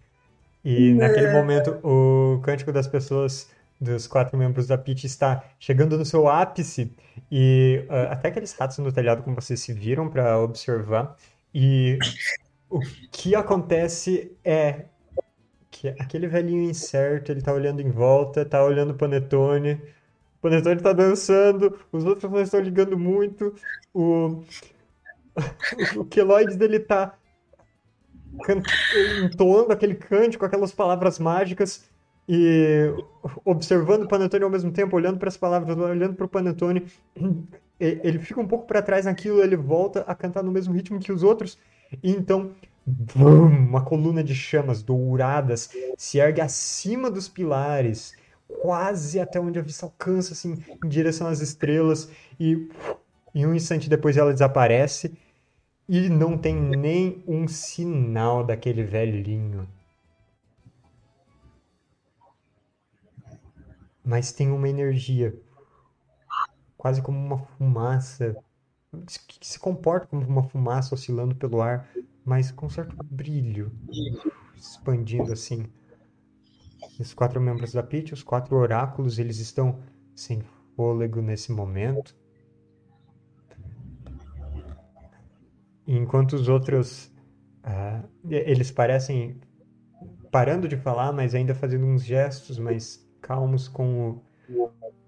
E 0.64 0.94
naquele 0.94 1.32
momento, 1.32 1.80
o 1.84 2.40
cântico 2.42 2.72
das 2.72 2.88
pessoas, 2.88 3.50
dos 3.80 4.08
quatro 4.08 4.38
membros 4.38 4.68
da 4.68 4.78
Pit, 4.78 5.06
está 5.06 5.44
chegando 5.60 5.98
no 5.98 6.06
seu 6.06 6.28
ápice. 6.28 6.92
E 7.32 7.86
ah, 7.90 8.14
até 8.14 8.30
aqueles 8.30 8.54
ratos 8.54 8.78
no 8.78 8.92
telhado, 8.92 9.22
como 9.24 9.36
vocês 9.36 9.60
se 9.60 9.74
viram 9.74 10.10
para 10.10 10.40
observar. 10.40 11.16
E 11.54 12.00
o 12.70 12.80
que 13.12 13.36
acontece 13.36 14.32
é 14.44 14.86
aquele 15.90 16.28
velhinho 16.28 16.64
incerto, 16.70 17.32
ele 17.32 17.42
tá 17.42 17.54
olhando 17.54 17.82
em 17.82 17.90
volta, 17.90 18.46
tá 18.46 18.64
olhando 18.64 18.92
o 18.92 18.96
Panetone. 18.96 19.74
O 20.38 20.42
Panetone 20.42 20.82
tá 20.82 20.94
dançando, 20.94 21.78
os 21.92 22.06
outros 22.06 22.32
não 22.32 22.42
estão 22.42 22.60
ligando 22.60 22.98
muito. 22.98 23.54
O, 23.94 24.44
o 25.98 26.06
Keloides 26.06 26.56
dele 26.56 26.80
tá 26.80 27.18
entoando 29.24 29.72
aquele 29.72 29.96
cântico, 29.96 30.46
aquelas 30.46 30.72
palavras 30.72 31.20
mágicas 31.20 31.86
e 32.28 32.92
observando 33.44 34.04
o 34.04 34.08
Panetone 34.08 34.44
ao 34.44 34.50
mesmo 34.50 34.72
tempo, 34.72 34.96
olhando 34.96 35.20
para 35.20 35.30
as 35.30 35.38
palavras, 35.38 35.78
olhando 35.78 36.16
para 36.16 36.26
o 36.26 36.30
Panetone. 36.30 36.86
Ele 37.80 38.20
fica 38.20 38.40
um 38.40 38.48
pouco 38.48 38.66
para 38.66 38.82
trás 38.82 39.06
naquilo, 39.06 39.44
ele 39.44 39.56
volta 39.56 40.02
a 40.08 40.16
cantar 40.16 40.44
no 40.44 40.52
mesmo 40.52 40.74
ritmo 40.74 41.00
que 41.00 41.12
os 41.12 41.24
outros. 41.24 41.58
E 42.02 42.12
então, 42.12 42.52
uma 43.16 43.84
coluna 43.84 44.24
de 44.24 44.36
chamas 44.36 44.84
douradas 44.84 45.72
se 45.98 46.20
ergue 46.20 46.42
acima 46.42 47.10
dos 47.10 47.28
pilares, 47.28 48.16
quase 48.62 49.20
até 49.20 49.40
onde 49.40 49.58
a 49.58 49.62
vista 49.62 49.86
alcança, 49.86 50.34
assim, 50.34 50.64
em 50.84 50.88
direção 50.88 51.28
às 51.28 51.42
estrelas. 51.42 52.10
E 52.40 52.70
em 53.34 53.46
um 53.46 53.56
instante 53.56 53.90
depois 53.90 54.18
ela 54.18 54.32
desaparece. 54.32 55.18
E 55.88 56.10
não 56.10 56.38
tem 56.38 56.56
nem 56.56 57.24
um 57.28 57.48
sinal 57.48 58.44
daquele 58.44 58.84
velhinho. 58.84 59.68
Mas 64.04 64.32
tem 64.32 64.52
uma 64.52 64.70
energia, 64.70 65.36
quase 66.78 67.02
como 67.02 67.18
uma 67.18 67.40
fumaça, 67.40 68.36
que 69.28 69.48
se 69.48 69.60
comporta 69.60 70.06
como 70.08 70.24
uma 70.24 70.44
fumaça 70.44 70.94
oscilando 70.94 71.36
pelo 71.36 71.60
ar, 71.60 71.90
mas 72.26 72.52
com 72.52 72.70
certo 72.70 72.96
brilho, 73.10 73.72
expandindo 74.56 75.32
assim. 75.32 75.66
Os 77.00 77.14
quatro 77.14 77.40
membros 77.40 77.72
da 77.72 77.82
Pit, 77.82 78.14
os 78.14 78.22
quatro 78.22 78.54
oráculos, 78.58 79.18
eles 79.18 79.40
estão 79.40 79.80
sem 80.14 80.42
fôlego 80.76 81.22
nesse 81.22 81.52
momento. 81.54 82.14
Enquanto 85.88 86.34
os 86.34 86.48
outros, 86.50 87.12
e- 88.30 88.36
eles 88.36 88.72
parecem 88.72 89.40
parando 90.32 90.68
de 90.68 90.78
falar, 90.78 91.12
mas 91.14 91.36
ainda 91.36 91.56
fazendo 91.56 91.86
uns 91.86 92.04
gestos 92.04 92.60
mais 92.60 93.06
calmos 93.22 93.68
com 93.68 94.22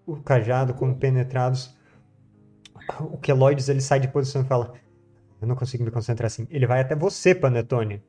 o, 0.08 0.14
o 0.14 0.18
cajado, 0.18 0.74
como 0.74 0.96
penetrados. 0.96 1.76
O 3.12 3.18
Keloides, 3.18 3.70
ele 3.70 3.82
sai 3.82 4.00
de 4.00 4.08
posição 4.08 4.42
e 4.42 4.46
fala: 4.46 4.74
Eu 5.42 5.48
não 5.48 5.56
consigo 5.56 5.84
me 5.84 5.92
concentrar 5.92 6.28
assim. 6.28 6.48
Ele 6.50 6.66
vai 6.66 6.82
até 6.82 6.96
você, 6.96 7.36
Panetone. 7.36 8.02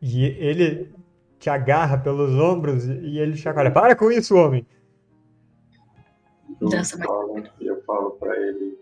E 0.00 0.24
ele 0.24 0.92
te 1.38 1.50
agarra 1.50 1.98
pelos 1.98 2.34
ombros 2.34 2.84
e 2.86 3.18
ele 3.18 3.36
chacoalha. 3.36 3.70
Para 3.70 3.94
com 3.94 4.10
isso, 4.10 4.36
homem! 4.36 4.66
Eu 6.60 6.68
Dança 6.68 6.96
mais. 6.96 7.08
falo, 7.08 7.44
eu 7.60 7.82
falo 7.84 8.10
pra 8.12 8.36
ele. 8.36 8.78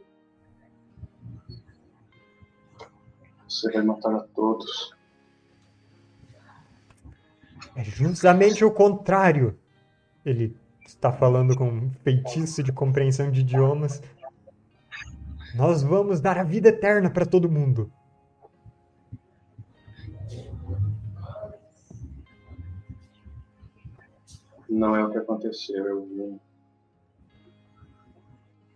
Você 3.48 3.72
vai 3.72 3.82
matar 3.82 4.14
a 4.14 4.20
todos. 4.20 4.94
É 7.74 7.84
justamente 7.84 8.64
o 8.64 8.70
contrário. 8.70 9.58
Ele 10.24 10.56
está 10.86 11.12
falando 11.12 11.56
com 11.56 11.68
um 11.68 11.90
feitiço 12.04 12.62
de 12.62 12.72
compreensão 12.72 13.30
de 13.30 13.40
idiomas. 13.40 14.02
Nós 15.54 15.82
vamos 15.82 16.20
dar 16.20 16.38
a 16.38 16.44
vida 16.44 16.68
eterna 16.68 17.10
para 17.10 17.26
todo 17.26 17.50
mundo. 17.50 17.92
Não 24.68 24.94
é 24.94 25.04
o 25.04 25.10
que 25.10 25.18
aconteceu. 25.18 25.84
Eu 25.84 26.04
vim 26.06 26.40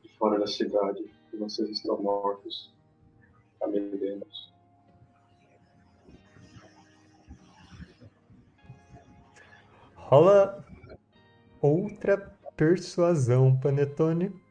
de 0.03 0.09
fora 0.19 0.39
da 0.39 0.47
cidade 0.47 1.05
e 1.33 1.37
vocês 1.37 1.71
estão 1.71 2.03
mortos 2.03 2.75
milênios. 3.67 4.53
Rola 9.95 10.65
outra 11.61 12.37
persuasão, 12.57 13.59
Panetone. 13.59 14.44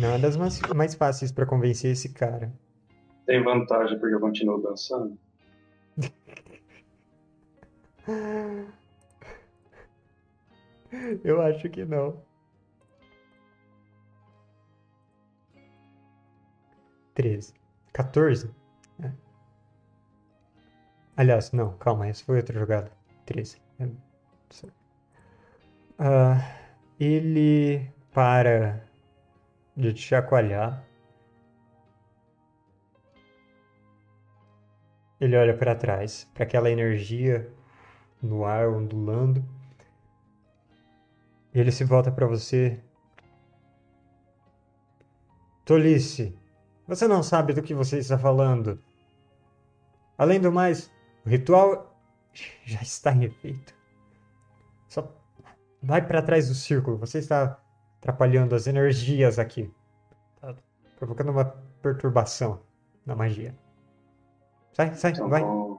Não 0.00 0.12
é 0.14 0.18
das 0.18 0.34
mais, 0.34 0.58
mais 0.74 0.94
fáceis 0.94 1.30
para 1.30 1.44
convencer 1.44 1.92
esse 1.92 2.08
cara. 2.08 2.50
Tem 3.26 3.44
vantagem 3.44 3.98
porque 3.98 4.14
eu 4.14 4.20
continuo 4.20 4.62
dançando? 4.62 5.18
Eu 11.22 11.40
acho 11.42 11.68
que 11.68 11.84
não. 11.84 12.20
13. 17.14 17.52
14? 17.92 18.50
É. 19.02 19.12
Aliás, 21.16 21.52
não, 21.52 21.76
calma, 21.76 22.08
essa 22.08 22.24
foi 22.24 22.38
outra 22.38 22.58
jogada. 22.58 22.90
13. 23.26 23.60
É. 23.78 23.88
Ah, 25.98 26.56
ele 26.98 27.92
para 28.12 28.89
de 29.80 29.94
te 29.94 30.02
chacoalhar. 30.02 30.84
Ele 35.20 35.36
olha 35.36 35.56
para 35.56 35.74
trás, 35.74 36.30
para 36.32 36.44
aquela 36.44 36.70
energia 36.70 37.52
no 38.22 38.44
ar 38.44 38.68
ondulando. 38.68 39.44
E 41.52 41.60
ele 41.60 41.72
se 41.72 41.84
volta 41.84 42.10
para 42.10 42.26
você. 42.26 42.80
Tolice, 45.64 46.36
você 46.86 47.06
não 47.06 47.22
sabe 47.22 47.52
do 47.52 47.62
que 47.62 47.74
você 47.74 47.98
está 47.98 48.18
falando. 48.18 48.82
Além 50.16 50.40
do 50.40 50.50
mais, 50.50 50.90
o 51.24 51.28
ritual 51.28 51.96
já 52.64 52.80
está 52.80 53.12
em 53.12 53.24
efeito. 53.24 53.74
Só 54.88 55.14
vai 55.82 56.06
para 56.06 56.22
trás 56.22 56.48
do 56.48 56.54
círculo. 56.54 56.98
Você 56.98 57.18
está 57.18 57.62
atrapalhando 58.00 58.54
as 58.54 58.66
energias 58.66 59.38
aqui. 59.38 59.70
Tá 60.40 60.54
provocando 60.96 61.30
uma 61.30 61.44
perturbação 61.82 62.60
na 63.04 63.14
magia. 63.14 63.54
Sai, 64.72 64.94
sai, 64.94 65.12
Então, 65.12 65.28
vai. 65.28 65.42
com, 65.42 65.78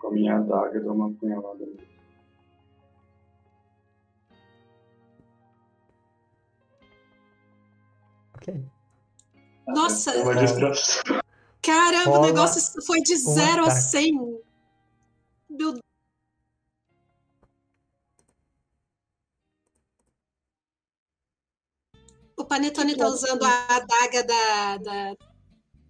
com 0.00 0.08
a 0.08 0.10
minha 0.10 0.36
adaga, 0.36 0.76
eu 0.76 0.84
dou 0.84 0.94
uma 0.94 1.10
punhalada 1.12 1.64
nele. 1.64 1.86
Ok. 8.34 8.64
Nossa, 9.66 10.12
É 10.12 10.22
uma 10.22 10.34
distração. 10.36 11.20
caramba, 11.62 12.10
Rola 12.10 12.18
o 12.20 12.26
negócio 12.26 12.82
foi 12.84 13.00
de 13.02 13.14
um 13.14 13.34
0 13.34 13.62
a 13.64 13.66
ataque. 13.66 13.80
100. 13.80 14.40
Meu 15.50 15.74
O 22.38 22.44
Panetone 22.44 22.96
tá 22.96 23.06
usando 23.08 23.42
a 23.44 23.66
adaga 23.76 24.24
da, 24.24 24.76
da 24.78 25.16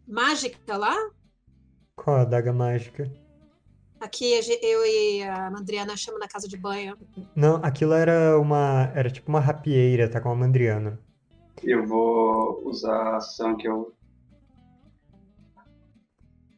mágica 0.07 0.77
lá? 0.77 0.97
Qual 1.95 2.17
a 2.17 2.23
adaga 2.23 2.53
mágica? 2.53 3.11
Aqui 4.01 4.35
a 4.35 4.41
eu 4.63 4.87
e 4.87 5.23
a 5.25 5.51
Mandriana 5.51 5.97
chamamos 5.97 6.25
na 6.25 6.33
casa 6.33 6.49
de 6.49 6.57
banho. 6.57 6.97
Não, 7.35 7.57
aquilo 7.57 7.93
era 7.93 8.39
uma. 8.41 8.91
Era 8.95 9.11
tipo 9.11 9.29
uma 9.29 9.41
rapieira, 9.41 10.09
tá 10.09 10.21
com 10.21 10.29
uma 10.29 10.37
mandriana. 10.47 10.99
Eu 11.63 11.85
vou 11.87 12.63
usar 12.65 12.95
a 12.97 13.17
ação 13.17 13.57
que 13.57 13.67
eu. 13.69 13.93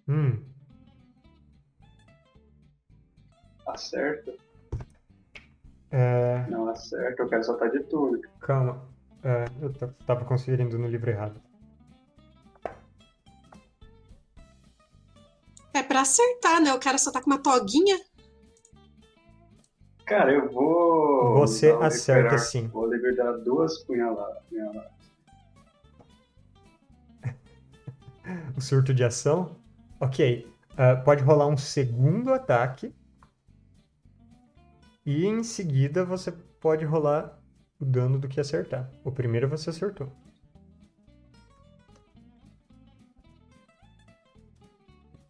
Hum, 0.07 0.45
Acerto? 3.67 4.33
é, 5.93 6.45
Não 6.51 6.69
acerto, 6.69 7.23
eu 7.23 7.29
quero 7.29 7.45
soltar 7.45 7.71
de 7.71 7.81
tudo. 7.85 8.21
calma. 8.41 8.90
É, 9.23 9.45
eu 9.61 9.73
tava 10.07 10.25
conferindo 10.25 10.79
no 10.79 10.89
livro 10.89 11.11
errado. 11.11 11.41
É 15.75 15.83
pra 15.83 16.01
acertar, 16.01 16.61
né? 16.61 16.73
O 16.75 16.81
cara 16.81 16.99
só 16.99 17.13
tá 17.13 17.21
com 17.21 17.31
uma 17.31 17.43
toguinha. 17.43 17.99
Cara, 20.07 20.33
eu 20.33 20.51
vou. 20.51 21.35
Você 21.35 21.69
usar 21.71 21.79
o 21.79 21.83
acerta 21.85 22.23
liberar- 22.23 22.39
sim. 22.39 22.67
Vou 22.69 22.87
liberar 22.93 23.33
duas 23.39 23.79
punhaladas. 23.85 24.43
punhaladas. 24.49 24.91
O 28.57 28.61
surto 28.61 28.93
de 28.93 29.05
ação. 29.05 29.57
Ok. 30.01 30.51
ah, 30.77 30.97
pode 30.97 31.23
rolar 31.23 31.47
um 31.47 31.57
segundo 31.57 32.33
ataque. 32.33 32.93
E 35.07 35.25
em 35.27 35.43
seguida 35.45 36.05
você 36.05 36.33
pode 36.33 36.85
rolar 36.85 37.40
o 37.81 37.85
dano 37.85 38.19
do 38.19 38.29
que 38.29 38.39
acertar. 38.39 38.91
O 39.03 39.11
primeiro 39.11 39.49
você 39.49 39.71
acertou. 39.71 40.13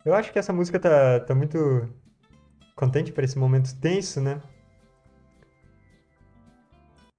Eu 0.05 0.14
acho 0.14 0.32
que 0.32 0.39
essa 0.39 0.52
música 0.52 0.81
tá, 0.81 1.20
tá 1.20 1.35
muito 1.35 1.59
contente 2.74 3.12
para 3.12 3.24
esse 3.24 3.39
momento 3.39 3.78
tenso, 3.81 4.20
né? 4.20 4.43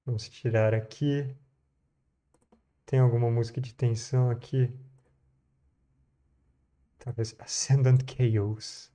Vamos 0.06 0.28
tirar 0.28 0.74
aqui. 0.74 1.34
Tem 2.86 3.00
alguma 3.00 3.30
música 3.30 3.62
de 3.62 3.74
tensão 3.74 4.30
aqui? 4.30 4.74
Talvez 6.98 7.36
Ascendant 7.40 8.02
Chaos. 8.06 8.92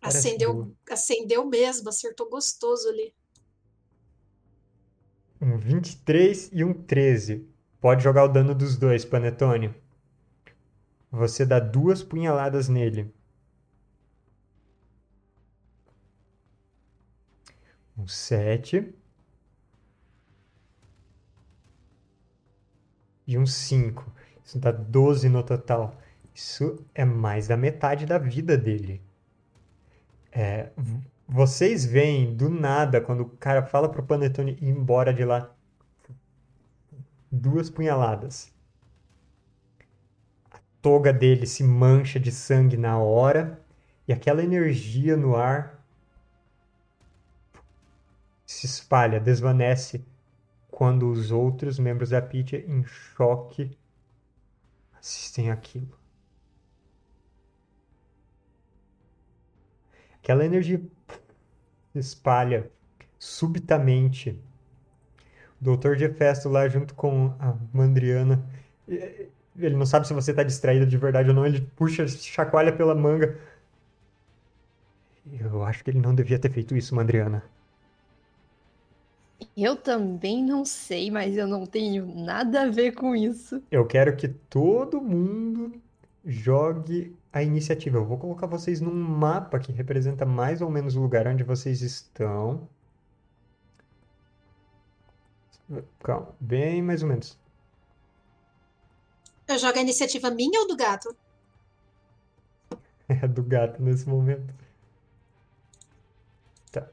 Boa. 0.00 0.08
Acendeu, 0.08 0.76
acendeu 0.90 1.44
mesmo, 1.46 1.88
acertou 1.88 2.28
gostoso 2.28 2.88
ali. 2.88 3.14
Um 5.42 5.58
23 5.58 6.50
e 6.52 6.62
um 6.62 6.72
13. 6.72 7.44
Pode 7.80 8.04
jogar 8.04 8.22
o 8.22 8.28
dano 8.28 8.54
dos 8.54 8.76
dois, 8.76 9.04
Panetone. 9.04 9.74
Você 11.10 11.44
dá 11.44 11.58
duas 11.58 12.00
punhaladas 12.00 12.68
nele. 12.68 13.12
Um 17.98 18.06
7. 18.06 18.94
E 23.26 23.36
um 23.36 23.44
5. 23.44 24.12
Isso 24.44 24.60
dá 24.60 24.70
12 24.70 25.28
no 25.28 25.42
total. 25.42 26.00
Isso 26.32 26.86
é 26.94 27.04
mais 27.04 27.48
da 27.48 27.56
metade 27.56 28.06
da 28.06 28.16
vida 28.16 28.56
dele. 28.56 29.02
É, 30.30 30.70
vocês 31.32 31.86
veem 31.86 32.36
do 32.36 32.50
nada, 32.50 33.00
quando 33.00 33.20
o 33.20 33.30
cara 33.30 33.62
fala 33.62 33.88
pro 33.88 34.02
Panetone 34.02 34.58
ir 34.60 34.68
embora 34.68 35.14
de 35.14 35.24
lá, 35.24 35.50
duas 37.30 37.70
punhaladas. 37.70 38.52
A 40.50 40.58
toga 40.82 41.10
dele 41.10 41.46
se 41.46 41.64
mancha 41.64 42.20
de 42.20 42.30
sangue 42.30 42.76
na 42.76 42.98
hora 42.98 43.58
e 44.06 44.12
aquela 44.12 44.44
energia 44.44 45.16
no 45.16 45.34
ar 45.34 45.82
se 48.44 48.66
espalha, 48.66 49.18
desvanece 49.18 50.04
quando 50.70 51.10
os 51.10 51.30
outros 51.30 51.78
membros 51.78 52.10
da 52.10 52.20
Pitya, 52.20 52.62
em 52.68 52.84
choque, 52.84 53.74
assistem 55.00 55.50
aquilo. 55.50 55.98
Aquela 60.18 60.44
energia 60.44 60.80
espalha 61.94 62.70
subitamente. 63.18 64.30
O 65.60 65.64
doutor 65.64 65.96
de 65.96 66.04
Hefesto 66.04 66.48
lá 66.48 66.68
junto 66.68 66.94
com 66.94 67.34
a 67.38 67.54
Mandriana. 67.72 68.44
Ele 68.88 69.76
não 69.76 69.86
sabe 69.86 70.06
se 70.06 70.14
você 70.14 70.32
está 70.32 70.42
distraído 70.42 70.86
de 70.86 70.96
verdade 70.96 71.28
ou 71.28 71.34
não. 71.34 71.46
Ele 71.46 71.60
puxa, 71.76 72.06
chacoalha 72.08 72.72
pela 72.72 72.94
manga. 72.94 73.38
Eu 75.40 75.62
acho 75.62 75.84
que 75.84 75.90
ele 75.90 76.00
não 76.00 76.14
devia 76.14 76.38
ter 76.38 76.50
feito 76.50 76.76
isso, 76.76 76.94
Mandriana. 76.94 77.44
Eu 79.56 79.76
também 79.76 80.42
não 80.42 80.64
sei, 80.64 81.10
mas 81.10 81.36
eu 81.36 81.46
não 81.46 81.66
tenho 81.66 82.06
nada 82.06 82.62
a 82.62 82.70
ver 82.70 82.92
com 82.92 83.14
isso. 83.14 83.62
Eu 83.70 83.86
quero 83.86 84.16
que 84.16 84.28
todo 84.28 85.00
mundo 85.00 85.80
jogue 86.24 87.14
a 87.32 87.42
iniciativa. 87.42 87.98
Eu 87.98 88.04
vou 88.04 88.18
colocar 88.18 88.46
vocês 88.46 88.80
num 88.80 88.94
mapa 88.94 89.58
que 89.58 89.72
representa 89.72 90.26
mais 90.26 90.60
ou 90.60 90.70
menos 90.70 90.96
o 90.96 91.00
lugar 91.00 91.26
onde 91.26 91.42
vocês 91.42 91.80
estão. 91.80 92.68
Calma, 96.02 96.34
bem 96.38 96.82
mais 96.82 97.02
ou 97.02 97.08
menos. 97.08 97.38
Eu 99.48 99.58
jogo 99.58 99.78
a 99.78 99.82
iniciativa 99.82 100.30
minha 100.30 100.60
ou 100.60 100.68
do 100.68 100.76
gato? 100.76 101.14
É 103.08 103.28
do 103.28 103.42
gato 103.42 103.82
nesse 103.82 104.08
momento. 104.08 104.54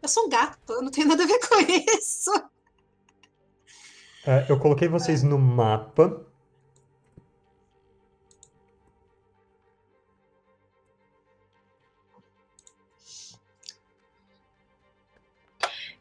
Eu 0.01 0.09
sou 0.09 0.25
um 0.25 0.29
gato, 0.29 0.73
eu 0.73 0.81
não 0.81 0.91
tenho 0.91 1.07
nada 1.07 1.23
a 1.23 1.27
ver 1.27 1.39
com 1.39 1.55
isso. 1.97 2.31
Ah, 4.27 4.45
eu 4.49 4.59
coloquei 4.59 4.89
vocês 4.89 5.23
no 5.23 5.39
mapa. 5.39 6.28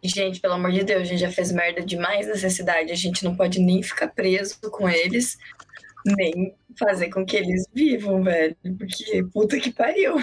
Gente, 0.09 0.41
pelo 0.41 0.55
amor 0.55 0.73
de 0.73 0.85
Deus, 0.85 1.03
a 1.03 1.05
gente 1.05 1.21
já 1.21 1.31
fez 1.31 1.53
merda 1.53 1.85
demais 1.85 2.27
nessa 2.27 2.49
cidade. 2.49 2.91
A 2.91 2.97
gente 2.97 3.23
não 3.23 3.37
pode 3.37 3.61
nem 3.61 3.83
ficar 3.83 4.09
preso 4.09 4.59
com 4.71 4.89
eles, 4.89 5.37
nem 6.05 6.55
fazer 6.79 7.11
com 7.11 7.27
que 7.27 7.37
eles 7.37 7.67
vivam, 7.75 8.23
velho. 8.23 8.57
Porque 8.79 9.23
puta 9.25 9.61
que 9.61 9.71
pariu. 9.71 10.17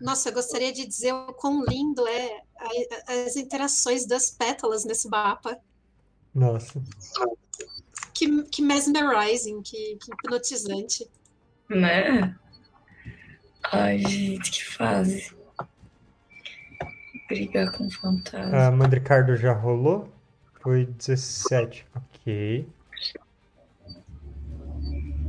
Nossa, 0.00 0.28
eu 0.28 0.34
gostaria 0.34 0.72
de 0.72 0.86
dizer 0.86 1.12
o 1.12 1.32
quão 1.34 1.64
lindo 1.64 2.06
é 2.06 2.42
as 3.24 3.36
interações 3.36 4.06
das 4.06 4.30
pétalas 4.30 4.84
nesse 4.84 5.08
mapa. 5.08 5.58
Nossa. 6.32 6.80
Que, 8.14 8.44
que 8.44 8.62
mesmerizing, 8.62 9.62
que, 9.62 9.96
que 9.96 10.12
hipnotizante. 10.12 11.10
Né? 11.68 12.36
Ai, 13.64 13.98
gente, 13.98 14.50
que 14.50 14.64
fase. 14.64 15.39
Brigar 17.30 17.70
com 17.70 17.88
fantasma. 17.88 18.66
A 18.66 18.70
Mandricardo 18.72 19.36
já 19.36 19.52
rolou? 19.52 20.12
Foi 20.60 20.84
17. 20.84 21.86
Ok. 21.94 22.68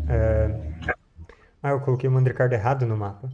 É, 0.10 0.88
Ah, 1.62 1.70
eu 1.70 1.80
coloquei 1.80 2.10
o 2.10 2.12
Mandricardo 2.12 2.56
errado 2.56 2.88
no 2.88 2.98
mapa. 2.98 3.32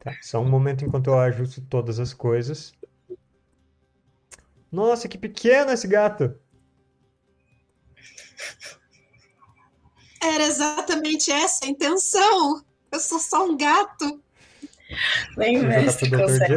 Tá, 0.00 0.12
só 0.20 0.40
um 0.40 0.48
momento 0.48 0.84
enquanto 0.84 1.06
eu 1.06 1.18
ajusto 1.20 1.60
todas 1.62 2.00
as 2.00 2.12
coisas. 2.12 2.72
Nossa, 4.72 5.08
que 5.08 5.16
pequeno 5.16 5.70
esse 5.70 5.86
gato! 5.86 6.36
Era 10.20 10.42
exatamente 10.42 11.30
essa 11.30 11.64
a 11.64 11.68
intenção. 11.68 12.64
Eu 12.90 12.98
sou 12.98 13.20
só 13.20 13.46
um 13.46 13.56
gato. 13.56 14.23
Nem 15.36 15.58
o 15.58 15.62
jogar 15.62 15.82
mestre 15.82 16.10
consegue 16.10 16.56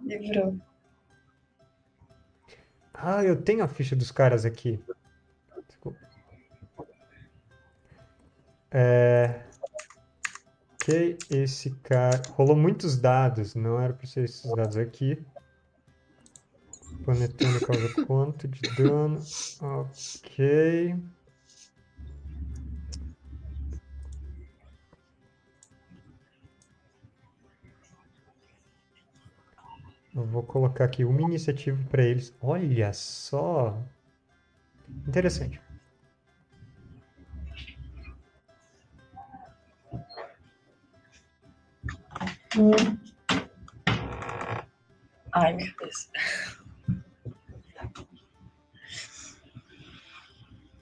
livrou. 0.00 0.58
Ah, 2.92 3.24
eu 3.24 3.40
tenho 3.40 3.64
a 3.64 3.68
ficha 3.68 3.96
dos 3.96 4.10
caras 4.10 4.44
aqui. 4.44 4.82
Desculpa. 5.68 5.98
É... 8.70 9.42
Ok, 10.74 11.18
esse 11.30 11.70
cara... 11.82 12.22
Rolou 12.30 12.56
muitos 12.56 12.96
dados, 12.98 13.54
não 13.54 13.80
era 13.80 13.92
pra 13.92 14.06
ser 14.06 14.24
esses 14.24 14.50
dados 14.54 14.76
aqui. 14.76 15.24
Panetone 17.04 17.60
causa 17.60 18.06
quanto 18.06 18.48
de 18.48 18.62
dano? 18.76 19.18
Ok. 19.60 20.96
Vou 30.14 30.42
colocar 30.42 30.84
aqui 30.84 31.04
uma 31.04 31.20
iniciativa 31.22 31.82
para 31.90 32.04
eles. 32.04 32.32
Olha 32.40 32.92
só! 32.92 33.82
Interessante. 35.08 35.60
Hum. 42.56 42.70
Ai, 45.32 45.52
meu 45.54 45.66
Deus. 45.78 46.08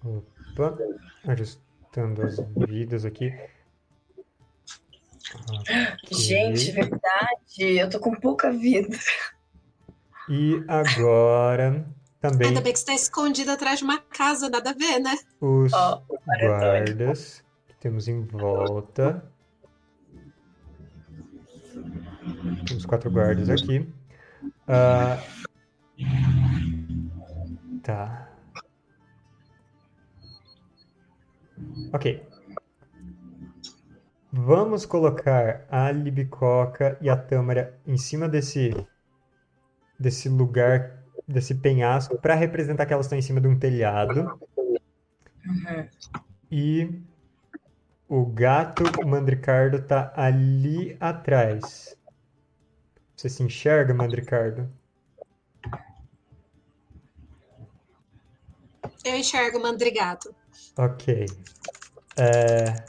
Opa, 0.05 0.77
ajustando 1.27 2.23
as 2.23 2.39
vidas 2.41 3.05
aqui. 3.05 3.33
Gente, 6.11 6.71
verdade. 6.73 7.79
Eu 7.79 7.89
tô 7.89 7.99
com 7.99 8.15
pouca 8.15 8.51
vida. 8.51 8.97
E 10.29 10.63
agora 10.69 11.87
também 12.21 12.49
Ainda 12.49 12.61
bem 12.61 12.73
que 12.73 12.79
você 12.79 12.93
está 12.93 12.95
escondido 12.95 13.51
atrás 13.51 13.79
de 13.79 13.85
uma 13.85 13.99
casa, 13.99 14.49
nada 14.49 14.71
a 14.71 14.73
ver, 14.73 15.01
né? 15.01 15.17
os 15.41 15.73
Ó, 15.73 16.03
o 16.09 16.19
paredão. 16.21 16.59
guardas 16.59 17.45
que 17.67 17.75
temos 17.77 18.09
em 18.09 18.23
volta. 18.23 19.31
Temos 22.67 22.87
quatro 22.87 23.11
guardas 23.11 23.51
aqui. 23.51 23.89
Ah, 24.69 25.19
tá. 27.83 28.29
Ok. 31.93 32.32
Vamos 34.35 34.87
colocar 34.87 35.67
a 35.71 35.93
Libicoca 35.93 36.97
e 37.03 37.11
a 37.11 37.17
Tâmara 37.17 37.79
em 37.87 37.99
cima 37.99 38.27
desse 38.27 38.71
desse 39.99 40.29
lugar, 40.29 41.05
desse 41.29 41.55
penhasco, 41.55 42.19
para 42.19 42.35
representar 42.35 42.87
que 42.87 42.95
elas 42.95 43.07
estão 43.07 43.19
em 43.19 43.23
cima 43.23 43.43
de 43.43 43.47
um 43.47 43.59
telhado. 43.59 44.41
Uhum. 45.47 45.89
E 46.51 47.03
o 48.09 48.25
gato 48.25 48.85
Mandricardo 49.07 49.83
tá 49.83 50.13
ali 50.17 50.97
atrás. 50.99 51.95
Você 53.15 53.29
se 53.29 53.43
enxerga, 53.43 53.93
Mandricardo? 53.93 54.69
Eu 59.05 59.17
enxergo 59.17 59.59
o 59.59 59.63
mandrigato. 59.63 60.35
Ok. 60.77 61.27
É, 62.17 62.85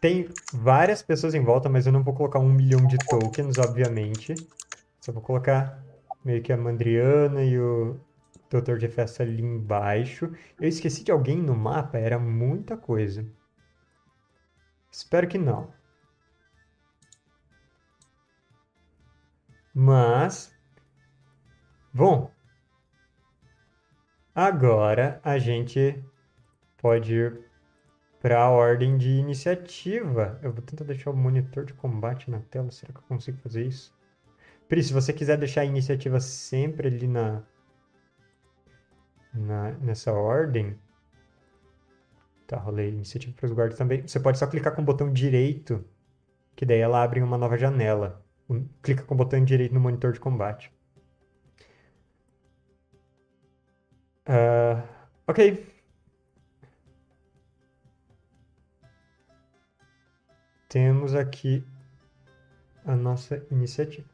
tem 0.00 0.28
várias 0.52 1.02
pessoas 1.02 1.34
em 1.34 1.42
volta, 1.42 1.68
mas 1.68 1.86
eu 1.86 1.92
não 1.92 2.02
vou 2.02 2.14
colocar 2.14 2.38
um 2.38 2.52
milhão 2.52 2.86
de 2.86 2.98
tokens, 2.98 3.58
obviamente. 3.58 4.46
Só 5.00 5.12
vou 5.12 5.22
colocar 5.22 5.82
meio 6.24 6.42
que 6.42 6.52
a 6.52 6.56
Mandriana 6.56 7.44
e 7.44 7.58
o 7.58 8.00
Doutor 8.50 8.78
de 8.78 8.88
Festa 8.88 9.22
ali 9.22 9.42
embaixo. 9.42 10.30
Eu 10.60 10.68
esqueci 10.68 11.04
de 11.04 11.12
alguém 11.12 11.38
no 11.42 11.54
mapa, 11.54 11.98
era 11.98 12.18
muita 12.18 12.76
coisa. 12.76 13.26
Espero 14.90 15.26
que 15.26 15.38
não. 15.38 15.72
Mas, 19.74 20.54
bom, 21.94 22.30
agora 24.34 25.18
a 25.24 25.38
gente 25.38 26.04
pode 26.76 27.14
ir 27.14 27.51
para 28.22 28.40
a 28.40 28.48
ordem 28.48 28.96
de 28.96 29.10
iniciativa. 29.10 30.38
Eu 30.40 30.52
vou 30.52 30.62
tentar 30.62 30.84
deixar 30.84 31.10
o 31.10 31.16
monitor 31.16 31.64
de 31.64 31.74
combate 31.74 32.30
na 32.30 32.38
tela. 32.38 32.70
Será 32.70 32.92
que 32.92 33.00
eu 33.00 33.02
consigo 33.02 33.36
fazer 33.38 33.66
isso? 33.66 33.92
Pri, 34.68 34.80
se 34.80 34.92
você 34.92 35.12
quiser 35.12 35.36
deixar 35.36 35.62
a 35.62 35.64
iniciativa 35.64 36.20
sempre 36.20 36.86
ali 36.86 37.08
na, 37.08 37.42
na 39.34 39.72
nessa 39.72 40.12
ordem. 40.12 40.78
Tá, 42.46 42.58
rolei 42.58 42.90
iniciativa 42.90 43.34
para 43.36 43.46
os 43.46 43.52
guardas 43.52 43.76
também. 43.76 44.06
Você 44.06 44.20
pode 44.20 44.38
só 44.38 44.46
clicar 44.46 44.74
com 44.74 44.82
o 44.82 44.84
botão 44.84 45.12
direito, 45.12 45.84
que 46.54 46.64
daí 46.64 46.78
ela 46.78 47.02
abre 47.02 47.20
uma 47.20 47.36
nova 47.36 47.58
janela. 47.58 48.24
Clica 48.82 49.02
com 49.02 49.14
o 49.14 49.16
botão 49.16 49.44
direito 49.44 49.74
no 49.74 49.80
monitor 49.80 50.12
de 50.12 50.20
combate. 50.20 50.72
Ah, 54.26 54.84
ok. 55.26 55.71
Temos 60.72 61.14
aqui 61.14 61.62
a 62.86 62.96
nossa 62.96 63.46
iniciativa. 63.50 64.08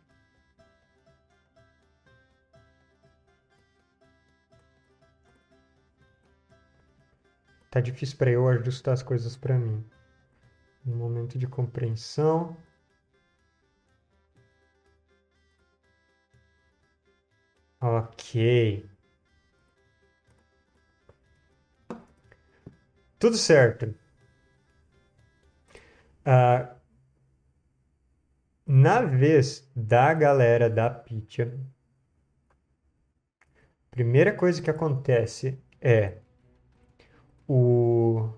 Tá 7.71 7.81
difícil 7.81 8.19
para 8.19 8.33
eu 8.33 8.49
ajustar 8.49 8.93
as 8.93 9.05
coisas 9.05 9.37
para 9.37 9.57
mim. 9.57 9.89
Um 10.85 10.97
momento 10.97 11.39
de 11.39 11.47
compreensão. 11.47 12.57
Ok. 17.81 18.85
Tudo 23.17 23.37
certo. 23.37 23.95
Ah, 26.31 26.77
na 28.67 29.01
vez 29.01 29.67
da 29.75 30.13
galera 30.13 30.69
da 30.69 30.91
Pitya, 30.91 31.59
primeira 33.91 34.35
coisa 34.37 34.61
que 34.61 34.69
acontece 34.69 35.59
é 35.81 36.19
o 37.49 38.29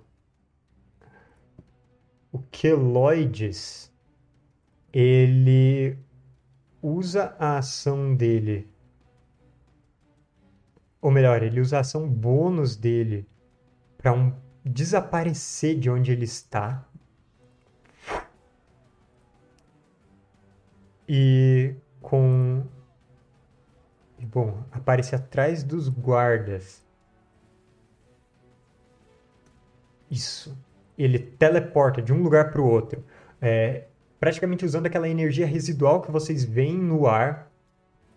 o 2.31 2.39
Keloides 2.53 3.93
ele 4.93 5.99
usa 6.81 7.35
a 7.41 7.59
ação 7.59 8.15
dele 8.15 8.71
ou 11.03 11.11
melhor, 11.11 11.43
ele 11.43 11.61
usa 11.61 11.79
a 11.79 11.81
ação 11.81 12.09
bônus 12.09 12.77
dele 12.77 13.29
para 13.99 14.13
um 14.13 14.33
desaparecer 14.65 15.77
de 15.77 15.91
onde 15.91 16.13
ele 16.13 16.25
está 16.25 16.89
e 21.13 21.75
com 22.01 22.63
bom, 24.23 24.63
aparece 24.71 25.17
atrás 25.17 25.65
dos 25.65 25.89
guardas. 25.89 26.87
Isso. 30.09 30.57
Ele 30.97 31.19
teleporta 31.19 32.01
de 32.01 32.13
um 32.13 32.23
lugar 32.23 32.53
para 32.53 32.61
o 32.61 32.65
outro, 32.65 33.05
é, 33.41 33.89
praticamente 34.21 34.65
usando 34.65 34.87
aquela 34.87 35.09
energia 35.09 35.47
residual 35.49 36.01
que 36.01 36.13
vocês 36.13 36.45
veem 36.45 36.79
no 36.79 37.09
ar. 37.09 37.51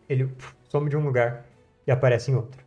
Ele 0.07 0.28
puf, 0.28 0.53
some 0.70 0.88
de 0.88 0.95
um 0.95 1.03
lugar 1.03 1.48
e 1.88 1.91
aparece 1.91 2.30
em 2.30 2.36
outro. 2.36 2.64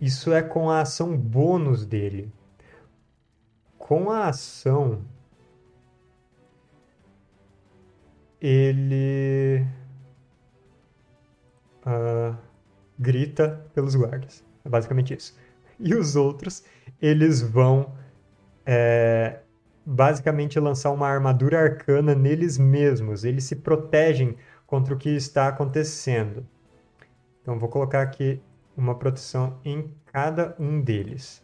Isso 0.00 0.32
é 0.32 0.40
com 0.40 0.70
a 0.70 0.80
ação 0.80 1.14
bônus 1.14 1.84
dele. 1.84 2.32
com 3.76 4.10
a 4.10 4.28
ação, 4.28 5.04
ele 8.40 9.66
ah, 11.84 12.36
grita 12.98 13.64
pelos 13.74 13.94
guardas. 13.94 14.44
É 14.64 14.68
basicamente 14.68 15.14
isso. 15.14 15.36
E 15.78 15.94
os 15.94 16.16
outros, 16.16 16.64
eles 17.00 17.40
vão 17.40 17.94
é, 18.66 19.40
basicamente 19.86 20.58
lançar 20.60 20.90
uma 20.90 21.08
armadura 21.08 21.60
arcana 21.60 22.14
neles 22.14 22.58
mesmos. 22.58 23.24
Eles 23.24 23.44
se 23.44 23.56
protegem 23.56 24.36
contra 24.66 24.94
o 24.94 24.98
que 24.98 25.08
está 25.10 25.48
acontecendo. 25.48 26.46
Então 27.40 27.58
vou 27.58 27.68
colocar 27.68 28.02
aqui 28.02 28.42
uma 28.76 28.94
proteção 28.94 29.58
em 29.64 29.90
cada 30.12 30.54
um 30.58 30.80
deles. 30.80 31.42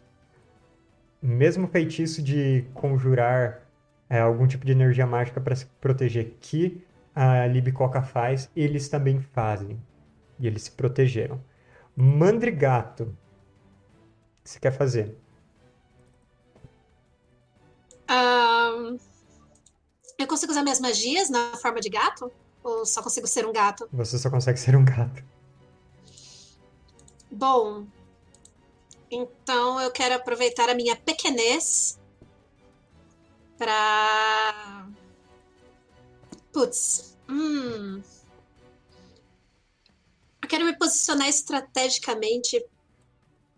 Mesmo 1.21 1.67
feitiço 1.67 2.21
de 2.21 2.65
conjurar 2.73 3.64
é, 4.09 4.19
algum 4.19 4.47
tipo 4.47 4.65
de 4.65 4.71
energia 4.71 5.05
mágica 5.05 5.41
para 5.41 5.55
se 5.55 5.65
proteger 5.81 6.35
que 6.39 6.85
a 7.13 7.47
Libicoca 7.47 8.01
faz, 8.01 8.49
eles 8.55 8.89
também 8.89 9.19
fazem. 9.19 9.81
E 10.39 10.47
eles 10.47 10.63
se 10.63 10.71
protegeram. 10.71 11.41
Mandrigato. 11.95 13.03
O 13.03 13.07
que 14.43 14.49
você 14.49 14.59
quer 14.59 14.71
fazer? 14.71 15.17
Ahn, 18.07 18.97
eu 20.17 20.27
consigo 20.27 20.51
usar 20.51 20.61
minhas 20.61 20.79
magias 20.79 21.29
na 21.29 21.55
forma 21.57 21.79
de 21.79 21.89
gato? 21.89 22.31
Ou 22.63 22.85
só 22.85 23.01
consigo 23.01 23.27
ser 23.27 23.45
um 23.45 23.53
gato? 23.53 23.87
Você 23.93 24.17
só 24.17 24.29
consegue 24.29 24.59
ser 24.59 24.75
um 24.75 24.83
gato. 24.83 25.23
Bom, 27.31 27.85
então 29.09 29.79
eu 29.79 29.91
quero 29.91 30.15
aproveitar 30.15 30.69
a 30.69 30.75
minha 30.75 30.95
pequenez 30.95 31.99
pra. 33.57 34.87
Putz. 36.51 37.17
Hum. 37.29 38.01
Eu 40.41 40.49
quero 40.49 40.65
me 40.65 40.77
posicionar 40.77 41.27
estrategicamente, 41.27 42.63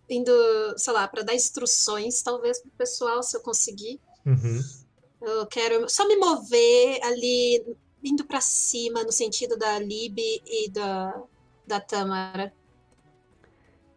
indo, 0.09 0.31
sei 0.77 0.93
lá, 0.93 1.07
pra 1.07 1.21
dar 1.21 1.35
instruções, 1.35 2.21
talvez, 2.21 2.61
pro 2.61 2.71
pessoal, 2.71 3.21
se 3.21 3.35
eu 3.35 3.41
conseguir. 3.41 3.99
Uhum. 4.25 4.63
Eu 5.21 5.45
quero 5.47 5.89
só 5.89 6.07
me 6.07 6.15
mover 6.15 7.03
ali, 7.03 7.75
indo 8.03 8.23
pra 8.25 8.39
cima, 8.39 9.03
no 9.03 9.11
sentido 9.11 9.57
da 9.57 9.77
Lib 9.79 10.17
e 10.19 10.69
da, 10.69 11.21
da 11.65 11.79
Tâmara. 11.81 12.53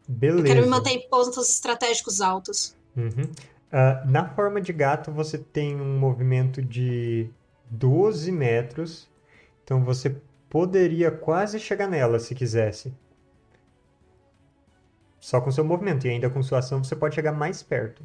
Beleza. 0.09 0.40
Eu 0.40 0.44
quero 0.44 0.62
me 0.62 0.68
manter 0.68 0.90
em 0.90 1.09
pontos 1.09 1.48
estratégicos 1.48 2.20
altos. 2.20 2.74
Uhum. 2.97 3.31
Ah, 3.73 4.03
na 4.05 4.29
forma 4.35 4.61
de 4.61 4.73
gato, 4.73 5.13
você 5.13 5.39
tem 5.39 5.81
um 5.81 5.99
movimento 5.99 6.61
de 6.61 7.31
12 7.71 8.33
metros. 8.33 9.09
Então 9.63 9.85
você 9.85 10.17
poderia 10.49 11.11
quase 11.11 11.61
chegar 11.61 11.87
nela 11.87 12.19
se 12.19 12.35
quisesse. 12.35 12.93
Só 15.21 15.41
com 15.41 15.51
seu 15.51 15.65
movimento. 15.65 16.07
E 16.07 16.11
ainda 16.11 16.29
com 16.29 16.43
sua 16.43 16.59
ação, 16.59 16.83
você 16.83 16.97
pode 16.97 17.15
chegar 17.15 17.33
mais 17.33 17.63
perto. 17.63 18.03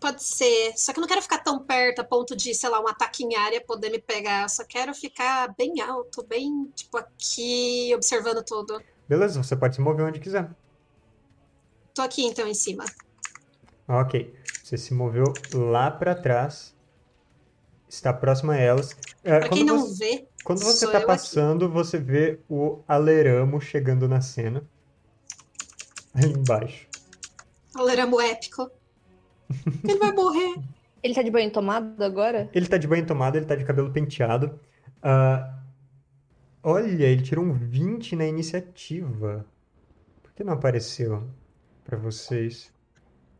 Pode 0.00 0.22
ser. 0.22 0.72
Só 0.76 0.92
que 0.92 0.98
eu 0.98 1.02
não 1.02 1.08
quero 1.08 1.22
ficar 1.22 1.38
tão 1.38 1.60
perto 1.60 2.00
a 2.00 2.04
ponto 2.04 2.34
de, 2.34 2.52
sei 2.54 2.68
lá, 2.68 2.80
um 2.80 2.88
ataque 2.88 3.22
em 3.22 3.36
área 3.36 3.60
poder 3.60 3.90
me 3.90 4.00
pegar. 4.00 4.42
Eu 4.42 4.48
só 4.48 4.64
quero 4.64 4.92
ficar 4.94 5.54
bem 5.56 5.80
alto, 5.80 6.24
bem, 6.24 6.70
tipo, 6.74 6.96
aqui, 6.98 7.92
observando 7.94 8.42
tudo. 8.42 8.82
Beleza, 9.08 9.42
você 9.42 9.54
pode 9.54 9.76
se 9.76 9.80
mover 9.80 10.06
onde 10.06 10.18
quiser. 10.18 10.50
Tô 11.94 12.02
aqui, 12.02 12.24
então, 12.24 12.46
em 12.46 12.54
cima. 12.54 12.84
Ok. 13.88 14.34
Você 14.62 14.76
se 14.76 14.92
moveu 14.94 15.32
lá 15.54 15.90
para 15.90 16.14
trás. 16.14 16.74
Está 17.88 18.12
próximo 18.12 18.50
a 18.52 18.56
elas. 18.56 18.92
Ah, 19.24 19.38
Pra 19.38 19.40
quando 19.48 19.52
quem 19.54 19.64
não 19.64 19.78
você- 19.80 20.04
vê, 20.16 20.28
Quando 20.44 20.58
você 20.60 20.78
Sou 20.78 20.88
está 20.88 20.98
eu 20.98 20.98
aqui. 20.98 21.06
passando, 21.06 21.68
você 21.70 21.98
vê 21.98 22.38
o 22.48 22.80
Aleramo 22.86 23.60
chegando 23.60 24.08
na 24.08 24.20
cena. 24.20 24.62
Ali 26.14 26.32
embaixo. 26.32 26.86
o 27.76 27.82
Leramo 27.82 28.20
épico. 28.20 28.70
Ele 29.84 29.98
vai 29.98 30.12
morrer. 30.12 30.56
Ele 31.02 31.14
tá 31.14 31.22
de 31.22 31.30
banho 31.30 31.50
tomado 31.52 32.02
agora? 32.02 32.48
Ele 32.52 32.66
tá 32.66 32.76
de 32.78 32.88
banho 32.88 33.06
tomado, 33.06 33.36
ele 33.36 33.44
tá 33.46 33.54
de 33.54 33.64
cabelo 33.64 33.92
penteado. 33.92 34.58
Ah, 35.02 35.56
olha, 36.62 37.04
ele 37.06 37.22
tirou 37.22 37.44
um 37.44 37.52
20 37.52 38.16
na 38.16 38.26
iniciativa. 38.26 39.46
Por 40.22 40.32
que 40.32 40.42
não 40.42 40.54
apareceu 40.54 41.28
pra 41.84 41.96
vocês? 41.96 42.72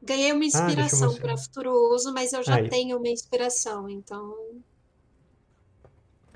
Ganhei 0.06 0.32
uma 0.32 0.44
Ah, 0.44 0.46
inspiração 0.46 1.08
mostrar. 1.08 1.26
para 1.26 1.36
futuro 1.36 1.72
uso, 1.92 2.14
mas 2.14 2.32
eu 2.32 2.42
já 2.44 2.56
Aí. 2.56 2.68
tenho 2.70 2.96
uma 2.96 3.08
inspiração, 3.08 3.90
então. 3.90 4.30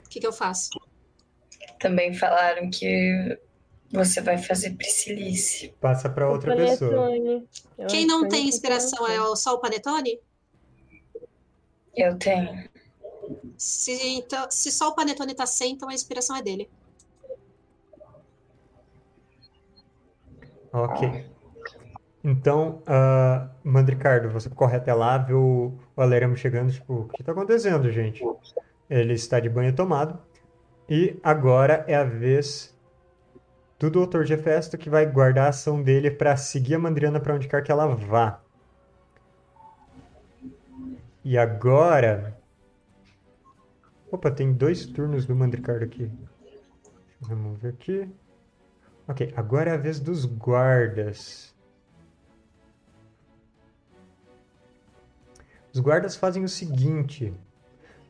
O 0.05 0.09
que, 0.09 0.19
que 0.19 0.27
eu 0.27 0.33
faço? 0.33 0.71
Também 1.79 2.13
falaram 2.13 2.69
que 2.69 3.39
você 3.93 4.21
vai 4.21 4.39
fazer 4.39 4.75
Priscilice. 4.77 5.73
Passa 5.81 6.11
pra 6.11 6.29
O 6.29 6.33
outra 6.33 6.55
pessoa. 6.57 7.09
Quem 7.89 8.07
não 8.07 8.29
tem 8.29 8.43
eu 8.43 8.49
inspiração 8.49 9.07
é 9.07 9.21
o, 9.21 9.37
só 9.37 9.55
o 9.55 9.59
Panetone? 9.61 10.19
Eu 11.95 12.19
tenho. 12.19 12.69
Se, 13.57 13.93
então, 13.93 14.51
se 14.51 14.73
só 14.73 14.89
o 14.89 14.95
Panetone 14.95 15.35
tá 15.35 15.47
sem, 15.47 15.75
então 15.75 15.89
a 15.89 15.95
inspiração 15.95 16.35
é 16.35 16.43
dele. 16.43 16.69
Ok. 20.73 21.25
Então, 22.23 22.83
ah, 22.87 23.49
Mandricardo, 23.65 24.29
você 24.29 24.51
corre 24.51 24.77
até 24.77 24.93
lá, 24.93 25.17
vê 25.19 25.33
o, 25.33 25.73
o 25.97 26.03
Aleramo 26.03 26.37
chegando, 26.37 26.71
tipo, 26.71 26.95
o 26.95 27.09
que 27.09 27.25
tá 27.25 27.33
acontecendo, 27.33 27.91
gente? 27.91 28.23
Ele 28.89 29.15
está 29.15 29.41
de 29.41 29.49
banho 29.49 29.75
tomado. 29.75 30.19
E 30.89 31.19
agora 31.23 31.85
é 31.87 31.95
a 31.95 32.05
vez 32.05 32.77
do 33.79 33.91
Dr. 33.91 34.25
Gefesto 34.25 34.77
que 34.77 34.91
vai 34.91 35.07
guardar 35.07 35.47
a 35.47 35.49
ação 35.49 35.83
dele 35.83 36.11
para 36.11 36.37
seguir 36.37 36.75
a 36.75 36.79
Mandriana 36.79 37.19
para 37.19 37.35
onde 37.35 37.49
quer 37.49 37.63
que 37.63 37.73
ela 37.73 37.87
vá. 37.87 38.41
E 41.25 41.39
agora. 41.39 42.37
Opa, 44.11 44.31
tem 44.31 44.53
dois 44.53 44.85
turnos 44.85 45.25
do 45.25 45.35
Mandricardo 45.35 45.85
aqui. 45.85 46.07
Deixa 46.07 47.23
eu 47.23 47.29
remover 47.29 47.73
aqui. 47.73 48.09
Ok, 49.07 49.33
agora 49.37 49.71
é 49.71 49.75
a 49.75 49.79
vez 49.79 50.01
dos 50.01 50.25
guardas. 50.25 51.50
Os 55.73 55.81
guardas 55.81 56.17
fazem 56.17 56.45
o 56.45 56.49
seguinte: 56.49 57.33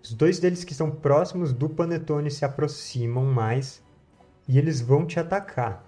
os 0.02 0.12
dois 0.12 0.38
deles 0.38 0.64
que 0.64 0.72
estão 0.72 0.90
próximos 0.90 1.52
do 1.52 1.68
Panetone 1.68 2.30
se 2.30 2.44
aproximam 2.44 3.24
mais 3.24 3.82
e 4.48 4.58
eles 4.58 4.80
vão 4.80 5.06
te 5.06 5.20
atacar. 5.20 5.84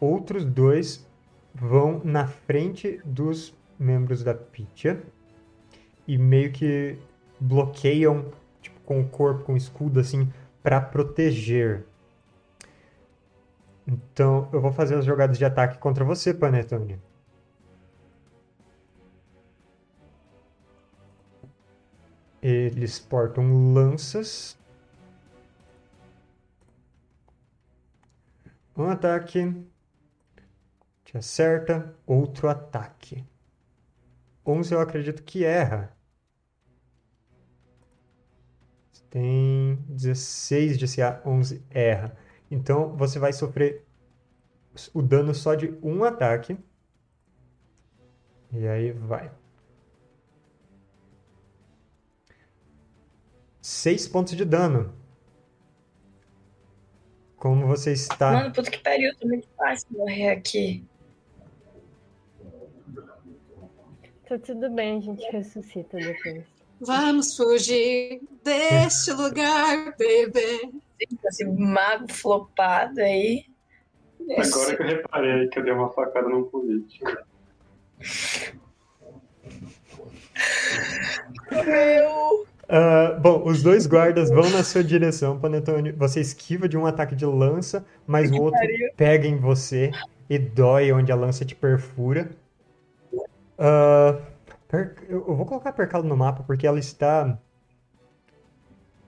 Outros 0.00 0.44
dois 0.44 1.06
vão 1.54 2.00
na 2.04 2.26
frente 2.26 3.00
dos 3.04 3.54
membros 3.78 4.22
da 4.22 4.34
Pitya 4.34 5.02
e 6.06 6.16
meio 6.16 6.52
que 6.52 6.98
bloqueiam 7.38 8.32
tipo, 8.62 8.80
com 8.80 9.00
o 9.00 9.08
corpo, 9.08 9.44
com 9.44 9.52
o 9.54 9.56
escudo 9.56 10.00
assim, 10.00 10.32
para 10.62 10.80
proteger. 10.80 11.84
Então, 13.86 14.48
eu 14.52 14.60
vou 14.60 14.72
fazer 14.72 14.94
as 14.94 15.04
jogadas 15.04 15.36
de 15.36 15.44
ataque 15.44 15.78
contra 15.78 16.04
você, 16.04 16.32
Panetone. 16.32 17.00
Eles 22.42 22.98
portam 22.98 23.72
lanças. 23.72 24.58
Um 28.76 28.88
ataque. 28.88 29.64
Te 31.04 31.18
acerta. 31.18 31.94
Outro 32.06 32.48
ataque. 32.48 33.24
11 34.46 34.74
eu 34.74 34.80
acredito 34.80 35.22
que 35.22 35.44
erra. 35.44 35.94
Tem 39.10 39.74
16 39.88 40.78
de 40.78 40.86
CA, 40.86 41.20
11 41.26 41.64
erra. 41.68 42.16
Então 42.50 42.96
você 42.96 43.18
vai 43.18 43.32
sofrer 43.32 43.84
o 44.94 45.02
dano 45.02 45.34
só 45.34 45.54
de 45.54 45.76
um 45.82 46.04
ataque. 46.04 46.56
E 48.52 48.66
aí 48.66 48.92
vai. 48.92 49.30
Seis 53.80 54.06
pontos 54.06 54.36
de 54.36 54.44
dano. 54.44 54.92
Como 57.38 57.66
você 57.66 57.92
está. 57.92 58.30
Mano, 58.30 58.52
puta 58.52 58.70
que 58.70 58.76
pariu, 58.76 59.10
tá 59.18 59.26
muito 59.26 59.48
fácil 59.56 59.86
morrer 59.92 60.32
aqui. 60.32 60.84
Tá 64.28 64.38
tudo 64.38 64.68
bem, 64.68 64.98
a 64.98 65.00
gente 65.00 65.24
ressuscita 65.32 65.96
depois. 65.96 66.44
Vamos 66.78 67.34
fugir 67.34 68.20
deste 68.44 69.12
lugar, 69.12 69.96
bebê. 69.96 70.70
Esse 71.24 71.46
mago 71.46 72.12
flopado 72.12 73.00
aí. 73.00 73.46
Agora 74.36 74.76
que 74.76 74.82
eu 74.82 74.86
reparei 74.86 75.48
que 75.48 75.58
eu 75.58 75.64
dei 75.64 75.72
uma 75.72 75.90
facada 75.90 76.28
num 76.28 76.44
político. 76.44 77.06
Meu! 81.50 82.46
Ah, 82.70 83.18
bom, 83.20 83.42
os 83.48 83.62
dois 83.62 83.86
guardas 83.86 84.30
vão 84.30 84.48
na 84.50 84.62
sua 84.62 84.84
direção, 84.84 85.38
Panetone. 85.40 85.92
Você 85.92 86.20
esquiva 86.20 86.68
de 86.68 86.76
um 86.78 86.86
ataque 86.86 87.14
de 87.16 87.26
lança, 87.26 87.84
mas 88.06 88.30
o 88.30 88.38
outro 88.38 88.60
pariu. 88.60 88.88
pega 88.96 89.26
em 89.26 89.36
você 89.36 89.98
e 90.28 90.38
dói 90.38 90.92
onde 90.92 91.10
a 91.12 91.16
lança 91.16 91.44
te 91.44 91.54
perfura. 91.54 92.30
Ah, 93.58 94.18
per- 94.68 94.96
eu 95.08 95.34
vou 95.36 95.46
colocar 95.46 95.72
Percalo 95.72 96.04
no 96.04 96.16
mapa 96.16 96.42
porque 96.44 96.66
ela 96.66 96.78
está 96.78 97.38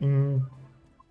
em 0.01 0.43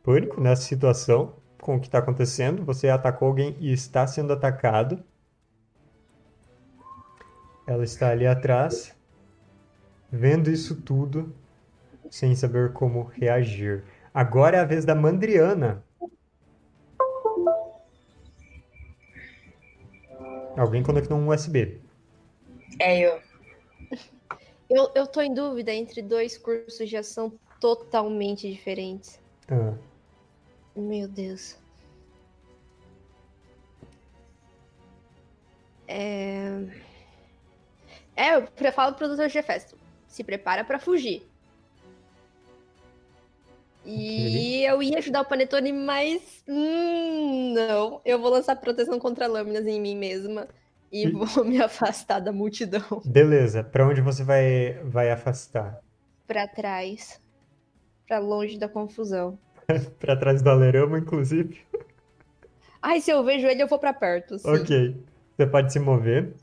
pânico 0.03 0.41
nessa 0.41 0.63
situação 0.63 1.35
com 1.61 1.75
o 1.77 1.79
que 1.81 1.87
está 1.87 1.99
acontecendo. 1.99 2.63
Você 2.65 2.89
atacou 2.89 3.27
alguém 3.29 3.55
e 3.59 3.71
está 3.73 4.07
sendo 4.07 4.33
atacado. 4.33 5.03
Ela 7.65 7.83
está 7.83 8.09
ali 8.11 8.27
atrás, 8.27 8.95
vendo 10.11 10.49
isso 10.51 10.75
tudo, 10.81 11.33
sem 12.11 12.35
saber 12.35 12.73
como 12.73 13.03
reagir. 13.03 13.85
Agora 14.13 14.57
é 14.57 14.59
a 14.59 14.65
vez 14.65 14.83
da 14.83 14.93
Mandriana. 14.93 15.83
Alguém 20.57 20.83
conectou 20.83 21.17
um 21.17 21.29
USB. 21.29 21.81
É 22.77 22.99
eu. 22.99 23.21
Eu, 24.69 24.91
eu 24.93 25.07
tô 25.07 25.21
em 25.21 25.33
dúvida 25.33 25.71
entre 25.71 26.01
dois 26.01 26.37
cursos 26.37 26.89
de 26.89 26.97
ação 26.97 27.31
totalmente 27.61 28.51
diferentes. 28.51 29.19
Ah, 29.49 29.73
Meu 30.75 31.07
Deus. 31.07 31.57
É... 35.87 36.65
É, 38.15 38.35
eu 38.35 38.71
falo 38.73 38.95
pro 38.95 39.15
Dr. 39.15 39.29
Gefesto. 39.29 39.77
Se 40.07 40.23
prepara 40.23 40.65
pra 40.65 40.77
fugir. 40.77 41.30
E 43.83 44.63
eu 44.63 44.81
ia 44.83 44.97
ajudar 44.99 45.21
o 45.21 45.25
Panetone, 45.25 45.73
mas... 45.73 46.43
hum, 46.47 47.53
não. 47.53 48.01
Eu 48.05 48.19
vou 48.21 48.29
lançar 48.31 48.55
proteção 48.57 48.99
contra 48.99 49.27
lâminas 49.27 49.65
em 49.67 49.79
mim 49.81 49.95
mesma. 49.95 50.47
E 50.91 51.07
E- 51.07 51.11
vou 51.11 51.27
me 51.45 51.61
afastar 51.61 52.19
da 52.19 52.31
multidão. 52.31 53.03
beleza, 53.03 53.63
para 53.63 53.87
onde 53.87 54.01
você 54.01 54.23
vai, 54.23 54.73
vai 54.83 55.11
afastar? 55.11 55.83
Pra 56.25 56.47
trás. 56.47 57.21
Pra 58.07 58.19
longe 58.19 58.57
da 58.59 58.69
confusão. 58.69 59.39
Para 59.99 60.15
trás 60.17 60.41
do 60.41 60.49
alerama, 60.49 60.99
inclusive? 60.99 61.59
Ai, 62.81 63.01
se 63.01 63.09
eu 63.11 63.23
vejo 63.23 63.47
ele, 63.47 63.63
eu 63.63 63.67
vou 63.67 63.79
pra 63.79 63.91
perto. 63.93 64.37
Sim. 64.37 64.67
Ok, 64.67 64.95
você 65.37 65.47
pode 65.47 65.71
se 65.73 65.79
mover. 65.79 66.33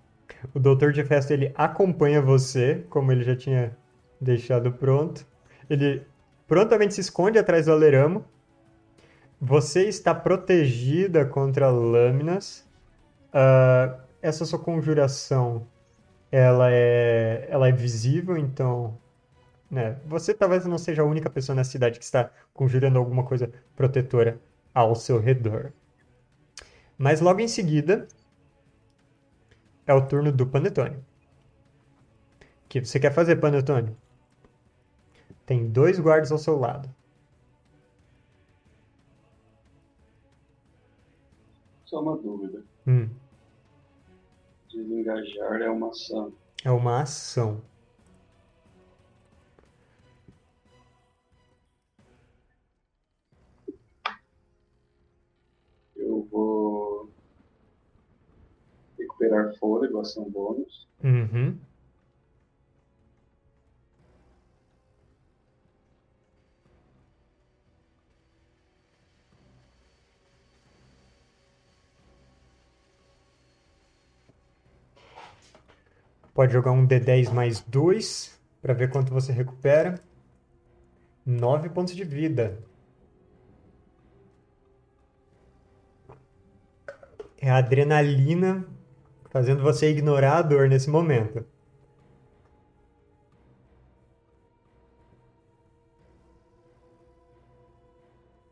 O 0.54 0.60
Doutor 0.60 0.92
de 0.92 1.04
Festo 1.04 1.32
ele 1.32 1.52
acompanha 1.56 2.22
você, 2.22 2.84
como 2.90 3.12
ele 3.12 3.24
já 3.24 3.36
tinha 3.36 3.76
deixado 4.20 4.72
pronto. 4.72 5.26
Ele 5.70 6.02
prontamente 6.48 6.94
se 6.94 7.02
esconde 7.02 7.38
atrás 7.38 7.66
do 7.66 7.72
aleramo. 7.72 8.24
Você 9.40 9.84
está 9.84 10.14
protegida 10.14 11.24
contra 11.24 11.70
lâminas. 11.70 12.66
Ah, 13.32 14.00
essa 14.20 14.44
sua 14.44 14.58
conjuração, 14.58 15.66
ela 16.32 16.72
é, 16.72 17.46
ela 17.48 17.68
é 17.68 17.72
visível, 17.72 18.36
então, 18.36 18.98
né? 19.70 19.96
Você 20.06 20.34
talvez 20.34 20.66
não 20.66 20.78
seja 20.78 21.02
a 21.02 21.04
única 21.04 21.30
pessoa 21.30 21.54
na 21.54 21.62
cidade 21.62 21.98
que 21.98 22.04
está 22.04 22.30
conjurando 22.52 22.98
alguma 22.98 23.22
coisa 23.22 23.50
protetora 23.76 24.40
ao 24.74 24.94
seu 24.96 25.20
redor. 25.20 25.72
Mas 26.96 27.20
logo 27.20 27.40
em 27.40 27.48
seguida 27.48 28.08
é 29.86 29.94
o 29.94 30.04
turno 30.06 30.32
do 30.32 30.46
Panetone. 30.46 30.96
O 30.96 32.68
que 32.68 32.84
você 32.84 32.98
quer 32.98 33.12
fazer, 33.12 33.36
Panetone? 33.36 33.96
Tem 35.48 35.66
dois 35.66 35.98
guardas 35.98 36.30
ao 36.30 36.36
seu 36.36 36.58
lado. 36.58 36.94
Só 41.86 42.02
uma 42.02 42.18
dúvida. 42.18 42.62
Hum, 42.86 43.08
Desengajar 44.70 45.62
é 45.62 45.70
uma 45.70 45.88
ação. 45.88 46.34
é 46.62 46.70
uma 46.70 47.00
ação. 47.00 47.62
Eu 55.96 56.28
vou 56.30 57.10
recuperar 58.98 59.54
fôlego, 59.58 60.00
ação 60.00 60.28
bônus. 60.30 60.86
Uhum. 61.02 61.58
Pode 76.38 76.52
jogar 76.52 76.70
um 76.70 76.86
D10 76.86 77.32
mais 77.32 77.60
2 77.62 78.40
para 78.62 78.72
ver 78.72 78.92
quanto 78.92 79.12
você 79.12 79.32
recupera. 79.32 80.00
9 81.26 81.68
pontos 81.70 81.96
de 81.96 82.04
vida. 82.04 82.62
É 87.38 87.50
a 87.50 87.56
adrenalina 87.56 88.64
fazendo 89.30 89.64
você 89.64 89.90
ignorar 89.90 90.36
a 90.36 90.42
dor 90.42 90.68
nesse 90.68 90.88
momento. 90.88 91.44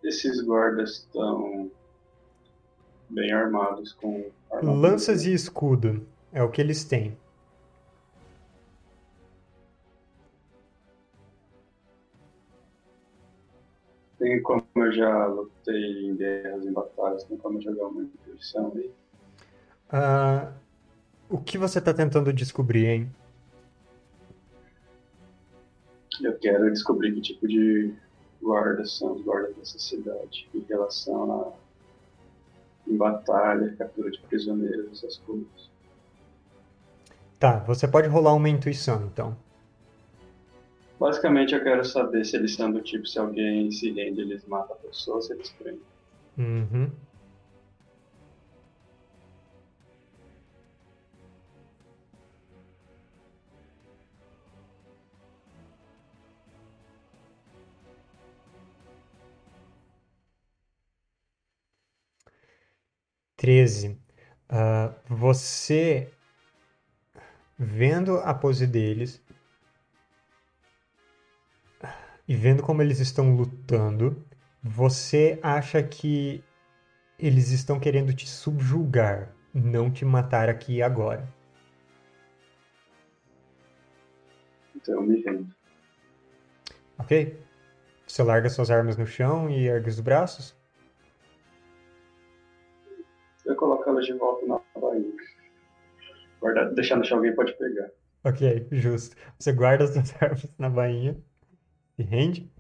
Esses 0.03 0.41
guardas 0.41 0.91
estão 0.91 1.71
bem 3.09 3.31
armados 3.33 3.93
com 3.93 4.29
armadura. 4.51 4.89
Lanças 4.91 5.25
e 5.25 5.33
escudo 5.33 6.05
é 6.33 6.43
o 6.43 6.51
que 6.51 6.61
eles 6.61 6.83
têm. 6.83 7.17
Tem 14.27 14.43
como 14.43 14.67
eu 14.75 14.93
já 14.93 15.27
lutei 15.27 16.11
em 16.11 16.17
guerras, 16.17 16.67
em 16.67 16.73
batalhas, 16.73 17.23
tem 17.23 17.37
como 17.37 17.59
eu 17.59 17.63
jogar 17.63 17.87
uma 17.87 18.03
intuição 18.03 18.73
aí. 18.75 18.91
Ah, 19.89 20.53
o 21.31 21.39
que 21.39 21.57
você 21.57 21.79
está 21.79 21.95
tentando 21.95 22.33
descobrir, 22.33 22.87
hein? 22.87 23.15
Eu 26.21 26.37
quero 26.41 26.69
descobrir 26.73 27.15
que 27.15 27.21
tipo 27.21 27.47
de 27.47 27.95
guardas 28.43 28.99
são 28.99 29.13
os 29.13 29.23
guardas 29.23 29.55
dessa 29.59 29.79
cidade 29.79 30.49
em 30.53 30.61
relação 30.69 31.33
a 31.33 32.91
em 32.91 32.97
batalha, 32.97 33.77
captura 33.77 34.11
de 34.11 34.21
prisioneiros, 34.23 35.05
essas 35.05 35.19
coisas. 35.19 35.71
Tá, 37.39 37.61
você 37.61 37.87
pode 37.87 38.09
rolar 38.09 38.35
uma 38.35 38.49
intuição, 38.49 39.07
então. 39.07 39.37
Basicamente 40.99 41.55
eu 41.55 41.63
quero 41.63 41.85
saber 41.85 42.25
se 42.25 42.37
eles 42.37 42.55
são 42.55 42.73
do 42.73 42.83
tipo, 42.83 43.07
se 43.07 43.19
alguém 43.19 43.71
se 43.71 43.91
rende, 43.93 44.21
eles 44.23 44.47
matam 44.47 44.77
a 44.77 44.79
pessoa, 44.79 45.21
se 45.21 45.33
eles 45.33 45.51
prendem. 45.51 45.83
Uhum. 46.39 46.91
Treze. 63.37 63.99
Ah, 64.49 64.95
você 65.09 66.11
vendo 67.59 68.19
a 68.19 68.35
pose 68.35 68.67
deles 68.67 69.23
e 72.29 72.35
vendo 72.35 72.63
como 72.63 72.83
eles 72.83 72.99
estão 72.99 73.37
lutando, 73.37 74.25
você 74.63 75.39
acha 75.43 75.83
que 75.83 76.43
eles 77.19 77.51
estão 77.51 77.79
querendo 77.79 78.13
te 78.13 78.29
subjugar, 78.29 79.33
não 79.55 79.91
te 79.91 80.05
matar 80.05 80.49
aqui 80.49 80.77
e 80.77 80.83
agora. 80.83 81.27
Então 84.75 85.03
me 85.03 85.23
rendo. 85.23 85.47
Ok? 86.99 87.39
Você 88.07 88.23
larga 88.23 88.49
suas 88.49 88.71
armas 88.71 88.97
no 88.97 89.07
chão 89.07 89.49
e 89.49 89.67
ergue 89.67 89.89
os 89.89 90.01
braços? 90.01 90.57
Eu 93.45 93.55
coloco 93.55 93.89
elas 93.89 94.05
de 94.05 94.13
volta 94.15 94.45
na 94.47 94.61
bainha. 94.81 95.13
Guardar, 96.41 96.75
deixar 96.75 96.97
no 96.97 97.05
chão, 97.05 97.19
alguém 97.19 97.35
pode 97.35 97.57
pegar. 97.57 97.91
Ok, 98.25 98.67
justo. 98.73 99.17
Você 99.39 99.53
guarda 99.53 99.85
as 99.85 99.91
suas 99.91 100.15
armas 100.21 100.53
na 100.59 100.69
bainha 100.69 101.17
e 101.99 102.03
rende. 102.03 102.51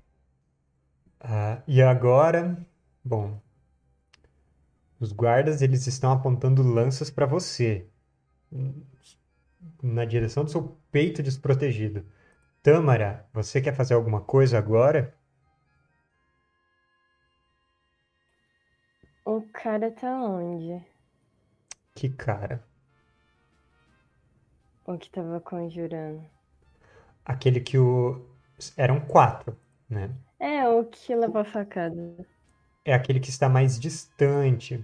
Ah, 1.20 1.62
e 1.66 1.82
agora, 1.82 2.56
bom, 3.04 3.40
os 5.00 5.12
guardas 5.12 5.62
eles 5.62 5.86
estão 5.86 6.12
apontando 6.12 6.62
lanças 6.62 7.10
para 7.10 7.26
você, 7.26 7.86
na 9.82 10.04
direção 10.04 10.44
do 10.44 10.50
seu 10.50 10.76
peito 10.90 11.22
desprotegido. 11.22 12.04
Tâmara, 12.62 13.28
você 13.32 13.60
quer 13.60 13.74
fazer 13.74 13.94
alguma 13.94 14.20
coisa 14.20 14.58
agora? 14.58 15.14
O 19.24 19.42
cara 19.52 19.90
tá 19.90 20.08
onde? 20.22 20.84
Que 21.94 22.08
cara. 22.08 22.62
O 24.86 24.96
que 24.96 25.10
tava 25.10 25.40
conjurando? 25.40 26.24
Aquele 27.24 27.60
que 27.60 27.76
o. 27.76 28.24
Eram 28.76 29.00
quatro, 29.00 29.56
né? 29.88 30.10
É, 30.38 30.66
o 30.68 30.84
que 30.84 31.14
levou 31.14 31.40
a 31.42 31.44
facada. 31.44 32.26
É 32.86 32.94
aquele 32.94 33.20
que 33.20 33.28
está 33.28 33.48
mais 33.50 33.78
distante, 33.78 34.82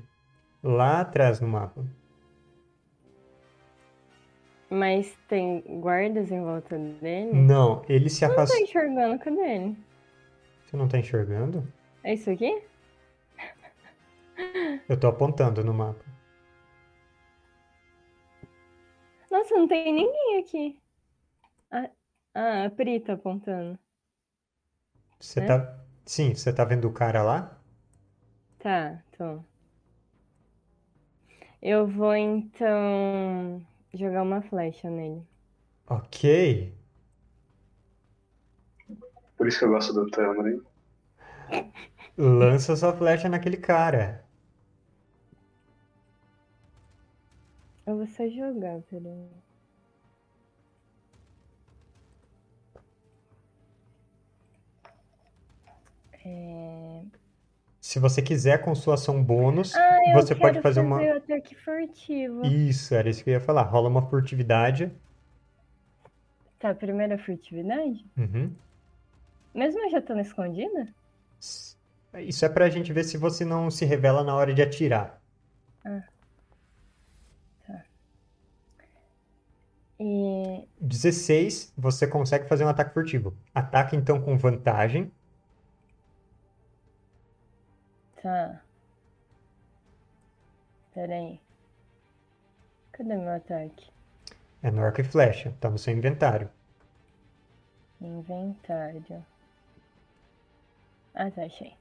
lá 0.62 1.01
atrás 1.01 1.40
no 1.40 1.49
mapa. 1.49 1.85
Mas 4.70 5.16
tem 5.28 5.61
guardas 5.81 6.31
em 6.32 6.40
volta 6.43 6.77
dele? 6.78 7.32
Não, 7.32 7.85
ele 7.89 8.09
se 8.11 8.24
Não 8.27 8.35
tô 8.35 8.40
afastou. 8.40 8.59
enxergando, 8.59 9.19
cadê 9.19 9.40
ele? 9.40 9.77
Você 10.65 10.77
não 10.77 10.89
tá 10.89 10.99
enxergando? 10.99 11.73
É 12.05 12.15
isso 12.15 12.31
aqui? 12.31 12.62
Eu 14.89 14.99
tô 14.99 15.07
apontando 15.09 15.65
no 15.65 15.73
mapa. 15.74 16.05
Nossa, 19.31 19.55
não 19.57 19.66
tem 19.66 19.93
ninguém 19.93 20.39
aqui. 20.39 20.81
Ah, 22.34 22.64
a 22.66 22.70
Pri 22.70 23.00
tá 23.00 23.14
apontando. 23.14 23.78
Você 25.18 25.40
É? 25.40 25.40
tá. 25.40 25.82
Sim, 26.04 26.34
você 26.34 26.52
tá 26.52 26.66
vendo 26.66 26.86
o 26.86 26.92
cara 26.92 27.22
lá? 27.22 27.59
Tá, 28.59 29.04
tô. 29.12 29.44
Eu 31.62 31.86
vou 31.86 32.14
então 32.14 33.64
jogar 33.94 34.22
uma 34.22 34.42
flecha 34.42 34.90
nele. 34.90 35.26
Ok. 35.86 36.24
Por 39.36 39.46
isso 39.46 39.59
que 39.59 39.64
eu 39.66 39.68
gosto 39.70 39.92
do 39.92 40.09
Tâmara, 40.10 40.50
hein? 40.50 40.62
Lança 42.16 42.74
sua 42.74 42.94
flecha 42.96 43.28
naquele 43.28 43.59
cara. 43.59 44.24
Eu 47.86 47.96
vou 47.96 48.06
só 48.09 48.28
jogar, 48.28 48.82
peraí. 48.82 49.30
É... 56.24 57.03
Se 57.81 57.99
você 57.99 58.23
quiser 58.23 58.59
com 58.62 58.74
sua 58.74 58.94
ação 58.94 59.23
bônus, 59.23 59.74
Ah, 59.74 59.99
você 60.15 60.35
pode 60.35 60.53
quero 60.55 60.62
fazer 60.62 60.81
uma. 60.81 61.03
ataque 61.16 61.55
furtivo. 61.57 62.47
Isso, 62.47 62.94
era 62.94 63.11
isso 63.11 63.24
que 63.24 63.31
eu 63.31 63.35
ia 63.35 63.40
falar. 63.40 63.62
Rola 63.62 63.89
uma 63.89 64.03
furtividade. 64.09 64.90
Tá, 66.59 66.73
primeira 66.73 67.19
furtividade? 67.19 68.07
Uhum. 68.16 68.53
Mesmo 69.53 69.81
eu 69.85 69.90
já 69.90 69.99
estando 69.99 70.20
escondida? 70.20 70.89
Isso 72.20 72.44
é 72.44 72.49
pra 72.49 72.70
gente 72.70 72.93
ver 72.93 73.03
se 73.05 73.16
você 73.16 73.44
não 73.44 73.69
se 73.70 73.85
revela 73.85 74.23
na 74.23 74.35
hora 74.35 74.55
de 74.55 74.62
atirar. 74.62 75.20
E 79.99 80.66
16, 80.81 81.73
você 81.77 82.07
consegue 82.07 82.49
fazer 82.49 82.65
um 82.65 82.69
ataque 82.69 82.93
furtivo. 82.93 83.36
Ataque 83.55 83.94
então 83.97 84.20
com 84.20 84.36
vantagem. 84.36 85.11
Tá. 88.23 88.62
Peraí. 90.94 91.40
Cadê 92.93 93.16
meu 93.16 93.31
ataque? 93.31 93.90
É 94.62 94.70
no 94.70 94.82
arco 94.85 95.01
e 95.01 95.05
flecha, 95.05 95.53
tá 95.61 95.69
no 95.69 95.78
seu 95.78 95.93
inventário. 95.93 96.49
Inventário. 98.01 99.24
Ah, 101.15 101.31
tá, 101.31 101.44
achei. 101.44 101.74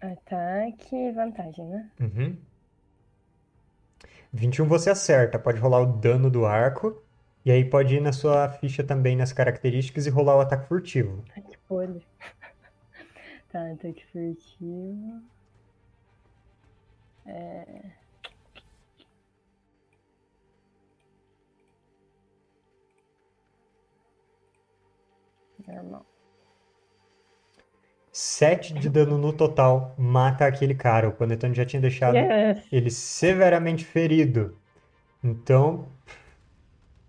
Ataque 0.00 0.94
e 0.94 1.12
vantagem, 1.12 1.66
né? 1.66 1.90
Uhum. 2.00 2.38
21 4.32 4.66
você 4.66 4.90
acerta, 4.90 5.38
pode 5.38 5.58
rolar 5.58 5.80
o 5.80 5.86
dano 5.86 6.30
do 6.30 6.44
arco. 6.46 7.05
E 7.46 7.50
aí 7.52 7.64
pode 7.64 7.94
ir 7.94 8.00
na 8.00 8.12
sua 8.12 8.48
ficha 8.48 8.82
também 8.82 9.14
nas 9.14 9.32
características 9.32 10.04
e 10.04 10.10
rolar 10.10 10.36
o 10.36 10.40
ataque 10.40 10.66
furtivo. 10.66 11.22
Ai, 11.36 11.42
que 11.42 11.56
podre. 11.68 12.04
Tá, 13.48 13.70
ataque 13.70 14.04
furtivo. 14.06 15.22
É... 17.24 17.64
Normal. 25.68 26.04
7 28.10 28.74
de 28.74 28.88
dano 28.90 29.16
no 29.16 29.32
total 29.32 29.94
mata 29.96 30.44
aquele 30.44 30.74
cara. 30.74 31.08
O 31.08 31.12
Panetone 31.12 31.54
já 31.54 31.64
tinha 31.64 31.80
deixado 31.80 32.16
Yes! 32.16 32.66
ele 32.72 32.90
severamente 32.90 33.84
ferido. 33.84 34.58
Então, 35.22 35.86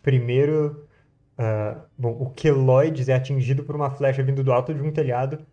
primeiro, 0.08 0.88
ah, 1.38 1.82
bom, 1.98 2.12
o 2.12 2.30
Keloides 2.30 3.10
é 3.10 3.14
atingido 3.14 3.66
por 3.66 3.76
uma 3.76 3.92
flecha 3.92 4.24
vindo 4.24 4.42
do 4.42 4.54
alto 4.54 4.74
de 4.74 4.82
um 4.82 4.90
telhado. 4.90 5.46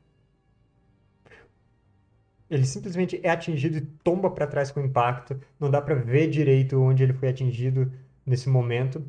Ele 2.48 2.64
simplesmente 2.64 3.18
é 3.24 3.30
atingido 3.30 3.78
e 3.78 3.80
tomba 3.80 4.30
para 4.30 4.46
trás 4.46 4.70
com 4.70 4.80
impacto. 4.80 5.40
Não 5.58 5.68
dá 5.68 5.82
para 5.82 5.96
ver 5.96 6.30
direito 6.30 6.80
onde 6.80 7.02
ele 7.02 7.12
foi 7.12 7.30
atingido 7.30 7.90
nesse 8.24 8.48
momento. 8.48 9.04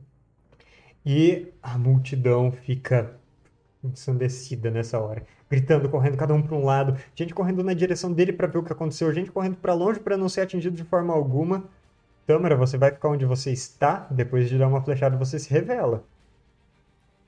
E 1.06 1.54
a 1.62 1.78
multidão 1.78 2.52
fica 2.52 3.16
ensandecida 3.84 4.72
nessa 4.72 5.00
hora, 5.00 5.28
gritando, 5.48 5.88
correndo 5.90 6.18
cada 6.18 6.34
um 6.34 6.42
para 6.42 6.56
um 6.56 6.66
lado, 6.66 7.00
gente 7.14 7.36
correndo 7.36 7.64
na 7.64 7.76
direção 7.76 8.12
dele 8.12 8.34
para 8.34 8.48
ver 8.48 8.58
o 8.58 8.64
que 8.64 8.74
aconteceu, 8.74 9.14
gente 9.14 9.32
correndo 9.32 9.58
para 9.58 9.76
longe 9.76 10.00
para 10.00 10.18
não 10.18 10.28
ser 10.28 10.42
atingido 10.42 10.76
de 10.76 10.84
forma 10.84 11.14
alguma. 11.14 11.70
Tâmara, 12.26 12.56
você 12.56 12.77
vai 12.77 12.91
ficar 12.91 13.10
onde 13.10 13.26
você 13.26 13.52
está, 13.52 14.07
depois 14.10 14.49
de 14.49 14.57
dar 14.57 14.68
uma 14.68 14.84
flechada 14.84 15.15
você 15.15 15.38
se 15.38 15.52
revela. 15.52 16.03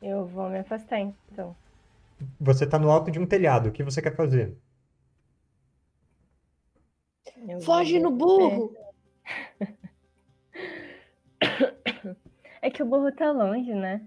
Eu 0.01 0.25
vou 0.25 0.49
me 0.49 0.59
afastar, 0.59 0.99
então. 0.99 1.55
Você 2.39 2.63
está 2.63 2.79
no 2.79 2.89
alto 2.89 3.11
de 3.11 3.19
um 3.19 3.25
telhado, 3.25 3.69
o 3.69 3.71
que 3.71 3.83
você 3.83 4.01
quer 4.01 4.15
fazer? 4.15 4.57
Eu 7.37 7.59
vou 7.59 7.61
Foge 7.61 7.99
no 7.99 8.11
burro! 8.11 8.75
É 12.59 12.71
que 12.71 12.81
o 12.81 12.85
burro 12.85 13.11
tá 13.11 13.31
longe, 13.31 13.73
né? 13.73 14.01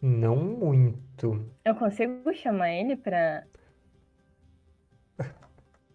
Não 0.00 0.36
muito. 0.36 1.44
Eu 1.64 1.74
consigo 1.74 2.34
chamar 2.34 2.70
ele 2.70 2.96
pra. 2.96 3.44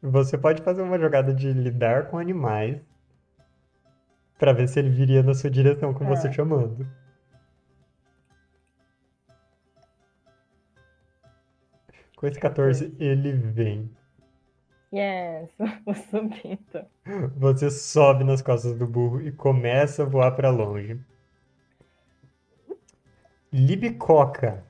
Você 0.02 0.38
pode 0.38 0.62
fazer 0.62 0.84
uma 0.84 1.00
jogada 1.00 1.34
de 1.34 1.52
lidar 1.52 2.10
com 2.10 2.20
animais 2.20 2.80
para 4.42 4.54
ver 4.54 4.68
se 4.68 4.80
ele 4.80 4.90
viria 4.90 5.22
na 5.22 5.36
sua 5.36 5.52
direção 5.52 5.94
com 5.94 6.04
você 6.04 6.28
Tá. 6.28 6.34
chamando. 6.34 6.88
Com 12.16 12.26
esse 12.26 12.40
14, 12.40 12.96
ele 13.00 13.34
vem. 13.34 13.88
Yes! 14.92 15.48
Vou 15.86 15.94
subir, 15.94 16.42
então. 16.60 16.88
Você 17.38 17.70
sobe 17.70 18.24
nas 18.24 18.42
costas 18.42 18.76
do 18.76 18.88
burro 18.88 19.22
e 19.22 19.32
começa 19.32 20.02
a 20.02 20.08
voar 20.08 20.32
para 20.32 20.50
longe. 20.50 21.00
Libicoca. 23.54 24.66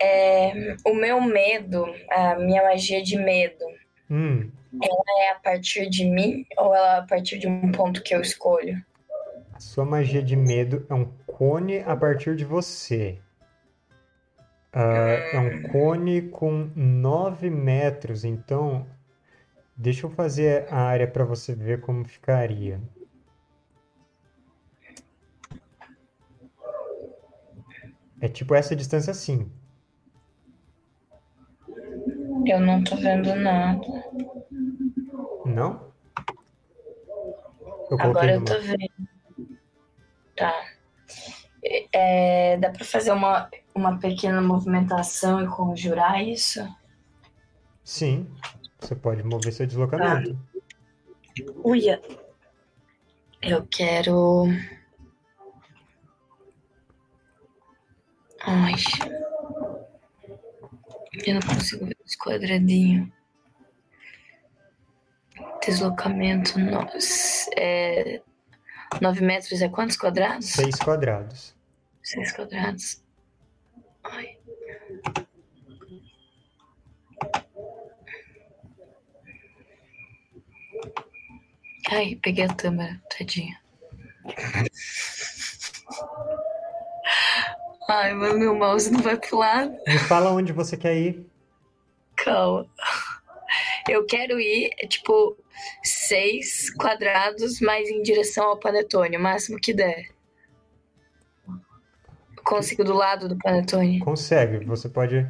É, 0.00 0.74
o 0.86 0.94
meu 0.94 1.20
medo, 1.20 1.84
a 2.10 2.34
minha 2.36 2.62
magia 2.62 3.02
de 3.02 3.16
medo, 3.18 3.64
Hum, 4.10 4.50
é 4.82 5.30
a 5.30 5.34
partir 5.36 5.88
de 5.88 6.04
mim 6.04 6.44
ou 6.56 6.74
ela 6.74 6.96
é 6.96 6.98
a 6.98 7.02
partir 7.02 7.38
de 7.38 7.46
um 7.46 7.72
ponto 7.72 8.02
que 8.02 8.14
eu 8.14 8.20
escolho? 8.20 8.82
a 9.58 9.60
sua 9.60 9.84
magia 9.84 10.22
de 10.22 10.36
medo 10.36 10.86
é 10.88 10.94
um 10.94 11.04
cone 11.26 11.80
a 11.80 11.96
partir 11.96 12.36
de 12.36 12.44
você. 12.44 13.18
Ah, 14.72 15.18
é 15.32 15.38
um 15.40 15.62
cone 15.64 16.22
com 16.28 16.70
9 16.76 17.50
metros, 17.50 18.24
então 18.24 18.86
deixa 19.76 20.06
eu 20.06 20.10
fazer 20.10 20.72
a 20.72 20.76
área 20.76 21.08
para 21.08 21.24
você 21.24 21.56
ver 21.56 21.80
como 21.80 22.04
ficaria. 22.04 22.80
É 28.20 28.28
tipo 28.28 28.54
essa 28.54 28.76
distância 28.76 29.10
assim. 29.10 29.50
Eu 32.46 32.60
não 32.60 32.84
tô 32.84 32.94
vendo 32.94 33.34
nada. 33.34 33.84
Não? 35.48 35.92
Eu 37.90 37.98
Agora 38.00 38.34
eu 38.34 38.44
tô 38.44 38.52
mapa. 38.52 38.64
vendo. 38.64 39.08
Tá. 40.36 40.54
É, 41.92 42.56
dá 42.58 42.70
pra 42.70 42.84
fazer 42.84 43.10
uma, 43.12 43.50
uma 43.74 43.98
pequena 43.98 44.40
movimentação 44.40 45.42
e 45.42 45.48
conjurar 45.48 46.22
isso? 46.22 46.60
Sim, 47.82 48.30
você 48.78 48.94
pode 48.94 49.22
mover 49.22 49.52
seu 49.52 49.66
deslocamento. 49.66 50.38
Uia. 51.64 52.00
Eu 53.40 53.66
quero. 53.66 54.44
Ai. 58.42 58.74
Eu 61.26 61.34
não 61.34 61.40
consigo 61.42 61.86
ver 61.86 61.96
esse 62.04 62.18
quadradinho. 62.18 63.12
Deslocamento. 65.68 66.58
No... 66.58 66.88
É... 67.56 68.22
9 69.00 69.24
metros 69.24 69.60
é 69.60 69.68
quantos 69.68 69.96
quadrados? 69.96 70.46
Seis 70.48 70.76
quadrados. 70.76 71.54
6 72.02 72.32
quadrados. 72.32 73.02
Ai. 74.02 74.38
Ai, 81.90 82.18
peguei 82.22 82.44
a 82.44 82.54
câmera, 82.54 83.00
tadinha. 83.10 83.58
Ai, 87.88 88.14
mas 88.14 88.38
meu 88.38 88.54
mouse 88.54 88.90
não 88.90 89.00
vai 89.00 89.18
pro 89.18 89.38
lado. 89.38 89.76
Me 89.86 89.98
fala 89.98 90.30
onde 90.30 90.52
você 90.52 90.76
quer 90.76 90.96
ir. 90.96 91.26
Calma. 92.16 92.66
Eu 93.88 94.04
quero 94.04 94.38
ir, 94.38 94.70
tipo, 94.88 95.36
seis 95.82 96.70
quadrados 96.74 97.60
mais 97.60 97.88
em 97.88 98.02
direção 98.02 98.46
ao 98.46 98.58
panetone, 98.58 99.16
o 99.16 99.20
máximo 99.20 99.58
que 99.58 99.72
der. 99.72 100.08
Consigo 102.44 102.84
do 102.84 102.94
lado 102.94 103.28
do 103.28 103.38
panetone. 103.38 104.00
Consegue, 104.00 104.64
você 104.64 104.88
pode 104.88 105.26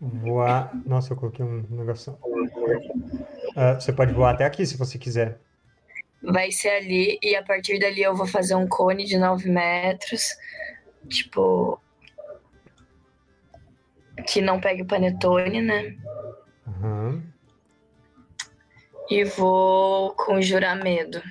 voar. 0.00 0.72
Nossa, 0.86 1.12
eu 1.12 1.16
coloquei 1.16 1.44
um 1.44 1.64
negócio. 1.70 2.18
Ah, 3.56 3.74
você 3.74 3.92
pode 3.92 4.12
voar 4.12 4.34
até 4.34 4.44
aqui 4.44 4.64
se 4.66 4.76
você 4.76 4.98
quiser. 4.98 5.40
Vai 6.22 6.50
ser 6.50 6.70
ali, 6.70 7.18
e 7.22 7.36
a 7.36 7.42
partir 7.42 7.78
dali 7.78 8.02
eu 8.02 8.16
vou 8.16 8.26
fazer 8.26 8.54
um 8.54 8.66
cone 8.66 9.04
de 9.04 9.18
9 9.18 9.50
metros. 9.50 10.36
Tipo. 11.08 11.80
Que 14.26 14.40
não 14.40 14.60
pegue 14.60 14.82
o 14.82 14.86
panetone, 14.86 15.60
né? 15.60 15.96
Aham. 16.66 17.33
E 19.10 19.24
vou 19.24 20.14
conjurar 20.14 20.76
medo. 20.82 21.22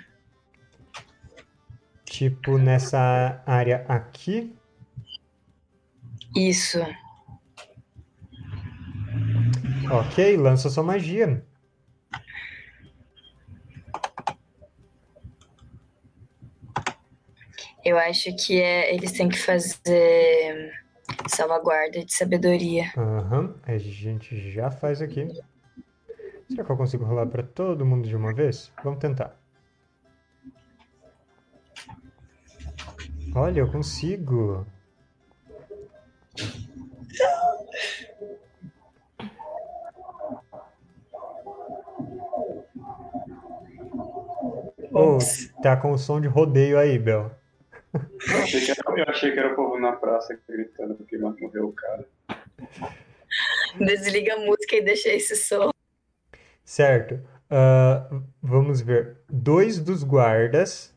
Tipo 2.06 2.58
nessa 2.58 3.42
área 3.46 3.86
aqui. 3.88 4.56
Isso. 6.36 6.80
Ok, 9.92 10.38
lança 10.38 10.70
sua 10.70 10.84
magia. 10.84 11.44
Eu 17.84 17.98
acho 17.98 18.34
que 18.36 18.62
é, 18.62 18.96
eles 18.96 19.12
têm 19.12 19.28
que 19.28 19.38
fazer 19.38 20.72
salvaguarda 21.28 22.04
de 22.06 22.14
sabedoria. 22.14 22.86
Aham, 22.98 23.56
a 23.64 23.78
gente 23.78 24.52
já 24.52 24.72
faz 24.72 25.02
aqui. 25.02 25.28
Será 26.54 26.64
que 26.64 26.72
eu 26.72 26.78
consigo 26.78 27.04
rolar 27.04 27.26
para 27.26 27.42
todo 27.42 27.84
mundo 27.84 28.08
de 28.08 28.16
uma 28.16 28.32
vez? 28.32 28.72
Vamos 28.84 29.00
tentar. 29.00 29.36
Olha, 33.36 33.62
eu 33.62 33.72
consigo. 33.72 34.64
Oh, 44.92 45.18
tá 45.64 45.76
com 45.76 45.94
o 45.94 45.98
som 45.98 46.22
de 46.22 46.28
rodeio 46.28 46.78
aí, 46.78 47.00
Bel. 47.00 47.32
Eu 47.96 48.44
achei, 48.44 48.62
que 48.62 48.72
era, 48.72 49.00
eu 49.00 49.06
achei 49.08 49.32
que 49.32 49.40
era 49.40 49.54
o 49.54 49.56
povo 49.56 49.80
na 49.80 49.94
praça 49.94 50.40
gritando 50.48 50.94
porque 50.94 51.18
morreu 51.18 51.70
o 51.70 51.74
cara. 51.74 52.06
Desliga 53.80 54.36
a 54.36 54.38
música 54.38 54.76
e 54.76 54.84
deixa 54.84 55.10
esse 55.10 55.36
som. 55.36 55.74
Certo. 56.64 57.20
Ah, 57.50 58.10
vamos 58.42 58.82
ver. 58.82 59.18
Dois 59.30 59.80
dos 59.80 60.04
guardas 60.04 60.96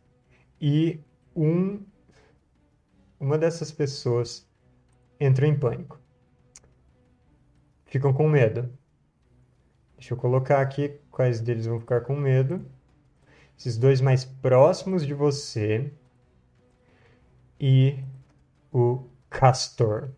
e 0.60 1.00
um. 1.34 1.84
Uma 3.18 3.36
dessas 3.38 3.70
pessoas 3.72 4.48
entrou 5.18 5.48
em 5.48 5.58
pânico. 5.58 5.98
Ficam 7.86 8.12
com 8.12 8.28
medo. 8.28 8.70
Deixa 9.96 10.12
eu 10.14 10.18
colocar 10.18 10.60
aqui 10.60 11.00
quais 11.10 11.40
deles 11.40 11.66
vão 11.66 11.80
ficar 11.80 12.02
com 12.02 12.14
medo. 12.14 12.64
Esses 13.58 13.78
dois 13.78 14.00
mais 14.00 14.24
próximos 14.24 15.06
de 15.06 15.14
você 15.14 15.90
e 17.58 17.98
o 18.70 19.04
Castor. 19.30 20.10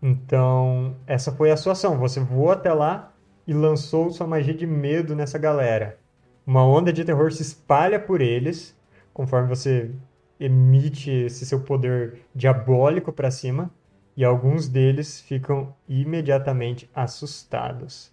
Então, 0.00 0.96
essa 1.06 1.32
foi 1.32 1.50
a 1.50 1.56
sua 1.56 1.72
ação. 1.72 1.98
Você 1.98 2.20
voou 2.20 2.50
até 2.50 2.72
lá 2.72 3.12
e 3.46 3.52
lançou 3.52 4.10
sua 4.10 4.26
magia 4.26 4.54
de 4.54 4.66
medo 4.66 5.16
nessa 5.16 5.38
galera. 5.38 5.98
Uma 6.46 6.64
onda 6.64 6.92
de 6.92 7.04
terror 7.04 7.32
se 7.32 7.42
espalha 7.42 7.98
por 7.98 8.20
eles, 8.20 8.78
conforme 9.12 9.48
você 9.48 9.90
emite 10.38 11.10
esse 11.10 11.44
seu 11.44 11.60
poder 11.60 12.22
diabólico 12.34 13.12
para 13.12 13.30
cima, 13.30 13.70
e 14.16 14.24
alguns 14.24 14.68
deles 14.68 15.20
ficam 15.20 15.74
imediatamente 15.88 16.88
assustados. 16.94 18.12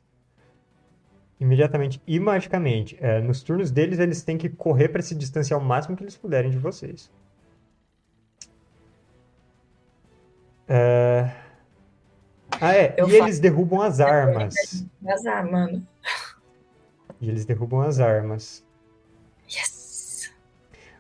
Imediatamente 1.40 2.02
e 2.08 2.20
magicamente. 2.20 2.98
É, 3.00 3.22
nos 3.22 3.44
turnos 3.44 3.72
deles, 3.72 4.00
eles 4.00 4.24
têm 4.24 4.38
que 4.38 4.50
correr 4.50 4.90
para 4.90 5.02
se 5.02 5.14
distanciar 5.16 5.60
o 5.60 5.64
máximo 5.64 5.96
que 5.96 6.04
eles 6.04 6.18
puderem 6.18 6.50
de 6.50 6.58
vocês. 6.58 7.12
É... 10.68 11.45
Ah, 12.62 12.76
é. 12.76 12.94
Eu 12.98 13.10
E 13.10 13.16
eles 13.16 13.40
derrubam 13.40 13.82
as 13.82 14.00
armas. 14.00 14.86
Vazar, 15.02 15.50
mano. 15.50 15.86
E 17.20 17.30
eles 17.30 17.46
derrubam 17.46 17.82
as 17.82 18.00
armas. 18.00 18.66
Yes! 19.50 20.34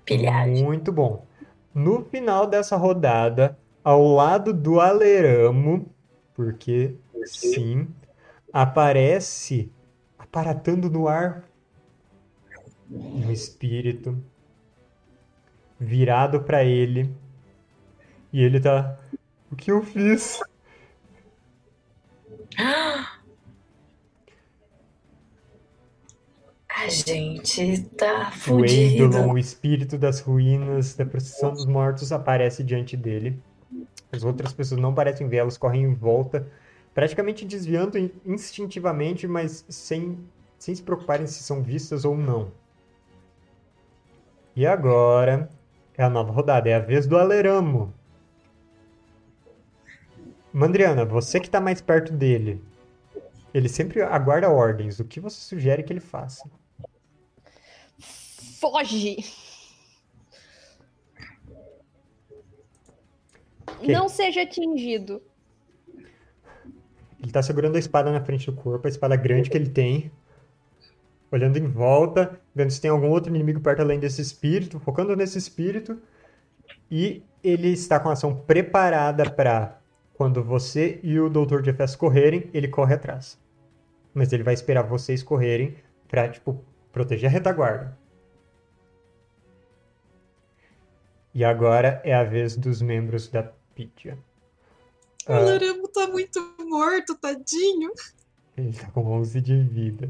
Pilhagem. 0.05 0.63
Muito 0.63 0.91
bom. 0.91 1.25
No 1.73 2.05
final 2.05 2.47
dessa 2.47 2.77
rodada, 2.77 3.57
ao 3.83 4.05
lado 4.07 4.53
do 4.53 4.79
Aleramo, 4.79 5.87
porque 6.33 6.95
sim, 7.25 7.87
aparece 8.51 9.71
aparatando 10.17 10.89
no 10.89 11.07
ar 11.07 11.43
um 12.89 13.31
espírito 13.31 14.17
virado 15.79 16.41
para 16.41 16.63
ele. 16.63 17.13
E 18.31 18.43
ele 18.43 18.59
tá. 18.59 18.97
O 19.51 19.55
que 19.55 19.71
eu 19.71 19.81
fiz? 19.81 20.39
A 26.69 26.89
gente 26.89 27.83
tá 27.97 28.29
O 28.29 28.31
fudido. 28.33 29.03
Eidolon, 29.05 29.33
o 29.33 29.37
espírito 29.37 29.97
das 29.97 30.19
ruínas 30.19 30.93
da 30.95 31.05
procissão 31.05 31.51
dos 31.53 31.65
mortos, 31.65 32.11
aparece 32.11 32.63
diante 32.63 32.97
dele. 32.97 33.39
As 34.11 34.23
outras 34.23 34.53
pessoas 34.53 34.79
não 34.81 34.93
parecem 34.93 35.27
ver, 35.27 35.37
elas 35.37 35.57
correm 35.57 35.83
em 35.83 35.93
volta, 35.93 36.47
praticamente 36.93 37.45
desviando 37.45 37.97
in- 37.97 38.11
instintivamente, 38.25 39.27
mas 39.27 39.65
sem, 39.69 40.17
sem 40.59 40.75
se 40.75 40.83
preocuparem 40.83 41.25
se 41.27 41.43
são 41.43 41.61
vistas 41.63 42.03
ou 42.05 42.15
não. 42.17 42.51
E 44.55 44.65
agora 44.65 45.49
é 45.97 46.03
a 46.03 46.09
nova 46.09 46.31
rodada, 46.31 46.69
é 46.69 46.75
a 46.75 46.79
vez 46.79 47.07
do 47.07 47.17
Aleramo. 47.17 47.93
Mandriana, 50.55 51.03
você 51.03 51.37
que 51.37 51.47
está 51.47 51.59
mais 51.59 51.81
perto 51.81 52.13
dele, 52.13 52.63
ele 53.53 53.67
sempre 53.67 54.01
aguarda 54.01 54.49
ordens. 54.49 55.01
O 55.01 55.03
que 55.03 55.19
você 55.19 55.35
sugere 55.35 55.83
que 55.83 55.91
ele 55.91 55.99
faça? 55.99 56.49
Foge! 57.99 59.17
Ok. 63.67 63.93
Não 63.93 64.07
seja 64.07 64.43
atingido. 64.43 65.21
Ele 67.21 67.31
tá 67.33 67.43
segurando 67.43 67.75
a 67.75 67.79
espada 67.79 68.09
na 68.09 68.23
frente 68.23 68.45
do 68.45 68.55
corpo, 68.55 68.87
a 68.87 68.89
espada 68.89 69.17
grande 69.17 69.49
que 69.49 69.57
ele 69.57 69.69
tem. 69.69 70.09
Olhando 71.29 71.57
em 71.57 71.67
volta, 71.67 72.39
vendo 72.55 72.71
se 72.71 72.79
tem 72.79 72.89
algum 72.89 73.09
outro 73.09 73.29
inimigo 73.35 73.59
perto 73.59 73.81
além 73.81 73.99
desse 73.99 74.21
espírito, 74.21 74.79
focando 74.79 75.17
nesse 75.17 75.37
espírito. 75.37 76.01
E 76.89 77.21
ele 77.43 77.73
está 77.73 77.99
com 77.99 78.07
a 78.07 78.13
ação 78.13 78.33
preparada 78.33 79.29
para 79.29 79.81
quando 80.17 80.43
você 80.43 80.99
e 81.03 81.19
o 81.19 81.29
Dr. 81.29 81.63
Jeffes 81.63 81.95
correrem, 81.95 82.49
ele 82.53 82.67
corre 82.67 82.93
atrás. 82.95 83.37
Mas 84.13 84.31
ele 84.31 84.43
vai 84.43 84.53
esperar 84.53 84.83
vocês 84.83 85.21
correrem 85.21 85.75
pra, 86.07 86.29
tipo, 86.29 86.63
proteger 86.91 87.29
a 87.29 87.31
retaguarda. 87.31 87.97
E 91.33 91.43
agora 91.43 92.01
é 92.05 92.13
a 92.13 92.23
vez 92.23 92.55
dos 92.55 92.81
membros 92.81 93.27
da 93.27 93.43
Pythia. 93.75 94.17
O 95.27 95.33
Ah, 95.33 95.39
Loramo 95.39 95.87
tá 95.89 96.07
muito 96.07 96.39
morto, 96.65 97.15
tadinho. 97.15 97.91
ele 98.55 98.71
tá 98.71 98.89
com 98.91 99.05
11 99.05 99.41
de 99.41 99.59
vida. 99.63 100.09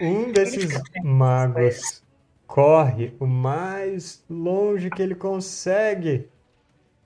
Um 0.00 0.32
desses 0.32 0.68
magos 1.02 2.02
corre 2.46 3.14
o 3.20 3.26
mais 3.26 4.22
longe 4.28 4.90
que 4.90 5.00
ele 5.00 5.14
consegue. 5.14 6.28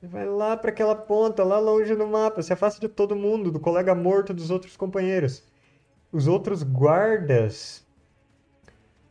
Vai 0.08 0.26
lá 0.26 0.56
para 0.56 0.70
aquela 0.70 0.94
ponta, 0.94 1.44
lá 1.44 1.58
longe 1.58 1.94
no 1.94 2.06
mapa, 2.06 2.42
se 2.42 2.52
afasta 2.52 2.80
de 2.80 2.88
todo 2.88 3.16
mundo, 3.16 3.50
do 3.50 3.60
colega 3.60 3.94
morto, 3.94 4.34
dos 4.34 4.50
outros 4.50 4.76
companheiros. 4.76 5.42
Os 6.12 6.26
outros 6.26 6.62
guardas, 6.62 7.86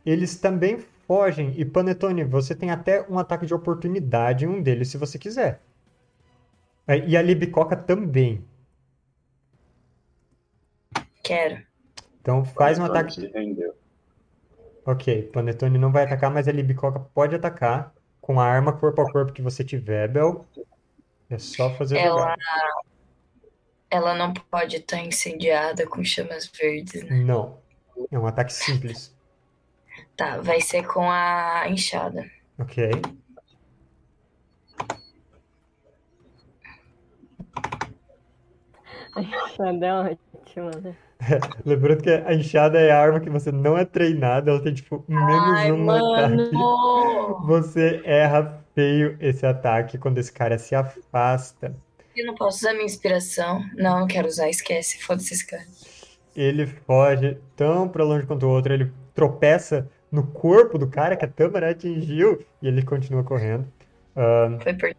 eles 0.04 0.36
também 0.36 0.78
fogem. 1.06 1.52
E 1.56 1.64
Panetone, 1.64 2.24
você 2.24 2.54
tem 2.54 2.70
até 2.70 3.06
um 3.08 3.18
ataque 3.18 3.46
de 3.46 3.54
oportunidade 3.54 4.44
em 4.44 4.48
um 4.48 4.62
deles, 4.62 4.88
se 4.88 4.96
você 4.98 5.18
quiser. 5.18 5.60
É, 6.86 6.98
E 6.98 7.16
a 7.16 7.22
Libicoca 7.22 7.76
também. 7.76 8.44
Quero. 11.22 11.62
Então 12.20 12.44
faz 12.44 12.78
um 12.78 12.84
ataque. 12.84 13.14
se 13.14 13.26
rendeu. 13.28 13.74
Ok, 14.86 15.30
Panetone 15.32 15.78
não 15.78 15.90
vai 15.90 16.04
atacar, 16.04 16.30
mas 16.30 16.46
a 16.46 16.52
Libicoca 16.52 17.00
pode 17.14 17.34
atacar 17.34 17.94
com 18.20 18.38
a 18.40 18.44
arma 18.44 18.72
corpo 18.72 19.00
a 19.00 19.10
corpo 19.10 19.32
que 19.32 19.42
você 19.42 19.64
tiver, 19.64 20.08
Bel. 20.08 20.46
É 21.30 21.38
só 21.38 21.70
fazer 21.74 21.98
Ela, 21.98 22.18
jogada. 22.20 22.42
ela 23.90 24.14
não 24.14 24.32
pode 24.34 24.76
estar 24.76 24.98
incendiada 25.00 25.86
com 25.86 26.04
chamas 26.04 26.46
verdes, 26.46 27.02
né? 27.04 27.16
Não. 27.16 27.58
É 28.10 28.18
um 28.18 28.26
ataque 28.26 28.52
simples. 28.52 29.14
Tá, 30.16 30.38
vai 30.40 30.60
ser 30.60 30.86
com 30.86 31.10
a 31.10 31.64
enxada. 31.68 32.30
Ok. 32.58 32.90
A 39.16 39.20
enxada 39.20 39.86
é 39.86 39.94
ótima, 39.94 40.70
né? 40.82 40.96
Lembrando 41.64 42.02
que 42.02 42.10
a 42.10 42.34
enxada 42.34 42.78
é 42.80 42.90
a 42.90 43.00
arma 43.00 43.20
que 43.20 43.30
você 43.30 43.50
não 43.50 43.76
é 43.78 43.84
treinado, 43.84 44.50
ela 44.50 44.60
tem 44.62 44.74
tipo 44.74 45.04
menos 45.08 45.58
Ai, 45.58 45.72
um 45.72 45.90
ataque. 45.90 46.54
mano! 46.54 47.40
Você 47.46 48.00
erra 48.04 48.64
feio 48.74 49.16
esse 49.20 49.44
ataque 49.46 49.98
quando 49.98 50.18
esse 50.18 50.32
cara 50.32 50.58
se 50.58 50.74
afasta. 50.74 51.74
Eu 52.16 52.26
não 52.26 52.34
posso 52.34 52.58
usar 52.58 52.72
minha 52.72 52.84
inspiração. 52.84 53.62
Não, 53.76 54.00
não 54.00 54.06
quero 54.06 54.28
usar, 54.28 54.48
esquece. 54.48 55.02
Foda-se 55.02 55.34
esse 55.34 55.46
cara. 55.46 55.64
Ele 56.34 56.66
foge 56.66 57.38
tão 57.56 57.88
pra 57.88 58.04
longe 58.04 58.26
quanto 58.26 58.46
o 58.46 58.50
outro, 58.50 58.72
ele 58.72 58.92
tropeça 59.14 59.88
no 60.10 60.26
corpo 60.26 60.78
do 60.78 60.86
cara 60.88 61.16
que 61.16 61.24
a 61.24 61.28
Tâmara 61.28 61.70
atingiu 61.70 62.44
e 62.62 62.68
ele 62.68 62.82
continua 62.82 63.24
correndo. 63.24 63.66
Ah, 64.16 64.58
Foi 64.62 64.74
por... 64.74 64.94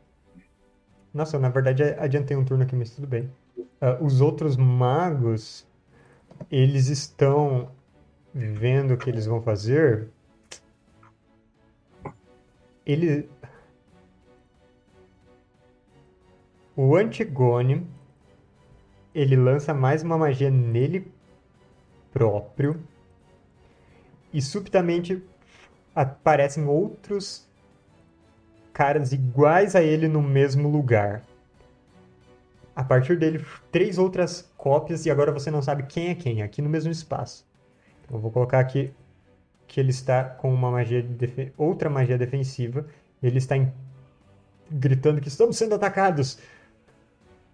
Nossa, 1.13 1.39
na 1.39 1.49
verdade 1.49 1.83
adiantei 1.97 2.35
um 2.35 2.43
turno 2.43 2.63
aqui, 2.63 2.75
mas 2.75 2.89
tudo 2.91 3.07
bem. 3.07 3.29
Ah, 3.79 3.97
os 4.01 4.19
outros 4.21 4.57
magos, 4.57 5.65
eles 6.51 6.87
estão 6.87 7.71
vendo 8.33 8.93
o 8.93 8.97
que 8.97 9.09
eles 9.09 9.25
vão 9.25 9.41
fazer. 9.41 10.09
Ele. 12.85 13.29
O 16.75 16.95
Antigone, 16.95 17.87
ele 19.13 19.35
lança 19.35 19.73
mais 19.73 20.03
uma 20.03 20.17
magia 20.17 20.51
nele 20.51 21.11
próprio. 22.11 22.81
E 24.33 24.41
subitamente 24.41 25.23
aparecem 25.95 26.65
outros 26.65 27.47
caras 28.73 29.13
iguais 29.13 29.73
a 29.73 29.81
ele 29.81 30.09
no 30.09 30.21
mesmo 30.21 30.69
lugar. 30.69 31.23
A 32.75 32.83
partir 32.83 33.17
dele, 33.17 33.43
três 33.71 33.97
outras 33.97 34.51
cópias 34.57 35.05
e 35.05 35.11
agora 35.11 35.31
você 35.31 35.49
não 35.49 35.61
sabe 35.61 35.83
quem 35.83 36.09
é 36.09 36.15
quem, 36.15 36.41
aqui 36.43 36.61
no 36.61 36.69
mesmo 36.69 36.91
espaço. 36.91 37.47
Então, 38.03 38.17
eu 38.17 38.21
vou 38.21 38.31
colocar 38.31 38.59
aqui 38.59 38.93
que 39.67 39.79
ele 39.79 39.91
está 39.91 40.23
com 40.23 40.53
uma 40.53 40.69
magia 40.71 41.01
de 41.01 41.53
outra 41.57 41.89
magia 41.89 42.17
defensiva. 42.17 42.85
Ele 43.23 43.37
está 43.37 43.55
em- 43.57 43.71
gritando 44.69 45.21
que 45.21 45.27
estamos 45.27 45.57
sendo 45.57 45.75
atacados. 45.75 46.37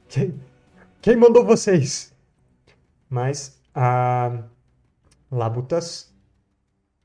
Quem, 0.09 0.39
quem 1.01 1.15
mandou 1.15 1.45
vocês? 1.45 2.13
Mas 3.09 3.61
a 3.73 4.43
Labutas 5.31 6.13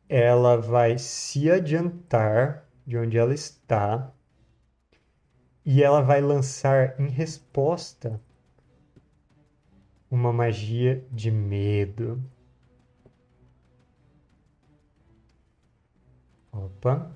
ela 0.09 0.57
vai 0.57 0.99
se 0.99 1.51
adiantar 1.51 2.65
de 2.87 2.97
onde 2.97 3.19
ela 3.19 3.35
está 3.35 4.13
e 5.67 5.83
ela 5.83 6.01
vai 6.01 6.21
lançar 6.21 6.99
em 7.01 7.09
resposta 7.09 8.21
uma 10.09 10.33
magia 10.33 11.05
de 11.11 11.29
medo. 11.29 12.23
Opa. 16.53 17.11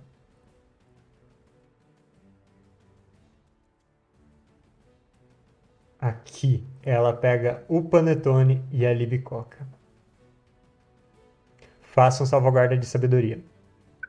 Aqui 6.01 6.67
ela 6.83 7.13
pega 7.13 7.65
o 7.69 7.85
panetone 7.85 8.65
e 8.73 8.85
a 8.85 8.93
libicoca. 8.93 9.65
Faça 11.83 12.25
um 12.25 12.27
salvaguarda 12.27 12.77
de 12.77 12.87
sabedoria. 12.87 13.41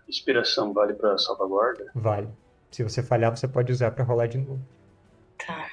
Inspiração 0.07 0.73
vale 0.73 0.93
pra 0.93 1.15
salvaguarda? 1.19 1.91
Vale. 1.93 2.40
Se 2.71 2.83
você 2.83 3.03
falhar, 3.03 3.35
você 3.35 3.47
pode 3.47 3.71
usar 3.71 3.91
para 3.91 4.03
rolar 4.03 4.27
de 4.27 4.37
novo. 4.37 4.61
Tá. 5.45 5.67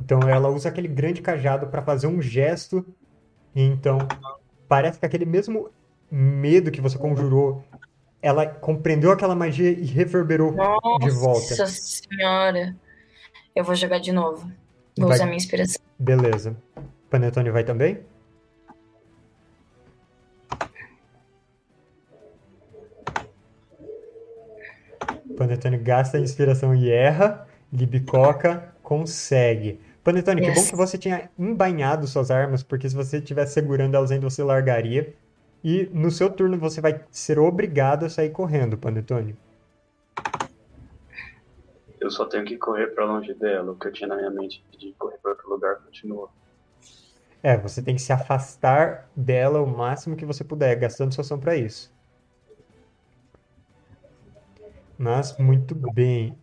Então 0.00 0.20
ela 0.28 0.48
usa 0.48 0.68
aquele 0.68 0.88
grande 0.88 1.22
cajado 1.22 1.66
para 1.68 1.82
fazer 1.82 2.06
um 2.06 2.20
gesto. 2.20 2.84
E 3.54 3.62
então 3.62 3.98
parece 4.68 4.98
que 4.98 5.06
aquele 5.06 5.24
mesmo 5.24 5.70
medo 6.10 6.70
que 6.70 6.80
você 6.80 6.98
conjurou, 6.98 7.64
ela 8.20 8.46
compreendeu 8.46 9.10
aquela 9.10 9.34
magia 9.34 9.70
e 9.70 9.84
reverberou 9.84 10.50
de 11.00 11.10
volta. 11.10 11.56
Nossa 11.56 11.66
senhora. 11.66 12.76
Eu 13.54 13.64
vou 13.64 13.74
jogar 13.74 13.98
de 13.98 14.12
novo. 14.12 14.50
Vou 14.98 15.08
Vai- 15.08 15.16
usar 15.16 15.24
minha 15.24 15.36
inspiração. 15.36 15.80
Beleza. 15.98 16.56
Panetone 17.08 17.50
vai 17.50 17.64
também? 17.64 18.00
Panetone 25.36 25.76
gasta 25.78 26.16
a 26.16 26.20
inspiração 26.20 26.74
e 26.74 26.90
erra. 26.90 27.46
Libicoca 27.72 28.74
consegue. 28.82 29.80
Panetone, 30.02 30.40
que 30.40 30.48
bom 30.48 30.54
Yes. 30.60 30.70
que 30.70 30.76
você 30.76 30.96
tinha 30.96 31.28
embainhado 31.38 32.06
suas 32.06 32.30
armas, 32.30 32.62
porque 32.62 32.88
se 32.88 32.94
você 32.94 33.18
estivesse 33.18 33.54
segurando 33.54 33.96
elas 33.96 34.10
ainda 34.10 34.28
você 34.28 34.42
largaria. 34.42 35.14
E 35.64 35.90
no 35.92 36.10
seu 36.10 36.30
turno 36.30 36.56
você 36.58 36.80
vai 36.80 37.00
ser 37.10 37.38
obrigado 37.40 38.04
a 38.04 38.08
sair 38.10 38.30
correndo, 38.30 38.78
Panetone. 38.78 39.36
Eu 42.00 42.10
só 42.10 42.24
tenho 42.26 42.44
que 42.44 42.56
correr 42.56 42.88
pra 42.88 43.04
longe 43.04 43.34
dela. 43.34 43.72
O 43.72 43.76
que 43.76 43.88
eu 43.88 43.92
tinha 43.92 44.06
na 44.08 44.16
minha 44.16 44.30
mente 44.30 44.62
de 44.78 44.94
correr 44.98 45.18
pra 45.18 45.32
outro 45.32 45.48
lugar 45.50 45.76
continua. 45.76 46.28
É, 47.42 47.56
você 47.56 47.82
tem 47.82 47.94
que 47.94 48.02
se 48.02 48.12
afastar 48.12 49.08
dela 49.16 49.60
o 49.60 49.66
máximo 49.66 50.14
que 50.16 50.24
você 50.24 50.44
puder, 50.44 50.76
gastando 50.76 51.12
sua 51.14 51.22
ação 51.22 51.38
para 51.38 51.56
isso. 51.56 51.92
Mas 54.98 55.36
muito 55.38 55.74
bem. 55.74 56.36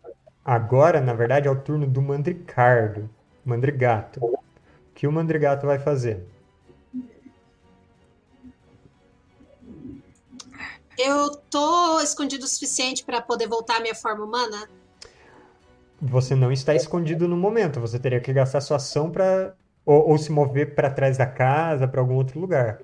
Agora, 0.44 1.00
na 1.00 1.14
verdade, 1.14 1.48
é 1.48 1.52
o 1.52 1.60
turno 1.60 1.88
do 1.88 2.02
Mandricardo, 2.02 3.10
Mandrigato. 3.46 4.24
O 4.24 4.40
que 4.94 5.08
o 5.08 5.12
Mandrigato 5.12 5.66
vai 5.66 5.80
fazer? 5.80 6.26
Eu 10.98 11.32
tô 11.50 12.00
escondido 12.02 12.44
o 12.44 12.48
suficiente 12.48 13.04
para 13.04 13.22
poder 13.22 13.48
voltar 13.48 13.78
à 13.78 13.80
minha 13.80 13.96
forma 13.96 14.24
humana? 14.24 14.70
Você 16.02 16.36
não 16.36 16.52
está 16.52 16.76
escondido 16.76 17.28
no 17.28 17.38
momento, 17.38 17.80
você 17.80 17.98
teria 17.98 18.20
que 18.20 18.32
gastar 18.34 18.62
sua 18.62 18.78
ação 18.78 19.10
para 19.10 19.56
ou, 19.86 20.10
ou 20.10 20.18
se 20.18 20.32
mover 20.32 20.76
para 20.76 20.90
trás 20.90 21.18
da 21.18 21.26
casa, 21.26 21.88
para 21.88 22.02
algum 22.02 22.16
outro 22.16 22.40
lugar. 22.40 22.82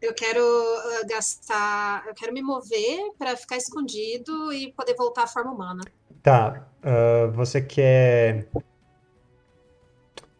Eu 0.00 0.14
quero 0.14 0.42
ah, 0.42 1.06
gastar. 1.08 2.06
Eu 2.06 2.14
quero 2.14 2.32
me 2.32 2.42
mover 2.42 3.12
para 3.18 3.36
ficar 3.36 3.56
escondido 3.56 4.52
e 4.52 4.72
poder 4.72 4.94
voltar 4.94 5.24
à 5.24 5.26
forma 5.26 5.52
humana. 5.52 5.82
Tá, 6.22 6.68
ah, 6.82 7.30
você 7.32 7.60
quer. 7.60 8.48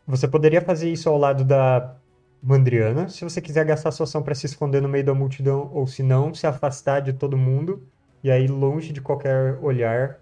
Você 0.06 0.26
poderia 0.26 0.62
fazer 0.62 0.90
isso 0.90 1.08
ao 1.08 1.18
lado 1.18 1.44
da 1.44 1.98
Mandriana, 2.42 3.08
se 3.08 3.24
você 3.24 3.40
quiser 3.40 3.64
gastar 3.64 3.90
sua 3.90 4.04
ação 4.04 4.22
para 4.22 4.34
se 4.34 4.46
esconder 4.46 4.80
no 4.80 4.88
meio 4.88 5.04
da 5.04 5.12
multidão, 5.12 5.70
ou 5.74 5.86
se 5.86 6.02
não, 6.02 6.32
se 6.32 6.46
afastar 6.46 7.00
de 7.00 7.12
todo 7.12 7.36
mundo 7.36 7.86
e 8.22 8.30
aí 8.30 8.46
longe 8.46 8.92
de 8.92 9.00
qualquer 9.00 9.58
olhar 9.62 10.20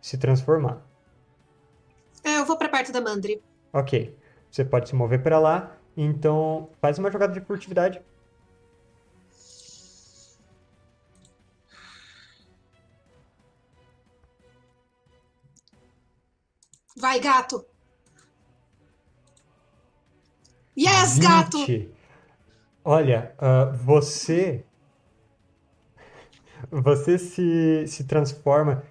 se 0.00 0.16
transformar. 0.16 0.80
É, 2.24 2.38
eu 2.38 2.46
vou 2.46 2.56
para 2.56 2.68
perto 2.68 2.90
da 2.90 3.00
Mandri. 3.00 3.42
Ok, 3.72 4.16
você 4.50 4.64
pode 4.64 4.88
se 4.88 4.94
mover 4.94 5.22
para 5.22 5.38
lá, 5.38 5.76
então 5.96 6.70
faz 6.80 6.98
uma 6.98 7.10
jogada 7.10 7.32
de 7.32 7.40
furtividade. 7.40 8.00
Vai, 16.96 17.20
gato. 17.20 17.64
Yes, 20.76 21.18
gato! 21.18 21.58
20. 21.58 21.90
Olha, 22.84 23.34
ah, 23.38 23.66
você. 23.66 24.64
Você 26.70 27.18
se, 27.18 27.86
se 27.86 28.04
transforma 28.04 28.82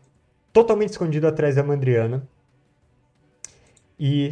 totalmente 0.53 0.91
escondido 0.91 1.27
atrás 1.27 1.55
da 1.55 1.63
Mandriana 1.63 2.27
e 3.99 4.29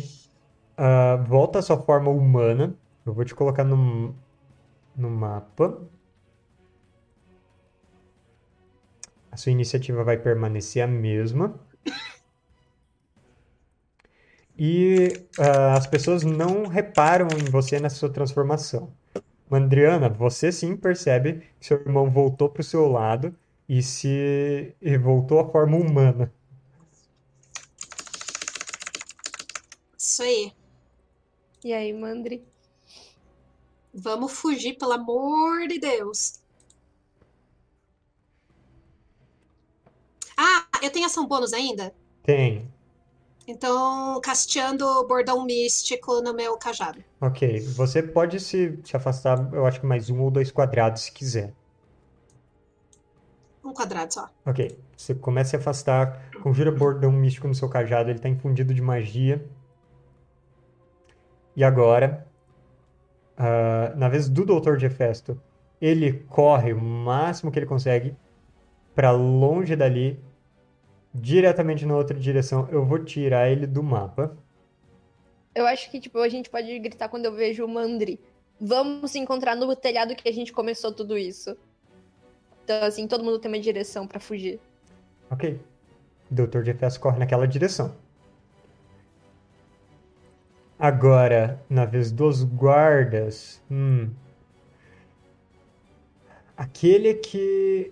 ah, 0.78 1.16
volta 1.28 1.60
à 1.60 1.62
sua 1.62 1.78
forma 1.78 2.12
humana. 2.12 2.76
Eu 3.06 3.14
vou 3.14 3.26
te 3.26 3.34
colocar 3.34 3.64
no, 3.64 4.16
no 4.96 5.10
mapa. 5.10 5.82
A 9.32 9.38
sua 9.38 9.52
iniciativa 9.52 10.04
vai 10.04 10.18
permanecer 10.18 10.84
a 10.84 10.88
mesma. 10.88 11.60
E 14.58 15.26
ah, 15.40 15.76
as 15.76 15.88
pessoas 15.88 16.24
não 16.24 16.68
reparam 16.68 17.28
em 17.40 17.50
você 17.50 17.80
nessa 17.80 17.96
sua 17.96 18.10
transformação. 18.12 18.94
Mandriana, 19.50 20.10
você 20.10 20.52
sim 20.52 20.76
percebe 20.76 21.44
que 21.60 21.68
seu 21.68 21.78
irmão 21.80 22.10
voltou 22.10 22.50
para 22.50 22.62
o 22.62 22.64
seu 22.64 22.88
lado 22.88 23.36
e 23.68 23.82
se 23.84 24.76
e 24.82 24.98
voltou 24.98 25.40
à 25.40 25.50
forma 25.50 25.78
humana. 25.78 26.34
Isso 29.98 30.24
aí. 30.24 30.54
E 31.64 31.72
aí, 31.72 31.94
Mandri? 31.94 32.44
Vamos 33.94 34.32
fugir, 34.34 34.78
pelo 34.78 34.94
amor 34.94 35.68
de 35.68 35.80
Deus. 35.80 36.42
Ah, 40.36 40.66
eu 40.82 40.92
tenho 40.92 41.06
ação 41.06 41.28
bônus 41.28 41.54
ainda? 41.54 41.94
Tem. 42.24 42.73
Então, 43.48 44.22
casteando 44.22 44.86
bordão 45.08 45.46
místico 45.46 46.22
no 46.22 46.34
meu 46.34 46.58
cajado. 46.58 47.04
Ok. 47.20 47.60
Você 47.60 48.02
pode 48.02 48.40
se, 48.40 48.80
se 48.84 48.96
afastar, 48.96 49.54
eu 49.54 49.66
acho 49.66 49.82
que 49.82 49.86
mais 49.86 50.10
um 50.10 50.22
ou 50.22 50.32
dois 50.32 50.52
quadrados 50.52 51.04
se 51.04 51.12
quiser. 51.12 51.54
Um 53.64 53.74
quadrado 53.74 54.14
só. 54.14 54.30
Ok. 54.46 54.78
Você 54.96 55.14
começa 55.14 55.50
a 55.50 55.50
se 55.52 55.56
afastar, 55.58 56.30
conjura 56.42 56.72
bordão 56.72 57.12
místico 57.12 57.48
no 57.48 57.56
seu 57.56 57.68
cajado, 57.68 58.10
ele 58.10 58.20
está 58.20 58.30
infundido 58.30 58.74
de 58.74 58.82
magia. 58.82 59.46
E 61.56 61.64
agora, 61.64 62.26
ah, 63.38 63.94
na 63.96 64.08
vez 64.08 64.30
do 64.30 64.46
Doutor 64.46 64.78
de 64.78 64.86
Hefesto, 64.86 65.40
ele 65.82 66.14
corre 66.30 66.74
o 66.74 66.82
máximo 66.82 67.52
que 67.52 67.60
ele 67.60 67.66
consegue 67.66 68.16
para 68.96 69.12
longe 69.12 69.76
dali, 69.76 70.20
diretamente 71.14 71.86
na 71.86 71.96
outra 71.96 72.18
direção. 72.18 72.68
Eu 72.72 72.86
vou 72.86 73.04
tirar 73.04 73.50
ele 73.50 73.68
do 73.68 73.84
mapa. 73.84 74.36
Eu 75.54 75.68
acho 75.68 75.92
que, 75.92 76.00
tipo, 76.00 76.18
a 76.18 76.30
gente 76.30 76.50
pode 76.50 76.78
gritar 76.80 77.10
quando 77.10 77.26
eu 77.26 77.34
vejo 77.34 77.64
o 77.64 77.68
Mandri. 77.68 78.20
Vamos 78.60 79.12
se 79.12 79.20
encontrar 79.20 79.56
no 79.56 79.76
telhado 79.76 80.16
que 80.16 80.28
a 80.28 80.34
gente 80.34 80.52
começou 80.52 80.92
tudo 80.92 81.18
isso. 81.18 81.56
Então, 82.64 82.84
assim, 82.84 83.08
todo 83.08 83.24
mundo 83.24 83.40
tem 83.40 83.52
uma 83.52 83.60
direção 83.60 84.08
pra 84.08 84.20
fugir. 84.20 84.60
Ok. 85.30 85.60
Doutor 86.32 86.64
de 86.64 86.72
Hefesto 86.72 87.00
corre 87.00 87.20
naquela 87.20 87.48
direção. 87.48 87.94
Agora, 90.80 91.62
na 91.70 91.86
vez 91.86 92.12
dos 92.12 92.44
guardas. 92.44 93.62
Hum. 93.70 94.10
Aquele 96.58 97.14
que. 97.16 97.92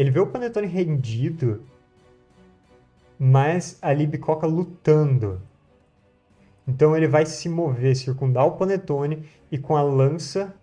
Ele 0.00 0.10
vê 0.10 0.18
o 0.18 0.26
Panetone 0.26 0.66
rendido, 0.66 1.62
mas 3.18 3.78
a 3.82 3.92
Libicoca 3.92 4.46
lutando. 4.46 5.42
Então 6.66 6.96
ele 6.96 7.06
vai 7.06 7.26
se 7.26 7.50
mover, 7.50 7.94
circundar 7.94 8.46
o 8.46 8.52
Panetone 8.52 9.28
e 9.52 9.58
com 9.58 9.76
a 9.76 9.82
lança 9.82 10.54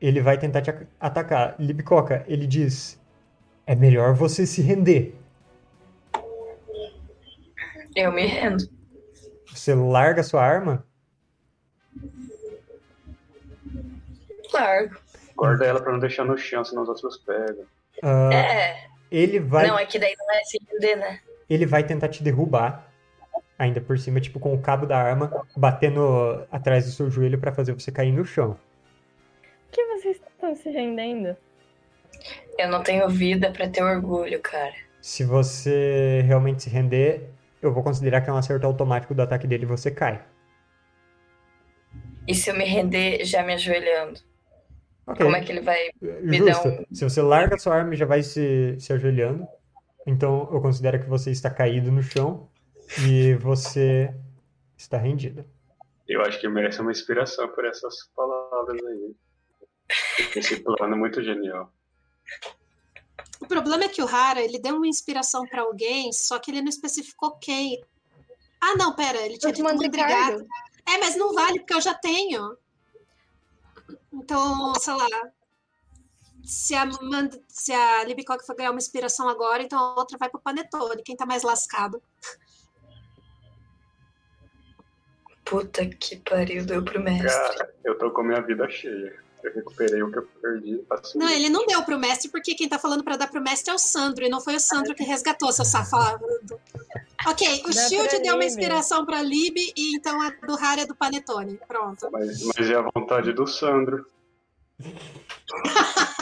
ele 0.00 0.20
vai 0.20 0.36
tentar 0.36 0.60
te 0.60 0.74
atacar. 0.98 1.54
Libicoca, 1.56 2.24
ele 2.26 2.48
diz: 2.48 3.00
É 3.64 3.76
melhor 3.76 4.12
você 4.12 4.44
se 4.44 4.60
render. 4.60 5.14
Eu 7.94 8.10
me 8.10 8.26
rendo. 8.26 8.68
Você 9.46 9.72
larga 9.72 10.24
sua 10.24 10.44
arma 10.44 10.84
Largo. 14.52 14.96
Guarda 15.36 15.64
ela 15.64 15.80
pra 15.80 15.92
não 15.92 16.00
deixar 16.00 16.24
no 16.24 16.36
chão, 16.36 16.64
senão 16.64 16.82
os 16.82 16.88
outros 16.88 17.16
pegam. 17.18 17.64
Ah, 18.02 18.30
É. 18.32 18.84
ele 19.10 19.38
vai 19.40 19.66
Não, 19.66 19.78
é 19.78 19.86
que 19.86 19.98
daí 19.98 20.14
não 20.18 20.34
é 20.34 20.44
se 20.44 20.58
render, 20.70 20.96
né? 20.96 21.20
ele 21.48 21.66
vai 21.66 21.82
tentar 21.84 22.08
te 22.08 22.22
derrubar 22.22 22.86
ainda 23.58 23.80
por 23.80 23.98
cima, 23.98 24.20
tipo 24.20 24.38
com 24.40 24.54
o 24.54 24.60
cabo 24.60 24.86
da 24.86 24.96
arma 24.98 25.44
batendo 25.56 26.46
atrás 26.50 26.86
do 26.86 26.92
seu 26.92 27.10
joelho 27.10 27.38
pra 27.38 27.52
fazer 27.52 27.72
você 27.72 27.92
cair 27.92 28.12
no 28.12 28.24
chão. 28.24 28.56
Por 29.66 29.72
que 29.72 29.84
vocês 29.86 30.16
estão 30.16 30.54
se 30.54 30.70
rendendo? 30.70 31.36
Eu 32.58 32.68
não 32.68 32.82
tenho 32.82 33.08
vida 33.08 33.50
pra 33.50 33.68
ter 33.68 33.82
orgulho, 33.82 34.40
cara. 34.40 34.74
Se 35.00 35.24
você 35.24 36.22
realmente 36.26 36.62
se 36.62 36.70
render, 36.70 37.30
eu 37.62 37.72
vou 37.72 37.82
considerar 37.82 38.20
que 38.20 38.30
é 38.30 38.32
um 38.32 38.36
acerto 38.36 38.66
automático 38.66 39.14
do 39.14 39.22
ataque 39.22 39.46
dele 39.46 39.64
e 39.64 39.66
você 39.66 39.90
cai. 39.90 40.22
E 42.28 42.34
se 42.34 42.50
eu 42.50 42.56
me 42.56 42.64
render 42.64 43.24
já 43.24 43.42
me 43.42 43.54
ajoelhando? 43.54 44.20
Ok, 45.10 45.24
Como 45.24 45.36
é 45.36 45.40
que 45.44 45.52
ele 45.52 45.60
vai. 45.60 45.90
me 46.00 46.38
justo. 46.38 46.68
um- 46.68 46.84
Se 46.94 47.04
você 47.04 47.20
larga 47.22 47.58
sua 47.58 47.74
arma 47.76 47.94
e 47.94 47.96
já 47.96 48.06
vai 48.06 48.22
se, 48.22 48.76
se 48.78 48.92
ajoelhando, 48.92 49.46
então 50.06 50.48
eu 50.52 50.60
considero 50.60 51.00
que 51.02 51.08
você 51.08 51.30
está 51.30 51.50
caído 51.50 51.90
no 51.90 52.02
chão 52.02 52.48
e 53.06 53.34
você 53.34 54.14
está 54.76 54.96
rendido. 54.98 55.44
Eu 56.08 56.22
acho 56.22 56.40
que 56.40 56.48
merece 56.48 56.80
uma 56.80 56.90
inspiração 56.90 57.48
por 57.48 57.64
essas 57.64 57.94
palavras 58.16 58.80
aí. 58.84 59.14
Esse 60.36 60.60
plano 60.60 60.94
é 60.94 60.98
muito 60.98 61.22
genial. 61.22 61.72
O 63.40 63.46
problema 63.46 63.84
é 63.84 63.88
que 63.88 64.02
o 64.02 64.06
Hara, 64.08 64.40
ele 64.40 64.58
deu 64.60 64.76
uma 64.76 64.86
inspiração 64.86 65.46
pra 65.46 65.62
alguém, 65.62 66.12
só 66.12 66.38
que 66.38 66.50
ele 66.50 66.60
não 66.62 66.68
especificou 66.68 67.36
quem. 67.38 67.80
Ah, 68.60 68.76
não, 68.76 68.94
pera, 68.94 69.18
ele 69.24 69.38
tinha 69.38 69.52
dito. 69.52 69.64
Mandrigato. 69.64 70.44
É, 70.88 70.98
mas 70.98 71.16
não 71.16 71.32
vale, 71.32 71.58
porque 71.60 71.74
eu 71.74 71.80
já 71.80 71.94
tenho. 71.94 72.56
Então, 74.12 74.74
sei 74.76 74.94
lá. 74.94 75.08
Se 76.44 76.74
a, 76.74 76.86
Mand... 76.86 77.30
se 77.48 77.72
a 77.72 78.04
Libicoca 78.04 78.44
for 78.44 78.56
ganhar 78.56 78.70
uma 78.70 78.78
inspiração 78.78 79.28
agora, 79.28 79.62
então 79.62 79.78
a 79.78 79.94
outra 79.94 80.16
vai 80.18 80.28
pro 80.28 80.40
Panetone, 80.40 81.02
quem 81.02 81.16
tá 81.16 81.26
mais 81.26 81.42
lascado. 81.42 82.02
Puta 85.44 85.84
que 85.86 86.16
pariu, 86.16 86.64
deu 86.64 86.84
pro 86.84 87.00
mestre. 87.00 87.58
Cara, 87.58 87.74
eu 87.84 87.98
tô 87.98 88.10
com 88.10 88.20
a 88.20 88.24
minha 88.24 88.40
vida 88.40 88.68
cheia. 88.70 89.29
Eu 89.42 89.54
recuperei 89.54 90.02
o 90.02 90.10
que 90.10 90.18
eu 90.18 90.22
perdi. 90.42 90.84
Assim, 90.90 91.18
Não, 91.18 91.28
ele 91.28 91.48
não 91.48 91.66
deu 91.66 91.82
pro 91.82 91.98
mestre, 91.98 92.28
porque 92.30 92.54
quem 92.54 92.68
tá 92.68 92.78
falando 92.78 93.02
pra 93.02 93.16
dar 93.16 93.28
pro 93.28 93.40
mestre 93.42 93.70
é 93.70 93.74
o 93.74 93.78
Sandro, 93.78 94.24
e 94.24 94.28
não 94.28 94.40
foi 94.40 94.56
o 94.56 94.60
Sandro 94.60 94.94
que 94.94 95.02
resgatou, 95.02 95.50
seu 95.52 95.64
safado. 95.64 96.24
Ok, 97.26 97.62
o 97.66 97.74
Dá 97.74 97.88
Shield 97.88 98.22
deu 98.22 98.34
uma 98.34 98.44
inspiração 98.44 99.04
pra 99.06 99.22
Lib, 99.22 99.56
e 99.76 99.96
então 99.96 100.20
a 100.20 100.30
do 100.30 100.54
Hara 100.54 100.82
é 100.82 100.86
do 100.86 100.94
Panetone. 100.94 101.58
Pronto. 101.66 102.08
Mas, 102.12 102.42
mas 102.42 102.70
é 102.70 102.74
a 102.74 102.82
vontade 102.94 103.32
do 103.32 103.46
Sandro. 103.46 104.06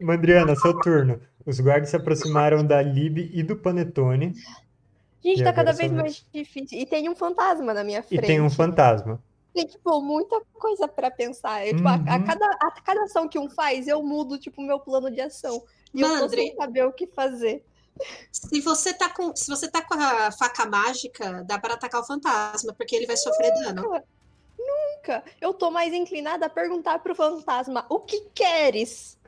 Mandriana, 0.00 0.54
seu 0.56 0.78
turno. 0.80 1.20
Os 1.44 1.60
guardas 1.60 1.90
se 1.90 1.96
aproximaram 1.96 2.64
da 2.64 2.80
Lib 2.82 3.30
e 3.32 3.42
do 3.42 3.56
Panetone 3.56 4.34
Gente, 5.22 5.40
E 5.40 5.44
tá 5.44 5.52
cada 5.52 5.72
vez 5.72 5.90
mais- 5.92 6.24
difícil. 6.32 6.78
E 6.78 6.86
tem 6.86 7.08
um 7.08 7.16
fantasma 7.16 7.74
na 7.74 7.82
minha 7.82 8.00
e 8.00 8.02
frente. 8.02 8.26
tem 8.26 8.40
um 8.40 8.50
fantasma. 8.50 9.20
Tem, 9.56 9.66
tipo, 9.66 10.02
muita 10.02 10.38
coisa 10.52 10.86
pra 10.86 11.10
pensar. 11.10 11.66
Eu, 11.66 11.74
tipo, 11.74 11.88
a, 11.88 11.94
a 11.94 12.18
Uhum. 12.18 12.24
cada, 12.26 12.46
a 12.46 12.70
cada 12.82 13.02
ação 13.04 13.26
que 13.26 13.38
um 13.38 13.48
faz, 13.48 13.88
eu 13.88 14.02
mudo, 14.02 14.38
tipo, 14.38 14.60
o 14.60 14.64
meu 14.66 14.78
plano 14.78 15.10
de 15.10 15.20
ação. 15.22 15.64
E 15.94 16.02
eu 16.02 16.08
tô 16.08 16.14
Mandre. 16.20 16.42
sem 16.42 16.54
saber 16.56 16.84
o 16.84 16.92
que 16.92 17.06
fazer. 17.06 17.64
Se 18.30 18.60
você 18.60 18.92
tá 18.92 19.08
com, 19.08 19.34
se 19.34 19.48
você 19.48 19.70
tá 19.70 19.80
com 19.80 19.94
a 19.94 20.30
faca 20.30 20.66
mágica, 20.66 21.42
dá 21.44 21.58
para 21.58 21.72
atacar 21.74 22.02
o 22.02 22.04
fantasma, 22.04 22.74
porque 22.74 22.94
ele 22.94 23.06
vai 23.06 23.16
sofrer 23.16 23.50
dano. 23.54 23.82
Nunca. 24.58 25.24
Eu 25.40 25.54
tô 25.54 25.70
mais 25.70 25.94
inclinada 25.94 26.46
a 26.46 26.50
perguntar 26.50 26.98
pro 26.98 27.14
fantasma, 27.14 27.86
o 27.88 28.00
que 28.00 28.20
queres 28.34 29.18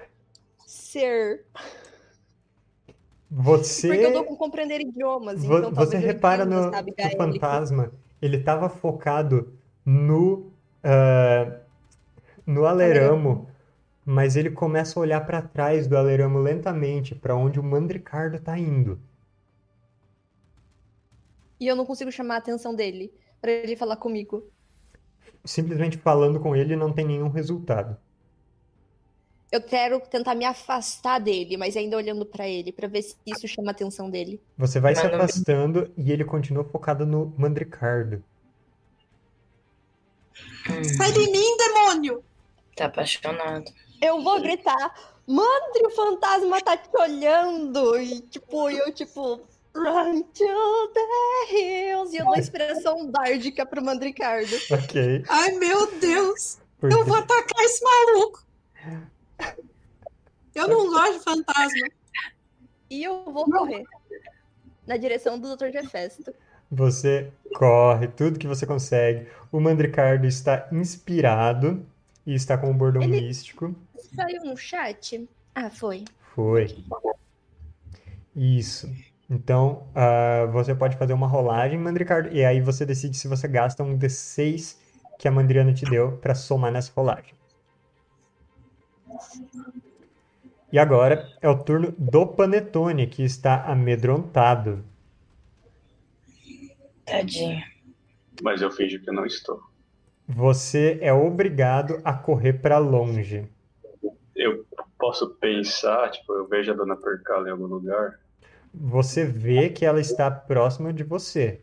ser? 0.66 1.47
Você 3.31 3.89
Porque 3.89 4.07
eu 4.07 4.12
tô 4.12 4.24
com 4.24 4.36
compreender 4.36 4.81
idiomas, 4.81 5.42
Vo- 5.44 5.58
então 5.58 5.70
Você 5.73 5.97
eu 5.97 6.00
repara 6.00 6.44
no 6.44 6.70
sabe, 6.70 6.92
que 6.92 7.07
o 7.07 7.16
gaélico. 7.16 7.16
fantasma, 7.16 7.92
ele 8.20 8.36
estava 8.39 8.68
focado 8.68 9.58
no, 9.89 10.52
ah, 10.84 11.60
no 12.47 12.67
aleramo, 12.67 13.49
mas 14.05 14.36
ele 14.36 14.50
começa 14.50 14.99
a 14.99 15.02
olhar 15.02 15.25
para 15.25 15.41
trás 15.41 15.86
do 15.86 15.97
aleramo 15.97 16.39
lentamente, 16.39 17.15
para 17.15 17.34
onde 17.34 17.58
o 17.58 17.62
Mandricardo 17.62 18.39
tá 18.39 18.58
indo. 18.58 19.00
E 21.58 21.67
eu 21.67 21.75
não 21.75 21.86
consigo 21.86 22.12
chamar 22.12 22.34
a 22.34 22.39
atenção 22.39 22.75
dele 22.75 23.10
pra 23.41 23.50
ele 23.50 23.76
falar 23.76 23.97
comigo. 23.97 24.47
Simplesmente 25.42 25.97
falando 25.97 26.39
com 26.39 26.55
ele 26.55 26.76
não 26.76 26.92
tem 26.92 27.07
nenhum 27.07 27.28
resultado. 27.28 27.97
Eu 29.50 29.62
quero 29.62 29.99
tentar 30.00 30.34
me 30.34 30.44
afastar 30.44 31.18
dele, 31.18 31.57
mas 31.57 31.75
ainda 31.75 31.97
olhando 31.97 32.26
pra 32.26 32.47
ele, 32.47 32.70
pra 32.70 32.86
ver 32.86 33.00
se 33.00 33.17
isso 33.26 33.49
chama 33.49 33.68
a 33.68 33.73
atenção 33.73 34.10
dele. 34.10 34.39
Você 34.58 34.78
vai 34.78 34.94
se 34.94 35.02
Mano. 35.05 35.17
afastando 35.17 35.91
e 35.97 36.12
ele 36.12 36.26
continua 36.26 36.62
focado 36.62 37.07
no 37.07 37.33
Mandricardo. 37.39 38.23
Hum, 40.70 40.84
Sai 40.97 41.12
de 41.12 41.30
mim, 41.30 41.56
demônio! 41.56 42.24
tá 42.76 42.86
apaixonado. 42.86 43.72
Eu 44.00 44.22
vou 44.22 44.40
gritar, 44.40 44.94
Mandre, 45.26 45.86
o 45.86 45.90
fantasma 45.90 46.60
tá 46.60 46.76
te 46.76 46.88
olhando! 46.97 47.98
E 48.00 48.20
tipo, 48.20 48.70
eu 48.70 48.92
tipo, 48.92 49.40
run 49.74 50.22
to 50.22 50.92
the 50.94 51.52
hills! 51.52 52.14
E 52.14 52.18
eu 52.18 52.24
dou 52.24 52.36
inspiração 52.36 53.10
dárdica 53.10 53.66
pro 53.66 53.84
Mandricardo. 53.84 54.56
Ok. 54.70 55.24
Ai, 55.28 55.52
meu 55.52 55.90
Deus! 55.98 56.58
Eu 56.82 57.05
vou 57.05 57.16
atacar 57.16 57.64
esse 57.64 57.82
maluco! 57.82 58.47
Eu 60.55 60.68
não 60.68 60.88
gosto 60.88 61.18
de 61.18 61.24
fantasma. 61.24 61.88
E 62.90 63.02
eu 63.05 63.24
vou 63.24 63.44
correr 63.44 63.84
na 64.86 64.97
direção 64.97 65.38
do 65.38 65.56
Dr. 65.56 65.70
Jefesto. 65.70 66.34
Você 66.70 67.32
corre 67.55 68.08
tudo 68.08 68.38
que 68.38 68.47
você 68.47 68.66
consegue. 68.66 69.26
O 69.50 69.60
Mandricardo 69.60 70.26
está 70.26 70.68
inspirado 70.70 71.84
e 72.26 72.34
está 72.34 72.58
com 72.58 72.70
o 72.70 72.74
bordão 72.74 73.02
Ele- 73.02 73.20
místico. 73.22 73.74
Saiu 74.14 74.44
no 74.44 74.56
chat? 74.56 75.28
Ah, 75.55 75.70
foi. 75.70 76.05
Foi. 76.34 76.76
Isso. 78.36 78.90
Então, 79.30 79.86
ah, 79.94 80.47
você 80.52 80.74
pode 80.74 80.97
fazer 80.97 81.12
uma 81.12 81.26
rolagem, 81.26 81.78
Mandricardo, 81.78 82.28
e 82.32 82.44
aí 82.44 82.60
você 82.60 82.86
decide 82.86 83.16
se 83.16 83.28
você 83.28 83.47
gasta 83.48 83.82
um 83.82 83.97
D6 83.97 84.76
que 85.18 85.26
a 85.26 85.30
Mandriana 85.32 85.72
te 85.74 85.84
deu 85.84 86.12
para 86.18 86.34
somar 86.34 86.70
nessa 86.70 86.92
rolagem. 86.94 87.34
E 90.70 90.78
agora 90.78 91.28
é 91.40 91.48
o 91.48 91.58
turno 91.58 91.92
do 91.98 92.26
Panetone, 92.26 93.06
que 93.06 93.22
está 93.22 93.64
amedrontado. 93.64 94.84
Tadinho. 97.11 97.62
Mas 98.43 98.62
eu 98.62 98.70
finjo 98.70 99.01
que 99.01 99.11
eu 99.11 99.15
não 99.15 99.27
estou. 99.27 99.61
Você 100.28 100.99
é 101.01 101.12
obrigado 101.12 102.01
a 102.05 102.12
correr 102.12 102.55
para 102.55 102.78
longe. 102.78 103.49
Eu 104.35 104.65
posso 104.99 105.31
pensar, 105.35 106.11
tipo, 106.11 106.33
eu 106.35 106.47
vejo 106.47 106.70
a 106.70 106.75
dona 106.75 106.97
Percala 106.97 107.49
em 107.49 107.53
algum 107.53 107.67
lugar. 107.67 108.19
Você 108.73 109.25
vê 109.25 109.70
que 109.70 109.85
ela 109.85 110.01
está 110.01 110.31
próxima 110.31 110.93
de 110.93 111.03
você. 111.03 111.61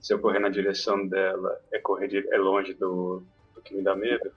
Se 0.00 0.12
eu 0.12 0.18
correr 0.18 0.38
na 0.38 0.50
direção 0.50 1.06
dela, 1.08 1.58
é 1.72 1.78
correr 1.78 2.08
de- 2.08 2.28
é 2.32 2.36
longe 2.36 2.74
do, 2.74 3.22
do 3.54 3.62
que 3.62 3.74
me 3.74 3.82
dá 3.82 3.96
medo. 3.96 4.30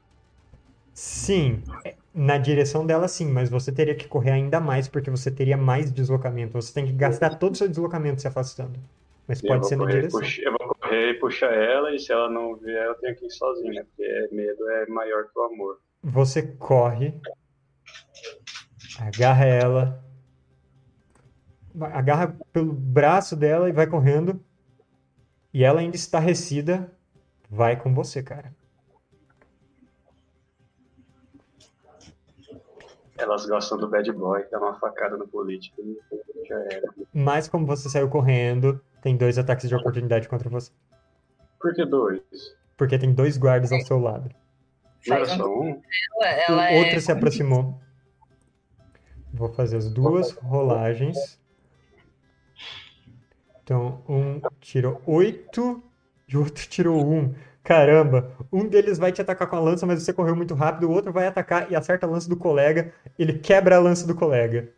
Sim, 0.94 1.62
é, 1.86 1.96
na 2.14 2.38
direção 2.38 2.86
dela 2.86 3.08
sim, 3.08 3.28
mas 3.32 3.50
você 3.50 3.72
teria 3.72 3.94
que 3.96 4.08
correr 4.08 4.32
ainda 4.32 4.60
mais 4.60 4.88
porque 4.88 5.12
você 5.12 5.30
teria 5.30 5.56
mais 5.58 5.92
deslocamento. 5.92 6.54
Você 6.54 6.74
tem 6.74 6.86
que 6.86 6.94
gastar 6.94 7.36
todo 7.38 7.54
o 7.54 7.58
seu 7.58 7.68
deslocamento 7.68 8.22
se 8.22 8.28
afastando. 8.28 8.80
Mas 9.28 9.42
pode 9.42 9.68
ser 9.68 9.76
na 9.76 9.86
direção. 9.86 10.20
puxa- 10.22 10.42
eu 10.42 10.52
vou 10.58 10.76
correr 10.76 11.10
e 11.12 11.14
puxar 11.16 11.54
ela, 11.54 11.94
e 11.94 12.00
se 12.00 12.12
ela 12.12 12.30
não 12.30 12.56
vier, 12.56 12.86
eu 12.86 12.96
tenho 12.96 13.16
que 13.16 13.26
ir 13.26 13.32
sozinha, 13.32 13.86
porque 13.86 14.30
medo 14.32 14.70
é 14.70 14.86
maior 14.88 15.26
que 15.26 15.38
o 15.38 15.44
amor. 15.44 15.80
Você 16.02 16.42
corre, 16.44 17.20
agarra 19.00 19.46
ela, 19.46 20.04
agarra 21.94 22.38
pelo 22.54 22.72
braço 22.72 23.36
dela 23.36 23.68
e 23.68 23.74
vai 23.74 23.86
correndo. 23.88 24.40
E 25.54 25.64
ela 25.64 25.80
ainda 25.82 25.96
estarrecida, 25.96 26.92
vai 27.50 27.76
com 27.76 27.94
você, 27.94 28.22
cara. 28.24 28.54
Elas 33.18 33.46
gostam 33.48 33.78
do 33.78 33.90
bad 33.90 34.12
boy, 34.14 34.46
dá 34.52 34.60
uma 34.60 34.80
facada 34.80 35.18
no 35.18 35.28
político 35.28 35.82
já 36.48 36.56
era. 36.72 36.94
Mas 37.14 37.48
como 37.48 37.66
você 37.66 37.90
saiu 37.90 38.08
correndo, 38.10 38.80
tem 39.08 39.16
dois 39.16 39.38
ataques 39.38 39.70
de 39.70 39.76
oportunidade 39.76 40.28
contra 40.28 40.50
você. 40.50 40.70
Por 41.62 41.74
que 41.74 41.86
dois? 41.86 42.22
Porque 42.76 43.00
tem 43.00 43.14
dois 43.14 43.38
guardas 43.38 43.72
ao 43.72 43.80
seu 43.80 43.98
lado. 43.98 44.30
Não 45.08 45.26
só 45.26 45.48
um? 45.48 45.82
Ela, 46.20 46.28
ela 46.28 46.72
é 46.72 47.00
se 47.00 47.10
aproximou. 47.10 47.80
Vou 49.34 49.48
fazer 49.54 49.78
as 49.78 49.90
duas 49.90 50.32
rolagens. 50.32 51.40
Então, 53.64 54.04
um 54.10 54.42
tirou 54.60 55.02
oito 55.06 55.82
e 56.28 56.36
o 56.36 56.42
outro 56.42 56.68
tirou 56.68 57.10
um. 57.10 57.34
Caramba, 57.64 58.36
um 58.52 58.68
deles 58.68 58.98
vai 58.98 59.14
te 59.14 59.22
atacar 59.22 59.48
com 59.48 59.56
a 59.56 59.60
lança, 59.62 59.86
mas 59.86 60.04
você 60.04 60.12
correu 60.12 60.36
muito 60.36 60.54
rápido. 60.54 60.90
O 60.90 60.92
outro 60.92 61.14
vai 61.14 61.28
atacar 61.28 61.72
e 61.72 61.76
acerta 61.78 62.06
a 62.06 62.10
lança 62.10 62.28
do 62.28 62.36
colega. 62.36 62.92
Ele 63.18 63.40
quebra 63.40 63.78
a 63.78 63.80
lança 63.80 64.06
do 64.06 64.16
colega. 64.16 64.70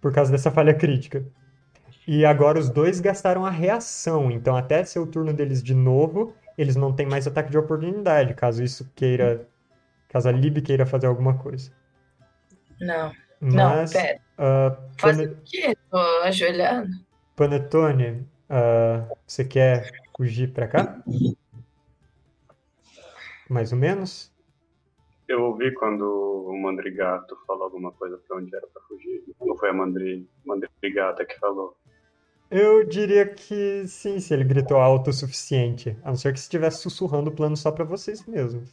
Por 0.00 0.14
causa 0.14 0.32
dessa 0.32 0.50
falha 0.50 0.72
crítica. 0.72 1.26
E 2.06 2.24
agora 2.24 2.58
os 2.58 2.70
dois 2.70 3.00
gastaram 3.00 3.44
a 3.44 3.50
reação. 3.50 4.30
Então, 4.30 4.56
até 4.56 4.84
ser 4.84 5.00
o 5.00 5.06
turno 5.06 5.32
deles 5.32 5.62
de 5.62 5.74
novo, 5.74 6.34
eles 6.56 6.76
não 6.76 6.92
têm 6.94 7.06
mais 7.06 7.26
ataque 7.26 7.50
de 7.50 7.58
oportunidade, 7.58 8.32
caso 8.34 8.62
isso 8.62 8.88
queira. 8.94 9.48
Caso 10.08 10.28
a 10.28 10.32
Lib 10.32 10.60
queira 10.62 10.86
fazer 10.86 11.06
alguma 11.08 11.36
coisa. 11.36 11.70
Não, 12.80 13.12
não, 13.40 13.70
Mas, 13.70 13.92
pera. 13.92 14.20
ah, 14.38 14.76
Fazer 14.98 15.26
Pane- 15.28 15.38
o 15.38 15.42
quê? 15.44 15.76
Tô 15.90 15.98
ajoelhando? 16.22 16.90
Panetone, 17.34 18.26
ah, 18.48 19.08
você 19.26 19.44
quer 19.44 19.90
fugir 20.16 20.52
pra 20.52 20.68
cá? 20.68 21.02
Mais 23.48 23.72
ou 23.72 23.78
menos? 23.78 24.32
Eu 25.28 25.42
ouvi 25.42 25.72
quando 25.74 26.02
o 26.48 26.56
Mandrigato 26.62 27.36
falou 27.46 27.64
alguma 27.64 27.90
coisa 27.92 28.16
pra 28.28 28.36
onde 28.36 28.54
era 28.54 28.66
pra 28.68 28.80
fugir. 28.82 29.24
Ou 29.40 29.56
foi 29.58 29.70
a 29.70 29.72
Mandri, 29.72 30.28
Mandrigata 30.44 31.24
que 31.24 31.36
falou? 31.38 31.76
Eu 32.50 32.84
diria 32.84 33.26
que 33.26 33.86
sim, 33.88 34.20
se 34.20 34.32
ele 34.32 34.44
gritou 34.44 34.78
alto 34.78 35.10
o 35.10 35.12
suficiente. 35.12 35.98
A 36.04 36.08
não 36.08 36.16
ser 36.16 36.32
que 36.32 36.38
estivesse 36.38 36.78
sussurrando 36.78 37.30
o 37.30 37.34
plano 37.34 37.56
só 37.56 37.72
pra 37.72 37.84
vocês 37.84 38.24
mesmos. 38.26 38.72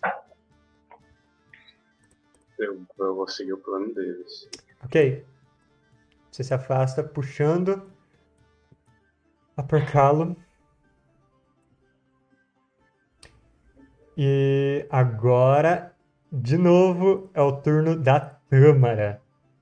Eu, 2.59 2.85
eu 2.99 3.15
vou 3.15 3.27
seguir 3.27 3.53
o 3.53 3.57
plano 3.57 3.93
deles. 3.93 4.47
Ok. 4.83 5.25
Você 6.31 6.43
se 6.43 6.53
afasta, 6.53 7.03
puxando 7.03 7.91
a 9.57 9.63
percalo. 9.63 10.35
E 14.15 14.85
agora, 14.91 15.95
de 16.31 16.57
novo, 16.57 17.31
é 17.33 17.41
o 17.41 17.51
turno 17.59 17.95
da 17.95 18.19
Tâmara. 18.19 19.19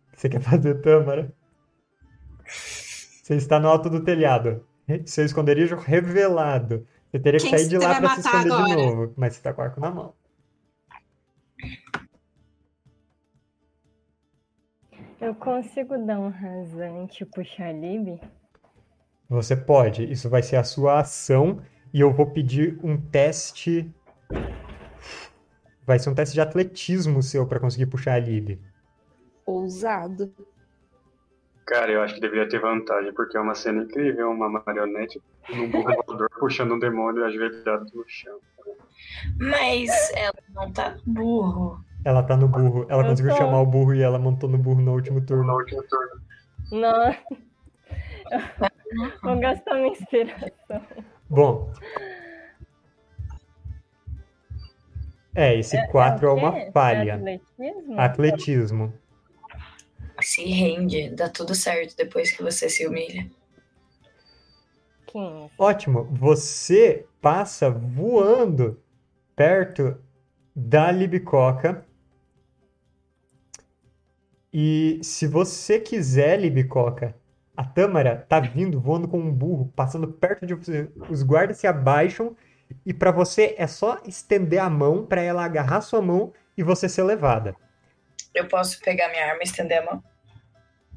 O 0.10 0.12
que 0.12 0.22
você 0.22 0.30
quer 0.30 0.42
fazer, 0.42 0.82
Tâmara? 0.82 1.34
Você 3.32 3.38
está 3.38 3.62
no 3.62 3.70
alto 3.70 3.90
do 3.90 4.04
telhado. 4.04 4.68
Seu 5.06 5.24
esconderijo 5.24 5.78
revelado. 5.78 6.86
Você 7.10 7.18
teria 7.18 7.40
que 7.40 7.48
Quem 7.48 7.58
sair 7.58 7.70
de 7.70 7.78
lá 7.78 7.96
para 7.98 8.10
se 8.16 8.20
esconder 8.20 8.44
de 8.44 8.54
agora? 8.54 8.76
novo. 8.76 9.14
Mas 9.16 9.36
você 9.36 9.42
tá 9.42 9.54
com 9.54 9.62
o 9.62 9.64
arco 9.64 9.80
na 9.80 9.90
mão. 9.90 10.14
Eu 15.22 15.34
consigo 15.36 15.98
dar 16.06 16.20
um 16.20 16.28
rasante 16.28 17.24
e 17.24 17.26
puxar 17.26 17.72
Lib? 17.72 18.20
Você 19.30 19.56
pode. 19.56 20.12
Isso 20.12 20.30
vai 20.30 20.44
ser 20.44 20.58
a 20.58 20.64
sua 20.66 21.00
ação. 21.00 21.62
E 21.94 22.02
eu 22.02 22.12
vou 22.12 22.26
pedir 22.32 22.78
um 22.84 23.00
teste. 23.00 23.90
Vai 25.86 26.00
ser 26.00 26.10
um 26.10 26.16
teste 26.16 26.34
de 26.34 26.42
atletismo 26.42 27.24
seu 27.24 27.48
para 27.48 27.62
conseguir 27.62 27.86
puxar 27.86 28.16
a 28.16 28.20
Lib. 28.20 28.60
Ousado. 29.46 30.34
Cara, 31.66 31.92
eu 31.92 32.02
acho 32.02 32.16
que 32.16 32.22
deveria 32.22 32.50
ter 32.50 32.60
vantagem, 32.60 33.14
porque 33.14 33.38
é 33.38 33.40
uma 33.40 33.56
cena 33.56 33.84
incrível, 33.84 34.30
uma 34.32 34.50
marionete 34.50 35.22
num 35.50 35.70
burro 35.70 35.94
voador 36.06 36.30
puxando 36.40 36.74
um 36.74 36.80
demônio 36.80 37.24
ajoelhado 37.26 37.86
no 37.94 38.04
chão. 38.08 38.40
Mas 39.40 39.90
ela 40.16 40.34
não 40.54 40.72
tá 40.72 40.96
burro. 41.06 41.80
Ela 42.04 42.24
tá 42.24 42.36
no 42.36 42.48
burro. 42.48 42.86
Ela 42.90 43.04
Eu 43.04 43.10
conseguiu 43.10 43.32
tô. 43.32 43.38
chamar 43.38 43.62
o 43.62 43.66
burro 43.66 43.94
e 43.94 44.02
ela 44.02 44.18
montou 44.20 44.50
no 44.50 44.58
burro 44.58 44.82
no 44.82 44.92
último 44.94 45.20
No 45.20 45.26
turno. 45.26 45.54
último 45.54 45.84
turno. 45.84 46.22
Não. 46.72 47.16
Vou 49.24 49.40
gastar 49.40 49.76
minha 49.76 49.90
inspiração. 49.90 50.82
Bom. 51.30 51.72
É, 55.34 55.56
esse 55.58 55.78
4 55.88 56.26
é 56.28 56.30
o 56.30 56.36
uma 56.36 56.52
quê? 56.52 56.60
É 56.60 56.72
falha. 56.72 57.16
atletismo? 57.16 58.00
Atletismo. 58.02 58.94
Se 60.22 60.44
rende, 60.44 61.10
dá 61.10 61.30
tudo 61.30 61.56
certo 61.56 61.96
depois 61.96 62.32
que 62.32 62.44
você 62.44 62.70
se 62.70 62.86
humilha. 62.86 63.30
15. 65.08 65.52
Ótimo. 65.58 66.04
Você 66.12 67.06
passa 67.22 67.70
voando 67.70 68.82
perto 69.36 69.98
da 70.56 70.92
Libicoca. 70.92 71.86
E 74.54 75.00
se 75.04 75.28
você 75.28 75.80
quiser, 75.80 76.40
Libicoca, 76.40 77.16
a 77.56 77.64
Tâmara 77.64 78.26
tá 78.28 78.40
vindo 78.40 78.80
voando 78.80 79.08
com 79.08 79.20
um 79.20 79.32
burro, 79.32 79.72
passando 79.76 80.08
perto 80.08 80.46
de 80.46 80.54
você. 80.54 80.90
Os 81.10 81.24
guardas 81.24 81.58
se 81.58 81.68
abaixam 81.68 82.36
e 82.86 82.94
para 82.94 83.12
você 83.12 83.56
é 83.58 83.68
só 83.68 84.02
estender 84.06 84.60
a 84.60 84.70
mão 84.70 85.06
para 85.06 85.22
ela 85.22 85.44
agarrar 85.44 85.82
sua 85.82 86.02
mão 86.02 86.34
e 86.58 86.64
você 86.64 86.88
ser 86.88 87.04
levada. 87.04 87.56
Eu 88.34 88.48
posso 88.48 88.80
pegar 88.80 89.10
minha 89.10 89.26
arma 89.26 89.42
e 89.42 89.46
estender 89.46 89.82
a 89.82 89.86
mão? 89.86 90.04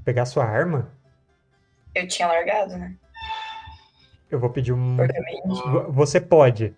Pegar 0.05 0.27
sua 0.27 0.45
arma? 0.45 0.91
Eu 1.95 2.07
tinha 2.07 2.29
largado, 2.29 2.77
né? 2.77 2.97
Eu 4.31 4.39
vou 4.39 4.51
pedir 4.51 4.73
um. 4.73 4.97
Você 5.91 6.21
pode. 6.21 6.75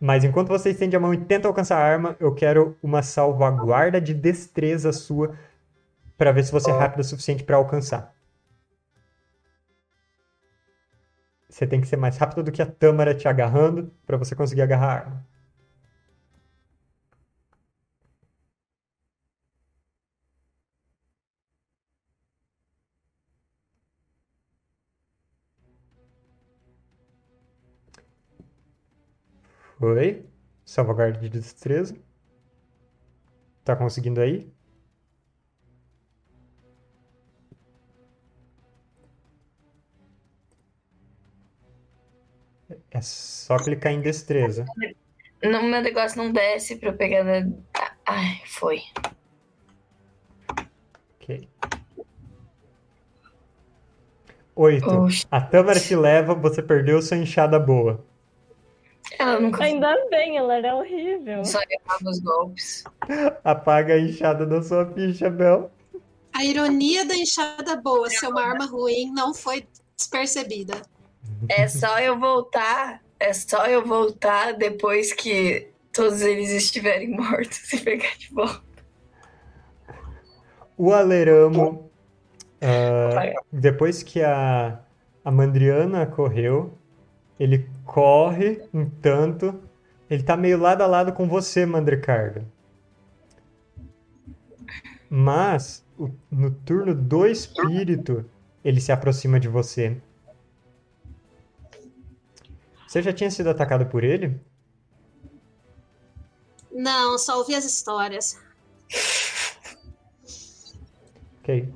Mas 0.00 0.22
enquanto 0.22 0.48
você 0.48 0.70
estende 0.70 0.96
a 0.96 1.00
mão 1.00 1.12
e 1.12 1.18
tenta 1.18 1.48
alcançar 1.48 1.78
a 1.78 1.84
arma, 1.84 2.16
eu 2.20 2.34
quero 2.34 2.76
uma 2.82 3.02
salvaguarda 3.02 4.00
de 4.00 4.14
destreza 4.14 4.92
sua 4.92 5.36
pra 6.16 6.32
ver 6.32 6.44
se 6.44 6.52
você 6.52 6.70
é 6.70 6.74
rápido 6.74 7.00
o 7.00 7.04
suficiente 7.04 7.42
pra 7.42 7.56
alcançar. 7.56 8.14
Você 11.48 11.66
tem 11.66 11.80
que 11.80 11.88
ser 11.88 11.96
mais 11.96 12.16
rápido 12.16 12.42
do 12.42 12.52
que 12.52 12.62
a 12.62 12.66
Tâmara 12.66 13.14
te 13.14 13.26
agarrando 13.26 13.92
pra 14.06 14.16
você 14.16 14.34
conseguir 14.34 14.62
agarrar 14.62 14.86
a 14.86 14.94
arma. 14.94 15.26
Foi. 29.78 30.26
Salvaguarda 30.64 31.18
de 31.18 31.28
destreza. 31.28 31.96
Tá 33.64 33.76
conseguindo 33.76 34.20
aí? 34.20 34.52
É 42.90 43.00
só 43.00 43.56
clicar 43.56 43.92
em 43.92 44.00
destreza. 44.00 44.64
No 45.42 45.62
meu 45.62 45.80
negócio 45.80 46.18
não 46.18 46.32
desce 46.32 46.76
pra 46.76 46.90
eu 46.90 46.96
pegar 46.96 47.24
na. 47.24 47.48
Ai, 48.04 48.42
foi. 48.46 48.80
Ok. 51.14 51.48
Oito. 54.56 54.90
Oxe. 54.90 55.26
A 55.30 55.40
Tâmara 55.40 55.78
te 55.78 55.94
leva, 55.94 56.34
você 56.34 56.62
perdeu 56.62 57.00
sua 57.00 57.16
enxada 57.16 57.58
boa. 57.58 58.04
Ela 59.18 59.40
nunca 59.40 59.64
Ainda 59.64 59.94
bem, 60.10 60.36
ela 60.36 60.56
era 60.56 60.76
horrível. 60.76 61.44
só 61.44 61.58
errava 61.60 62.10
os 62.10 62.18
golpes. 62.20 62.84
Apaga 63.44 63.94
a 63.94 64.00
enxada 64.00 64.44
da 64.44 64.62
sua 64.62 64.86
ficha, 64.92 65.30
Bel. 65.30 65.70
A 66.32 66.44
ironia 66.44 67.04
da 67.04 67.16
enxada 67.16 67.76
boa 67.76 68.08
ser 68.10 68.28
uma 68.28 68.42
arma 68.42 68.66
ruim 68.66 69.12
não 69.12 69.34
foi 69.34 69.66
despercebida. 69.96 70.74
É 71.48 71.66
só 71.68 71.98
eu 71.98 72.18
voltar. 72.18 73.02
É 73.18 73.32
só 73.32 73.66
eu 73.66 73.84
voltar 73.84 74.52
depois 74.52 75.12
que 75.12 75.68
todos 75.92 76.20
eles 76.22 76.50
estiverem 76.50 77.10
mortos 77.10 77.72
e 77.72 77.80
pegar 77.80 78.16
de 78.16 78.32
volta. 78.32 78.62
O 80.76 80.92
Aleramo, 80.92 81.90
ah, 82.62 83.32
depois 83.52 84.04
que 84.04 84.22
a, 84.22 84.80
a 85.24 85.30
Mandriana 85.30 86.06
correu, 86.06 86.77
ele 87.38 87.68
corre 87.84 88.62
um 88.72 88.88
tanto. 88.88 89.62
Ele 90.10 90.22
tá 90.22 90.36
meio 90.36 90.58
lado 90.58 90.82
a 90.82 90.86
lado 90.86 91.12
com 91.12 91.28
você, 91.28 91.64
Mandricardo. 91.64 92.46
Mas, 95.08 95.84
no 96.30 96.50
turno 96.50 96.94
do 96.94 97.26
espírito, 97.26 98.28
ele 98.64 98.80
se 98.80 98.90
aproxima 98.90 99.38
de 99.38 99.48
você. 99.48 100.00
Você 102.86 103.02
já 103.02 103.12
tinha 103.12 103.30
sido 103.30 103.50
atacado 103.50 103.86
por 103.86 104.02
ele? 104.02 104.40
Não, 106.72 107.18
só 107.18 107.38
ouvi 107.38 107.54
as 107.54 107.64
histórias. 107.64 108.38
Ok. 111.40 111.72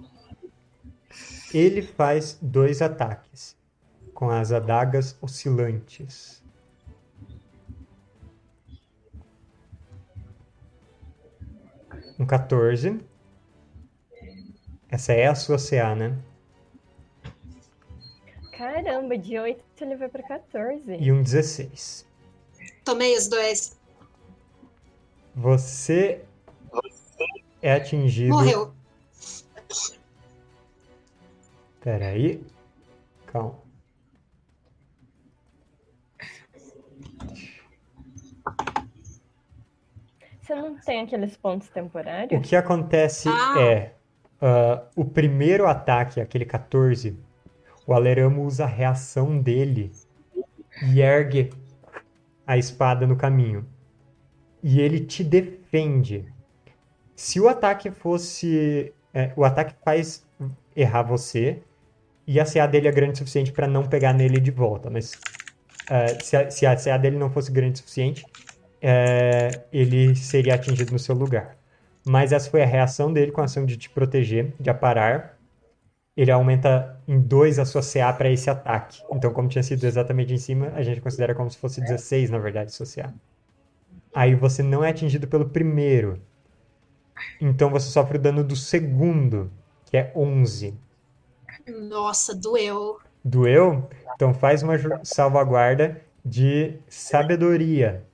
Ele 1.53 1.83
faz 1.83 2.39
dois 2.41 2.81
ataques 2.81 3.57
com 4.23 4.31
as 4.31 4.53
adagas 4.53 5.19
oscilantes. 5.21 6.41
Um 12.17 12.25
14. 12.25 13.01
Essa 14.89 15.13
é 15.13 15.27
a 15.27 15.35
sua 15.35 15.59
CA, 15.59 15.97
né? 15.97 16.17
Caramba, 18.57 19.19
de 19.19 19.41
8 19.41 19.61
ele 19.81 19.97
vai 19.97 20.09
pra 20.09 20.23
14. 20.23 20.99
E 21.01 21.11
um 21.11 21.21
16. 21.21 22.07
Tomei 22.85 23.19
os 23.19 23.27
dois. 23.27 23.77
Você 25.35 26.25
é 27.61 27.73
atingido. 27.73 28.35
Morreu. 28.35 28.73
Peraí. 31.81 32.41
Calma. 33.27 33.62
Você 40.53 40.55
não 40.61 40.79
tem 40.81 41.01
aqueles 41.03 41.37
pontos 41.37 41.69
O 41.69 41.73
temporários? 41.73 42.49
que 42.49 42.55
acontece 42.55 43.29
Ah. 43.29 43.55
é 43.61 43.95
ah, 44.41 44.83
o 44.97 45.05
primeiro 45.05 45.67
ataque, 45.67 46.21
aquele 46.21 46.45
14, 46.45 47.19
o 47.87 47.95
Aleramo 47.95 48.45
usa 48.45 48.65
a 48.65 48.67
reação 48.67 49.39
dele 49.41 49.91
e 50.83 51.01
ergue 51.01 51.51
a 52.47 52.59
espada 52.59 53.07
no 53.07 53.17
caminho. 53.17 53.67
E 54.63 54.81
ele 54.81 55.01
te 55.01 55.25
defende. 55.25 56.27
Se 57.17 57.41
o 57.41 57.49
ataque 57.49 57.91
fosse. 57.91 58.93
é, 59.15 59.33
o 59.37 59.45
ataque 59.45 59.75
faz 59.85 60.27
errar 60.77 61.03
você, 61.03 61.63
e 62.27 62.41
a 62.41 62.45
CA 62.45 62.67
dele 62.67 62.89
é 62.89 62.93
grande 62.93 63.15
o 63.15 63.17
suficiente 63.19 63.53
para 63.53 63.67
não 63.69 63.85
pegar 63.87 64.13
nele 64.13 64.41
de 64.41 64.51
volta. 64.51 64.91
Mas 64.91 65.13
ah, 65.91 66.07
se, 66.23 66.37
a, 66.37 66.51
se 66.51 66.67
a 66.67 66.77
CA 66.77 66.97
dele 66.99 67.17
não 67.19 67.31
fosse 67.31 67.51
grande 67.53 67.75
o 67.75 67.79
suficiente, 67.79 68.25
é, 68.83 69.63
ele 69.73 70.17
seria 70.17 70.55
atingido 70.57 70.93
no 70.93 70.99
seu 70.99 71.15
lugar. 71.15 71.57
Mas 72.05 72.33
essa 72.33 72.51
foi 72.51 72.63
a 72.63 72.67
reação 72.67 73.13
dele 73.13 73.31
com 73.31 73.41
a 73.41 73.45
ação 73.45 73.65
de 73.65 73.77
te 73.77 73.89
proteger, 73.89 74.53
de 74.59 74.69
aparar. 74.69 75.39
Ele 76.17 76.31
aumenta 76.33 77.01
em 77.07 77.21
2 77.21 77.61
a 77.61 77.65
sua 77.65 77.81
CA 77.81 78.13
para 78.13 78.29
esse 78.29 78.51
ataque. 78.51 79.01
Então, 79.13 79.33
como 79.33 79.49
tinha 79.49 79.63
sido 79.63 79.85
exatamente 79.85 80.35
em 80.35 80.39
cima, 80.39 80.73
a 80.75 80.83
gente 80.83 81.01
considera 81.01 81.35
como 81.35 81.49
se 81.49 81.57
fosse 81.57 81.81
16, 81.81 82.31
na 82.31 82.39
verdade, 82.39 82.73
sua 82.73 82.85
CA. 82.85 83.15
Aí 84.15 84.35
você 84.35 84.63
não 84.63 84.85
é 84.85 84.91
atingido 84.91 85.29
pelo 85.29 85.49
primeiro. 85.49 86.21
Então 87.41 87.71
você 87.71 87.89
sofre 87.89 88.19
o 88.19 88.21
dano 88.21 88.43
do 88.43 88.57
segundo, 88.57 89.51
que 89.87 89.97
é 89.97 90.13
11. 90.15 90.75
Nossa, 91.89 92.35
doeu. 92.35 92.99
Doeu? 93.25 93.89
Então 94.15 94.35
faz 94.35 94.63
uma 94.63 94.75
salvaguarda 95.05 96.03
de 96.25 96.77
sabedoria. 96.89 98.05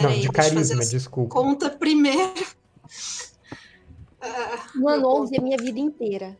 Não, 0.00 0.08
Peraí, 0.10 0.20
de 0.20 0.26
eu 0.26 0.32
carisma, 0.32 0.84
desculpa. 0.84 1.34
conta 1.34 1.70
primeiro. 1.70 2.46
Ah, 4.20 4.66
Mano, 4.74 5.08
11 5.22 5.36
é 5.36 5.40
minha 5.40 5.56
vida 5.56 5.78
inteira. 5.78 6.36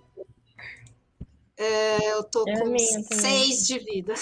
eu 1.57 2.23
tô 2.25 2.45
É 2.49 2.53
a 2.55 2.59
com 2.61 2.67
minha 2.67 3.03
também. 3.05 3.19
6 3.21 3.67
de 3.67 3.79
vida. 3.81 4.15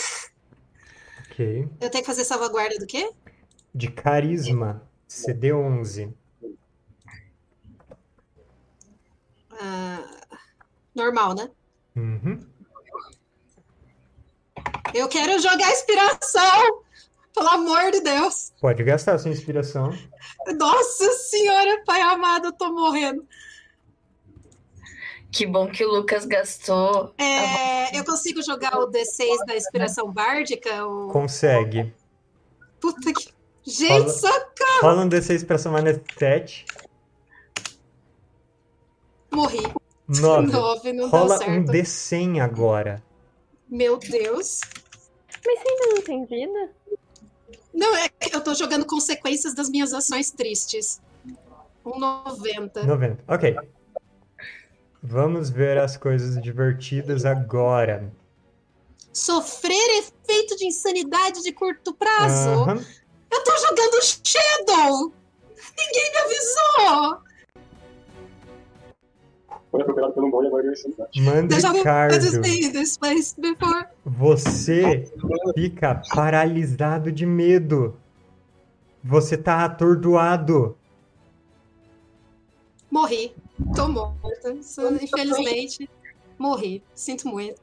Ok. 1.31 1.68
Eu 1.81 1.90
tenho 1.90 2.02
que 2.02 2.06
fazer 2.06 2.24
salvaguarda 2.24 2.76
do 2.78 2.86
quê? 2.86 3.10
De 3.74 3.90
carisma, 3.90 4.82
CD11. 5.08 6.12
Ah, 9.52 10.06
normal, 10.94 11.34
né? 11.34 11.50
Uhum. 11.94 12.40
Eu 14.94 15.08
quero 15.08 15.39
jogar 15.40 15.70
inspiração! 15.73 16.82
Pelo 17.36 17.48
amor 17.50 17.90
de 17.92 18.00
Deus! 18.00 18.50
Pode 18.62 18.82
gastar 18.82 19.15
a 19.15 19.18
sua 19.18 19.31
inspiração. 19.31 19.90
Nossa 20.58 21.10
senhora, 21.12 21.82
pai 21.84 22.00
amado, 22.00 22.47
eu 22.47 22.52
tô 22.52 22.73
morrendo. 22.73 23.26
Que 25.31 25.44
bom 25.47 25.68
que 25.70 25.84
o 25.84 25.90
Lucas 25.90 26.24
gastou. 26.24 27.12
É, 27.18 27.98
eu 27.98 28.02
consigo 28.06 28.42
jogar 28.42 28.78
o 28.78 28.90
D6 28.90 29.44
da 29.47 29.55
inspiração 29.55 30.10
bárdica? 30.10 30.86
O... 30.86 31.08
Consegue. 31.08 31.94
Puta 32.81 33.12
que. 33.12 33.28
Gente, 33.62 33.89
Fala- 33.89 34.08
socorro! 34.08 34.81
Rola 34.81 35.02
um 35.05 35.08
D6 35.08 35.47
pra 35.47 35.58
somar 35.58 35.82
7. 36.18 36.65
Morri. 39.31 39.60
9. 40.08 40.52
9, 40.52 40.92
não 40.94 41.10
Rola 41.10 41.39
deu 41.39 41.48
um 41.48 41.66
certo. 41.66 41.73
D100 41.73 42.40
agora. 42.40 43.02
Meu 43.68 43.98
Deus. 43.98 44.60
Mas 45.44 45.60
você 45.60 45.68
ainda 45.68 45.94
não 45.94 46.02
tem 46.02 46.24
vida? 46.24 46.70
Não, 47.76 47.94
é 47.94 48.08
que 48.08 48.34
eu 48.34 48.40
tô 48.42 48.55
jogando 48.55 48.86
consequências 48.86 49.55
das 49.55 49.68
minhas 49.68 49.92
ações 49.92 50.30
tristes. 50.30 50.98
Um 51.84 51.98
90. 51.98 52.82
90. 52.84 53.24
Ok. 53.28 53.55
Vamos 55.02 55.50
ver 55.50 55.76
as 55.78 55.96
coisas 55.96 56.40
divertidas 56.42 57.26
agora. 57.26 58.10
Sofrer 59.12 59.98
efeito 59.98 60.56
de 60.56 60.66
insanidade 60.66 61.42
de 61.42 61.52
curto 61.52 61.94
prazo? 61.94 62.62
Aham. 62.62 62.84
Eu 63.30 63.44
tô 63.44 63.52
jogando 63.58 64.02
Shadow! 64.02 65.12
Ninguém 65.76 66.12
me 66.12 66.18
avisou! 66.18 67.25
Foi 69.76 69.82
atropelado 69.82 70.24
um 70.24 70.30
boi 70.30 70.44
e 70.44 70.48
agora 70.48 70.62
before. 73.38 73.86
você 74.05 75.10
fica 75.55 76.00
paralisado 76.14 77.12
de 77.12 77.26
medo. 77.26 77.96
Você 79.05 79.36
tá 79.36 79.64
atordoado. 79.64 80.76
Morri. 82.90 83.34
Tô 83.74 83.88
morta. 83.88 84.52
Infelizmente, 85.02 85.90
morri. 86.38 86.82
Sinto 86.94 87.28
muito. 87.28 87.60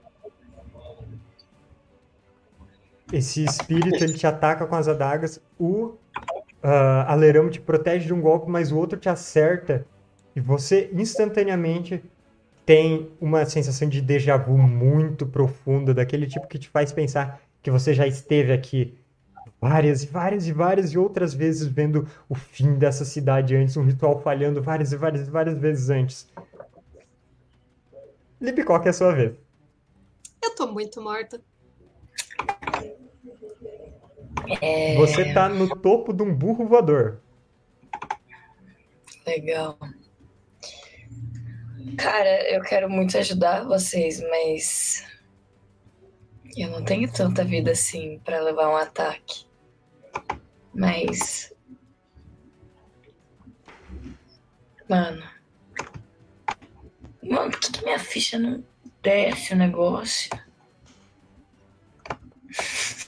Esse 3.11 3.43
espírito 3.43 4.03
ele 4.03 4.13
te 4.13 4.27
ataca 4.27 4.67
com 4.67 4.75
as 4.75 4.87
adagas. 4.87 5.41
O 5.59 5.93
ah, 6.61 7.11
Aleramo 7.11 7.49
te 7.49 7.59
protege 7.59 8.05
de 8.05 8.13
um 8.13 8.21
golpe, 8.21 8.49
mas 8.49 8.71
o 8.71 8.77
outro 8.77 8.99
te 8.99 9.09
acerta. 9.09 9.85
E 10.35 10.39
você 10.39 10.89
instantaneamente 10.93 12.03
tem 12.65 13.11
uma 13.19 13.45
sensação 13.45 13.87
de 13.87 14.01
déjà 14.01 14.37
vu 14.37 14.57
muito 14.57 15.25
profunda, 15.25 15.93
daquele 15.93 16.27
tipo 16.27 16.47
que 16.47 16.57
te 16.57 16.69
faz 16.69 16.91
pensar 16.91 17.41
que 17.61 17.69
você 17.69 17.93
já 17.93 18.07
esteve 18.07 18.51
aqui 18.51 18.97
várias 19.59 20.03
e 20.03 20.07
várias 20.07 20.47
e 20.47 20.51
várias 20.51 20.91
e 20.91 20.97
outras 20.97 21.33
vezes 21.33 21.67
vendo 21.67 22.07
o 22.27 22.35
fim 22.35 22.75
dessa 22.75 23.05
cidade 23.05 23.55
antes, 23.55 23.77
um 23.77 23.85
ritual 23.85 24.21
falhando 24.21 24.61
várias 24.61 24.91
e 24.91 24.97
várias 24.97 25.27
e 25.27 25.31
várias 25.31 25.57
vezes 25.57 25.89
antes. 25.89 26.27
Libicoca 28.41 28.87
é 28.87 28.91
a 28.91 28.93
sua 28.93 29.13
vez. 29.13 29.33
Eu 30.43 30.55
tô 30.55 30.67
muito 30.67 31.01
morta. 31.01 31.39
É, 34.61 34.95
Você 34.97 35.33
tá 35.33 35.47
no 35.47 35.73
topo 35.77 36.11
de 36.13 36.23
um 36.23 36.33
burro 36.33 36.65
voador. 36.67 37.19
legal. 39.25 39.77
Cara, 41.97 42.49
eu 42.49 42.61
quero 42.61 42.89
muito 42.89 43.17
ajudar 43.17 43.65
vocês, 43.65 44.21
mas 44.21 45.05
eu 46.55 46.69
não 46.69 46.83
tenho 46.83 47.11
tanta 47.11 47.43
vida 47.43 47.71
assim 47.71 48.19
pra 48.23 48.41
levar 48.41 48.69
um 48.69 48.77
ataque. 48.77 49.45
Mas 50.73 51.53
mano, 54.89 55.23
mano, 57.21 57.51
por 57.51 57.59
que, 57.59 57.71
que 57.71 57.83
minha 57.83 57.99
ficha 57.99 58.37
não 58.39 58.63
desce 59.01 59.53
o 59.53 59.57
negócio? 59.57 60.29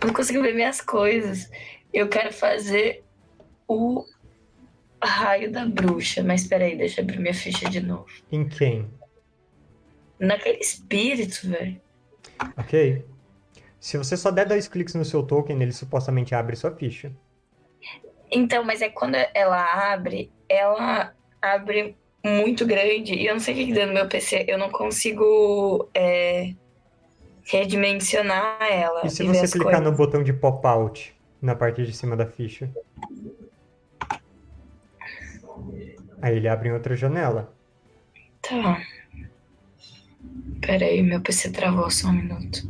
Eu 0.00 0.08
não 0.08 0.14
consigo 0.14 0.42
ver 0.42 0.52
minhas 0.52 0.80
coisas. 0.80 1.48
Eu 1.92 2.08
quero 2.08 2.32
fazer 2.32 3.04
o 3.68 4.04
raio 5.06 5.50
da 5.50 5.64
bruxa. 5.66 6.22
Mas 6.22 6.46
peraí, 6.46 6.76
deixa 6.76 7.00
eu 7.00 7.04
abrir 7.04 7.18
minha 7.18 7.34
ficha 7.34 7.68
de 7.68 7.80
novo. 7.80 8.06
Em 8.30 8.48
quem? 8.48 8.88
Naquele 10.18 10.58
espírito, 10.58 11.48
velho. 11.48 11.80
Ok. 12.56 13.04
Se 13.80 13.98
você 13.98 14.16
só 14.16 14.30
der 14.30 14.46
dois 14.46 14.68
cliques 14.68 14.94
no 14.94 15.04
seu 15.04 15.22
token, 15.22 15.60
ele 15.60 15.72
supostamente 15.72 16.34
abre 16.34 16.54
sua 16.54 16.70
ficha. 16.70 17.12
Então, 18.30 18.64
mas 18.64 18.80
é 18.80 18.88
quando 18.88 19.16
ela 19.34 19.92
abre, 19.92 20.30
ela 20.48 21.12
abre 21.40 21.96
muito 22.24 22.64
grande. 22.64 23.14
E 23.14 23.26
eu 23.26 23.34
não 23.34 23.40
sei 23.40 23.54
o 23.54 23.56
que 23.56 23.66
que 23.66 23.72
deu 23.72 23.86
no 23.86 23.92
meu 23.92 24.08
PC. 24.08 24.44
Eu 24.48 24.56
não 24.56 24.70
consigo 24.70 25.90
é, 25.92 26.54
redimensionar 27.44 28.58
ela. 28.62 29.04
E 29.04 29.10
se 29.10 29.24
você 29.24 29.50
clicar 29.50 29.80
no 29.80 29.90
coisas. 29.90 29.96
botão 29.96 30.22
de 30.22 30.32
pop-out 30.32 31.14
na 31.40 31.54
parte 31.54 31.84
de 31.84 31.92
cima 31.92 32.16
da 32.16 32.26
ficha? 32.26 32.70
Aí 36.22 36.36
ele 36.36 36.48
abre 36.48 36.68
em 36.68 36.72
outra 36.72 36.94
janela. 36.96 37.52
Tá. 38.40 38.80
Peraí, 40.60 41.02
meu 41.02 41.20
PC 41.20 41.50
travou 41.50 41.90
só 41.90 42.08
um 42.08 42.12
minuto. 42.12 42.60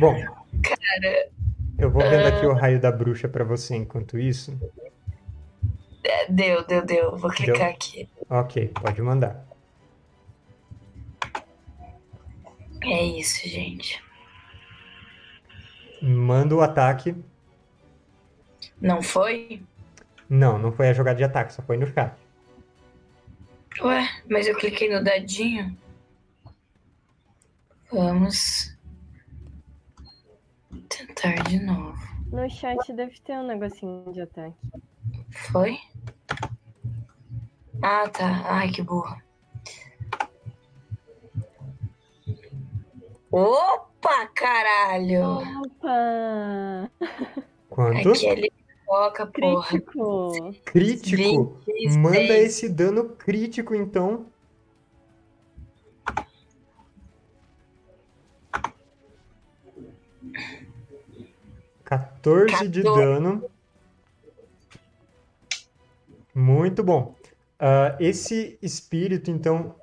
Bom, 0.00 0.14
Cara, 0.62 1.28
eu 1.78 1.90
vou 1.90 2.02
vendo 2.02 2.26
aqui 2.26 2.46
o 2.46 2.54
raio 2.54 2.80
da 2.80 2.90
bruxa 2.90 3.28
pra 3.28 3.44
você 3.44 3.76
enquanto 3.76 4.18
isso. 4.18 4.58
é, 6.04 6.26
deu, 6.30 6.66
deu, 6.66 6.84
deu. 6.84 7.16
Vou 7.16 7.30
clicar 7.30 7.68
aqui. 7.68 8.08
Ok, 8.30 8.68
pode 8.68 9.02
mandar. 9.02 9.44
É 12.82 13.04
isso, 13.04 13.46
gente. 13.48 14.02
Manda 16.00 16.54
o 16.56 16.62
ataque. 16.62 17.14
Não 18.80 19.02
foi? 19.02 19.62
Não, 20.32 20.58
não 20.58 20.72
foi 20.72 20.88
a 20.88 20.94
jogada 20.94 21.18
de 21.18 21.24
ataque, 21.24 21.52
só 21.52 21.60
foi 21.60 21.76
no 21.76 21.86
chat. 21.86 22.16
Ué, 23.82 24.08
mas 24.30 24.46
eu 24.46 24.56
cliquei 24.56 24.90
no 24.90 25.04
dadinho. 25.04 25.76
Vamos 27.92 28.74
tentar 30.88 31.34
de 31.42 31.60
novo. 31.60 32.00
No 32.28 32.48
chat 32.48 32.90
deve 32.94 33.20
ter 33.20 33.34
um 33.34 33.46
negocinho 33.46 34.10
de 34.10 34.22
ataque. 34.22 34.56
Foi? 35.52 35.78
Ah, 37.82 38.08
tá. 38.08 38.42
Ai, 38.46 38.70
que 38.70 38.80
burro. 38.80 39.20
Opa, 43.30 44.26
caralho! 44.34 45.42
Opa! 45.60 46.90
Quanto? 47.68 48.12
Aquele 48.12 48.50
foca, 48.86 49.26
porra. 49.26 49.68
Crítico! 49.68 50.54
Crítico. 50.64 51.58
26. 51.66 51.96
Manda 51.96 52.18
esse 52.18 52.68
dano 52.68 53.10
crítico, 53.10 53.74
então. 53.74 54.26
Quatorze 61.84 62.68
de 62.68 62.82
14. 62.82 62.82
dano. 62.82 63.50
Muito 66.34 66.82
bom. 66.82 67.14
Ah, 67.58 67.96
esse 68.00 68.58
espírito, 68.62 69.30
então, 69.30 69.76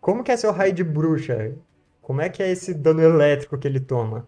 como 0.00 0.24
que 0.24 0.32
é 0.32 0.36
seu 0.36 0.50
raio 0.50 0.72
de 0.72 0.82
bruxa? 0.82 1.54
Como 2.00 2.20
é 2.20 2.28
que 2.28 2.42
é 2.42 2.50
esse 2.50 2.74
dano 2.74 3.00
elétrico 3.00 3.56
que 3.58 3.68
ele 3.68 3.78
toma? 3.80 4.26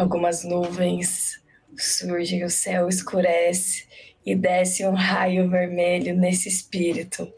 Algumas 0.00 0.44
nuvens 0.44 1.42
surgem, 1.76 2.42
o 2.42 2.48
céu 2.48 2.88
escurece 2.88 3.86
e 4.24 4.34
desce 4.34 4.82
um 4.86 4.94
raio 4.94 5.50
vermelho 5.50 6.16
nesse 6.16 6.48
espírito. 6.48 7.30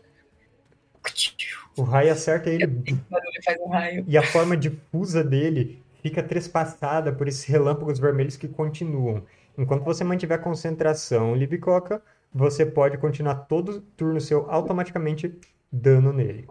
O 1.76 1.82
raio 1.82 2.12
acerta 2.12 2.50
ele 2.50 2.64
um 3.60 3.68
raio. 3.68 4.04
e 4.06 4.16
a 4.16 4.22
forma 4.22 4.56
difusa 4.56 5.24
dele 5.24 5.82
fica 6.04 6.22
trespassada 6.22 7.12
por 7.12 7.26
esses 7.26 7.42
relâmpagos 7.42 7.98
vermelhos 7.98 8.36
que 8.36 8.46
continuam. 8.46 9.24
Enquanto 9.58 9.82
você 9.82 10.04
mantiver 10.04 10.38
a 10.38 10.40
concentração, 10.40 11.34
Libicoca, 11.34 12.00
você 12.32 12.64
pode 12.64 12.96
continuar 12.96 13.34
todo 13.46 13.80
turno 13.96 14.20
seu 14.20 14.48
automaticamente 14.48 15.34
dando 15.70 16.12
nele. 16.12 16.46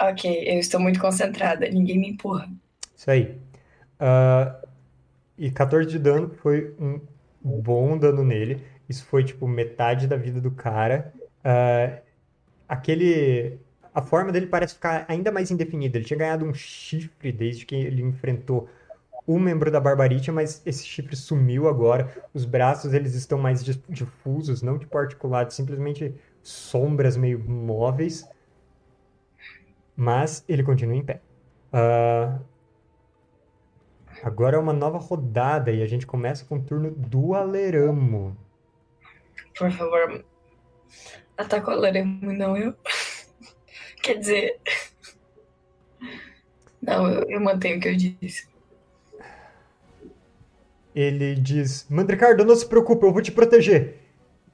Ok, 0.00 0.42
eu 0.46 0.58
estou 0.58 0.80
muito 0.80 0.98
concentrada, 0.98 1.68
ninguém 1.68 1.98
me 1.98 2.08
empurra. 2.08 2.48
Isso 2.96 3.10
aí. 3.10 3.38
Ah, 4.00 4.63
e 5.36 5.50
14 5.50 5.88
de 5.88 5.98
dano 5.98 6.30
foi 6.30 6.74
um 6.78 7.00
bom 7.42 7.98
dano 7.98 8.24
nele. 8.24 8.62
Isso 8.88 9.04
foi 9.06 9.24
tipo 9.24 9.46
metade 9.48 10.06
da 10.06 10.16
vida 10.16 10.40
do 10.40 10.50
cara. 10.50 11.12
Ah, 11.42 11.98
aquele. 12.68 13.58
A 13.94 14.02
forma 14.02 14.32
dele 14.32 14.46
parece 14.46 14.74
ficar 14.74 15.04
ainda 15.08 15.30
mais 15.30 15.50
indefinida. 15.50 15.98
Ele 15.98 16.04
tinha 16.04 16.18
ganhado 16.18 16.44
um 16.44 16.54
chifre 16.54 17.30
desde 17.30 17.64
que 17.64 17.74
ele 17.76 18.02
enfrentou 18.02 18.68
o 19.26 19.38
membro 19.38 19.70
da 19.70 19.80
Barbarite, 19.80 20.30
mas 20.30 20.62
esse 20.66 20.84
chifre 20.84 21.16
sumiu 21.16 21.68
agora. 21.68 22.12
Os 22.34 22.44
braços 22.44 22.92
eles 22.92 23.14
estão 23.14 23.38
mais 23.38 23.64
difusos, 23.88 24.62
não 24.62 24.78
tipo 24.78 24.96
articulados, 24.98 25.54
simplesmente 25.56 26.14
sombras 26.42 27.16
meio 27.16 27.38
móveis. 27.38 28.28
Mas 29.96 30.44
ele 30.48 30.62
continua 30.62 30.96
em 30.96 31.04
pé. 31.04 31.20
Ah, 31.72 32.38
Agora 34.24 34.56
é 34.56 34.58
uma 34.58 34.72
nova 34.72 34.96
rodada 34.96 35.70
e 35.70 35.82
a 35.82 35.86
gente 35.86 36.06
começa 36.06 36.46
com 36.46 36.56
o 36.56 36.62
turno 36.62 36.90
do 36.92 37.34
Aleramo. 37.34 38.34
Por 39.54 39.70
favor, 39.70 40.24
ataca 41.36 41.70
o 41.70 41.74
Alaremo 41.74 42.32
e 42.32 42.38
não 42.38 42.56
eu. 42.56 42.74
Quer 44.02 44.14
dizer. 44.14 44.58
Não, 46.80 47.06
eu, 47.06 47.28
eu 47.28 47.38
mantenho 47.38 47.76
o 47.76 47.80
que 47.82 47.88
eu 47.88 47.96
disse. 47.96 48.48
Ele 50.94 51.34
diz: 51.34 51.86
Mandricardo, 51.90 52.46
não 52.46 52.56
se 52.56 52.66
preocupe, 52.66 53.04
eu 53.04 53.12
vou 53.12 53.20
te 53.20 53.30
proteger. 53.30 53.98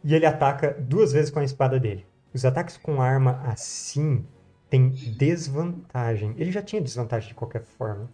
E 0.03 0.17
ele 0.17 0.27
ataca 0.27 0.77
duas 0.81 1.13
vezes 1.13 1.31
com 1.31 1.39
a 1.39 1.45
espada 1.45 1.79
dele. 1.79 2.05
Os 2.35 2.45
ataques 2.45 2.77
com 2.77 3.01
arma 3.01 3.41
assim 3.47 4.27
têm 4.69 4.89
desvantagem. 4.89 6.35
Ele 6.39 6.51
já 6.51 6.61
tinha 6.61 6.83
desvantagem 6.83 7.29
de 7.29 7.37
qualquer 7.37 7.63
forma. 7.63 8.11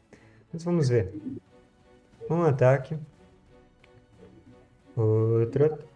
Mas 0.53 0.65
vamos 0.65 0.89
ver. 0.89 1.13
Um 2.31 2.43
ataque. 2.43 2.99
Outro 4.97 5.67
ataque. 5.67 5.87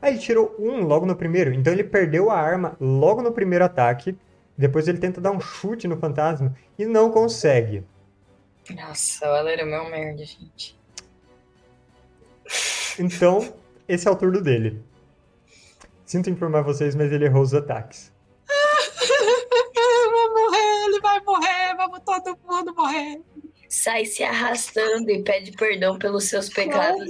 Ah, 0.00 0.10
ele 0.10 0.18
tirou 0.18 0.56
um 0.58 0.82
logo 0.82 1.06
no 1.06 1.14
primeiro. 1.14 1.52
Então 1.52 1.72
ele 1.72 1.84
perdeu 1.84 2.30
a 2.30 2.36
arma 2.36 2.76
logo 2.80 3.22
no 3.22 3.32
primeiro 3.32 3.64
ataque. 3.64 4.18
Depois 4.56 4.88
ele 4.88 4.98
tenta 4.98 5.20
dar 5.20 5.30
um 5.30 5.40
chute 5.40 5.86
no 5.86 5.96
fantasma 5.96 6.54
e 6.78 6.84
não 6.84 7.10
consegue. 7.10 7.84
Nossa, 8.70 9.30
o 9.30 9.36
Eller 9.36 9.60
é 9.60 9.64
meu 9.64 9.88
merda, 9.88 10.24
gente. 10.24 10.78
Então, 12.98 13.54
esse 13.88 14.06
é 14.06 14.10
o 14.10 14.16
turno 14.16 14.40
dele. 14.40 14.82
Sinto 16.04 16.30
informar 16.30 16.62
vocês, 16.62 16.94
mas 16.94 17.10
ele 17.10 17.24
errou 17.24 17.42
os 17.42 17.54
ataques. 17.54 18.11
Morrer. 22.82 23.20
Sai 23.68 24.04
se 24.04 24.22
arrastando 24.22 25.10
e 25.10 25.22
pede 25.22 25.52
perdão 25.52 25.98
pelos 25.98 26.24
seus 26.24 26.48
pecados. 26.48 27.08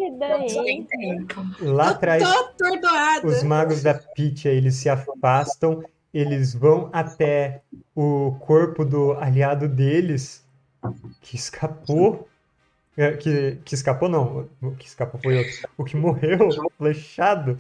Tem 0.65 0.85
tempo. 0.85 1.45
Lá 1.61 1.91
atrás, 1.91 2.23
os 3.25 3.43
magos 3.43 3.83
da 3.83 3.95
Pitya, 3.95 4.51
eles 4.51 4.77
se 4.77 4.89
afastam, 4.89 5.83
eles 6.15 6.55
vão 6.55 6.89
até 6.93 7.63
o 7.97 8.37
corpo 8.41 8.85
do 8.85 9.13
aliado 9.15 9.69
deles, 9.69 10.45
que 11.21 11.35
escapou. 11.35 12.29
É, 12.95 13.13
que, 13.13 13.59
que 13.65 13.75
escapou 13.75 14.07
não, 14.07 14.47
o 14.61 14.73
que 14.73 14.87
escapou 14.87 15.19
foi 15.21 15.39
outro. 15.39 15.69
O 15.79 15.85
que 15.85 15.97
morreu, 15.97 16.51
flechado. 16.77 17.59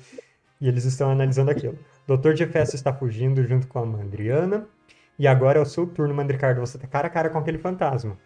E 0.61 0.69
eles 0.69 0.85
estão 0.85 1.11
analisando 1.11 1.51
aquilo. 1.51 1.77
Doutor 2.07 2.37
Jefferson 2.37 2.77
está 2.77 2.93
fugindo 2.93 3.43
junto 3.43 3.67
com 3.67 3.81
a 3.81 3.87
Mandriana. 3.87 4.69
E 5.19 5.27
agora 5.27 5.59
é 5.59 5.63
o 5.63 5.67
seu 5.67 5.87
turno, 5.87 6.15
Mandricardo. 6.15 6.61
Você 6.61 6.79
tá 6.79 6.87
cara 6.87 7.07
a 7.07 7.11
cara 7.11 7.31
com 7.31 7.39
aquele 7.39 7.59
fantasma. 7.59 8.19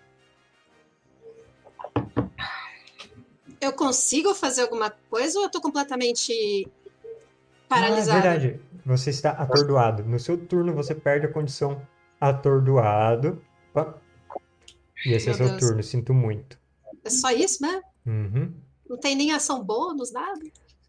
Eu 3.60 3.72
consigo 3.72 4.34
fazer 4.34 4.62
alguma 4.62 4.90
coisa 5.10 5.38
ou 5.38 5.44
eu 5.46 5.50
tô 5.50 5.60
completamente 5.60 6.68
Ah, 6.68 7.68
paralisada? 7.68 8.18
é 8.18 8.22
verdade. 8.38 8.60
Você 8.84 9.10
está 9.10 9.30
atordoado. 9.30 10.04
No 10.04 10.18
seu 10.18 10.38
turno, 10.38 10.72
você 10.74 10.94
perde 10.94 11.26
a 11.26 11.32
condição 11.32 11.82
atordoado. 12.20 13.42
Opa. 13.74 14.00
E 15.04 15.12
esse 15.12 15.26
é 15.28 15.30
Meu 15.30 15.36
seu 15.36 15.48
Deus. 15.48 15.60
turno, 15.60 15.82
sinto 15.82 16.14
muito. 16.14 16.58
É 17.04 17.10
só 17.10 17.30
isso, 17.30 17.62
né? 17.62 17.82
Uhum. 18.06 18.54
Não 18.88 18.96
tem 18.98 19.16
nem 19.16 19.32
ação 19.32 19.64
bônus, 19.64 20.12
nada? 20.12 20.40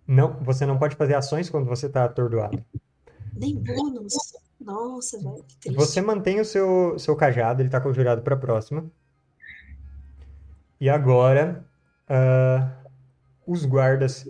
Não, 0.08 0.34
você 0.44 0.66
não 0.66 0.78
pode 0.78 0.96
fazer 0.96 1.16
ações 1.16 1.50
quando 1.50 1.66
você 1.66 1.88
está 1.88 2.06
atordoado. 2.06 2.64
Nem 3.34 3.56
bônus. 3.56 4.14
Nossa, 4.60 5.18
velho, 5.18 5.44
que 5.44 5.58
triste. 5.60 5.76
Você 5.76 6.02
mantém 6.02 6.40
o 6.40 6.46
seu, 6.46 6.98
seu 6.98 7.16
cajado, 7.16 7.62
ele 7.62 7.68
está 7.68 7.80
conjurado 7.80 8.22
para 8.22 8.36
a 8.36 8.40
próxima. 8.40 8.90
E 10.80 10.90
agora, 10.90 11.66
ah, 12.08 12.84
os 13.46 13.66
guardas. 13.66 14.30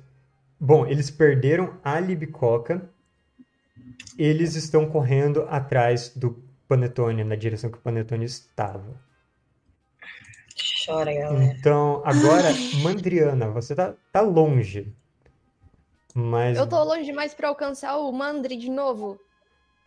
Bom, 0.59 0.85
eles 0.85 1.09
perderam 1.09 1.77
a 1.83 1.99
Libicoca. 1.99 2.89
Eles 4.17 4.55
estão 4.55 4.89
correndo 4.89 5.45
atrás 5.49 6.09
do 6.15 6.43
Panetone, 6.67 7.23
na 7.23 7.35
direção 7.35 7.69
que 7.69 7.77
o 7.77 7.81
Panetone 7.81 8.25
estava. 8.25 8.99
Chora, 10.85 11.13
galera. 11.13 11.43
Então, 11.43 12.01
agora, 12.03 12.49
Mandriana, 12.81 13.49
você 13.49 13.75
tá, 13.75 13.93
tá 14.11 14.21
longe. 14.21 14.91
Mas, 16.15 16.57
Eu 16.57 16.67
tô 16.67 16.83
longe 16.83 17.03
demais 17.03 17.35
pra 17.35 17.49
alcançar 17.49 17.97
o 17.97 18.11
Mandri 18.11 18.57
de 18.57 18.71
novo. 18.71 19.19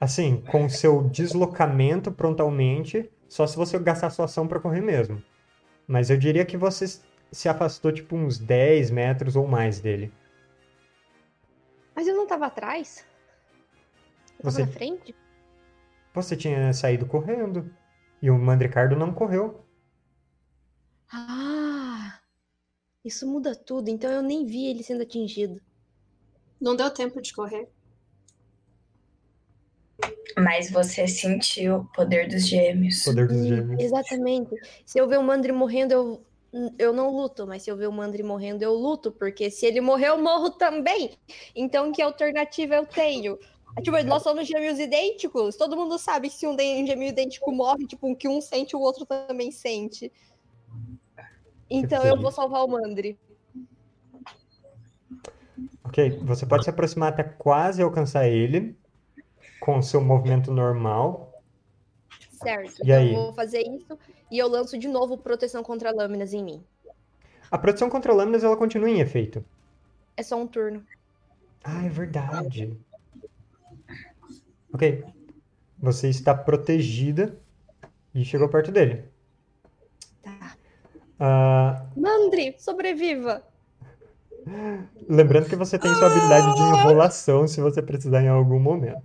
Assim, 0.00 0.40
com 0.42 0.68
seu 0.68 1.08
deslocamento 1.08 2.12
frontalmente, 2.12 3.10
só 3.28 3.46
se 3.46 3.56
você 3.56 3.78
gastar 3.78 4.10
sua 4.10 4.24
ação 4.26 4.48
pra 4.48 4.60
correr 4.60 4.80
mesmo. 4.80 5.22
Mas 5.86 6.10
eu 6.10 6.16
diria 6.18 6.46
que 6.46 6.56
você 6.56 6.86
se 7.32 7.48
afastou, 7.48 7.92
tipo, 7.92 8.16
uns 8.16 8.38
10 8.38 8.90
metros 8.90 9.36
ou 9.36 9.46
mais 9.46 9.80
dele. 9.80 10.12
Mas 11.94 12.06
eu 12.08 12.16
não 12.16 12.26
tava 12.26 12.46
atrás? 12.46 13.06
Eu 14.38 14.46
tava 14.46 14.50
Você, 14.50 14.62
na 14.62 14.66
frente? 14.66 15.14
você 16.14 16.36
tinha 16.36 16.72
saído 16.72 17.06
correndo. 17.06 17.74
E 18.22 18.30
o 18.30 18.38
Mandricardo 18.38 18.96
não 18.96 19.12
correu. 19.14 19.66
Ah! 21.12 22.20
Isso 23.04 23.26
muda 23.26 23.54
tudo, 23.54 23.88
então 23.90 24.10
eu 24.10 24.22
nem 24.22 24.46
vi 24.46 24.66
ele 24.66 24.82
sendo 24.82 25.02
atingido. 25.02 25.60
Não 26.60 26.76
deu 26.76 26.90
tempo 26.92 27.20
de 27.20 27.32
correr. 27.34 27.70
Mas 30.38 30.70
você 30.70 31.06
sentiu 31.06 31.76
o 31.76 31.84
poder 31.86 32.28
dos 32.28 32.46
gêmeos. 32.46 33.04
Poder 33.04 33.26
dos 33.26 33.46
gêmeos. 33.46 33.82
Exatamente. 33.82 34.54
Se 34.86 34.98
eu 34.98 35.08
ver 35.08 35.18
o 35.18 35.22
Mandri 35.22 35.52
morrendo, 35.52 35.92
eu, 35.92 36.24
eu 36.78 36.92
não 36.92 37.10
luto, 37.10 37.46
mas 37.46 37.62
se 37.62 37.70
eu 37.70 37.76
ver 37.76 37.88
o 37.88 37.92
Mandri 37.92 38.22
morrendo, 38.22 38.62
eu 38.62 38.72
luto, 38.72 39.10
porque 39.12 39.50
se 39.50 39.66
ele 39.66 39.80
morrer, 39.80 40.08
eu 40.08 40.22
morro 40.22 40.50
também. 40.50 41.12
Então, 41.54 41.92
que 41.92 42.00
alternativa 42.00 42.74
eu 42.74 42.86
tenho? 42.86 43.38
Ah, 43.76 43.82
Tipo, 43.82 44.02
nós 44.04 44.22
somos 44.22 44.46
gêmeos 44.46 44.78
idênticos. 44.78 45.56
Todo 45.56 45.76
mundo 45.76 45.98
sabe 45.98 46.28
que 46.28 46.34
se 46.34 46.46
um 46.46 46.52
um 46.52 46.86
gêmeo 46.86 47.08
idêntico 47.08 47.52
morre, 47.52 47.86
tipo, 47.86 48.14
que 48.16 48.28
um 48.28 48.40
sente, 48.40 48.74
o 48.74 48.80
outro 48.80 49.04
também 49.04 49.50
sente. 49.50 50.12
Então, 51.68 52.04
eu 52.04 52.20
vou 52.20 52.32
salvar 52.32 52.64
o 52.64 52.68
Mandri. 52.68 53.18
Ok, 55.84 56.20
você 56.22 56.46
pode 56.46 56.64
se 56.64 56.70
aproximar 56.70 57.12
até 57.12 57.22
quase 57.22 57.82
alcançar 57.82 58.28
ele 58.28 58.76
com 59.60 59.78
o 59.78 59.82
seu 59.82 60.00
movimento 60.00 60.50
normal. 60.50 61.32
Certo. 62.32 62.82
E 62.84 62.92
aí? 62.92 63.14
Eu 63.14 63.24
vou 63.24 63.32
fazer 63.32 63.60
isso 63.60 63.98
e 64.30 64.38
eu 64.38 64.48
lanço 64.48 64.78
de 64.78 64.88
novo 64.88 65.18
proteção 65.18 65.62
contra 65.62 65.90
lâminas 65.90 66.32
em 66.32 66.42
mim. 66.42 66.64
A 67.50 67.58
proteção 67.58 67.90
contra 67.90 68.12
lâminas 68.12 68.42
ela 68.42 68.56
continua 68.56 68.88
em 68.88 69.00
efeito. 69.00 69.44
É 70.16 70.22
só 70.22 70.36
um 70.36 70.46
turno. 70.46 70.84
Ah, 71.62 71.84
é 71.84 71.88
verdade. 71.88 72.74
Ok. 74.72 75.04
Você 75.78 76.08
está 76.08 76.34
protegida 76.34 77.36
e 78.14 78.24
chegou 78.24 78.48
perto 78.48 78.70
dele. 78.72 79.04
Tá. 80.22 80.56
Ah, 81.18 81.86
Mandri, 81.96 82.54
sobreviva! 82.58 83.44
lembrando 85.08 85.48
que 85.48 85.56
você 85.56 85.78
tem 85.78 85.94
sua 85.94 86.06
habilidade 86.06 86.54
de 86.54 86.62
enrolação 86.62 87.46
se 87.46 87.60
você 87.60 87.82
precisar 87.82 88.22
em 88.22 88.28
algum 88.28 88.58
momento. 88.58 89.02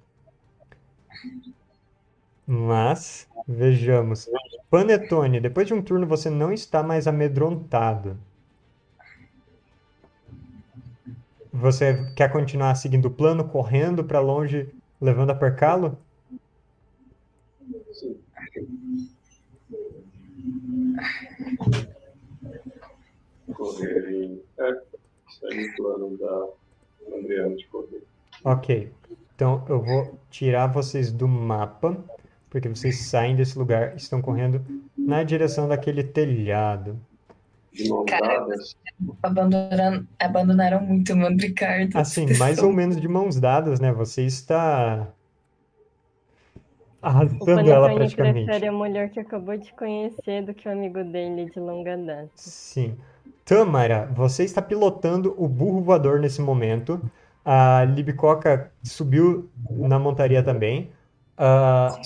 Mas, 2.47 3.27
vejamos. 3.47 4.29
Panetone, 4.69 5.39
depois 5.39 5.67
de 5.67 5.73
um 5.73 5.81
turno 5.81 6.05
você 6.05 6.29
não 6.29 6.51
está 6.51 6.83
mais 6.83 7.07
amedrontado. 7.07 8.17
Você 11.51 12.11
quer 12.15 12.31
continuar 12.31 12.75
seguindo 12.75 13.05
o 13.05 13.11
plano, 13.11 13.47
correndo 13.47 14.03
para 14.03 14.19
longe, 14.19 14.69
levando 14.99 15.29
a 15.29 15.35
percalo? 15.35 15.97
Sim. 17.93 18.19
Correr 23.53 24.11
em. 24.11 24.43
É, 24.59 24.81
segue 25.39 25.69
o 25.69 25.75
plano 25.77 26.17
da 26.17 27.15
Andriana 27.17 27.55
de 27.55 27.65
correr. 27.67 28.03
Ok. 28.43 28.91
Então 29.33 29.65
eu 29.69 29.81
vou 29.81 30.19
tirar 30.29 30.67
vocês 30.67 31.11
do 31.11 31.27
mapa, 31.27 31.97
porque 32.55 32.69
vocês 32.69 32.99
saem 32.99 33.35
desse 33.35 33.59
lugar 33.59 33.95
e 33.95 33.97
estão 33.97 34.21
correndo 34.21 34.65
na 34.97 35.23
direção 35.23 35.67
daquele 35.67 36.05
telhado. 36.05 36.97
Cara, 38.07 38.45
Abandonaram, 39.21 40.07
abandonaram 40.17 40.79
muito 40.79 41.11
o 41.11 41.17
Mandricardo. 41.17 41.97
Assim, 41.97 42.25
mais 42.37 42.59
ou 42.59 42.71
menos 42.71 42.95
de 42.95 43.09
mãos 43.09 43.41
dadas, 43.41 43.81
né? 43.81 43.91
Você 43.91 44.21
está 44.21 45.05
arrastando 47.01 47.69
ela 47.69 47.89
Panetone 47.89 47.95
praticamente. 47.97 48.45
prefere 48.45 48.67
a 48.69 48.71
mulher 48.71 49.09
que 49.09 49.19
acabou 49.19 49.57
de 49.57 49.73
conhecer 49.73 50.45
do 50.45 50.53
que 50.53 50.69
o 50.69 50.71
amigo 50.71 51.03
dele 51.03 51.51
de 51.51 51.59
longa 51.59 51.97
data. 51.97 52.29
Sim. 52.35 52.95
Tâmara, 53.43 54.09
você 54.15 54.45
está 54.45 54.61
pilotando 54.61 55.35
o 55.37 55.45
burro 55.49 55.81
voador 55.81 56.21
nesse 56.21 56.41
momento. 56.41 57.01
A 57.43 57.83
Libicoca 57.83 58.71
subiu 58.81 59.49
na 59.69 59.99
montaria 59.99 60.41
também. 60.41 60.89
Ah, 61.37 61.99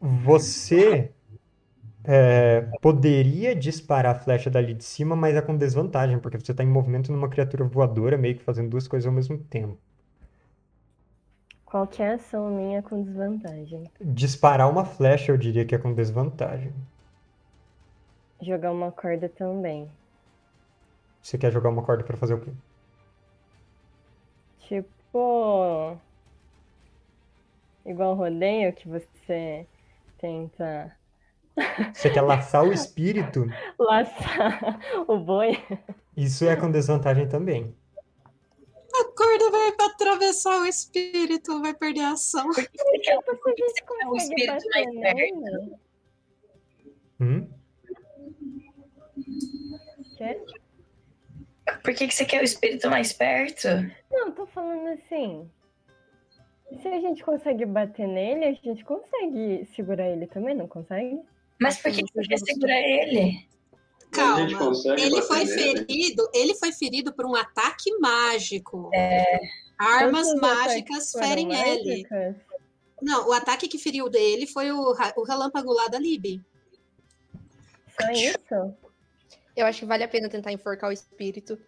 você 0.00 1.12
é, 2.04 2.60
poderia 2.80 3.54
disparar 3.54 4.14
a 4.14 4.18
flecha 4.18 4.48
dali 4.48 4.74
de 4.74 4.84
cima, 4.84 5.16
mas 5.16 5.34
é 5.34 5.42
com 5.42 5.56
desvantagem, 5.56 6.18
porque 6.18 6.38
você 6.38 6.52
está 6.52 6.62
em 6.62 6.68
movimento 6.68 7.10
numa 7.10 7.28
criatura 7.28 7.64
voadora, 7.64 8.16
meio 8.16 8.36
que 8.36 8.44
fazendo 8.44 8.70
duas 8.70 8.86
coisas 8.86 9.06
ao 9.06 9.12
mesmo 9.12 9.38
tempo. 9.38 9.78
Qualquer 11.64 12.14
ação 12.14 12.48
minha 12.48 12.78
é 12.78 12.82
com 12.82 13.02
desvantagem. 13.02 13.84
Disparar 14.00 14.70
uma 14.70 14.84
flecha, 14.84 15.32
eu 15.32 15.36
diria 15.36 15.64
que 15.64 15.74
é 15.74 15.78
com 15.78 15.92
desvantagem. 15.92 16.72
Jogar 18.40 18.70
uma 18.70 18.92
corda 18.92 19.28
também. 19.28 19.90
Você 21.20 21.36
quer 21.36 21.50
jogar 21.50 21.70
uma 21.70 21.82
corda 21.82 22.04
para 22.04 22.16
fazer 22.16 22.34
o 22.34 22.40
quê? 22.40 22.52
Tipo. 24.60 25.96
Igual 27.84 28.14
rodeio 28.14 28.72
que 28.72 28.88
você 28.88 29.66
tenta 30.26 30.96
Você 31.94 32.10
quer 32.10 32.22
laçar 32.22 32.64
o 32.64 32.72
espírito? 32.74 33.46
laçar 33.78 34.80
o 35.06 35.18
boi. 35.18 35.62
Isso 36.16 36.44
é 36.44 36.56
com 36.56 36.70
desvantagem 36.70 37.28
também. 37.28 37.74
corda 39.14 39.50
vai 39.50 39.68
atravessar 39.88 40.60
o 40.60 40.66
espírito, 40.66 41.60
vai 41.60 41.74
perder 41.74 42.00
a 42.00 42.12
ação. 42.12 42.46
Por 42.46 42.54
que 42.54 42.68
que 42.68 42.78
você 42.78 43.82
o 44.08 44.16
espírito 44.16 44.46
bater 44.46 44.68
mais 44.70 44.94
perto? 45.00 45.40
nele? 45.40 45.76
Hum? 47.20 47.48
Por 51.82 51.94
que 51.94 52.08
que 52.08 52.14
você 52.14 52.24
quer 52.24 52.40
o 52.40 52.44
espírito 52.44 52.88
mais 52.90 53.12
perto? 53.12 53.68
Não, 54.10 54.32
tô 54.32 54.46
falando 54.46 54.88
assim. 54.88 55.50
Se 56.80 56.88
a 56.88 57.00
gente 57.00 57.24
consegue 57.24 57.64
bater 57.64 58.06
nele, 58.06 58.44
a 58.44 58.52
gente 58.52 58.84
consegue 58.84 59.66
segurar 59.74 60.08
ele 60.08 60.26
também, 60.26 60.54
não 60.54 60.66
consegue? 60.66 61.20
Mas 61.60 61.78
por 61.78 61.90
que 61.90 62.02
você 62.02 62.22
quer 62.22 62.38
segurar 62.38 62.80
ele? 62.80 63.46
Calma. 64.10 64.40
Ele 64.98 65.22
foi 65.22 65.44
nele? 65.44 65.84
ferido, 65.86 66.30
ele 66.34 66.54
foi 66.54 66.72
ferido 66.72 67.12
por 67.12 67.26
um 67.26 67.34
ataque 67.34 67.90
mágico. 67.98 68.90
É, 68.94 69.40
Armas 69.78 70.26
Todos 70.28 70.40
mágicas 70.40 71.12
ferem 71.12 71.52
ele. 71.52 72.02
mágicas? 72.02 72.36
Não, 73.00 73.28
o 73.28 73.32
ataque 73.32 73.68
que 73.68 73.78
feriu 73.78 74.08
dele 74.08 74.46
foi 74.46 74.70
o, 74.70 74.94
o 75.16 75.22
relâmpago 75.22 75.72
lá 75.72 75.88
da 75.88 75.98
Lib. 75.98 76.40
Só 78.00 78.10
isso? 78.10 78.74
Eu 79.54 79.66
acho 79.66 79.80
que 79.80 79.86
vale 79.86 80.04
a 80.04 80.08
pena 80.08 80.28
tentar 80.28 80.52
enforcar 80.52 80.90
o 80.90 80.92
espírito. 80.92 81.58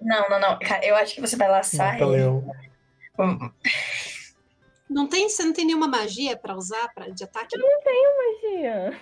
não, 0.00 0.28
não, 0.28 0.40
não. 0.40 0.58
Cara, 0.58 0.84
eu 0.84 0.96
acho 0.96 1.14
que 1.14 1.20
você 1.20 1.36
vai 1.36 1.48
laçar 1.48 1.92
Mata 1.92 2.04
ele. 2.04 2.12
leão. 2.16 2.44
Não 4.88 5.06
tem, 5.06 5.28
você 5.28 5.44
não 5.44 5.52
tem 5.52 5.66
nenhuma 5.66 5.88
magia 5.88 6.36
pra 6.36 6.56
usar 6.56 6.92
pra, 6.94 7.08
de 7.08 7.24
ataque? 7.24 7.56
Magia. 7.58 9.00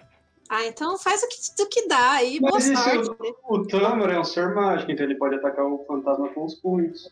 Ah, 0.49 0.67
então 0.67 0.99
faz 0.99 1.23
o 1.23 1.29
que, 1.29 1.63
o 1.63 1.69
que 1.69 1.87
dá 1.87 2.13
aí. 2.13 2.41
Boa 2.41 2.61
sorte. 2.61 3.09
o 3.45 3.67
Tâmara 3.67 4.15
é 4.15 4.19
um 4.19 4.25
ser 4.25 4.53
mágico, 4.55 4.91
então 4.91 5.07
ele 5.07 5.17
pode 5.17 5.37
atacar 5.37 5.65
o 5.65 5.85
fantasma 5.87 6.29
com 6.31 6.45
os 6.45 6.57
punhos. 6.57 7.09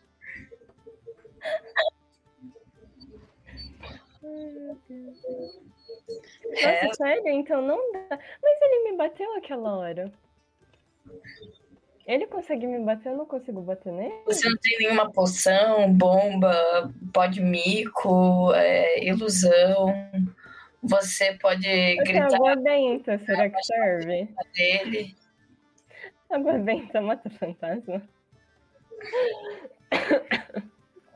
É, 6.56 6.84
Nossa, 6.86 6.96
sério? 6.96 7.28
Então 7.28 7.62
não 7.62 7.92
dá. 7.92 8.18
Mas 8.42 8.62
ele 8.62 8.90
me 8.90 8.96
bateu 8.96 9.32
aquela 9.36 9.76
hora. 9.76 10.12
Ele 12.08 12.26
consegue 12.26 12.66
me 12.66 12.78
bater, 12.78 13.10
eu 13.10 13.18
não 13.18 13.26
consigo 13.26 13.60
bater 13.60 13.92
nele? 13.92 14.22
você 14.24 14.48
não 14.48 14.56
tem 14.56 14.78
nenhuma 14.78 15.12
poção, 15.12 15.92
bomba, 15.92 16.90
pó 17.12 17.26
de 17.26 17.42
mico, 17.42 18.50
é, 18.54 19.04
ilusão. 19.04 19.92
Você 20.82 21.34
pode 21.34 21.68
Eu 21.68 22.02
gritar 22.04 22.34
água 22.34 22.56
benta, 22.56 23.18
será 23.18 23.50
que 23.50 23.62
serve? 23.62 24.26
dele. 24.54 25.14
Água 26.30 26.54
benta 26.54 26.98
mata 27.02 27.28
fantasma? 27.28 28.02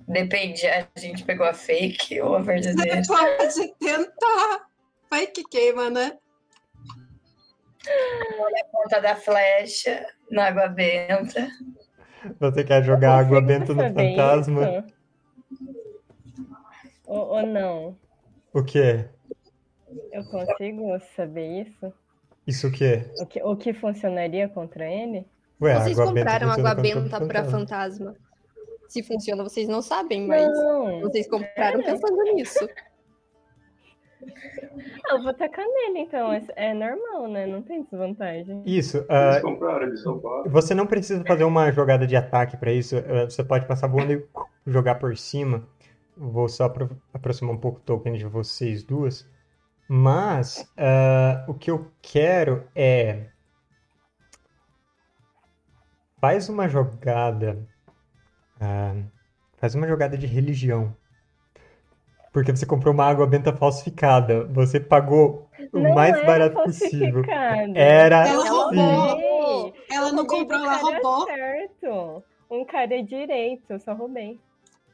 Depende, 0.07 0.67
a 0.67 0.87
gente 0.95 1.25
pegou 1.25 1.47
a 1.47 1.55
fake 1.55 2.21
ou 2.21 2.37
a 2.37 2.41
verdadeira. 2.41 3.03
Você 3.03 3.15
pode 3.15 3.75
tentar. 3.79 4.67
Vai 5.11 5.27
que 5.27 5.43
queima, 5.45 5.89
né? 5.89 6.19
Ponta 8.71 9.01
da 9.01 9.17
flecha 9.17 10.07
na 10.33 10.47
água 10.47 10.67
benta. 10.69 11.49
Você 12.41 12.65
quer 12.65 12.83
jogar 12.83 13.19
água 13.19 13.41
benta 13.41 13.75
no 13.75 13.83
fantasma? 13.95 14.63
isso? 14.79 14.95
Ou, 17.07 17.27
ou 17.27 17.47
não? 17.47 17.97
O 18.53 18.65
quê? 18.65 19.05
Eu 20.11 20.25
consigo 20.25 20.99
saber 21.15 21.63
isso? 21.63 21.93
Isso 22.47 22.69
o 22.69 22.73
quê? 22.73 23.05
O 23.19 23.27
que, 23.27 23.43
o 23.43 23.57
que 23.57 23.73
funcionaria 23.75 24.49
contra 24.49 24.91
ele? 24.91 25.27
Ué, 25.61 25.79
vocês 25.79 25.97
compraram 25.99 26.51
água 26.51 26.75
benta 26.75 27.21
pra 27.27 27.45
fantasma. 27.45 27.59
fantasma. 27.59 28.17
Se 28.89 29.03
funciona, 29.03 29.43
vocês 29.43 29.69
não 29.69 29.81
sabem, 29.81 30.27
mas 30.27 30.47
Não, 30.47 31.01
vocês 31.01 31.29
compraram 31.29 31.81
É. 31.81 31.85
pensando 31.85 32.23
nisso. 32.35 32.69
Eu 35.11 35.23
vou 35.23 35.35
tacar 35.35 35.65
nele 35.67 36.01
então. 36.01 36.33
É, 36.33 36.43
é 36.57 36.75
normal, 36.75 37.29
né? 37.29 37.47
Não 37.47 37.63
tem 37.63 37.83
desvantagem. 37.83 38.63
Isso. 38.67 39.05
ah, 39.09 39.33
Eles 39.33 39.43
compraram, 39.43 39.87
eles 39.87 40.05
roubaram. 40.05 40.51
Você 40.51 40.75
não 40.75 40.87
precisa 40.87 41.25
fazer 41.25 41.45
uma 41.45 41.71
jogada 41.73 42.07
de 42.07 42.17
ataque 42.17 42.57
para 42.57 42.73
isso. 42.73 42.97
eh, 42.97 43.25
Você 43.25 43.43
pode 43.45 43.67
passar 43.67 43.87
voando 43.89 44.13
e 44.13 44.27
jogar 44.67 44.97
por 44.97 45.17
cima. 45.17 45.67
Vou 46.17 46.49
só 46.49 46.65
apro- 46.65 46.97
aproximar 47.13 47.55
um 47.55 47.59
pouco 47.59 47.79
o 47.79 47.83
token 47.83 48.15
de 48.15 48.25
vocês 48.27 48.83
duas. 48.83 49.29
Mas 49.89 50.71
ah, 50.77 51.45
o 51.49 51.55
que 51.55 51.71
eu 51.71 51.91
quero 52.01 52.65
é. 52.75 53.27
Faz 56.21 56.49
uma 56.49 56.69
jogada. 56.69 57.67
ah, 58.61 58.95
faz 59.59 59.75
uma 59.75 59.87
jogada 59.89 60.17
de 60.17 60.27
religião. 60.27 60.97
Porque 62.33 62.51
você 62.51 62.65
comprou 62.65 62.95
uma 62.95 63.05
água 63.05 63.27
benta 63.27 63.53
falsificada. 63.55 64.45
Você 64.47 64.81
pagou 64.81 65.49
o 65.73 65.79
Não 65.79 65.95
mais 65.95 66.25
barato 66.25 66.63
possível. 66.63 67.23
Era 67.75 68.27
Ela 68.27 68.43
sim. 68.43 68.49
roubou. 68.49 69.75
Ela 69.91 70.13
não 70.13 70.27
comprou, 70.27 70.59
ela 70.61 70.77
roubou. 70.77 71.27
certo. 71.27 72.25
Um 72.51 72.65
cara 72.65 73.03
direito, 73.03 73.65
eu 73.71 73.79
só 73.79 73.93
roubei. 73.93 74.39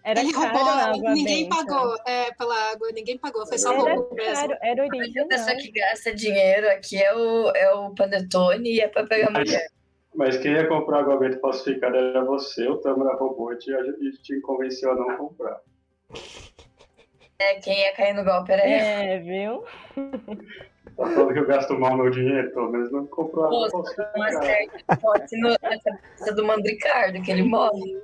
Era 0.05 0.21
Ele 0.21 0.33
caro 0.33 0.47
roubou, 0.57 0.69
a 0.69 0.85
água 0.95 1.13
ninguém 1.13 1.49
benta. 1.49 1.57
pagou 1.57 1.97
é, 2.07 2.33
pela 2.33 2.73
água, 2.73 2.89
ninguém 2.93 3.19
pagou, 3.19 3.47
foi 3.47 3.59
só 3.59 3.73
Era 3.73 3.95
roubo 3.95 4.15
mesmo. 4.15 4.55
era 4.63 4.83
A 4.83 4.87
original. 4.87 5.29
pessoa 5.29 5.57
que 5.57 5.71
gasta 5.73 6.15
dinheiro 6.15 6.69
aqui 6.71 6.97
é 7.03 7.15
o, 7.15 7.51
é 7.55 7.75
o 7.75 7.95
Panetone 7.95 8.75
e 8.77 8.81
é 8.81 8.89
pra 8.89 9.05
pegar 9.07 9.31
mulher. 9.31 9.67
Mas 10.15 10.39
quem 10.39 10.53
ia 10.53 10.67
comprar 10.67 11.01
água 11.01 11.19
benta 11.19 11.39
falsificada 11.41 11.97
era 11.99 12.25
você, 12.25 12.67
o 12.69 12.79
Tâmara 12.79 13.17
roubou 13.17 13.53
e 13.53 13.59
te, 13.59 13.71
te 14.23 14.41
convenceu 14.41 14.93
a 14.93 14.95
não 14.97 15.17
comprar. 15.17 15.61
É, 17.41 17.55
quem 17.61 17.79
ia 17.83 17.95
cair 17.95 18.15
no 18.15 18.25
golpe 18.25 18.51
era 18.51 18.69
eu. 18.69 18.77
É, 18.77 19.19
viu? 19.21 19.65
Tá 20.97 21.07
falando 21.07 21.33
que 21.33 21.39
eu 21.39 21.47
gasto 21.47 21.79
mal 21.79 21.97
meu 21.97 22.11
dinheiro, 22.11 22.51
pelo 22.53 22.69
menos 22.69 22.91
não 22.91 23.07
comprou 23.07 23.45
água 23.45 23.71
Pô, 23.71 23.79
Uma 23.79 23.85
falsificada. 23.85 24.43
certa 24.45 24.97
forte 24.97 25.37
no- 25.37 25.49
nessa 25.63 25.91
cabeça 25.93 26.35
do 26.35 26.45
Mandricardo, 26.45 27.23
que 27.23 27.31
ele 27.31 27.45
morre. 27.45 28.03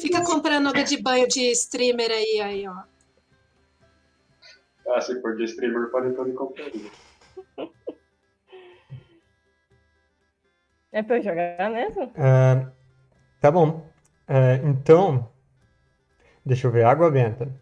Fica 0.00 0.24
comprando 0.24 0.68
água 0.70 0.82
de 0.82 0.96
banho 0.96 1.28
de 1.28 1.50
streamer 1.50 2.10
aí, 2.10 2.40
aí, 2.40 2.66
ó. 2.66 2.76
Ah, 4.88 5.00
se 5.02 5.20
for 5.20 5.36
de 5.36 5.44
streamer, 5.44 5.82
o 5.82 5.90
Panetone 5.90 6.32
compraria. 6.32 6.90
É 10.90 11.02
pra 11.02 11.18
eu 11.18 11.22
jogar 11.22 11.70
mesmo? 11.70 12.10
Ah, 12.16 12.66
tá 13.42 13.50
bom. 13.50 13.86
Ah, 14.26 14.54
então, 14.64 15.30
deixa 16.46 16.66
eu 16.66 16.70
ver. 16.70 16.84
Água 16.86 17.10
benta. 17.10 17.59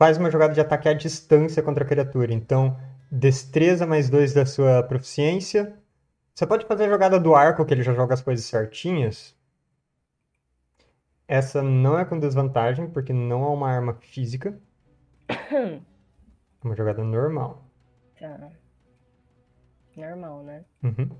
Faz 0.00 0.16
uma 0.16 0.30
jogada 0.30 0.54
de 0.54 0.60
ataque 0.62 0.88
à 0.88 0.94
distância 0.94 1.62
contra 1.62 1.84
a 1.84 1.86
criatura. 1.86 2.32
Então, 2.32 2.74
destreza 3.12 3.86
mais 3.86 4.08
dois 4.08 4.32
da 4.32 4.46
sua 4.46 4.82
proficiência. 4.82 5.78
Você 6.34 6.46
pode 6.46 6.64
fazer 6.64 6.84
a 6.84 6.88
jogada 6.88 7.20
do 7.20 7.34
arco, 7.34 7.66
que 7.66 7.74
ele 7.74 7.82
já 7.82 7.92
joga 7.92 8.14
as 8.14 8.22
coisas 8.22 8.46
certinhas. 8.46 9.36
Essa 11.28 11.62
não 11.62 11.98
é 11.98 12.06
com 12.06 12.18
desvantagem, 12.18 12.88
porque 12.88 13.12
não 13.12 13.44
é 13.44 13.48
uma 13.48 13.70
arma 13.70 13.92
física. 13.92 14.58
É 16.62 16.66
uma 16.66 16.76
jogada 16.76 17.02
normal. 17.02 17.64
Tá. 18.18 18.50
Normal, 19.96 20.42
né? 20.42 20.64
Uhum. 20.82 21.10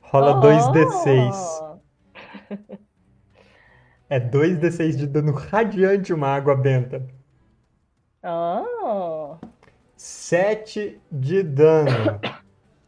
Rola 0.00 0.40
2d6. 0.40 1.80
É 4.10 4.18
2d6 4.18 4.96
de 4.96 5.06
dano 5.06 5.30
radiante 5.30 6.12
uma 6.12 6.26
água 6.26 6.56
benta. 6.56 7.06
Oh! 8.24 9.36
7 9.96 11.00
de 11.12 11.44
dano. 11.44 12.20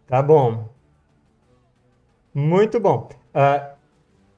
Tá 0.08 0.20
bom. 0.20 0.68
Muito 2.34 2.80
bom. 2.80 3.08
Ah, 3.32 3.76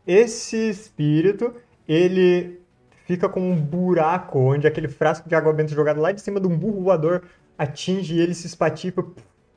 esse 0.06 0.68
espírito, 0.68 1.54
ele 1.88 2.60
fica 3.06 3.30
com 3.30 3.40
um 3.40 3.56
buraco 3.56 4.38
onde 4.38 4.66
aquele 4.66 4.88
frasco 4.88 5.26
de 5.26 5.34
água 5.34 5.54
benta 5.54 5.74
jogado 5.74 6.02
lá 6.02 6.12
de 6.12 6.20
cima 6.20 6.38
de 6.38 6.46
um 6.46 6.56
burro 6.56 6.82
voador 6.82 7.22
atinge 7.56 8.18
ele, 8.18 8.34
se 8.34 8.46
espatifa. 8.46 9.02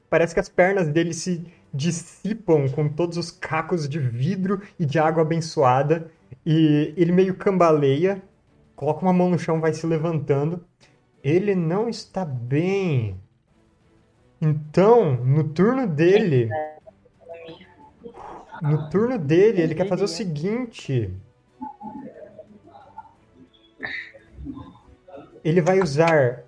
Parece 0.09 0.33
que 0.33 0.39
as 0.39 0.47
pernas 0.47 0.88
dele 0.88 1.14
se 1.14 1.45
dissipam 1.73 2.69
com 2.69 2.88
todos 2.88 3.17
os 3.17 3.31
cacos 3.31 3.89
de 3.89 3.99
vidro 3.99 4.61
e 4.80 4.85
de 4.85 4.97
água 4.97 5.23
abençoada. 5.23 6.09
E 6.50 6.93
ele 6.95 7.11
meio 7.11 7.35
cambaleia, 7.35 8.24
coloca 8.74 9.01
uma 9.01 9.11
mão 9.11 9.30
no 9.30 9.38
chão, 9.38 9.59
vai 9.59 9.74
se 9.74 9.85
levantando. 9.85 10.66
Ele 11.22 11.53
não 11.53 11.90
está 11.90 12.24
bem. 12.24 13.19
Então, 14.40 15.17
no 15.26 15.43
turno 15.43 15.85
dele, 15.85 16.50
no 18.61 18.90
turno 18.90 19.19
dele, 19.19 19.61
ele 19.61 19.76
quer 19.76 19.90
fazer 19.90 20.06
o 20.06 20.08
seguinte. 20.08 21.14
Ele 25.43 25.59
vai 25.59 25.82
usar 25.82 26.45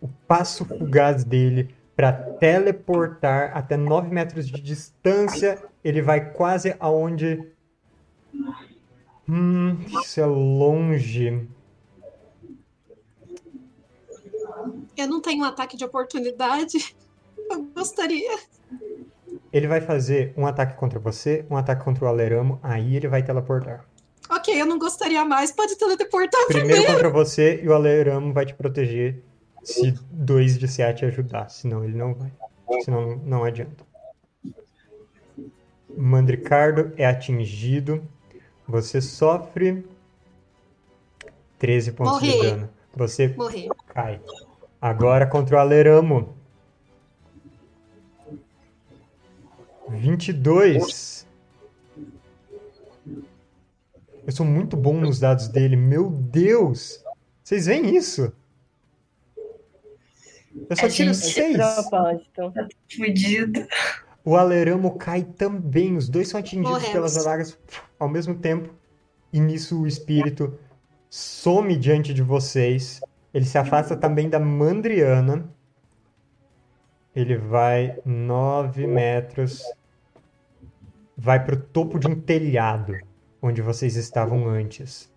o 0.00 0.06
passo 0.28 0.64
fugaz 0.64 1.24
dele 1.24 1.74
para 1.96 2.12
teleportar 2.12 3.50
até 3.56 3.76
9 3.76 4.14
metros 4.14 4.46
de 4.46 4.60
distância. 4.60 5.60
Ele 5.82 6.00
vai 6.00 6.32
quase 6.34 6.76
aonde 6.78 7.50
Hum, 9.30 9.76
isso 10.02 10.20
é 10.20 10.26
longe. 10.26 11.48
Eu 14.96 15.06
não 15.06 15.20
tenho 15.20 15.44
um 15.44 15.46
ataque 15.46 15.76
de 15.76 15.84
oportunidade. 15.84 16.96
Eu 17.48 17.62
gostaria. 17.74 18.38
Ele 19.52 19.66
vai 19.66 19.80
fazer 19.80 20.32
um 20.36 20.46
ataque 20.46 20.76
contra 20.76 20.98
você, 20.98 21.44
um 21.50 21.56
ataque 21.56 21.84
contra 21.84 22.04
o 22.04 22.08
Aleramo, 22.08 22.60
aí 22.62 22.94
ele 22.94 23.08
vai 23.08 23.24
teleportar. 23.24 23.84
Ok, 24.30 24.60
eu 24.60 24.64
não 24.64 24.78
gostaria 24.78 25.24
mais. 25.24 25.50
Pode 25.50 25.76
teleportar 25.76 26.46
Primeiro 26.46 26.86
contra 26.86 27.10
você 27.10 27.60
e 27.60 27.68
o 27.68 27.74
Aleramo 27.74 28.32
vai 28.32 28.46
te 28.46 28.54
proteger 28.54 29.24
se 29.64 29.92
dois 30.12 30.56
de 30.56 30.68
CA 30.68 30.94
te 30.94 31.04
ajudar. 31.04 31.48
Senão 31.48 31.84
ele 31.84 31.96
não 31.96 32.14
vai. 32.14 32.30
Senão 32.84 33.16
não 33.24 33.42
adianta. 33.42 33.84
Mandricardo 35.96 36.92
é 36.96 37.04
atingido. 37.04 38.06
Você 38.70 39.00
sofre 39.00 39.84
13 41.58 41.90
pontos 41.92 42.20
de 42.22 42.28
Morri. 42.28 42.42
dano. 42.50 42.70
Você 42.94 43.28
Morri. 43.28 43.68
cai. 43.88 44.20
Agora 44.80 45.26
contra 45.26 45.56
o 45.56 45.58
Aleramo. 45.58 46.36
22. 49.88 51.26
Eu 54.24 54.32
sou 54.32 54.46
muito 54.46 54.76
bom 54.76 54.94
nos 55.00 55.18
dados 55.18 55.48
dele. 55.48 55.74
Meu 55.74 56.08
Deus! 56.10 57.02
Vocês 57.42 57.66
veem 57.66 57.96
isso? 57.96 58.32
Eu 60.68 60.76
só 60.76 60.88
tiro 60.88 61.12
gente- 61.12 61.32
6. 61.32 61.56
Propósito. 61.56 62.52
Fudido. 62.96 63.66
O 64.24 64.36
Aleramo 64.36 64.96
cai 64.96 65.22
também. 65.22 65.96
Os 65.96 66.08
dois 66.08 66.28
são 66.28 66.40
atingidos 66.40 66.70
Morremos. 66.70 66.92
pelas 66.92 67.16
adagas 67.16 67.58
ao 67.98 68.08
mesmo 68.08 68.34
tempo. 68.34 68.74
E 69.32 69.40
nisso 69.40 69.80
o 69.80 69.86
espírito 69.86 70.58
some 71.08 71.76
diante 71.76 72.12
de 72.12 72.22
vocês. 72.22 73.00
Ele 73.32 73.44
se 73.44 73.58
afasta 73.58 73.96
também 73.96 74.28
da 74.28 74.38
Mandriana. 74.38 75.48
Ele 77.14 77.36
vai 77.36 77.98
9 78.04 78.86
metros. 78.86 79.62
Vai 81.16 81.44
pro 81.44 81.56
topo 81.56 81.98
de 81.98 82.08
um 82.08 82.18
telhado, 82.18 82.96
onde 83.42 83.60
vocês 83.60 83.96
estavam 83.96 84.48
antes. 84.48 85.12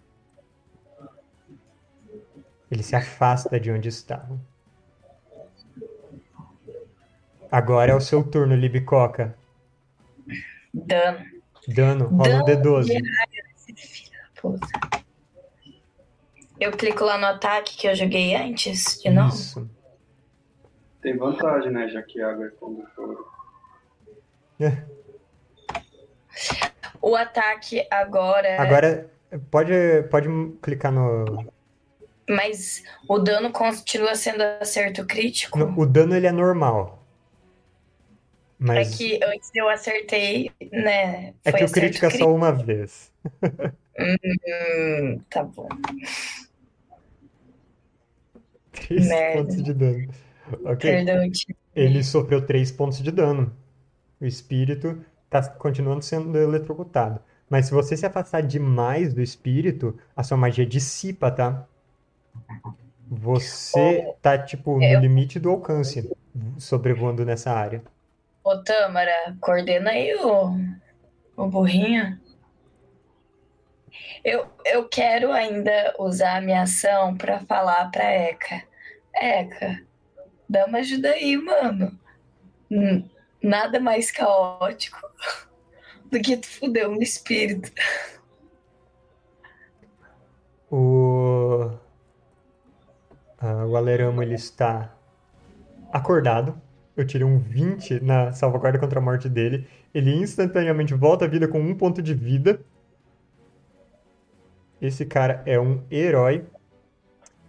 Ele 2.70 2.84
se 2.84 2.96
afasta 2.96 3.60
de 3.60 3.72
onde 3.72 3.90
estavam. 3.90 4.40
Agora 7.54 7.92
é 7.92 7.96
o 7.96 8.02
seu 8.02 8.24
turno, 8.24 8.56
Libicoca. 8.56 9.38
Dano. 10.74 11.24
Dano, 11.68 12.06
rola 12.08 12.42
um 12.42 12.46
Dano 12.46 12.64
D12. 12.64 12.90
Esse 13.70 13.76
filho 13.76 14.12
da 14.12 14.42
puta. 14.42 14.68
Eu 16.60 16.72
clico 16.72 17.04
lá 17.06 17.16
no 17.20 17.28
ataque 17.28 17.78
que 17.78 17.88
eu 17.88 17.94
joguei 17.94 18.36
antes 18.36 19.00
de 19.04 19.08
novo. 19.12 19.30
Isso. 19.36 19.70
Tem 21.04 21.16
vantagem, 21.16 21.70
né? 21.72 21.88
Já 21.90 22.02
que 22.02 22.20
a 22.24 22.32
água 22.32 22.48
é 22.48 22.50
condutora. 22.50 23.18
O 27.00 27.16
ataque 27.16 27.86
agora. 27.92 28.60
Agora, 28.60 29.12
pode, 29.52 29.74
pode 30.10 30.28
clicar 30.60 30.92
no, 30.92 31.46
Mas 32.28 32.84
o 33.08 33.20
dano 33.20 33.52
continua 33.52 34.16
sendo 34.16 34.42
acerto 34.60 35.06
crítico. 35.06 35.60
no- 35.60 35.80
O 35.80 35.86
dano 35.86 36.16
ele 36.16 36.26
é 36.26 36.32
normal. 36.32 37.03
É 38.64 38.66
Mas 38.66 38.96
que 38.96 39.20
antes 39.24 39.52
eu 39.54 39.68
acertei, 39.70 40.50
né? 40.72 41.34
é 41.44 41.52
foi 41.52 41.60
que 41.60 41.66
o 41.66 41.72
crítico 41.72 42.06
é 42.06 42.10
só 42.10 42.34
uma 42.34 42.52
vez. 42.52 43.12
Hum, 44.00 45.20
tá 45.30 45.44
bom. 45.44 45.68
3 48.72 49.08
Merda. 49.08 49.42
pontos 49.42 49.64
de 49.64 49.74
dano. 49.74 50.08
Ok. 50.66 50.92
Perdão. 50.92 51.30
Ele 51.76 52.04
sofreu 52.04 52.46
3 52.46 52.72
pontos 52.72 53.00
de 53.02 53.12
dano. 53.12 53.56
O 54.20 54.26
espírito 54.26 55.04
tá 55.30 55.48
continuando 55.48 56.02
sendo 56.04 56.38
eletrocutado. 56.38 57.20
Mas 57.50 57.68
se 57.68 57.72
você 57.74 57.96
se 57.98 58.06
afastar 58.06 58.42
demais 58.42 59.14
do 59.14 59.22
espírito, 59.22 59.98
a 60.16 60.24
sua 60.24 60.38
magia 60.38 60.66
dissipa, 60.66 61.30
tá? 61.30 61.68
Você 63.10 64.16
tá, 64.22 64.38
tipo, 64.38 64.80
no 64.80 65.00
limite 65.00 65.40
do 65.40 65.50
alcance, 65.50 66.10
sobrevoando 66.58 67.24
nessa 67.26 67.52
área. 67.52 67.84
Ô, 68.44 68.58
Tâmara, 68.62 69.38
coordena 69.40 69.92
aí 69.92 70.14
o, 70.16 70.58
o 71.38 71.48
burrinho. 71.48 72.20
Eu, 74.24 74.48
eu 74.66 74.88
quero 74.90 75.32
ainda 75.32 75.96
usar 75.98 76.38
a 76.38 76.42
minha 76.42 76.64
ação 76.64 77.16
pra 77.16 77.40
falar 77.40 77.90
pra 77.90 78.04
Eka. 78.04 78.64
Eka, 79.16 79.82
dá 80.50 80.66
uma 80.66 80.80
ajuda 80.80 81.12
aí, 81.12 81.38
mano. 81.38 81.98
Nada 83.42 83.80
mais 83.80 84.12
caótico 84.12 85.00
do 86.12 86.20
que 86.22 86.36
tu 86.36 86.48
fuder 86.48 86.90
um 86.90 87.02
espírito. 87.02 87.72
O, 90.70 91.72
ah, 93.38 93.66
o 93.66 93.78
Aleramo 93.78 94.22
ele 94.24 94.36
está 94.36 94.94
acordado. 95.92 96.60
Eu 96.96 97.06
tirei 97.06 97.26
um 97.26 97.40
20 97.40 98.00
na 98.02 98.32
salvaguarda 98.32 98.78
contra 98.78 99.00
a 99.00 99.02
morte 99.02 99.28
dele. 99.28 99.68
Ele 99.94 100.16
instantaneamente 100.16 100.94
volta 100.94 101.26
à 101.26 101.28
vida 101.28 101.48
com 101.48 101.60
um 101.60 101.76
ponto 101.76 102.02
de 102.02 102.14
vida. 102.14 102.62
Esse 104.82 105.06
cara 105.06 105.42
é 105.46 105.60
um 105.60 105.82
herói. 105.90 106.46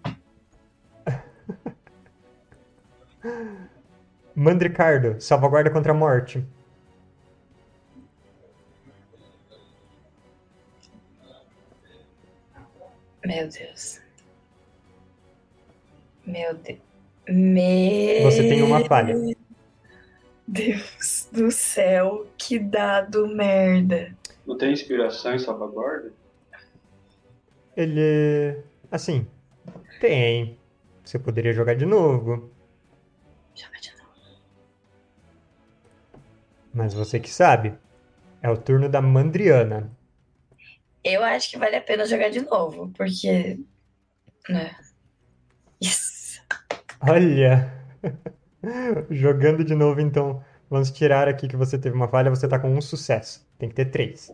Mandricardo, 4.35 5.21
salvaguarda 5.21 5.71
contra 5.71 5.93
a 5.93 5.95
morte. 5.95 6.45
Meu 13.25 13.49
Deus. 13.49 14.01
Meu 16.27 16.55
Deus. 16.55 16.94
Meu 17.28 18.23
Você 18.25 18.49
tem 18.49 18.62
uma 18.62 18.85
falha. 18.85 19.15
Deus 20.47 21.28
do 21.33 21.51
céu, 21.51 22.27
que 22.36 22.59
dado 22.59 23.27
merda. 23.28 24.15
Não 24.47 24.59
tem 24.59 24.73
inspiração 24.73 25.35
em 25.35 25.39
salvaguarda? 25.39 26.12
Ele. 27.77 28.62
Assim. 28.91 29.27
Tem. 30.01 30.59
Você 31.03 31.19
poderia 31.19 31.53
jogar 31.53 31.75
de 31.75 31.86
novo. 31.86 32.51
Joga 33.55 33.81
de 33.81 33.91
novo. 33.97 34.41
Mas 36.73 36.93
você 36.93 37.19
que 37.19 37.31
sabe. 37.31 37.75
É 38.43 38.51
o 38.51 38.59
turno 38.59 38.91
da 38.91 39.01
Mandriana. 39.01 39.91
Eu 41.03 41.25
acho 41.25 41.51
que 41.51 41.59
vale 41.59 41.77
a 41.77 41.81
pena 41.81 42.05
jogar 42.05 42.28
de 42.28 42.43
novo, 42.43 42.91
porque. 42.94 43.59
Né? 44.49 44.77
Olha! 47.08 47.73
Jogando 49.10 49.65
de 49.65 49.74
novo, 49.74 50.00
então. 50.00 50.42
Vamos 50.70 50.91
tirar 50.91 51.28
aqui 51.28 51.47
que 51.47 51.57
você 51.57 51.78
teve 51.78 51.94
uma 51.94 52.08
falha. 52.08 52.31
Você 52.31 52.49
tá 52.49 52.58
com 52.58 52.74
um 52.74 52.81
sucesso. 52.81 53.47
Tem 53.58 53.68
que 53.68 53.74
ter 53.74 53.86
três. 53.86 54.33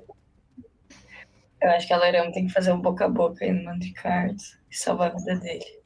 Eu 1.61 1.71
acho 1.71 1.87
que 1.87 1.93
a 1.93 1.99
Lairão 1.99 2.33
tem 2.33 2.47
que 2.47 2.53
fazer 2.53 2.73
um 2.73 2.81
boca 2.81 3.05
a 3.05 3.09
boca 3.09 3.45
aí 3.45 3.53
no 3.53 3.65
Mandricardo 3.65 4.41
e 4.71 4.77
salvar 4.77 5.11
a 5.11 5.15
vida 5.17 5.37
dele. 5.37 5.81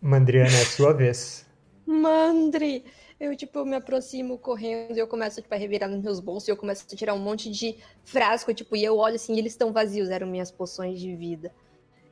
Mandriana, 0.00 0.50
é 0.50 0.64
sua 0.64 0.92
vez. 0.92 1.46
Mandre! 1.86 2.84
Eu, 3.18 3.36
tipo, 3.36 3.64
me 3.64 3.76
aproximo 3.76 4.36
correndo 4.36 4.96
e 4.96 4.98
eu 4.98 5.06
começo, 5.06 5.40
tipo, 5.40 5.54
a 5.54 5.56
revirar 5.56 5.88
nos 5.88 6.02
meus 6.02 6.18
bolsos 6.18 6.48
e 6.48 6.50
eu 6.50 6.56
começo 6.56 6.84
a 6.92 6.96
tirar 6.96 7.14
um 7.14 7.20
monte 7.20 7.48
de 7.48 7.76
frasco, 8.04 8.52
tipo, 8.52 8.74
e 8.74 8.84
eu 8.84 8.98
olho 8.98 9.14
assim, 9.14 9.36
e 9.36 9.38
eles 9.38 9.52
estão 9.52 9.72
vazios, 9.72 10.10
eram 10.10 10.26
minhas 10.26 10.50
poções 10.50 10.98
de 10.98 11.14
vida. 11.14 11.52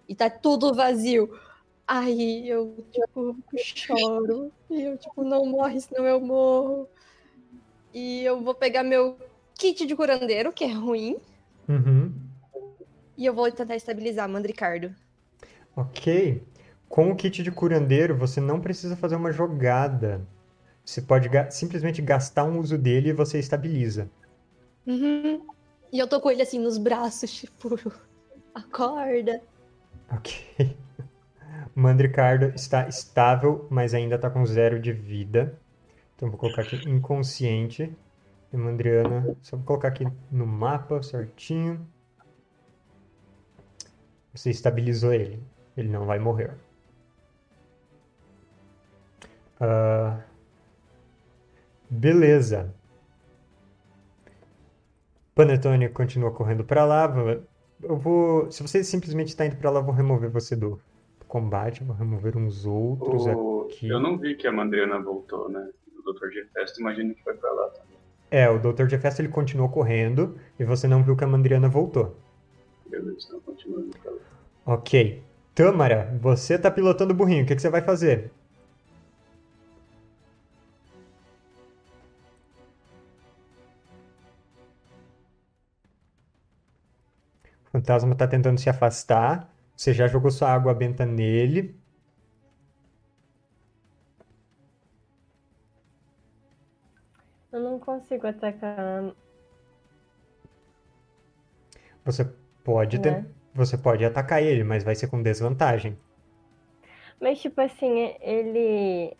E 0.08 0.14
tá 0.14 0.30
tudo 0.30 0.72
vazio. 0.72 1.36
Aí 1.92 2.48
eu, 2.48 2.76
tipo, 2.92 3.36
choro. 3.58 4.52
E 4.70 4.80
eu, 4.80 4.96
tipo, 4.96 5.24
não 5.24 5.44
morre, 5.44 5.80
senão 5.80 6.06
eu 6.06 6.20
morro. 6.20 6.88
E 7.92 8.22
eu 8.22 8.40
vou 8.40 8.54
pegar 8.54 8.84
meu 8.84 9.18
kit 9.58 9.84
de 9.84 9.96
curandeiro, 9.96 10.52
que 10.52 10.62
é 10.62 10.72
ruim, 10.72 11.16
Uhum. 11.68 12.12
e 13.18 13.26
eu 13.26 13.34
vou 13.34 13.50
tentar 13.50 13.74
estabilizar 13.74 14.28
Mandricardo. 14.28 14.94
Ok. 15.74 16.40
Com 16.88 17.10
o 17.10 17.16
kit 17.16 17.42
de 17.42 17.50
curandeiro, 17.50 18.16
você 18.16 18.40
não 18.40 18.60
precisa 18.60 18.94
fazer 18.96 19.16
uma 19.16 19.32
jogada. 19.32 20.24
Você 20.84 21.02
pode 21.02 21.28
ga- 21.28 21.50
simplesmente 21.50 22.00
gastar 22.00 22.44
um 22.44 22.60
uso 22.60 22.78
dele 22.78 23.08
e 23.08 23.12
você 23.12 23.40
estabiliza. 23.40 24.08
Uhum. 24.86 25.44
E 25.92 25.98
eu 25.98 26.06
tô 26.06 26.20
com 26.20 26.30
ele 26.30 26.42
assim 26.42 26.60
nos 26.60 26.78
braços, 26.78 27.32
tipo, 27.34 27.76
acorda. 28.54 29.42
Ok. 30.12 30.76
Mandricardo 31.74 32.46
está 32.54 32.88
estável, 32.88 33.66
mas 33.70 33.94
ainda 33.94 34.16
está 34.16 34.28
com 34.28 34.44
zero 34.44 34.80
de 34.80 34.92
vida. 34.92 35.58
Então 36.16 36.28
vou 36.28 36.38
colocar 36.38 36.62
aqui 36.62 36.76
inconsciente. 36.88 37.96
E 38.52 38.56
Mandriana, 38.56 39.36
só 39.40 39.56
vou 39.56 39.64
colocar 39.64 39.88
aqui 39.88 40.04
no 40.30 40.46
mapa 40.46 41.02
certinho. 41.02 41.86
Você 44.34 44.50
estabilizou 44.50 45.12
ele. 45.12 45.42
Ele 45.76 45.88
não 45.88 46.04
vai 46.06 46.18
morrer. 46.18 46.52
Ah, 49.60 50.20
beleza. 51.88 52.74
Panetone 55.34 55.88
continua 55.88 56.32
correndo 56.32 56.64
pra 56.64 56.84
lá. 56.84 57.12
Eu 57.82 57.96
vou. 57.96 58.50
Se 58.50 58.62
você 58.62 58.82
simplesmente 58.84 59.28
está 59.28 59.46
indo 59.46 59.56
pra 59.56 59.70
lá, 59.70 59.80
eu 59.80 59.84
vou 59.84 59.94
remover 59.94 60.28
você 60.28 60.56
do 60.56 60.80
combate. 61.30 61.82
Vou 61.84 61.96
remover 61.96 62.36
uns 62.36 62.66
outros 62.66 63.24
O- 63.26 63.62
aqui. 63.70 63.88
Eu 63.88 64.00
não 64.00 64.18
vi 64.18 64.34
que 64.34 64.46
a 64.46 64.52
Mandriana 64.52 64.98
voltou, 65.00 65.48
né? 65.48 65.70
O 65.98 66.12
Dr. 66.12 66.28
G 66.30 66.44
Festa, 66.52 66.80
imagino 66.80 67.14
que 67.14 67.22
foi 67.22 67.34
pra 67.34 67.50
lá 67.52 67.68
também. 67.68 67.96
É, 68.30 68.48
o 68.48 68.58
Dr. 68.58 68.88
Jefferson 68.88 69.22
ele 69.22 69.28
continuou 69.32 69.68
correndo 69.68 70.36
e 70.58 70.64
você 70.64 70.86
não 70.86 71.02
viu 71.02 71.16
que 71.16 71.24
a 71.24 71.26
Mandriana 71.26 71.68
voltou. 71.68 72.16
Beleza, 72.88 73.26
então 73.26 73.40
continuando 73.40 73.90
pra 74.02 74.10
lá. 74.12 74.18
Ok. 74.66 75.22
Tâmara, 75.54 76.16
você 76.20 76.58
tá 76.58 76.70
pilotando 76.70 77.12
o 77.12 77.16
burrinho. 77.16 77.44
O 77.44 77.46
que 77.46 77.54
que 77.56 77.62
você 77.62 77.68
vai 77.70 77.82
fazer? 77.82 78.30
O 87.66 87.70
fantasma 87.70 88.14
tá 88.14 88.26
tentando 88.26 88.58
se 88.58 88.68
afastar. 88.68 89.48
Você 89.80 89.94
já 89.94 90.06
jogou 90.06 90.30
sua 90.30 90.52
água 90.52 90.74
benta 90.74 91.06
nele. 91.06 91.74
Eu 97.50 97.60
não 97.60 97.80
consigo 97.80 98.26
atacar, 98.26 99.14
Você 102.04 102.26
pode 102.62 102.98
né? 102.98 103.24
você 103.54 103.78
pode 103.78 104.04
atacar 104.04 104.42
ele, 104.42 104.62
mas 104.62 104.84
vai 104.84 104.94
ser 104.94 105.06
com 105.06 105.22
desvantagem. 105.22 105.96
Mas, 107.18 107.40
tipo 107.40 107.58
assim, 107.62 108.14
ele 108.20 109.16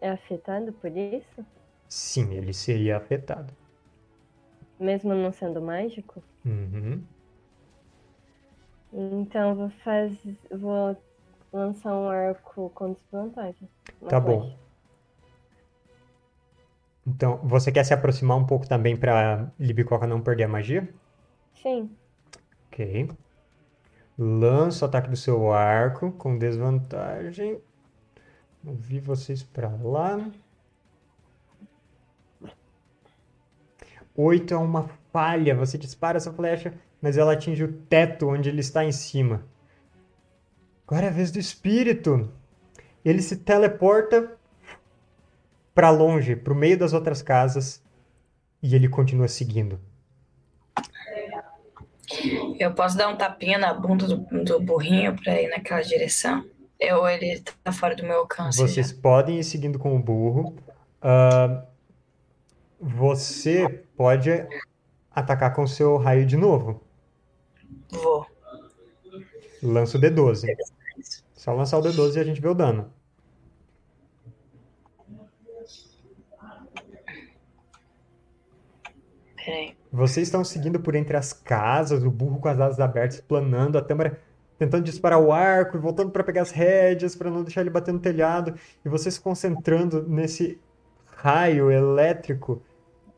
é 0.00 0.10
afetado 0.10 0.72
por 0.74 0.96
isso? 0.96 1.44
Sim, 1.88 2.32
ele 2.34 2.52
seria 2.52 2.98
afetado. 2.98 3.52
Mesmo 4.78 5.12
não 5.12 5.32
sendo 5.32 5.60
mágico? 5.60 6.22
Uhum. 6.46 7.02
Então, 8.94 9.56
vou 9.56 9.70
fazer. 9.82 10.38
Vou 10.50 10.96
lançar 11.52 11.92
um 11.94 12.08
arco 12.08 12.70
com 12.70 12.92
desvantagem. 12.92 13.68
Tá 14.08 14.20
bom. 14.20 14.42
flecha. 14.42 14.64
Então, 17.06 17.36
você 17.42 17.70
quer 17.70 17.84
se 17.84 17.92
aproximar 17.92 18.38
um 18.38 18.46
pouco 18.46 18.66
também 18.66 18.96
pra 18.96 19.50
Libicoca 19.58 20.06
não 20.06 20.22
perder 20.22 20.44
a 20.44 20.48
magia? 20.48 20.88
Sim. 21.60 21.90
Ok. 22.68 23.10
Lança 24.16 24.84
o 24.84 24.88
ataque 24.88 25.10
do 25.10 25.16
seu 25.16 25.52
arco 25.52 26.12
com 26.12 26.38
desvantagem. 26.38 27.60
Movi 28.62 29.00
vocês 29.00 29.42
pra 29.42 29.68
lá. 29.68 30.30
Oito 34.16 34.54
é 34.54 34.56
uma 34.56 34.88
falha. 35.12 35.54
Você 35.56 35.76
dispara 35.76 36.16
essa 36.16 36.32
flecha, 36.32 36.72
mas 37.04 37.18
ela 37.18 37.34
atinge 37.34 37.62
o 37.62 37.70
teto 37.70 38.30
onde 38.30 38.48
ele 38.48 38.60
está 38.60 38.82
em 38.82 38.90
cima. 38.90 39.44
Agora 40.86 41.04
é 41.04 41.08
a 41.10 41.12
vez 41.12 41.30
do 41.30 41.38
espírito. 41.38 42.32
Ele 43.04 43.20
se 43.20 43.36
teleporta 43.36 44.38
pra 45.74 45.90
longe, 45.90 46.34
pro 46.34 46.54
meio 46.54 46.78
das 46.78 46.94
outras 46.94 47.20
casas, 47.20 47.82
e 48.62 48.74
ele 48.74 48.88
continua 48.88 49.28
seguindo. 49.28 49.78
Eu 52.58 52.72
posso 52.72 52.96
dar 52.96 53.08
um 53.08 53.16
tapinha 53.18 53.58
na 53.58 53.74
bunda 53.74 54.06
do, 54.06 54.42
do 54.42 54.58
burrinho 54.58 55.14
pra 55.14 55.38
ir 55.38 55.50
naquela 55.50 55.82
direção? 55.82 56.42
Ou 56.80 57.06
ele 57.06 57.38
tá 57.62 57.70
fora 57.70 57.94
do 57.94 58.02
meu 58.02 58.20
alcance 58.20 58.58
Vocês 58.58 58.88
já? 58.88 58.96
podem 59.02 59.40
ir 59.40 59.44
seguindo 59.44 59.78
com 59.78 59.94
o 59.94 59.98
burro. 59.98 60.56
Ah, 61.02 61.64
você 62.80 63.84
pode 63.94 64.30
atacar 65.14 65.52
com 65.54 65.64
o 65.64 65.68
seu 65.68 65.98
raio 65.98 66.24
de 66.24 66.38
novo. 66.38 66.83
Vou. 67.90 68.26
Lança 69.62 69.96
o 69.96 70.00
D12. 70.00 70.46
Só 71.34 71.52
lançar 71.52 71.78
o 71.78 71.82
D12 71.82 72.16
e 72.16 72.20
a 72.20 72.24
gente 72.24 72.40
vê 72.40 72.48
o 72.48 72.54
dano. 72.54 72.90
Peraí. 79.36 79.76
Vocês 79.92 80.26
estão 80.26 80.42
seguindo 80.42 80.80
por 80.80 80.94
entre 80.94 81.16
as 81.16 81.32
casas, 81.32 82.02
o 82.02 82.10
burro 82.10 82.40
com 82.40 82.48
as 82.48 82.58
asas 82.58 82.80
abertas, 82.80 83.20
planando, 83.20 83.78
a 83.78 83.82
Tâmara 83.82 84.20
tentando 84.58 84.84
disparar 84.84 85.20
o 85.20 85.32
arco 85.32 85.76
e 85.76 85.80
voltando 85.80 86.10
para 86.10 86.24
pegar 86.24 86.42
as 86.42 86.50
rédeas, 86.50 87.14
para 87.14 87.30
não 87.30 87.42
deixar 87.42 87.60
ele 87.60 87.70
bater 87.70 87.92
no 87.92 88.00
telhado, 88.00 88.54
e 88.84 88.88
você 88.88 89.10
se 89.10 89.20
concentrando 89.20 90.02
nesse 90.08 90.60
raio 91.16 91.70
elétrico. 91.70 92.62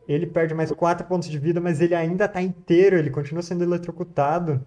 Ele 0.08 0.26
perde 0.26 0.54
mais 0.54 0.70
4 0.70 1.06
pontos 1.06 1.28
de 1.28 1.38
vida, 1.38 1.60
mas 1.60 1.80
ele 1.80 1.94
ainda 1.94 2.26
está 2.26 2.40
inteiro, 2.40 2.96
ele 2.96 3.10
continua 3.10 3.42
sendo 3.42 3.64
eletrocutado. 3.64 4.64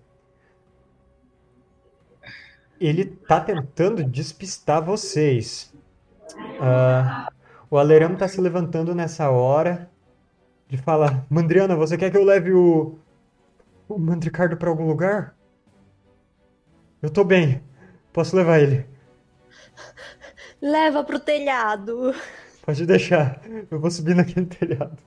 Ele 2.80 3.06
tá 3.06 3.40
tentando 3.40 4.04
despistar 4.04 4.84
vocês. 4.84 5.74
Ah, 6.60 7.32
o 7.70 7.78
Aleramo 7.78 8.18
tá 8.18 8.28
se 8.28 8.40
levantando 8.40 8.94
nessa 8.94 9.30
hora 9.30 9.90
de 10.68 10.78
falar: 10.78 11.26
Mandriana, 11.30 11.76
você 11.76 11.98
quer 11.98 12.12
que 12.12 12.18
eu 12.18 12.24
leve 12.24 12.54
o, 12.54 12.98
o 13.88 13.98
Mandricardo 13.98 14.58
pra 14.58 14.70
algum 14.70 14.88
lugar? 14.88 15.36
Eu 17.02 17.10
tô 17.10 17.24
bem. 17.24 17.62
Posso 18.12 18.36
levar 18.36 18.60
ele. 18.60 18.86
Leva 20.62 21.04
pro 21.04 21.20
telhado. 21.20 22.14
Pode 22.62 22.86
deixar. 22.86 23.42
Eu 23.72 23.80
vou 23.80 23.90
subir 23.90 24.16
naquele 24.16 24.46
telhado. 24.46 24.98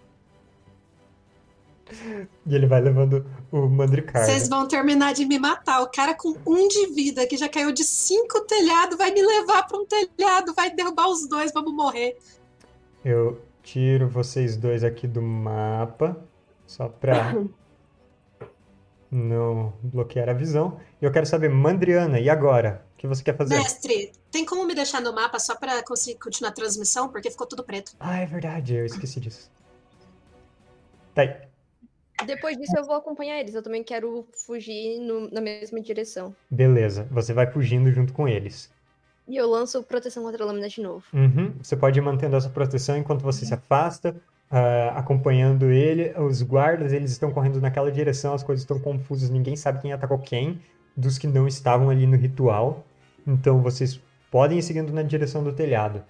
E 2.44 2.54
ele 2.54 2.66
vai 2.66 2.80
levando 2.80 3.24
o 3.50 3.68
Mandricardo. 3.68 4.26
Vocês 4.26 4.48
vão 4.48 4.66
terminar 4.66 5.14
de 5.14 5.24
me 5.24 5.38
matar. 5.38 5.80
O 5.82 5.90
cara 5.90 6.14
com 6.14 6.36
um 6.46 6.66
de 6.66 6.88
vida, 6.88 7.26
que 7.26 7.36
já 7.36 7.48
caiu 7.48 7.72
de 7.72 7.84
cinco 7.84 8.40
telhados, 8.40 8.98
vai 8.98 9.12
me 9.12 9.22
levar 9.22 9.66
para 9.66 9.78
um 9.78 9.86
telhado, 9.86 10.52
vai 10.54 10.74
derrubar 10.74 11.08
os 11.08 11.28
dois, 11.28 11.52
vamos 11.52 11.72
morrer. 11.72 12.16
Eu 13.04 13.40
tiro 13.62 14.08
vocês 14.08 14.56
dois 14.56 14.82
aqui 14.82 15.06
do 15.06 15.22
mapa, 15.22 16.16
só 16.66 16.88
pra 16.88 17.34
não 19.10 19.72
bloquear 19.82 20.28
a 20.28 20.32
visão. 20.32 20.80
E 21.00 21.04
eu 21.04 21.12
quero 21.12 21.26
saber, 21.26 21.48
Mandriana, 21.48 22.18
e 22.18 22.28
agora? 22.28 22.84
O 22.94 22.98
que 22.98 23.06
você 23.06 23.22
quer 23.22 23.36
fazer? 23.36 23.56
Mestre, 23.56 24.12
tem 24.30 24.44
como 24.44 24.64
me 24.64 24.74
deixar 24.74 25.00
no 25.00 25.12
mapa 25.12 25.38
só 25.38 25.54
para 25.56 25.82
conseguir 25.84 26.18
continuar 26.18 26.50
a 26.50 26.54
transmissão? 26.54 27.08
Porque 27.08 27.30
ficou 27.30 27.46
tudo 27.46 27.62
preto. 27.62 27.92
Ah, 27.98 28.18
é 28.18 28.26
verdade, 28.26 28.74
eu 28.74 28.86
esqueci 28.86 29.20
disso. 29.20 29.50
Tá 31.14 31.22
aí. 31.22 31.51
Depois 32.26 32.56
disso 32.56 32.76
eu 32.76 32.84
vou 32.84 32.96
acompanhar 32.96 33.38
eles. 33.40 33.54
Eu 33.54 33.62
também 33.62 33.82
quero 33.82 34.26
fugir 34.46 34.98
no- 35.00 35.30
na 35.30 35.40
mesma 35.40 35.80
direção. 35.80 36.34
Beleza, 36.50 37.06
você 37.10 37.32
vai 37.32 37.46
fugindo 37.50 37.90
junto 37.90 38.12
com 38.12 38.28
eles. 38.28 38.70
E 39.28 39.36
eu 39.36 39.48
lanço 39.48 39.82
proteção 39.84 40.22
contra 40.24 40.42
a 40.42 40.46
lâmina 40.46 40.68
de 40.68 40.80
novo. 40.82 41.04
Uhum. 41.12 41.52
Você 41.62 41.76
pode 41.76 41.98
ir 41.98 42.02
mantendo 42.02 42.36
essa 42.36 42.48
proteção 42.48 42.96
enquanto 42.96 43.22
você 43.22 43.46
se 43.46 43.54
afasta, 43.54 44.16
ah, 44.50 44.92
acompanhando 44.96 45.70
ele. 45.70 46.12
Os 46.18 46.42
guardas, 46.42 46.92
eles 46.92 47.12
estão 47.12 47.30
correndo 47.30 47.60
naquela 47.60 47.90
direção, 47.90 48.34
as 48.34 48.42
coisas 48.42 48.62
estão 48.62 48.78
confusas, 48.80 49.30
ninguém 49.30 49.54
sabe 49.56 49.80
quem 49.80 49.92
atacou 49.92 50.18
quem, 50.18 50.60
dos 50.96 51.18
que 51.18 51.26
não 51.26 51.46
estavam 51.46 51.88
ali 51.88 52.06
no 52.06 52.16
ritual. 52.16 52.84
Então 53.26 53.62
vocês 53.62 54.00
podem 54.30 54.58
ir 54.58 54.62
seguindo 54.62 54.92
na 54.92 55.02
direção 55.02 55.42
do 55.44 55.52
telhado. 55.52 56.02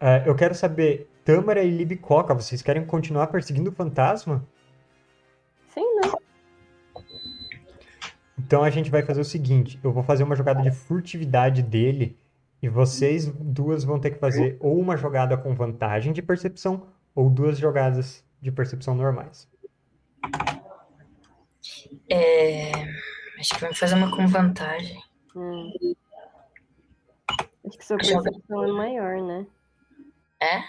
Ah, 0.00 0.22
eu 0.26 0.34
quero 0.34 0.54
saber, 0.54 1.08
Tâmara 1.24 1.62
e 1.62 1.70
Libicoca, 1.70 2.34
vocês 2.34 2.60
querem 2.60 2.84
continuar 2.84 3.28
perseguindo 3.28 3.70
o 3.70 3.72
fantasma? 3.72 4.44
Então 8.48 8.64
a 8.64 8.70
gente 8.70 8.90
vai 8.90 9.02
fazer 9.02 9.20
o 9.20 9.24
seguinte: 9.24 9.78
eu 9.84 9.92
vou 9.92 10.02
fazer 10.02 10.24
uma 10.24 10.34
jogada 10.34 10.62
de 10.62 10.70
furtividade 10.70 11.62
dele 11.62 12.16
e 12.62 12.68
vocês 12.68 13.26
duas 13.26 13.84
vão 13.84 14.00
ter 14.00 14.12
que 14.12 14.18
fazer 14.18 14.56
ou 14.58 14.80
uma 14.80 14.96
jogada 14.96 15.36
com 15.36 15.54
vantagem 15.54 16.14
de 16.14 16.22
percepção 16.22 16.86
ou 17.14 17.28
duas 17.28 17.58
jogadas 17.58 18.24
de 18.40 18.50
percepção 18.50 18.94
normais. 18.94 19.46
É, 22.10 22.72
Acho 23.38 23.54
que 23.54 23.60
vamos 23.60 23.78
fazer 23.78 23.94
uma 23.96 24.10
com 24.16 24.26
vantagem. 24.26 24.98
Hum. 25.36 25.70
Acho 27.66 27.76
que 27.78 27.84
sua 27.84 27.98
percepção 27.98 28.64
é 28.64 28.72
maior, 28.72 29.20
né? 29.22 29.46
É? 30.40 30.62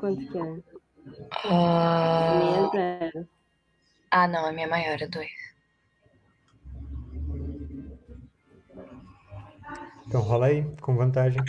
Quanto 0.00 0.26
que 0.26 0.38
é? 0.38 0.62
A 1.44 2.34
Ah, 2.34 2.34
minha 2.34 2.66
é 2.66 2.70
zero. 3.10 3.28
ah, 4.10 4.28
não, 4.28 4.44
a 4.44 4.52
minha 4.52 4.68
maior 4.68 5.00
é 5.00 5.06
dois. 5.06 5.30
Então 10.08 10.22
rola 10.22 10.46
aí, 10.46 10.64
com 10.80 10.96
vantagem. 10.96 11.42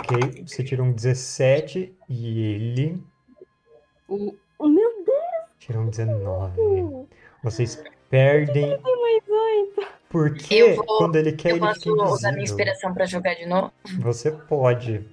Ok, 0.00 0.44
você 0.46 0.62
tirou 0.62 0.86
um 0.86 0.92
17 0.92 1.96
e 2.08 2.38
ele 2.54 3.02
O... 4.08 4.34
Oh, 4.58 4.68
Meu 4.68 5.04
Deus, 5.04 5.18
tirou 5.58 5.82
um 5.82 5.88
19. 5.90 6.60
Vocês 7.42 7.82
perdem 8.10 8.76
tem 8.82 9.00
mais 9.00 9.28
oito. 9.28 9.86
porque 10.10 10.54
Eu 10.54 10.76
vou- 10.76 10.98
quando 10.98 11.16
ele 11.16 11.32
quer, 11.32 11.52
Eu 11.52 11.56
ele 11.56 11.74
fica 11.74 11.90
posso 11.96 12.14
usar 12.14 12.32
minha 12.32 12.44
inspiração 12.44 12.92
pra 12.92 13.06
jogar 13.06 13.34
de 13.34 13.46
novo? 13.46 13.72
Você 14.00 14.30
pode, 14.32 15.08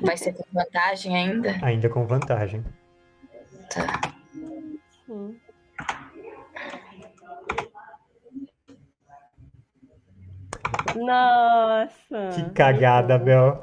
Vai 0.00 0.16
ser 0.16 0.32
com 0.32 0.44
vantagem 0.52 1.14
ainda? 1.16 1.58
ainda 1.62 1.88
com 1.90 2.06
vantagem. 2.06 2.64
Tá. 3.72 4.00
Sim. 5.06 5.38
Nossa. 10.96 12.30
Que 12.34 12.50
cagada, 12.50 13.18
Bel. 13.18 13.62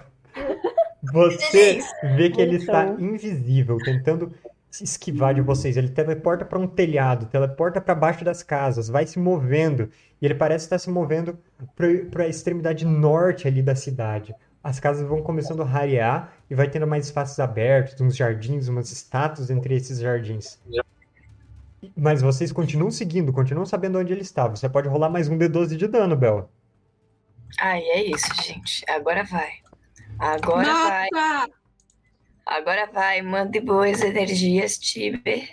Você 1.11 1.79
vê 2.15 2.29
que 2.29 2.41
ele 2.41 2.57
está 2.57 2.85
Então. 2.85 2.99
invisível, 2.99 3.77
tentando 3.77 4.31
se 4.69 4.83
esquivar 4.83 5.33
de 5.33 5.41
vocês. 5.41 5.77
Ele 5.77 5.89
teleporta 5.89 6.43
para 6.45 6.59
um 6.59 6.67
telhado, 6.67 7.25
teleporta 7.27 7.79
para 7.79 7.95
baixo 7.95 8.23
das 8.25 8.43
casas, 8.43 8.89
vai 8.89 9.05
se 9.05 9.17
movendo. 9.19 9.89
E 10.21 10.25
ele 10.25 10.35
parece 10.35 10.65
estar 10.65 10.77
se 10.79 10.89
movendo 10.89 11.37
para 12.11 12.23
a 12.23 12.27
extremidade 12.27 12.85
norte 12.85 13.47
ali 13.47 13.61
da 13.61 13.75
cidade. 13.75 14.33
As 14.63 14.79
casas 14.79 15.07
vão 15.07 15.21
começando 15.21 15.61
a 15.61 15.65
rarear 15.65 16.33
e 16.49 16.55
vai 16.55 16.67
tendo 16.69 16.85
mais 16.87 17.05
espaços 17.05 17.39
abertos, 17.39 17.99
uns 18.01 18.15
jardins, 18.17 18.67
umas 18.67 18.91
estátuas 18.91 19.49
entre 19.49 19.75
esses 19.75 19.99
jardins. 19.99 20.59
Mas 21.95 22.21
vocês 22.21 22.51
continuam 22.51 22.91
seguindo, 22.91 23.31
continuam 23.31 23.65
sabendo 23.65 23.99
onde 23.99 24.11
ele 24.11 24.23
está. 24.23 24.47
Você 24.47 24.67
pode 24.67 24.89
rolar 24.89 25.09
mais 25.09 25.29
um 25.29 25.37
D12 25.37 25.77
de 25.77 25.87
dano, 25.87 26.15
Bel. 26.15 26.49
Ai, 27.59 27.81
é 27.81 28.03
isso, 28.03 28.27
gente. 28.43 28.83
Agora 28.89 29.23
vai. 29.23 29.51
Agora 30.19 30.65
vai. 30.67 31.07
Mata! 31.11 31.53
Agora 32.45 32.85
vai. 32.91 33.21
Mande 33.21 33.59
boas 33.59 34.01
energias, 34.01 34.77
Tiber. 34.77 35.49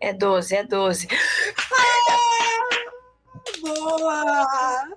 É 0.00 0.12
12, 0.12 0.54
é 0.54 0.64
12. 0.64 1.08
Boa! 3.62 4.88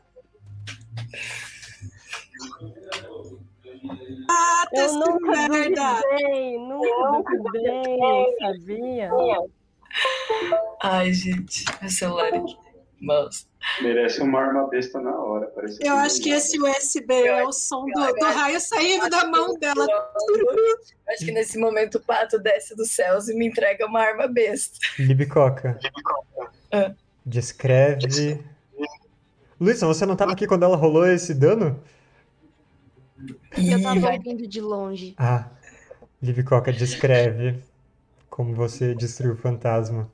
Mata 4.28 4.70
Eu 4.74 4.94
nunca 4.94 5.48
merda! 5.48 6.02
duvidei, 6.02 6.58
nunca 6.58 7.38
duvidei, 7.38 8.38
sabia? 8.40 9.10
Ai, 10.84 11.14
gente. 11.14 11.64
Meu 11.82 11.90
celular 11.90 12.34
aqui. 12.34 12.58
Mouse. 13.00 13.46
Merece 13.82 14.22
uma 14.22 14.40
arma 14.40 14.68
besta 14.68 15.00
na 15.00 15.16
hora. 15.16 15.48
Parece 15.48 15.78
Eu 15.82 15.96
acho 15.96 16.22
que 16.22 16.30
esse 16.30 16.60
USB 16.60 17.14
é 17.14 17.44
o 17.44 17.52
som 17.52 17.86
do, 17.86 18.14
do 18.14 18.26
raio 18.26 18.60
saindo 18.60 19.10
da 19.10 19.28
mão 19.28 19.58
dela. 19.58 19.86
Eu 19.88 21.14
acho 21.14 21.26
que 21.26 21.32
nesse 21.32 21.58
momento 21.58 21.96
o 21.96 22.02
pato 22.02 22.40
desce 22.40 22.76
dos 22.76 22.92
céus 22.92 23.30
e 23.30 23.36
me 23.36 23.48
entrega 23.48 23.86
uma 23.86 24.02
arma 24.02 24.28
besta. 24.28 24.78
Libicoca. 25.00 25.80
Ah. 26.72 26.94
Descreve. 27.26 28.44
Luísa, 29.60 29.88
você 29.88 30.06
não 30.06 30.14
estava 30.14 30.34
aqui 30.34 30.46
quando 30.46 30.64
ela 30.64 30.76
rolou 30.76 31.08
esse 31.08 31.34
dano? 31.34 31.82
Eu 33.58 33.64
Ih, 33.64 33.82
tava 33.82 34.00
vai 34.00 34.18
ouvindo 34.18 34.48
de 34.48 34.62
longe. 34.62 35.16
Ah, 35.18 35.50
Libicoca, 36.22 36.72
descreve 36.72 37.64
como 38.30 38.54
você 38.54 38.94
destruiu 38.94 39.34
o 39.34 39.38
fantasma. 39.38 40.12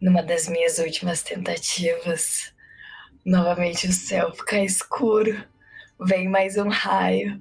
Numa 0.00 0.22
das 0.22 0.48
minhas 0.48 0.78
últimas 0.78 1.22
tentativas, 1.22 2.54
novamente 3.24 3.86
o 3.86 3.92
céu 3.92 4.32
fica 4.32 4.58
escuro. 4.64 5.44
Vem 6.00 6.26
mais 6.26 6.56
um 6.56 6.68
raio. 6.68 7.40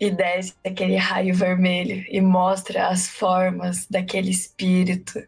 E 0.00 0.10
desce 0.10 0.54
aquele 0.64 0.96
raio 0.96 1.34
vermelho 1.34 2.04
e 2.08 2.20
mostra 2.20 2.88
as 2.88 3.08
formas 3.08 3.86
daquele 3.86 4.30
espírito. 4.30 5.22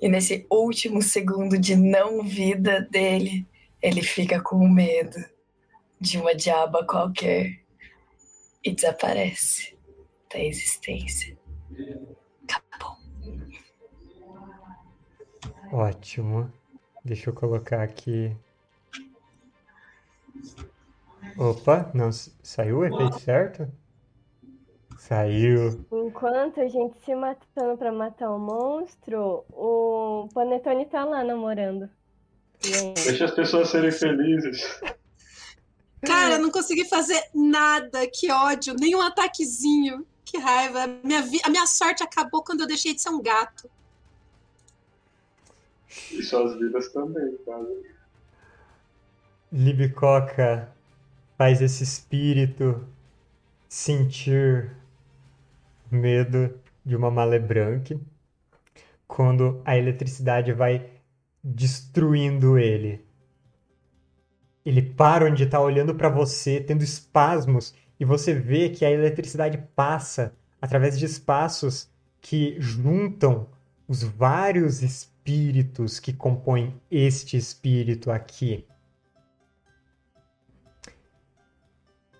E 0.00 0.08
nesse 0.08 0.46
último 0.50 1.02
segundo 1.02 1.58
de 1.58 1.76
não 1.76 2.22
vida 2.22 2.80
dele, 2.90 3.46
ele 3.82 4.02
fica 4.02 4.40
com 4.40 4.66
medo 4.66 5.18
de 6.00 6.16
uma 6.16 6.34
diaba 6.34 6.86
qualquer 6.86 7.60
e 8.64 8.72
desaparece 8.72 9.76
da 10.32 10.42
existência. 10.42 11.36
Ótimo. 15.72 16.52
Deixa 17.04 17.30
eu 17.30 17.34
colocar 17.34 17.82
aqui. 17.82 18.34
Opa, 21.36 21.90
não 21.94 22.10
saiu 22.12 22.78
o 22.78 22.84
efeito 22.84 23.20
certo? 23.20 23.68
Saiu. 24.98 25.84
Enquanto 25.92 26.60
a 26.60 26.68
gente 26.68 26.98
se 27.04 27.14
matando 27.14 27.76
pra 27.78 27.92
matar 27.92 28.30
o 28.30 28.38
monstro, 28.38 29.44
o 29.50 30.28
Panetone 30.34 30.86
tá 30.86 31.04
lá 31.04 31.22
namorando. 31.22 31.88
Deixa 32.94 33.24
as 33.26 33.30
pessoas 33.30 33.68
serem 33.68 33.92
felizes. 33.92 34.80
Cara, 36.04 36.34
eu 36.34 36.38
não 36.40 36.50
consegui 36.50 36.84
fazer 36.84 37.20
nada. 37.34 38.06
Que 38.12 38.30
ódio. 38.30 38.74
Nem 38.78 38.94
um 38.96 39.00
ataquezinho. 39.00 40.04
Que 40.24 40.38
raiva. 40.38 40.82
A 40.82 40.86
minha, 40.86 41.22
vi- 41.22 41.40
a 41.44 41.48
minha 41.48 41.66
sorte 41.66 42.02
acabou 42.02 42.42
quando 42.42 42.60
eu 42.62 42.66
deixei 42.66 42.92
de 42.94 43.00
ser 43.00 43.10
um 43.10 43.22
gato. 43.22 43.70
E 46.12 46.22
suas 46.22 46.58
vidas 46.58 46.92
também, 46.92 47.36
tá? 47.46 47.58
Libicoca 49.50 50.68
faz 51.38 51.62
esse 51.62 51.82
espírito 51.82 52.86
sentir 53.68 54.76
medo 55.90 56.58
de 56.84 56.94
uma 56.94 57.10
malebranque 57.10 57.98
quando 59.06 59.62
a 59.64 59.76
eletricidade 59.76 60.52
vai 60.52 60.90
destruindo 61.42 62.58
ele. 62.58 63.04
Ele 64.64 64.82
para 64.82 65.24
onde 65.24 65.44
está 65.44 65.58
olhando 65.60 65.94
para 65.94 66.10
você, 66.10 66.60
tendo 66.60 66.82
espasmos, 66.82 67.74
e 67.98 68.04
você 68.04 68.34
vê 68.34 68.68
que 68.68 68.84
a 68.84 68.90
eletricidade 68.90 69.58
passa 69.74 70.34
através 70.60 70.98
de 70.98 71.06
espaços 71.06 71.90
que 72.20 72.56
juntam 72.60 73.48
os 73.88 74.02
vários 74.02 74.82
espíritos 74.82 75.98
que 75.98 76.12
compõem 76.12 76.78
este 76.90 77.36
espírito 77.36 78.10
aqui. 78.10 78.66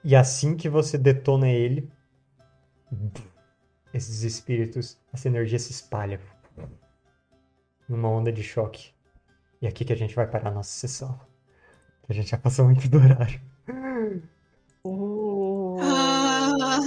E 0.03 0.17
assim 0.17 0.57
que 0.57 0.69
você 0.69 0.97
detona 0.97 1.49
ele, 1.49 1.91
esses 3.93 4.23
espíritos, 4.23 4.99
essa 5.13 5.29
energia 5.29 5.59
se 5.59 5.71
espalha 5.73 6.21
numa 7.89 8.09
onda 8.09 8.33
de 8.33 8.43
choque. 8.43 8.95
E 9.61 9.67
é 9.67 9.69
aqui 9.69 9.85
que 9.85 9.93
a 9.93 9.97
gente 9.97 10.15
vai 10.15 10.27
parar 10.27 10.49
a 10.51 10.55
nossa 10.55 10.71
sessão. 10.71 11.21
A 12.09 12.13
gente 12.13 12.31
já 12.31 12.39
passou 12.39 12.65
muito 12.65 12.89
do 12.89 12.97
horário. 12.99 13.41
uh, 14.85 15.77
Ah, 15.83 16.79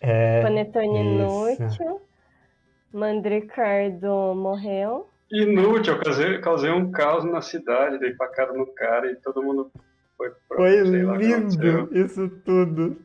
É, 0.00 0.42
Panetone 0.42 0.98
isso. 0.98 1.62
inútil. 1.62 2.02
Mandricardo 2.92 4.34
morreu. 4.34 5.08
Inútil, 5.30 5.94
eu 5.94 6.00
causei, 6.00 6.40
causei 6.40 6.70
um 6.70 6.90
caos 6.90 7.24
na 7.24 7.40
cidade, 7.40 7.98
dei 7.98 8.14
facada 8.14 8.52
no 8.52 8.66
cara 8.66 9.10
e 9.10 9.16
todo 9.16 9.42
mundo 9.42 9.72
foi 10.16 10.30
pro. 10.48 10.56
foi 10.58 10.80
lindo 10.82 11.88
isso 11.96 12.28
tudo. 12.44 13.00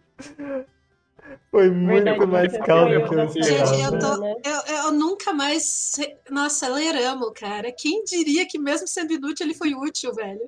Foi 1.50 1.70
muito 1.70 2.04
Verdade, 2.04 2.28
mais 2.28 2.58
calmo 2.60 2.88
que 2.90 2.96
eu 2.96 3.02
bastante, 3.02 3.44
Gente, 3.44 3.60
eu 3.60 3.64
esperava. 3.66 4.00
tô- 4.00 4.22
né? 4.22 4.36
eu, 4.46 4.76
eu 4.76 4.92
nunca 4.92 5.34
mais. 5.34 5.96
Nossa, 6.30 6.68
leramo, 6.68 7.32
cara. 7.34 7.72
Quem 7.72 8.04
diria 8.04 8.46
que 8.46 8.60
mesmo 8.60 8.88
sendo 8.88 9.14
inútil 9.14 9.46
ele 9.46 9.54
foi 9.54 9.74
útil, 9.74 10.14
velho? 10.14 10.42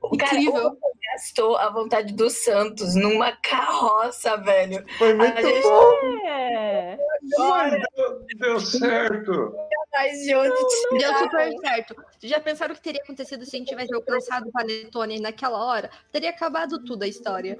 O 0.00 0.16
cara 0.16 0.32
Incrível. 0.38 0.78
gastou 1.12 1.56
a 1.56 1.68
vontade 1.70 2.14
do 2.14 2.30
Santos 2.30 2.94
numa 2.94 3.32
carroça, 3.32 4.36
velho. 4.36 4.84
Foi 4.96 5.12
muito 5.14 5.36
A 5.38 5.42
gente- 5.42 5.62
bom. 5.62 5.92
É. 6.26 6.96
Mas 7.38 7.82
deu, 7.94 8.26
deu 8.38 8.60
certo! 8.60 9.54
Mas 9.92 10.18
de 10.22 10.34
onde 10.34 10.48
Deu 10.50 10.98
tirar? 10.98 11.18
super 11.18 11.52
certo. 11.60 11.96
Já 12.22 12.38
pensaram 12.40 12.72
o 12.72 12.76
que 12.76 12.82
teria 12.82 13.00
acontecido 13.02 13.44
se 13.44 13.56
a 13.56 13.58
gente 13.58 13.68
tivesse 13.68 13.92
alcançado 13.94 14.48
o 14.48 14.52
Panetone 14.52 15.18
naquela 15.20 15.64
hora? 15.64 15.90
Teria 16.12 16.30
acabado 16.30 16.84
tudo 16.84 17.02
a 17.04 17.08
história. 17.08 17.56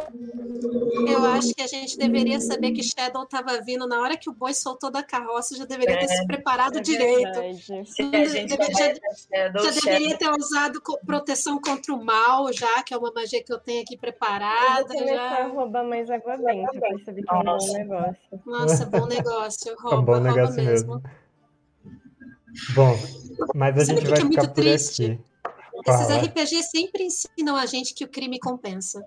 Eu 1.09 1.25
acho 1.25 1.55
que 1.55 1.63
a 1.63 1.67
gente 1.67 1.97
deveria 1.97 2.39
saber 2.41 2.73
que 2.73 2.83
Shadow 2.83 3.25
tava 3.27 3.61
vindo 3.63 3.87
na 3.89 4.01
hora 4.01 4.17
que 4.17 4.29
o 4.29 4.33
boi 4.33 4.53
soltou 4.53 4.91
da 4.91 5.03
carroça, 5.03 5.57
já 5.57 5.65
deveria 5.65 5.99
ter 5.99 6.09
se 6.09 6.27
preparado 6.27 6.79
É 6.79 6.81
direito. 6.83 7.41
gente 7.55 7.89
Já- 7.97 8.95
Shadow, 9.15 9.65
Já 9.65 9.71
deveria 9.71 10.19
ter 10.19 10.31
usado 10.31 10.83
proteção 11.07 11.59
contra 11.61 11.95
o 11.95 12.05
mal, 12.05 12.53
já, 12.53 12.83
que 12.83 12.93
é 12.93 12.97
uma 12.97 13.13
magia 13.13 13.43
que 13.43 13.53
eu 13.53 13.59
tenho 13.59 13.83
aqui 13.83 13.95
Eu 13.95 13.99
preparada. 13.99 14.85
vou 14.87 14.99
começar 14.99 15.15
a 15.15 15.37
Já. 15.37 15.47
roubar 15.49 15.85
mais 15.85 16.11
água 16.11 16.37
benta, 16.37 16.71
eu 16.77 16.81
percebi 16.81 17.23
que 17.23 17.31
é 17.33 17.35
um 17.35 17.39
bom 17.39 17.45
Nossa. 17.45 17.79
negócio. 17.79 18.17
Nossa, 18.45 18.87
bom 18.87 19.07
negócio. 19.07 19.71
É 19.71 19.75
um 19.75 19.77
Rouba, 19.79 19.97
bom 20.03 20.13
rouba 20.13 20.21
negócio 20.37 20.63
mesmo. 20.63 20.95
mesmo. 20.97 21.03
Bom, 22.75 22.97
mas 23.55 23.77
a 23.77 23.85
Sabe 23.85 24.01
gente 24.01 24.01
o 24.01 24.05
que 24.05 24.11
vai 24.11 24.21
é 24.21 24.25
muito 24.25 24.41
ficar 24.41 24.49
por 24.49 24.55
triste? 24.55 25.05
aqui. 25.05 25.21
Esses 25.87 26.07
Fala. 26.09 26.23
RPG 26.23 26.63
sempre 26.65 27.05
ensinam 27.05 27.57
a 27.57 27.65
gente 27.67 27.95
que 27.95 28.05
o 28.05 28.09
crime 28.09 28.39
compensa. 28.41 29.05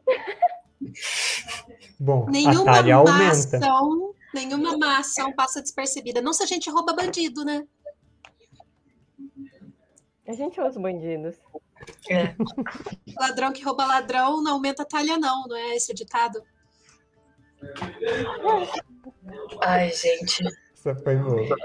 Bom, 1.99 2.25
a 2.27 2.31
Nenhuma 2.31 2.63
talha 2.65 2.95
má 2.95 3.11
aumenta. 3.11 3.57
ação, 3.57 4.15
nenhuma 4.33 4.77
má 4.77 4.99
ação 4.99 5.33
passa 5.33 5.61
despercebida. 5.61 6.21
Não 6.21 6.33
se 6.33 6.41
a 6.43 6.45
gente 6.45 6.69
rouba 6.69 6.93
bandido, 6.93 7.43
né? 7.43 7.67
A 10.27 10.33
gente 10.33 10.59
é 10.59 10.67
os 10.67 10.77
bandidos. 10.77 11.35
É. 12.09 12.35
Ladrão 13.19 13.51
que 13.51 13.63
rouba 13.63 13.85
ladrão 13.85 14.41
não 14.41 14.53
aumenta 14.53 14.83
a 14.83 14.85
talha, 14.85 15.17
não, 15.17 15.43
não 15.47 15.55
é 15.57 15.75
esse 15.75 15.91
o 15.91 15.95
ditado? 15.95 16.41
Ai, 19.61 19.91
gente, 19.91 20.43
Essa 20.73 20.95
foi 20.95 21.15
boa. 21.17 21.55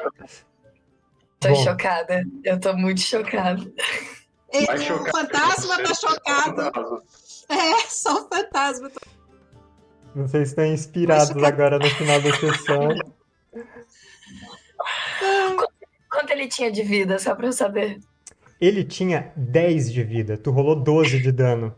Tô 1.40 1.48
Bom. 1.48 1.64
chocada. 1.64 2.22
Eu 2.44 2.58
tô 2.60 2.74
muito 2.74 3.00
chocada. 3.00 3.62
Mais 4.66 4.80
o 4.80 4.84
chocado 4.84 5.10
fantasma 5.10 5.76
que 5.76 5.82
tá 5.82 5.94
chocado. 5.94 6.62
fantasma. 6.62 7.02
É, 7.48 7.88
só 7.88 8.22
o 8.22 8.28
fantasma. 8.28 8.90
Vocês 10.14 10.48
estão 10.48 10.64
inspirados 10.64 11.42
agora 11.42 11.78
no 11.78 11.88
final 11.90 12.20
da 12.20 12.34
sessão. 12.34 12.88
Quanto 16.10 16.30
ele 16.30 16.48
tinha 16.48 16.72
de 16.72 16.82
vida, 16.82 17.18
só 17.18 17.34
pra 17.34 17.48
eu 17.48 17.52
saber? 17.52 18.00
Ele 18.58 18.82
tinha 18.82 19.32
10 19.36 19.92
de 19.92 20.02
vida, 20.02 20.38
tu 20.38 20.50
rolou 20.50 20.74
12 20.74 21.20
de 21.20 21.30
dano. 21.30 21.76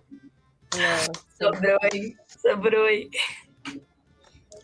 Nossa. 0.74 1.10
Sobrou, 1.40 1.78
hein? 1.92 2.16
Sobrou, 2.28 2.88
hein? 2.88 3.10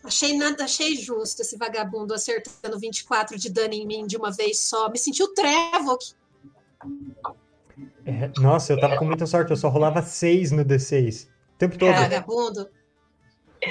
Achei 0.05 0.37
nada, 0.37 0.63
achei 0.63 0.95
justo 0.95 1.41
esse 1.41 1.57
vagabundo 1.57 2.13
acertando 2.13 2.79
24 2.79 3.37
de 3.37 3.49
dano 3.49 3.73
em 3.73 3.85
mim 3.85 4.05
de 4.05 4.15
uma 4.17 4.31
vez 4.31 4.59
só. 4.59 4.89
Me 4.89 4.99
senti 4.99 5.23
o 5.23 5.29
Trevor. 5.29 5.97
É, 8.05 8.31
nossa, 8.39 8.71
eu 8.71 8.79
tava 8.79 8.97
com 8.97 9.05
muita 9.05 9.25
sorte, 9.25 9.49
eu 9.51 9.57
só 9.57 9.67
rolava 9.67 10.01
6 10.01 10.51
no 10.51 10.63
D6. 10.63 11.25
O 11.25 11.57
tempo 11.57 11.77
todo. 11.77 11.93
Vagabundo. 11.93 12.69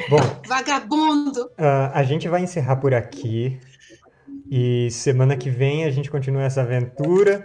Bom, 0.08 0.42
Vagabundo. 0.48 1.50
ah, 1.56 1.92
a 1.94 2.02
gente 2.02 2.28
vai 2.28 2.42
encerrar 2.42 2.76
por 2.76 2.92
aqui. 2.92 3.60
E 4.50 4.90
semana 4.90 5.36
que 5.36 5.48
vem 5.48 5.84
a 5.84 5.90
gente 5.90 6.10
continua 6.10 6.42
essa 6.42 6.62
aventura. 6.62 7.44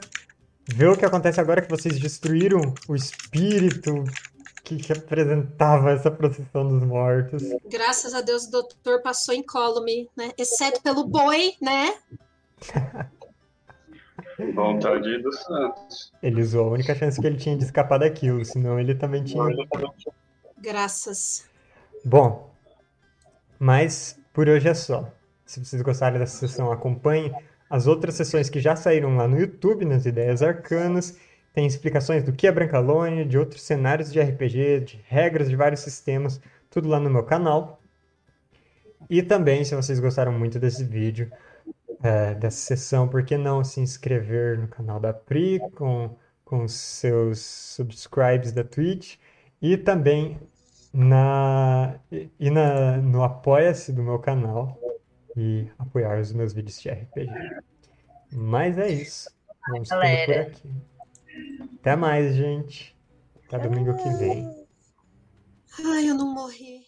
Vê 0.67 0.87
o 0.87 0.97
que 0.97 1.05
acontece 1.05 1.39
agora 1.39 1.61
que 1.61 1.69
vocês 1.69 1.99
destruíram 1.99 2.73
o 2.87 2.95
espírito 2.95 4.03
que 4.77 4.93
representava 4.93 5.91
essa 5.91 6.09
procissão 6.11 6.67
dos 6.67 6.83
mortos. 6.83 7.43
Graças 7.69 8.13
a 8.13 8.21
Deus 8.21 8.45
o 8.45 8.51
doutor 8.51 9.01
passou 9.01 9.33
incólume, 9.33 10.09
né? 10.15 10.31
Exceto 10.37 10.81
pelo 10.81 11.05
boi, 11.05 11.53
né? 11.61 11.95
Vontade 14.55 15.21
dos 15.21 15.37
santos. 15.43 16.13
Ele 16.23 16.41
usou 16.41 16.67
a 16.67 16.71
única 16.71 16.95
chance 16.95 17.19
que 17.19 17.27
ele 17.27 17.37
tinha 17.37 17.57
de 17.57 17.65
escapar 17.65 17.99
daquilo, 17.99 18.43
senão 18.45 18.79
ele 18.79 18.95
também 18.95 19.23
tinha. 19.23 19.43
Graças. 20.57 21.45
Bom, 22.05 22.49
mas 23.59 24.17
por 24.33 24.47
hoje 24.47 24.69
é 24.69 24.73
só. 24.73 25.11
Se 25.45 25.63
vocês 25.63 25.81
gostaram 25.81 26.19
dessa 26.19 26.37
sessão, 26.37 26.71
acompanhem 26.71 27.33
as 27.69 27.85
outras 27.85 28.15
sessões 28.15 28.49
que 28.49 28.59
já 28.59 28.75
saíram 28.75 29.15
lá 29.15 29.27
no 29.27 29.37
YouTube, 29.37 29.83
nas 29.83 30.05
Ideias 30.05 30.41
Arcanas. 30.41 31.17
Tem 31.53 31.65
explicações 31.65 32.23
do 32.23 32.31
que 32.31 32.47
é 32.47 32.51
Brancalônia, 32.51 33.25
de 33.25 33.37
outros 33.37 33.61
cenários 33.61 34.11
de 34.11 34.21
RPG, 34.21 34.81
de 34.81 35.05
regras 35.07 35.49
de 35.49 35.55
vários 35.55 35.81
sistemas, 35.81 36.39
tudo 36.69 36.87
lá 36.87 36.99
no 36.99 37.09
meu 37.09 37.23
canal. 37.23 37.79
E 39.09 39.23
também, 39.23 39.63
se 39.63 39.75
vocês 39.75 39.99
gostaram 39.99 40.31
muito 40.31 40.59
desse 40.59 40.83
vídeo, 40.83 41.31
é, 42.03 42.35
dessa 42.35 42.57
sessão, 42.57 43.07
por 43.07 43.23
que 43.23 43.37
não 43.37 43.63
se 43.63 43.79
inscrever 43.81 44.57
no 44.57 44.67
canal 44.67 44.99
da 44.99 45.13
Pri 45.13 45.59
com, 45.75 46.15
com 46.45 46.67
seus 46.67 47.39
subscribes 47.39 48.51
da 48.51 48.63
Twitch 48.63 49.17
e 49.61 49.75
também 49.77 50.39
na, 50.93 51.99
e 52.39 52.49
na, 52.49 52.97
no 52.97 53.23
Apoia-se 53.23 53.91
do 53.91 54.03
meu 54.03 54.19
canal 54.19 54.79
e 55.35 55.67
apoiar 55.77 56.19
os 56.19 56.31
meus 56.33 56.53
vídeos 56.53 56.79
de 56.81 56.89
RPG. 56.89 57.31
Mas 58.31 58.77
é 58.77 58.89
isso. 58.89 59.29
Vamos 59.67 59.89
ficando 59.89 60.01
por 60.01 60.07
Galera. 60.07 60.41
aqui. 60.43 60.69
Até 61.79 61.95
mais, 61.95 62.35
gente. 62.35 62.95
Até 63.47 63.59
domingo 63.59 63.95
que 63.95 64.09
vem. 64.17 64.47
Ai, 65.85 66.09
eu 66.09 66.15
não 66.15 66.33
morri. 66.33 66.78